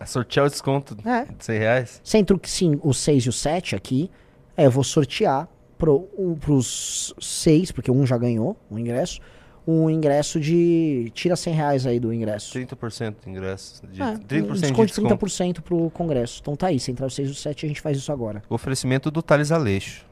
É 0.00 0.06
sortear 0.06 0.46
o 0.46 0.50
desconto 0.50 0.96
É. 1.06 1.26
de 1.26 1.44
100 1.44 1.58
reais. 1.58 2.00
Se 2.02 2.18
entre 2.18 2.34
o- 2.34 2.40
sim, 2.42 2.80
os 2.82 2.96
6 2.98 3.24
e 3.24 3.28
o 3.28 3.32
7 3.32 3.76
aqui, 3.76 4.10
é, 4.56 4.66
eu 4.66 4.70
vou 4.70 4.82
sortear 4.82 5.46
pro, 5.80 6.08
um, 6.16 6.34
pros 6.34 7.14
6, 7.18 7.72
porque 7.72 7.90
um 7.90 8.06
já 8.06 8.16
ganhou 8.16 8.56
o 8.70 8.78
ingresso, 8.78 9.20
um 9.66 9.90
ingresso 9.90 10.38
de. 10.38 11.10
Tira 11.14 11.34
100 11.34 11.54
reais 11.54 11.86
aí 11.86 11.98
do 11.98 12.12
ingresso. 12.12 12.56
30% 12.58 13.16
de 13.24 13.30
ingresso. 13.30 13.82
De, 13.86 14.00
É, 14.00 14.14
30% 14.14 14.14
um 14.14 14.52
de 14.52 14.60
desconto 14.60 14.86
de 14.86 14.92
desconto. 14.92 15.26
30% 15.26 15.60
pro 15.62 15.90
congresso. 15.90 16.38
Então 16.40 16.54
tá 16.54 16.68
aí, 16.68 16.78
se 16.78 16.90
entrar 16.90 17.06
os 17.06 17.14
6 17.14 17.28
e 17.28 17.32
o 17.32 17.34
7, 17.34 17.66
a 17.66 17.68
gente 17.68 17.80
faz 17.80 17.96
isso 17.96 18.12
agora. 18.12 18.42
Oferecimento 18.48 19.10
do 19.10 19.22
Thales 19.22 19.50
Aleixo. 19.50 20.06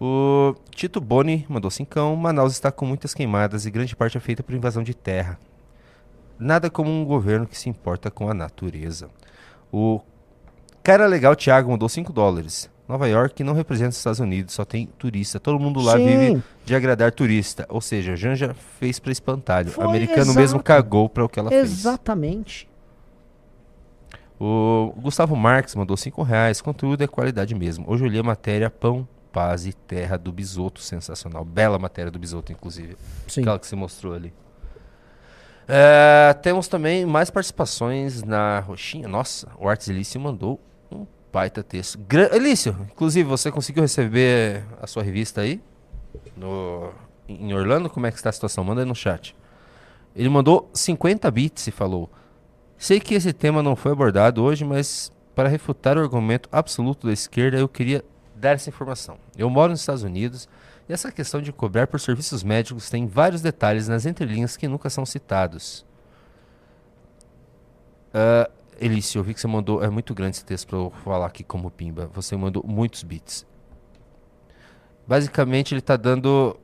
O 0.00 0.54
Tito 0.70 1.00
Boni 1.00 1.44
mandou 1.48 1.70
cincão. 1.70 2.16
Manaus 2.16 2.52
está 2.52 2.72
com 2.72 2.86
muitas 2.86 3.12
queimadas 3.12 3.66
e 3.66 3.70
grande 3.70 3.94
parte 3.94 4.16
é 4.16 4.20
feita 4.20 4.42
por 4.42 4.54
invasão 4.54 4.82
de 4.82 4.94
terra. 4.94 5.38
Nada 6.38 6.70
como 6.70 6.90
um 6.90 7.04
governo 7.04 7.46
que 7.46 7.58
se 7.58 7.68
importa 7.68 8.10
com 8.10 8.30
a 8.30 8.32
natureza. 8.32 9.10
O 9.70 10.00
cara 10.82 11.06
legal 11.06 11.36
Thiago 11.36 11.70
mandou 11.70 11.88
5 11.88 12.12
dólares. 12.14 12.70
Nova 12.90 13.06
York 13.06 13.44
não 13.44 13.54
representa 13.54 13.90
os 13.90 13.98
Estados 13.98 14.18
Unidos, 14.18 14.52
só 14.52 14.64
tem 14.64 14.86
turista. 14.98 15.38
Todo 15.38 15.60
mundo 15.60 15.80
lá 15.80 15.96
Sim. 15.96 16.06
vive 16.06 16.42
de 16.64 16.74
agradar 16.74 17.12
turista. 17.12 17.64
Ou 17.68 17.80
seja, 17.80 18.14
a 18.14 18.16
Janja 18.16 18.52
fez 18.80 18.98
pra 18.98 19.12
espantalho. 19.12 19.70
Foi, 19.70 19.84
o 19.84 19.88
americano 19.88 20.22
exato. 20.22 20.38
mesmo 20.38 20.60
cagou 20.60 21.08
pra 21.08 21.24
o 21.24 21.28
que 21.28 21.38
ela 21.38 21.50
fez. 21.50 21.70
Exatamente. 21.70 22.68
O 24.40 24.92
Gustavo 24.96 25.36
Marques 25.36 25.76
mandou 25.76 25.96
5 25.96 26.20
reais. 26.24 26.60
Conteúdo 26.60 27.04
é 27.04 27.06
qualidade 27.06 27.54
mesmo. 27.54 27.84
Hoje 27.88 28.04
eu 28.04 28.08
li 28.08 28.18
a 28.18 28.24
matéria 28.24 28.68
Pão, 28.68 29.06
Paz 29.30 29.66
e 29.66 29.72
Terra 29.72 30.18
do 30.18 30.32
Bisoto. 30.32 30.80
Sensacional. 30.80 31.44
Bela 31.44 31.78
matéria 31.78 32.10
do 32.10 32.18
Bisoto, 32.18 32.50
inclusive. 32.50 32.96
Sim. 33.28 33.42
Aquela 33.42 33.58
que 33.60 33.68
você 33.68 33.76
mostrou 33.76 34.14
ali. 34.14 34.34
É, 35.68 36.34
temos 36.42 36.66
também 36.66 37.06
mais 37.06 37.30
participações 37.30 38.24
na 38.24 38.58
roxinha. 38.58 39.06
Nossa, 39.06 39.46
o 39.56 39.68
Artes 39.68 39.86
Elício 39.86 40.20
mandou 40.20 40.58
um 40.90 41.06
baita 41.32 41.62
texto. 41.62 41.98
Elício, 42.32 42.76
inclusive, 42.90 43.28
você 43.28 43.50
conseguiu 43.50 43.82
receber 43.82 44.64
a 44.80 44.86
sua 44.86 45.02
revista 45.02 45.40
aí? 45.40 45.60
No, 46.36 46.92
em 47.28 47.52
Orlando? 47.54 47.88
Como 47.88 48.06
é 48.06 48.10
que 48.10 48.16
está 48.16 48.30
a 48.30 48.32
situação? 48.32 48.64
Manda 48.64 48.82
aí 48.82 48.86
no 48.86 48.94
chat. 48.94 49.36
Ele 50.14 50.28
mandou 50.28 50.68
50 50.74 51.30
bits 51.30 51.66
e 51.66 51.70
falou: 51.70 52.10
Sei 52.76 52.98
que 52.98 53.14
esse 53.14 53.32
tema 53.32 53.62
não 53.62 53.76
foi 53.76 53.92
abordado 53.92 54.42
hoje, 54.42 54.64
mas 54.64 55.12
para 55.34 55.48
refutar 55.48 55.96
o 55.96 56.00
argumento 56.00 56.48
absoluto 56.50 57.06
da 57.06 57.12
esquerda, 57.12 57.58
eu 57.58 57.68
queria 57.68 58.04
dar 58.34 58.52
essa 58.52 58.68
informação. 58.68 59.18
Eu 59.36 59.48
moro 59.48 59.70
nos 59.70 59.80
Estados 59.80 60.02
Unidos 60.02 60.48
e 60.88 60.92
essa 60.92 61.12
questão 61.12 61.40
de 61.40 61.52
cobrar 61.52 61.86
por 61.86 62.00
serviços 62.00 62.42
médicos 62.42 62.90
tem 62.90 63.06
vários 63.06 63.42
detalhes 63.42 63.86
nas 63.86 64.06
entrelinhas 64.06 64.56
que 64.56 64.66
nunca 64.66 64.90
são 64.90 65.06
citados. 65.06 65.86
Ah, 68.12 68.50
Elício, 68.80 69.18
eu 69.18 69.22
vi 69.22 69.34
que 69.34 69.40
você 69.40 69.46
mandou. 69.46 69.82
É 69.82 69.90
muito 69.90 70.14
grande 70.14 70.36
esse 70.36 70.44
texto 70.44 70.66
para 70.66 70.78
eu 70.78 70.92
falar 71.04 71.26
aqui 71.26 71.44
como 71.44 71.70
pimba. 71.70 72.10
Você 72.14 72.36
mandou 72.36 72.64
muitos 72.66 73.02
bits. 73.02 73.46
Basicamente, 75.06 75.74
ele 75.74 75.80
está 75.80 75.96
dando. 75.96 76.56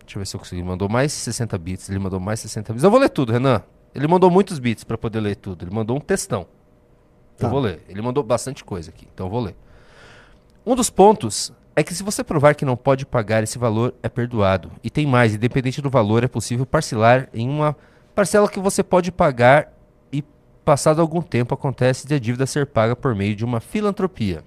Deixa 0.00 0.16
eu 0.16 0.20
ver 0.20 0.26
se 0.26 0.34
eu 0.34 0.40
consigo. 0.40 0.60
Ele 0.60 0.68
mandou 0.68 0.88
mais 0.88 1.12
60 1.12 1.58
bits. 1.58 1.90
Ele 1.90 1.98
mandou 1.98 2.18
mais 2.18 2.40
60 2.40 2.72
bits. 2.72 2.82
Eu 2.82 2.90
vou 2.90 2.98
ler 2.98 3.10
tudo, 3.10 3.32
Renan. 3.32 3.62
Ele 3.94 4.06
mandou 4.06 4.30
muitos 4.30 4.58
bits 4.58 4.82
para 4.82 4.96
poder 4.96 5.20
ler 5.20 5.36
tudo. 5.36 5.64
Ele 5.64 5.74
mandou 5.74 5.96
um 5.96 6.00
textão. 6.00 6.46
Tá. 7.36 7.46
Eu 7.46 7.50
vou 7.50 7.60
ler. 7.60 7.84
Ele 7.88 8.00
mandou 8.00 8.22
bastante 8.22 8.64
coisa 8.64 8.90
aqui, 8.90 9.06
então 9.12 9.26
eu 9.26 9.30
vou 9.30 9.40
ler. 9.40 9.56
Um 10.64 10.74
dos 10.74 10.90
pontos 10.90 11.52
é 11.74 11.82
que 11.82 11.94
se 11.94 12.02
você 12.02 12.22
provar 12.22 12.54
que 12.54 12.64
não 12.64 12.76
pode 12.76 13.06
pagar 13.06 13.42
esse 13.42 13.58
valor, 13.58 13.94
é 14.02 14.08
perdoado. 14.08 14.70
E 14.84 14.90
tem 14.90 15.06
mais, 15.06 15.34
independente 15.34 15.80
do 15.80 15.88
valor, 15.88 16.22
é 16.22 16.28
possível 16.28 16.66
parcelar 16.66 17.28
em 17.32 17.48
uma 17.48 17.76
parcela 18.14 18.48
que 18.48 18.60
você 18.60 18.82
pode 18.82 19.10
pagar 19.10 19.72
passado 20.70 21.00
algum 21.00 21.20
tempo 21.20 21.52
acontece 21.52 22.06
de 22.06 22.14
a 22.14 22.18
dívida 22.20 22.46
ser 22.46 22.64
paga 22.64 22.94
por 22.94 23.12
meio 23.12 23.34
de 23.34 23.44
uma 23.44 23.58
filantropia. 23.58 24.44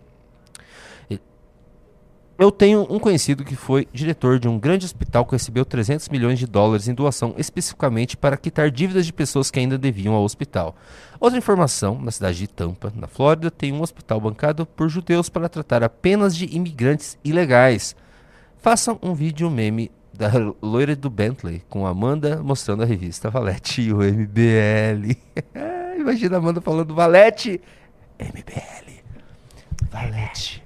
Eu 2.40 2.50
tenho 2.50 2.88
um 2.90 2.98
conhecido 2.98 3.44
que 3.44 3.58
foi 3.58 3.90
diretor 3.92 4.40
de 4.40 4.48
um 4.48 4.58
grande 4.58 4.86
hospital 4.86 5.26
que 5.26 5.34
recebeu 5.34 5.66
300 5.66 6.08
milhões 6.08 6.40
de 6.40 6.48
dólares 6.48 6.88
em 6.88 6.94
doação 6.94 7.36
especificamente 7.38 8.16
para 8.16 8.38
quitar 8.38 8.72
dívidas 8.72 9.06
de 9.06 9.12
pessoas 9.12 9.52
que 9.52 9.60
ainda 9.60 9.78
deviam 9.78 10.14
ao 10.14 10.24
hospital. 10.24 10.78
Outra 11.20 11.38
informação, 11.38 12.00
na 12.02 12.10
cidade 12.10 12.38
de 12.38 12.48
Tampa, 12.48 12.94
na 12.96 13.06
Flórida, 13.06 13.52
tem 13.52 13.74
um 13.74 13.82
hospital 13.82 14.22
bancado 14.22 14.66
por 14.66 14.88
judeus 14.88 15.28
para 15.28 15.50
tratar 15.50 15.84
apenas 15.84 16.34
de 16.34 16.46
imigrantes 16.56 17.18
ilegais. 17.22 17.98
Façam 18.60 18.98
um 19.04 19.14
vídeo 19.14 19.52
meme 19.52 19.92
da 20.14 20.32
loira 20.62 20.96
do 20.96 21.10
Bentley 21.10 21.62
com 21.68 21.86
Amanda 21.86 22.42
mostrando 22.42 22.84
a 22.84 22.86
revista 22.86 23.30
Valete 23.30 23.82
e 23.82 23.94
o 23.94 23.98
MBL. 23.98 25.18
Imagina 26.04 26.36
a 26.36 26.40
Amanda 26.40 26.62
falando 26.62 26.94
Valete, 26.94 27.60
MBL, 28.20 29.02
Valete, 29.90 30.64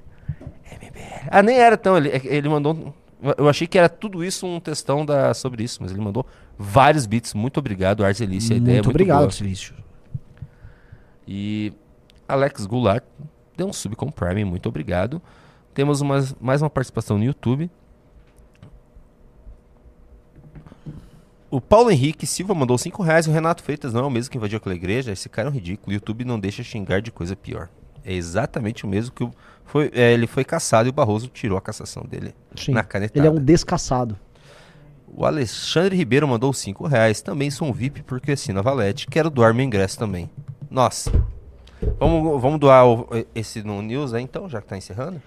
MBL. 0.71 1.27
Ah, 1.29 1.41
nem 1.43 1.57
era 1.57 1.77
tão. 1.77 1.97
Ele, 1.97 2.09
ele 2.25 2.49
mandou. 2.49 2.93
Eu 3.37 3.49
achei 3.49 3.65
que 3.67 3.77
era 3.77 3.89
tudo 3.89 4.23
isso 4.23 4.45
um 4.45 4.59
textão 4.59 5.05
da, 5.05 5.33
sobre 5.33 5.63
isso, 5.63 5.79
mas 5.81 5.91
ele 5.91 6.01
mandou 6.01 6.25
vários 6.57 7.05
bits. 7.05 7.33
Muito 7.33 7.57
obrigado, 7.59 8.05
Ars 8.05 8.21
Elícia. 8.21 8.55
A 8.55 8.57
ideia 8.57 8.75
é 8.75 8.75
muito 8.75 8.85
muito 8.85 8.95
obrigado, 8.95 9.19
boa. 9.19 9.31
Silício. 9.31 9.73
E 11.27 11.73
Alex 12.27 12.65
Goulart 12.65 13.03
deu 13.55 13.67
um 13.67 13.73
sub 13.73 13.95
com 13.95 14.11
Prime, 14.11 14.45
muito 14.45 14.69
obrigado. 14.69 15.21
Temos 15.73 16.01
umas- 16.01 16.35
mais 16.39 16.61
uma 16.61 16.69
participação 16.69 17.17
no 17.17 17.23
YouTube. 17.23 17.69
O 21.49 21.61
Paulo 21.61 21.89
Henrique 21.89 22.27
Silva 22.27 22.53
mandou 22.53 22.77
5 22.77 23.01
reais. 23.01 23.27
O 23.27 23.31
Renato 23.31 23.63
Freitas 23.63 23.93
não 23.93 24.01
é 24.01 24.03
o 24.05 24.09
mesmo 24.09 24.29
que 24.31 24.37
invadiu 24.37 24.57
aquela 24.57 24.75
igreja. 24.75 25.11
Esse 25.11 25.29
cara 25.29 25.47
é 25.47 25.51
um 25.51 25.53
ridículo. 25.53 25.91
O 25.91 25.93
YouTube 25.93 26.25
não 26.25 26.39
deixa 26.39 26.61
xingar 26.63 27.01
de 27.01 27.11
coisa 27.11 27.35
pior. 27.35 27.69
É 28.03 28.13
exatamente 28.13 28.85
o 28.85 28.87
mesmo 28.87 29.13
que 29.13 29.23
o, 29.23 29.31
foi, 29.65 29.89
é, 29.93 30.13
ele 30.13 30.27
foi 30.27 30.43
caçado 30.43 30.87
e 30.87 30.91
o 30.91 30.93
Barroso 30.93 31.27
tirou 31.27 31.57
a 31.57 31.61
cassação 31.61 32.03
dele 32.03 32.33
Sim. 32.55 32.71
na 32.73 32.83
canetada. 32.83 33.19
Ele 33.19 33.27
é 33.27 33.31
um 33.31 33.41
descaçado. 33.43 34.17
O 35.07 35.25
Alexandre 35.25 35.95
Ribeiro 35.95 36.27
mandou 36.27 36.51
5 36.51 36.85
reais. 36.85 37.21
Também 37.21 37.49
sou 37.49 37.67
um 37.69 37.73
VIP 37.73 38.03
porque 38.03 38.33
assino 38.33 38.59
a 38.59 38.61
Valete. 38.61 39.07
Quero 39.07 39.29
doar 39.29 39.53
meu 39.53 39.65
ingresso 39.65 39.97
também. 39.97 40.29
Nossa. 40.69 41.11
Vamos, 41.99 42.41
vamos 42.41 42.59
doar 42.59 42.85
o- 42.87 43.07
esse 43.33 43.61
no 43.63 43.81
News 43.81 44.13
aí 44.13 44.23
então, 44.23 44.49
já 44.49 44.61
que 44.61 44.67
tá 44.67 44.77
encerrando? 44.77 45.21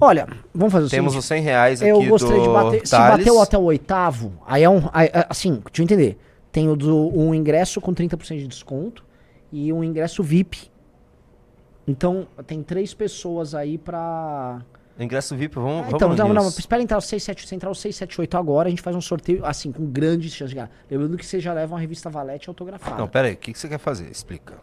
Olha, 0.00 0.26
vamos 0.54 0.72
fazer 0.72 0.86
o 0.86 0.90
Temos 0.90 1.12
seguinte. 1.12 1.22
os 1.22 1.26
100 1.26 1.42
reais 1.42 1.82
aqui 1.82 1.90
Eu 1.90 2.04
gostaria 2.04 2.36
do 2.36 2.42
de 2.42 2.48
bater. 2.48 2.86
Se 2.86 2.90
Thales. 2.90 3.18
bateu 3.18 3.40
até 3.40 3.56
o 3.58 3.62
oitavo, 3.62 4.32
aí 4.46 4.62
é 4.62 4.68
um. 4.70 4.82
aí, 4.92 5.08
assim, 5.28 5.54
deixa 5.64 5.80
eu 5.80 5.84
entender. 5.84 6.18
Tem 6.52 6.68
o 6.68 6.76
do, 6.76 7.18
um 7.18 7.34
ingresso 7.34 7.80
com 7.80 7.94
30% 7.94 8.38
de 8.38 8.46
desconto 8.46 9.04
e 9.52 9.72
um 9.72 9.82
ingresso 9.82 10.22
VIP. 10.22 10.70
Então, 11.88 12.26
tem 12.46 12.62
três 12.62 12.92
pessoas 12.92 13.54
aí 13.54 13.78
pra. 13.78 14.60
Ingresso 14.98 15.36
VIP, 15.36 15.56
vamos, 15.56 15.70
Ah, 15.70 15.82
vamos 15.82 15.94
então, 15.94 16.08
no 16.08 16.16
não, 16.16 16.42
não, 16.42 16.48
espera 16.48 16.82
entrar 16.82 16.96
o 16.96 17.00
67, 17.02 17.46
se 17.46 17.54
entrar 17.54 17.70
o 17.70 17.74
678 17.74 18.36
agora, 18.36 18.68
a 18.68 18.70
gente 18.70 18.80
faz 18.80 18.96
um 18.96 19.00
sorteio, 19.00 19.44
assim, 19.44 19.70
com 19.70 19.84
grandes 19.86 20.32
chances 20.32 20.50
de 20.50 20.54
ganhar. 20.56 20.70
Lembrando 20.90 21.16
que 21.18 21.26
você 21.26 21.38
já 21.38 21.52
leva 21.52 21.74
uma 21.74 21.80
revista 21.80 22.08
Valete 22.08 22.48
autografada. 22.48 22.96
Não, 22.96 23.06
pera 23.06 23.28
aí. 23.28 23.34
O 23.34 23.36
que, 23.36 23.52
que 23.52 23.58
você 23.58 23.68
quer 23.68 23.78
fazer? 23.78 24.10
Explica. 24.10 24.54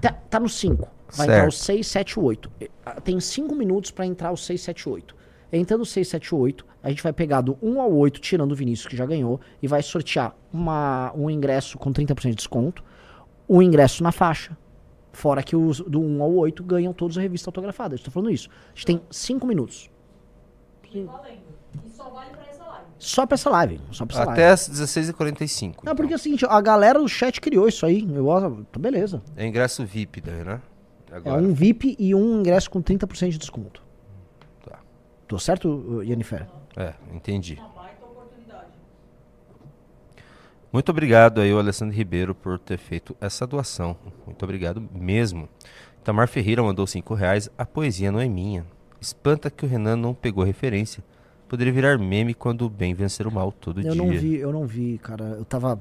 Tá, 0.00 0.12
tá 0.12 0.40
no 0.40 0.48
5. 0.48 0.88
Vai 1.16 1.26
entrar 1.26 1.48
o 1.48 1.52
Certo. 1.52 1.66
678. 1.66 2.50
Eh, 2.60 2.70
ah, 2.84 3.00
Tem 3.00 3.20
5 3.20 3.54
minutos 3.54 3.90
pra 3.90 4.06
entrar 4.06 4.32
o 4.32 4.36
678. 4.36 5.14
Entrando 5.52 5.82
o 5.82 5.86
678, 5.86 6.64
a 6.82 6.90
gente 6.90 7.02
vai 7.02 7.12
pegar 7.12 7.40
do 7.40 7.58
1 7.62 7.80
ao 7.80 7.92
8, 7.92 8.20
tirando 8.20 8.52
o 8.52 8.54
Vinícius, 8.54 8.86
que 8.86 8.96
já 8.96 9.06
ganhou, 9.06 9.40
e 9.62 9.68
vai 9.68 9.82
sortear 9.82 10.34
uma, 10.52 11.12
um 11.14 11.30
ingresso 11.30 11.78
com 11.78 11.92
30% 11.92 12.30
de 12.30 12.34
desconto, 12.34 12.84
um 13.48 13.62
ingresso 13.62 14.02
na 14.02 14.12
faixa. 14.12 14.56
Fora 15.18 15.42
que 15.42 15.56
os 15.56 15.80
do 15.80 16.00
1 16.00 16.22
ao 16.22 16.32
8 16.32 16.62
ganham 16.62 16.92
todos 16.92 17.18
a 17.18 17.20
revista 17.20 17.48
autografada. 17.48 17.94
Eu 17.94 17.96
estou 17.96 18.12
falando 18.12 18.30
isso. 18.30 18.48
A 18.48 18.68
gente 18.76 18.86
tem 18.86 19.00
5 19.10 19.44
minutos. 19.48 19.90
Valendo. 20.94 21.40
E 21.84 21.90
só 21.90 22.08
vale 22.08 22.30
pra 22.30 22.46
essa 22.46 22.64
live. 22.64 22.86
Só 23.00 23.26
pra 23.26 23.34
essa 23.34 23.50
live. 23.50 23.80
Só 23.90 24.06
pra 24.06 24.14
essa 24.14 24.24
live. 24.26 24.40
Até 24.40 24.50
às 24.50 24.70
16h45. 24.70 25.78
Não, 25.82 25.96
porque 25.96 26.12
é 26.12 26.16
o 26.16 26.18
seguinte, 26.20 26.46
a 26.48 26.60
galera 26.60 27.00
do 27.00 27.08
chat 27.08 27.40
criou 27.40 27.66
isso 27.66 27.84
aí. 27.84 28.08
Eu, 28.08 28.64
tá 28.70 28.78
beleza. 28.78 29.20
É 29.36 29.44
ingresso 29.44 29.84
VIP 29.84 30.20
daí, 30.20 30.44
né? 30.44 30.62
É 31.10 31.16
Agora. 31.16 31.42
um 31.42 31.52
VIP 31.52 31.96
e 31.98 32.14
um 32.14 32.38
ingresso 32.38 32.70
com 32.70 32.80
30% 32.80 33.30
de 33.30 33.38
desconto. 33.38 33.82
Tá. 34.64 34.78
Tô 35.26 35.36
certo, 35.36 36.00
Yennefer? 36.00 36.46
É, 36.76 36.94
entendi. 37.12 37.60
Muito 40.72 40.90
obrigado 40.90 41.40
aí, 41.40 41.52
o 41.52 41.58
Alessandro 41.58 41.96
Ribeiro, 41.96 42.34
por 42.34 42.58
ter 42.58 42.78
feito 42.78 43.16
essa 43.20 43.46
doação. 43.46 43.96
Muito 44.26 44.42
obrigado 44.42 44.86
mesmo. 44.92 45.48
Tamar 46.04 46.28
Ferreira 46.28 46.62
mandou 46.62 46.86
5 46.86 47.14
reais. 47.14 47.50
A 47.56 47.64
poesia 47.64 48.12
não 48.12 48.20
é 48.20 48.28
minha. 48.28 48.66
Espanta 49.00 49.50
que 49.50 49.64
o 49.64 49.68
Renan 49.68 49.96
não 49.96 50.12
pegou 50.12 50.44
referência. 50.44 51.02
Poderia 51.48 51.72
virar 51.72 51.98
meme 51.98 52.34
quando 52.34 52.66
o 52.66 52.68
bem 52.68 52.92
vencer 52.92 53.26
o 53.26 53.32
mal 53.32 53.50
todo 53.50 53.80
Eu 53.80 53.92
dia. 53.92 54.02
não 54.02 54.10
vi, 54.10 54.36
eu 54.36 54.52
não 54.52 54.66
vi, 54.66 54.98
cara. 54.98 55.24
Eu 55.24 55.44
tava. 55.44 55.78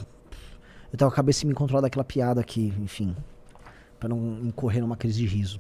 Eu 0.92 0.98
tava 0.98 1.12
com 1.12 1.16
a 1.16 1.18
cabeça 1.18 1.46
me 1.46 1.54
controlar 1.54 1.82
daquela 1.82 2.06
piada 2.06 2.40
aqui, 2.40 2.74
enfim. 2.80 3.14
Pra 4.00 4.08
não 4.08 4.40
incorrer 4.44 4.82
numa 4.82 4.96
crise 4.96 5.18
de 5.20 5.26
riso. 5.28 5.60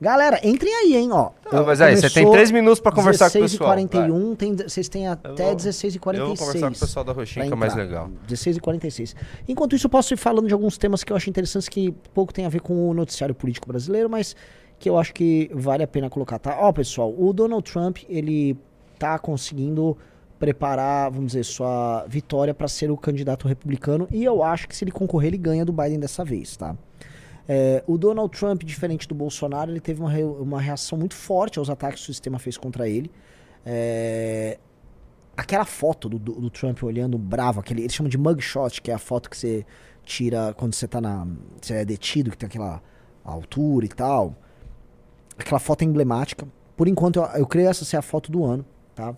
Galera, 0.00 0.38
entrem 0.44 0.72
aí, 0.72 0.96
hein, 0.96 1.10
ó. 1.10 1.30
Não, 1.52 1.66
mas 1.66 1.80
aí, 1.80 1.96
você 1.96 2.08
tem 2.08 2.30
três 2.30 2.52
minutos 2.52 2.78
pra 2.78 2.92
conversar 2.92 3.30
com 3.32 3.38
o 3.38 3.40
pessoal, 3.42 3.74
16h41, 3.76 4.36
tem, 4.36 4.54
vocês 4.54 4.88
têm 4.88 5.08
até 5.08 5.46
vou- 5.46 5.56
16h46. 5.56 6.18
eu 6.20 6.26
vou 6.28 6.36
conversar 6.36 6.70
com 6.70 6.76
o 6.76 6.78
pessoal 6.80 7.04
da 7.04 7.12
Roxinha, 7.12 7.46
que 7.46 7.52
é 7.52 7.56
mais 7.56 7.74
legal. 7.74 8.08
16h46. 8.28 9.16
Enquanto 9.48 9.74
isso, 9.74 9.86
eu 9.86 9.90
posso 9.90 10.14
ir 10.14 10.16
falando 10.16 10.46
de 10.46 10.54
alguns 10.54 10.78
temas 10.78 11.02
que 11.02 11.12
eu 11.12 11.16
acho 11.16 11.28
interessantes 11.28 11.68
que 11.68 11.90
pouco 12.14 12.32
tem 12.32 12.46
a 12.46 12.48
ver 12.48 12.60
com 12.60 12.88
o 12.88 12.94
noticiário 12.94 13.34
político 13.34 13.66
brasileiro, 13.66 14.08
mas 14.08 14.36
que 14.78 14.88
eu 14.88 14.96
acho 14.96 15.12
que 15.12 15.50
vale 15.52 15.82
a 15.82 15.88
pena 15.88 16.08
colocar, 16.08 16.38
tá? 16.38 16.56
Ó, 16.60 16.72
pessoal, 16.72 17.12
o 17.18 17.32
Donald 17.32 17.68
Trump, 17.68 17.98
ele 18.08 18.56
tá 19.00 19.18
conseguindo 19.18 19.96
preparar, 20.38 21.10
vamos 21.10 21.32
dizer, 21.32 21.42
sua 21.44 22.04
vitória 22.06 22.54
para 22.54 22.68
ser 22.68 22.88
o 22.88 22.96
candidato 22.96 23.48
republicano 23.48 24.06
e 24.12 24.22
eu 24.24 24.44
acho 24.44 24.68
que 24.68 24.76
se 24.76 24.84
ele 24.84 24.92
concorrer, 24.92 25.28
ele 25.30 25.38
ganha 25.38 25.64
do 25.64 25.72
Biden 25.72 25.98
dessa 25.98 26.24
vez, 26.24 26.56
tá? 26.56 26.76
É, 27.48 27.82
o 27.86 27.96
Donald 27.96 28.30
Trump, 28.38 28.62
diferente 28.62 29.08
do 29.08 29.14
Bolsonaro, 29.14 29.70
ele 29.70 29.80
teve 29.80 30.00
uma, 30.00 30.10
re- 30.10 30.22
uma 30.22 30.60
reação 30.60 30.98
muito 30.98 31.14
forte 31.14 31.58
aos 31.58 31.70
ataques 31.70 32.04
que 32.04 32.10
o 32.10 32.14
sistema 32.14 32.38
fez 32.38 32.58
contra 32.58 32.86
ele. 32.86 33.10
É, 33.64 34.58
aquela 35.36 35.64
foto 35.64 36.08
do, 36.10 36.18
do, 36.18 36.32
do 36.34 36.50
Trump 36.50 36.82
olhando 36.82 37.16
bravo, 37.16 37.58
aquele, 37.60 37.82
eles 37.82 37.94
chamam 37.94 38.10
de 38.10 38.18
mugshot, 38.18 38.82
que 38.82 38.90
é 38.90 38.94
a 38.94 38.98
foto 38.98 39.30
que 39.30 39.36
você 39.36 39.64
tira 40.04 40.52
quando 40.58 40.74
você 40.74 40.86
tá 40.86 41.00
na. 41.00 41.26
Você 41.60 41.74
é 41.74 41.84
detido, 41.86 42.30
que 42.30 42.36
tem 42.36 42.46
aquela 42.46 42.82
altura 43.24 43.86
e 43.86 43.88
tal. 43.88 44.34
aquela 45.38 45.58
foto 45.58 45.84
emblemática. 45.84 46.46
Por 46.76 46.86
enquanto, 46.88 47.16
eu, 47.16 47.24
eu 47.40 47.46
creio 47.46 47.68
essa 47.68 47.84
ser 47.84 47.96
a 47.96 48.02
foto 48.02 48.30
do 48.30 48.44
ano, 48.44 48.64
tá? 48.94 49.16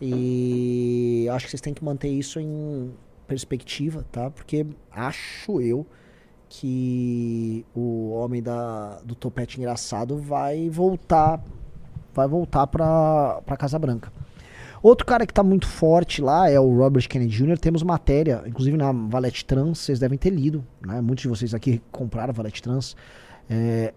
E 0.00 1.26
acho 1.30 1.44
que 1.46 1.50
vocês 1.50 1.60
têm 1.60 1.74
que 1.74 1.84
manter 1.84 2.08
isso 2.08 2.40
em 2.40 2.92
perspectiva, 3.26 4.04
tá? 4.10 4.30
Porque 4.30 4.66
acho 4.90 5.60
eu 5.60 5.86
que 6.50 7.64
o 7.74 8.10
homem 8.10 8.42
da, 8.42 8.98
do 9.04 9.14
topete 9.14 9.56
engraçado 9.56 10.18
vai 10.18 10.68
voltar 10.68 11.40
vai 12.12 12.26
voltar 12.26 12.66
pra 12.66 13.56
Casa 13.56 13.78
Branca. 13.78 14.12
Outro 14.82 15.06
cara 15.06 15.26
que 15.26 15.32
tá 15.32 15.42
muito 15.42 15.68
forte 15.68 16.20
lá 16.20 16.50
é 16.50 16.58
o 16.58 16.76
Robert 16.76 17.06
Kennedy 17.08 17.36
Jr. 17.36 17.58
Temos 17.58 17.82
matéria, 17.82 18.42
inclusive 18.46 18.76
na 18.76 18.90
Valete 18.90 19.44
Trans, 19.44 19.78
vocês 19.78 20.00
devem 20.00 20.18
ter 20.18 20.30
lido, 20.30 20.64
né? 20.84 21.00
Muitos 21.00 21.22
de 21.22 21.28
vocês 21.28 21.54
aqui 21.54 21.80
compraram 21.92 22.30
a 22.30 22.32
Valete 22.32 22.62
Trans. 22.62 22.96
É, 23.48 23.92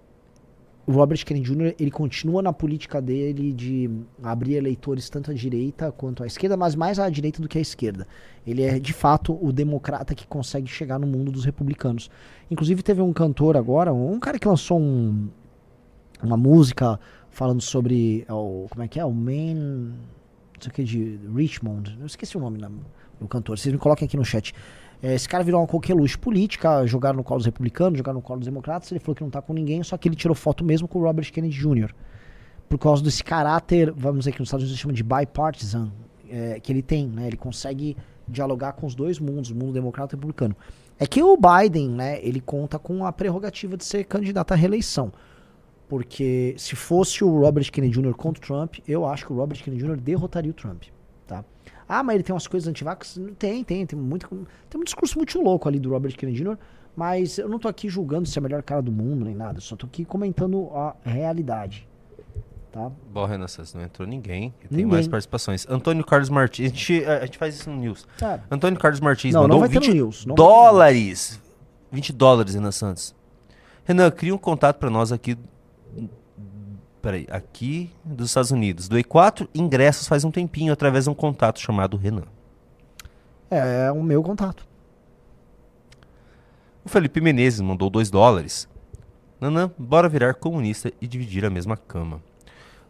o 0.85 0.91
Robert 0.91 1.23
Kennedy 1.25 1.53
Jr. 1.53 1.75
ele 1.79 1.91
continua 1.91 2.41
na 2.41 2.51
política 2.51 3.01
dele 3.01 3.53
de 3.53 3.89
abrir 4.21 4.55
eleitores 4.55 5.09
tanto 5.09 5.31
à 5.31 5.33
direita 5.33 5.91
quanto 5.91 6.23
à 6.23 6.27
esquerda, 6.27 6.57
mas 6.57 6.75
mais 6.75 6.99
à 6.99 7.09
direita 7.09 7.41
do 7.41 7.47
que 7.47 7.57
à 7.57 7.61
esquerda. 7.61 8.05
Ele 8.45 8.63
é 8.63 8.77
de 8.79 8.91
fato 8.91 9.37
o 9.41 9.53
democrata 9.53 10.13
que 10.13 10.27
consegue 10.27 10.67
chegar 10.67 10.99
no 10.99 11.07
mundo 11.07 11.31
dos 11.31 11.45
republicanos. 11.45 12.09
Inclusive 12.51 12.83
teve 12.83 13.01
um 13.01 13.13
cantor 13.13 13.55
agora, 13.55 13.93
um 13.93 14.19
cara 14.19 14.37
que 14.37 14.47
lançou 14.47 14.77
um, 14.77 15.29
uma 16.21 16.35
música 16.35 16.99
falando 17.29 17.61
sobre 17.61 18.25
é 18.27 18.33
o 18.33 18.67
como 18.69 18.83
é 18.83 18.87
que 18.87 18.99
é 18.99 19.05
o 19.05 19.11
Man, 19.13 19.55
não 19.55 20.59
sei 20.59 20.69
o 20.69 20.73
que 20.73 20.83
de 20.83 21.19
Richmond. 21.33 21.97
Eu 21.97 22.05
esqueci 22.05 22.35
o 22.37 22.41
nome 22.41 22.59
do 23.19 23.27
cantor. 23.27 23.57
Vocês 23.57 23.71
me 23.71 23.79
coloquem 23.79 24.05
aqui 24.05 24.17
no 24.17 24.25
chat. 24.25 24.53
É, 25.03 25.13
Esse 25.13 25.27
cara 25.27 25.43
virou 25.43 25.59
uma 25.59 25.67
coqueluche 25.67 26.17
política, 26.17 26.87
jogaram 26.87 27.17
no 27.17 27.23
colo 27.23 27.39
dos 27.39 27.45
republicanos, 27.45 27.97
jogaram 27.97 28.19
no 28.19 28.21
colo 28.21 28.39
dos 28.39 28.47
democratas, 28.47 28.89
ele 28.89 29.01
falou 29.01 29.15
que 29.15 29.21
não 29.21 29.29
tá 29.29 29.41
com 29.41 29.53
ninguém, 29.53 29.83
só 29.83 29.97
que 29.97 30.07
ele 30.07 30.15
tirou 30.15 30.33
foto 30.33 30.63
mesmo 30.63 30.87
com 30.87 30.99
o 30.99 31.03
Robert 31.03 31.29
Kennedy 31.29 31.57
Jr. 31.57 31.93
Por 32.69 32.79
causa 32.79 33.03
desse 33.03 33.21
caráter, 33.21 33.91
vamos 33.91 34.19
dizer 34.19 34.31
que 34.31 34.39
nos 34.39 34.47
Estados 34.47 34.63
Unidos 34.63 34.79
chama 34.79 34.93
de 34.93 35.03
bipartisan, 35.03 35.91
é, 36.29 36.57
que 36.59 36.71
ele 36.71 36.81
tem, 36.81 37.05
né? 37.07 37.27
Ele 37.27 37.35
consegue 37.35 37.97
dialogar 38.27 38.71
com 38.71 38.87
os 38.87 38.95
dois 38.95 39.19
mundos, 39.19 39.51
o 39.51 39.55
mundo 39.55 39.73
democrata 39.73 40.15
e 40.15 40.17
republicano. 40.17 40.55
É 40.97 41.05
que 41.05 41.21
o 41.21 41.37
Biden, 41.37 41.89
né, 41.89 42.23
ele 42.23 42.39
conta 42.39 42.79
com 42.79 43.05
a 43.05 43.11
prerrogativa 43.11 43.75
de 43.75 43.83
ser 43.83 44.05
candidato 44.05 44.53
à 44.53 44.55
reeleição. 44.55 45.11
Porque 45.89 46.55
se 46.57 46.75
fosse 46.75 47.23
o 47.23 47.39
Robert 47.41 47.69
Kennedy 47.69 47.99
Jr. 47.99 48.13
contra 48.13 48.41
o 48.41 48.47
Trump, 48.47 48.77
eu 48.87 49.05
acho 49.05 49.25
que 49.25 49.33
o 49.33 49.35
Robert 49.35 49.61
Kennedy 49.61 49.83
Jr. 49.83 49.97
derrotaria 49.97 50.49
o 50.49 50.53
Trump, 50.53 50.83
tá? 51.27 51.43
Ah, 51.87 52.03
mas 52.03 52.15
ele 52.15 52.23
tem 52.23 52.33
umas 52.33 52.47
coisas 52.47 52.67
antivax? 52.67 53.19
Tem, 53.37 53.63
tem, 53.63 53.85
tem 53.85 53.99
muito, 53.99 54.27
tem 54.69 54.79
um 54.79 54.83
discurso 54.83 55.17
muito 55.17 55.39
louco 55.41 55.67
ali 55.67 55.79
do 55.79 55.89
Robert 55.89 56.15
Kennedy 56.15 56.43
Jr., 56.43 56.57
mas 56.95 57.37
eu 57.37 57.49
não 57.49 57.57
tô 57.57 57.67
aqui 57.67 57.89
julgando 57.89 58.27
se 58.27 58.37
é 58.37 58.39
o 58.39 58.43
melhor 58.43 58.61
cara 58.61 58.81
do 58.81 58.91
mundo 58.91 59.25
nem 59.25 59.33
nada, 59.35 59.59
só 59.59 59.75
tô 59.75 59.85
aqui 59.87 60.05
comentando 60.05 60.69
a 60.75 60.95
realidade, 61.03 61.87
tá? 62.71 62.91
Bom, 63.11 63.25
Renan 63.25 63.47
Santos, 63.47 63.73
não 63.73 63.81
entrou 63.81 64.07
ninguém. 64.07 64.53
E 64.63 64.67
tem 64.67 64.77
Ninguém. 64.77 64.85
mais 64.85 65.07
participações. 65.07 65.65
Antônio 65.67 66.05
Carlos 66.05 66.29
Martins. 66.29 66.67
A 66.67 66.69
gente, 66.69 67.05
a 67.05 67.25
gente 67.25 67.37
faz 67.37 67.55
isso 67.55 67.69
no 67.69 67.77
News. 67.77 68.05
Tá. 68.17 68.39
Antônio 68.51 68.79
Carlos 68.79 68.99
Martins 68.99 69.33
Não, 69.33 69.47
não 69.47 69.59
mandou 69.59 69.73
no 69.73 69.81
20 69.81 69.93
News, 69.93 70.25
não 70.25 70.35
dólares. 70.35 71.39
20 71.91 72.13
dólares, 72.13 72.53
Renan 72.55 72.71
Santos. 72.71 73.15
Renan, 73.85 74.09
cria 74.11 74.33
um 74.33 74.37
contato 74.37 74.77
pra 74.77 74.89
nós 74.89 75.11
aqui. 75.11 75.37
Peraí, 77.03 77.27
aqui 77.29 77.91
dos 78.01 78.29
Estados 78.29 78.49
Unidos. 78.49 78.87
Doei 78.87 79.03
quatro 79.03 79.49
ingressos 79.53 80.07
faz 80.07 80.23
um 80.23 80.31
tempinho 80.31 80.71
através 80.71 81.03
de 81.03 81.09
um 81.09 81.13
contato 81.13 81.59
chamado 81.59 81.97
Renan. 81.97 82.23
É, 83.51 83.87
é 83.87 83.91
o 83.91 84.01
meu 84.01 84.23
contato. 84.23 84.65
O 86.85 86.87
Felipe 86.87 87.19
Menezes 87.19 87.59
mandou 87.59 87.89
2 87.89 88.09
dólares. 88.09 88.69
Nanã, 89.37 89.69
bora 89.77 90.07
virar 90.07 90.33
comunista 90.35 90.93
e 91.01 91.05
dividir 91.05 91.43
a 91.43 91.49
mesma 91.49 91.75
cama. 91.75 92.21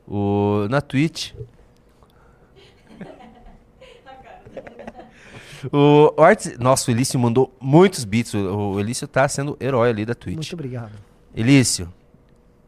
O, 0.07 0.67
na 0.69 0.79
Twitch. 0.79 1.33
o, 5.71 6.13
o 6.15 6.21
Arts, 6.21 6.55
nossa, 6.59 6.91
o 6.91 6.93
Elício 6.93 7.19
mandou 7.19 7.51
muitos 7.59 8.03
bits. 8.03 8.35
O, 8.35 8.73
o 8.73 8.79
Elício 8.79 9.07
tá 9.07 9.27
sendo 9.27 9.57
herói 9.59 9.89
ali 9.89 10.05
da 10.05 10.13
Twitch. 10.13 10.35
Muito 10.35 10.53
obrigado. 10.53 10.91
Elício, 11.35 11.91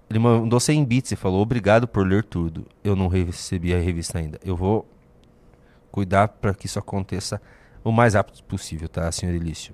ele 0.10 0.20
mandou 0.20 0.60
100 0.60 0.86
bits 0.86 1.12
e 1.12 1.16
falou: 1.16 1.42
Obrigado 1.42 1.88
por 1.88 2.06
ler 2.06 2.24
tudo. 2.24 2.66
Eu 2.84 2.96
não 2.96 3.08
recebi 3.08 3.74
a 3.74 3.80
revista 3.80 4.20
ainda. 4.20 4.40
Eu 4.44 4.56
vou 4.56 4.88
cuidar 5.92 6.28
para 6.28 6.54
que 6.54 6.66
isso 6.66 6.78
aconteça 6.78 7.42
o 7.84 7.92
mais 7.92 8.14
rápido 8.14 8.44
possível, 8.44 8.90
tá, 8.90 9.12
senhor 9.12 9.34
Elício? 9.34 9.74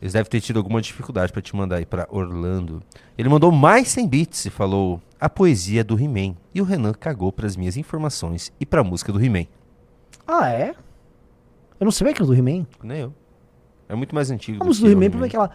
Eles 0.00 0.14
devem 0.14 0.30
ter 0.30 0.40
tido 0.40 0.56
alguma 0.56 0.80
dificuldade 0.80 1.30
para 1.30 1.42
te 1.42 1.54
mandar 1.54 1.76
aí 1.76 1.84
para 1.84 2.08
Orlando. 2.10 2.82
Ele 3.18 3.28
mandou 3.28 3.52
mais 3.52 3.88
100 3.88 4.08
bits 4.08 4.46
e 4.46 4.50
falou: 4.50 5.00
A 5.20 5.28
poesia 5.28 5.84
do 5.84 5.98
He-Man. 5.98 6.34
E 6.54 6.60
o 6.60 6.64
Renan 6.64 6.92
cagou 6.92 7.30
para 7.30 7.46
as 7.46 7.54
minhas 7.54 7.76
informações 7.76 8.50
e 8.58 8.64
para 8.64 8.80
a 8.80 8.84
música 8.84 9.12
do 9.12 9.22
He-Man. 9.22 9.46
Ah, 10.26 10.48
é? 10.48 10.74
Eu 11.78 11.84
não 11.84 11.90
sabia 11.92 12.14
que 12.14 12.22
era 12.22 12.26
do 12.26 12.34
He-Man. 12.34 12.66
Nem 12.82 12.98
eu. 12.98 13.14
É 13.88 13.94
muito 13.94 14.14
mais 14.14 14.30
antigo. 14.30 14.62
A 14.62 14.66
música 14.66 14.86
do 14.86 14.90
o 14.90 14.92
He-Man, 14.92 15.10
como 15.10 15.24
é 15.24 15.28
que 15.28 15.36
ela... 15.36 15.50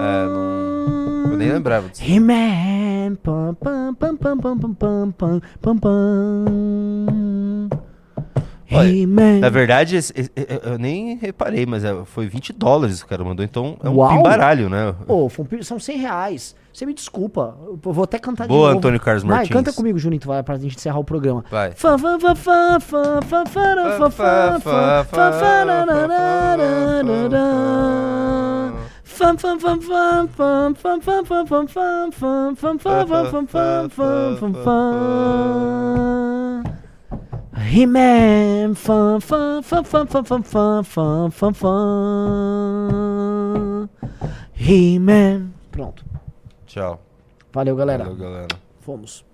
É, 0.00 0.26
não. 0.26 1.32
Eu 1.32 1.36
nem 1.38 1.52
lembrava 1.52 1.88
disso. 1.88 2.04
He-Man, 2.04 3.16
pam, 3.22 3.54
pam, 3.54 3.94
pam, 3.94 4.16
pam, 4.16 4.38
pam, 4.38 4.58
pam, 4.58 4.74
pam, 4.74 5.10
pam, 5.12 5.40
pam, 5.60 5.78
pam. 5.78 6.44
Olha. 8.76 9.40
Na 9.40 9.48
verdade, 9.48 9.98
eu 10.64 10.78
nem 10.78 11.16
reparei, 11.16 11.64
mas 11.66 11.84
é, 11.84 11.94
foi 12.04 12.26
20 12.26 12.52
dólares 12.52 13.00
que 13.00 13.06
o 13.06 13.08
cara 13.08 13.24
mandou, 13.24 13.44
então 13.44 13.76
é 13.82 13.88
um 13.88 13.96
Uau! 13.96 14.16
pimbaralho, 14.16 14.68
né? 14.68 14.94
Ô, 15.06 15.28
foi 15.28 15.44
um 15.44 15.48
pi- 15.48 15.64
são 15.64 15.78
100 15.78 15.98
reais. 15.98 16.54
Você 16.72 16.84
me 16.84 16.92
desculpa. 16.92 17.56
Eu 17.84 17.92
vou 17.92 18.02
até 18.02 18.18
cantar 18.18 18.44
de 18.44 18.48
Boa, 18.48 18.66
novo. 18.68 18.78
Antônio 18.78 18.98
Carlos 18.98 19.22
Vai, 19.22 19.36
Martins. 19.36 19.52
canta 19.54 19.72
comigo, 19.72 19.96
Junito, 19.96 20.26
vai, 20.26 20.42
pra 20.42 20.56
gente 20.58 20.74
encerrar 20.76 20.98
o 20.98 21.04
programa. 21.04 21.44
Vai. 21.48 21.72
He-Man, 37.56 38.74
fã, 38.74 39.20
fã, 39.20 39.62
fã, 39.62 39.84
fã, 39.84 40.04
fã, 40.04 40.24
fã, 40.24 40.42
fã, 40.42 40.82
fã, 40.82 41.30
fã, 41.30 41.52
fã. 41.52 41.68
He-Man. 44.54 45.52
Pronto. 45.70 46.04
Tchau. 46.66 47.00
Valeu, 47.52 47.76
galera. 47.76 48.04
Valeu, 48.04 48.18
galera. 48.18 48.48
Fomos. 48.80 49.24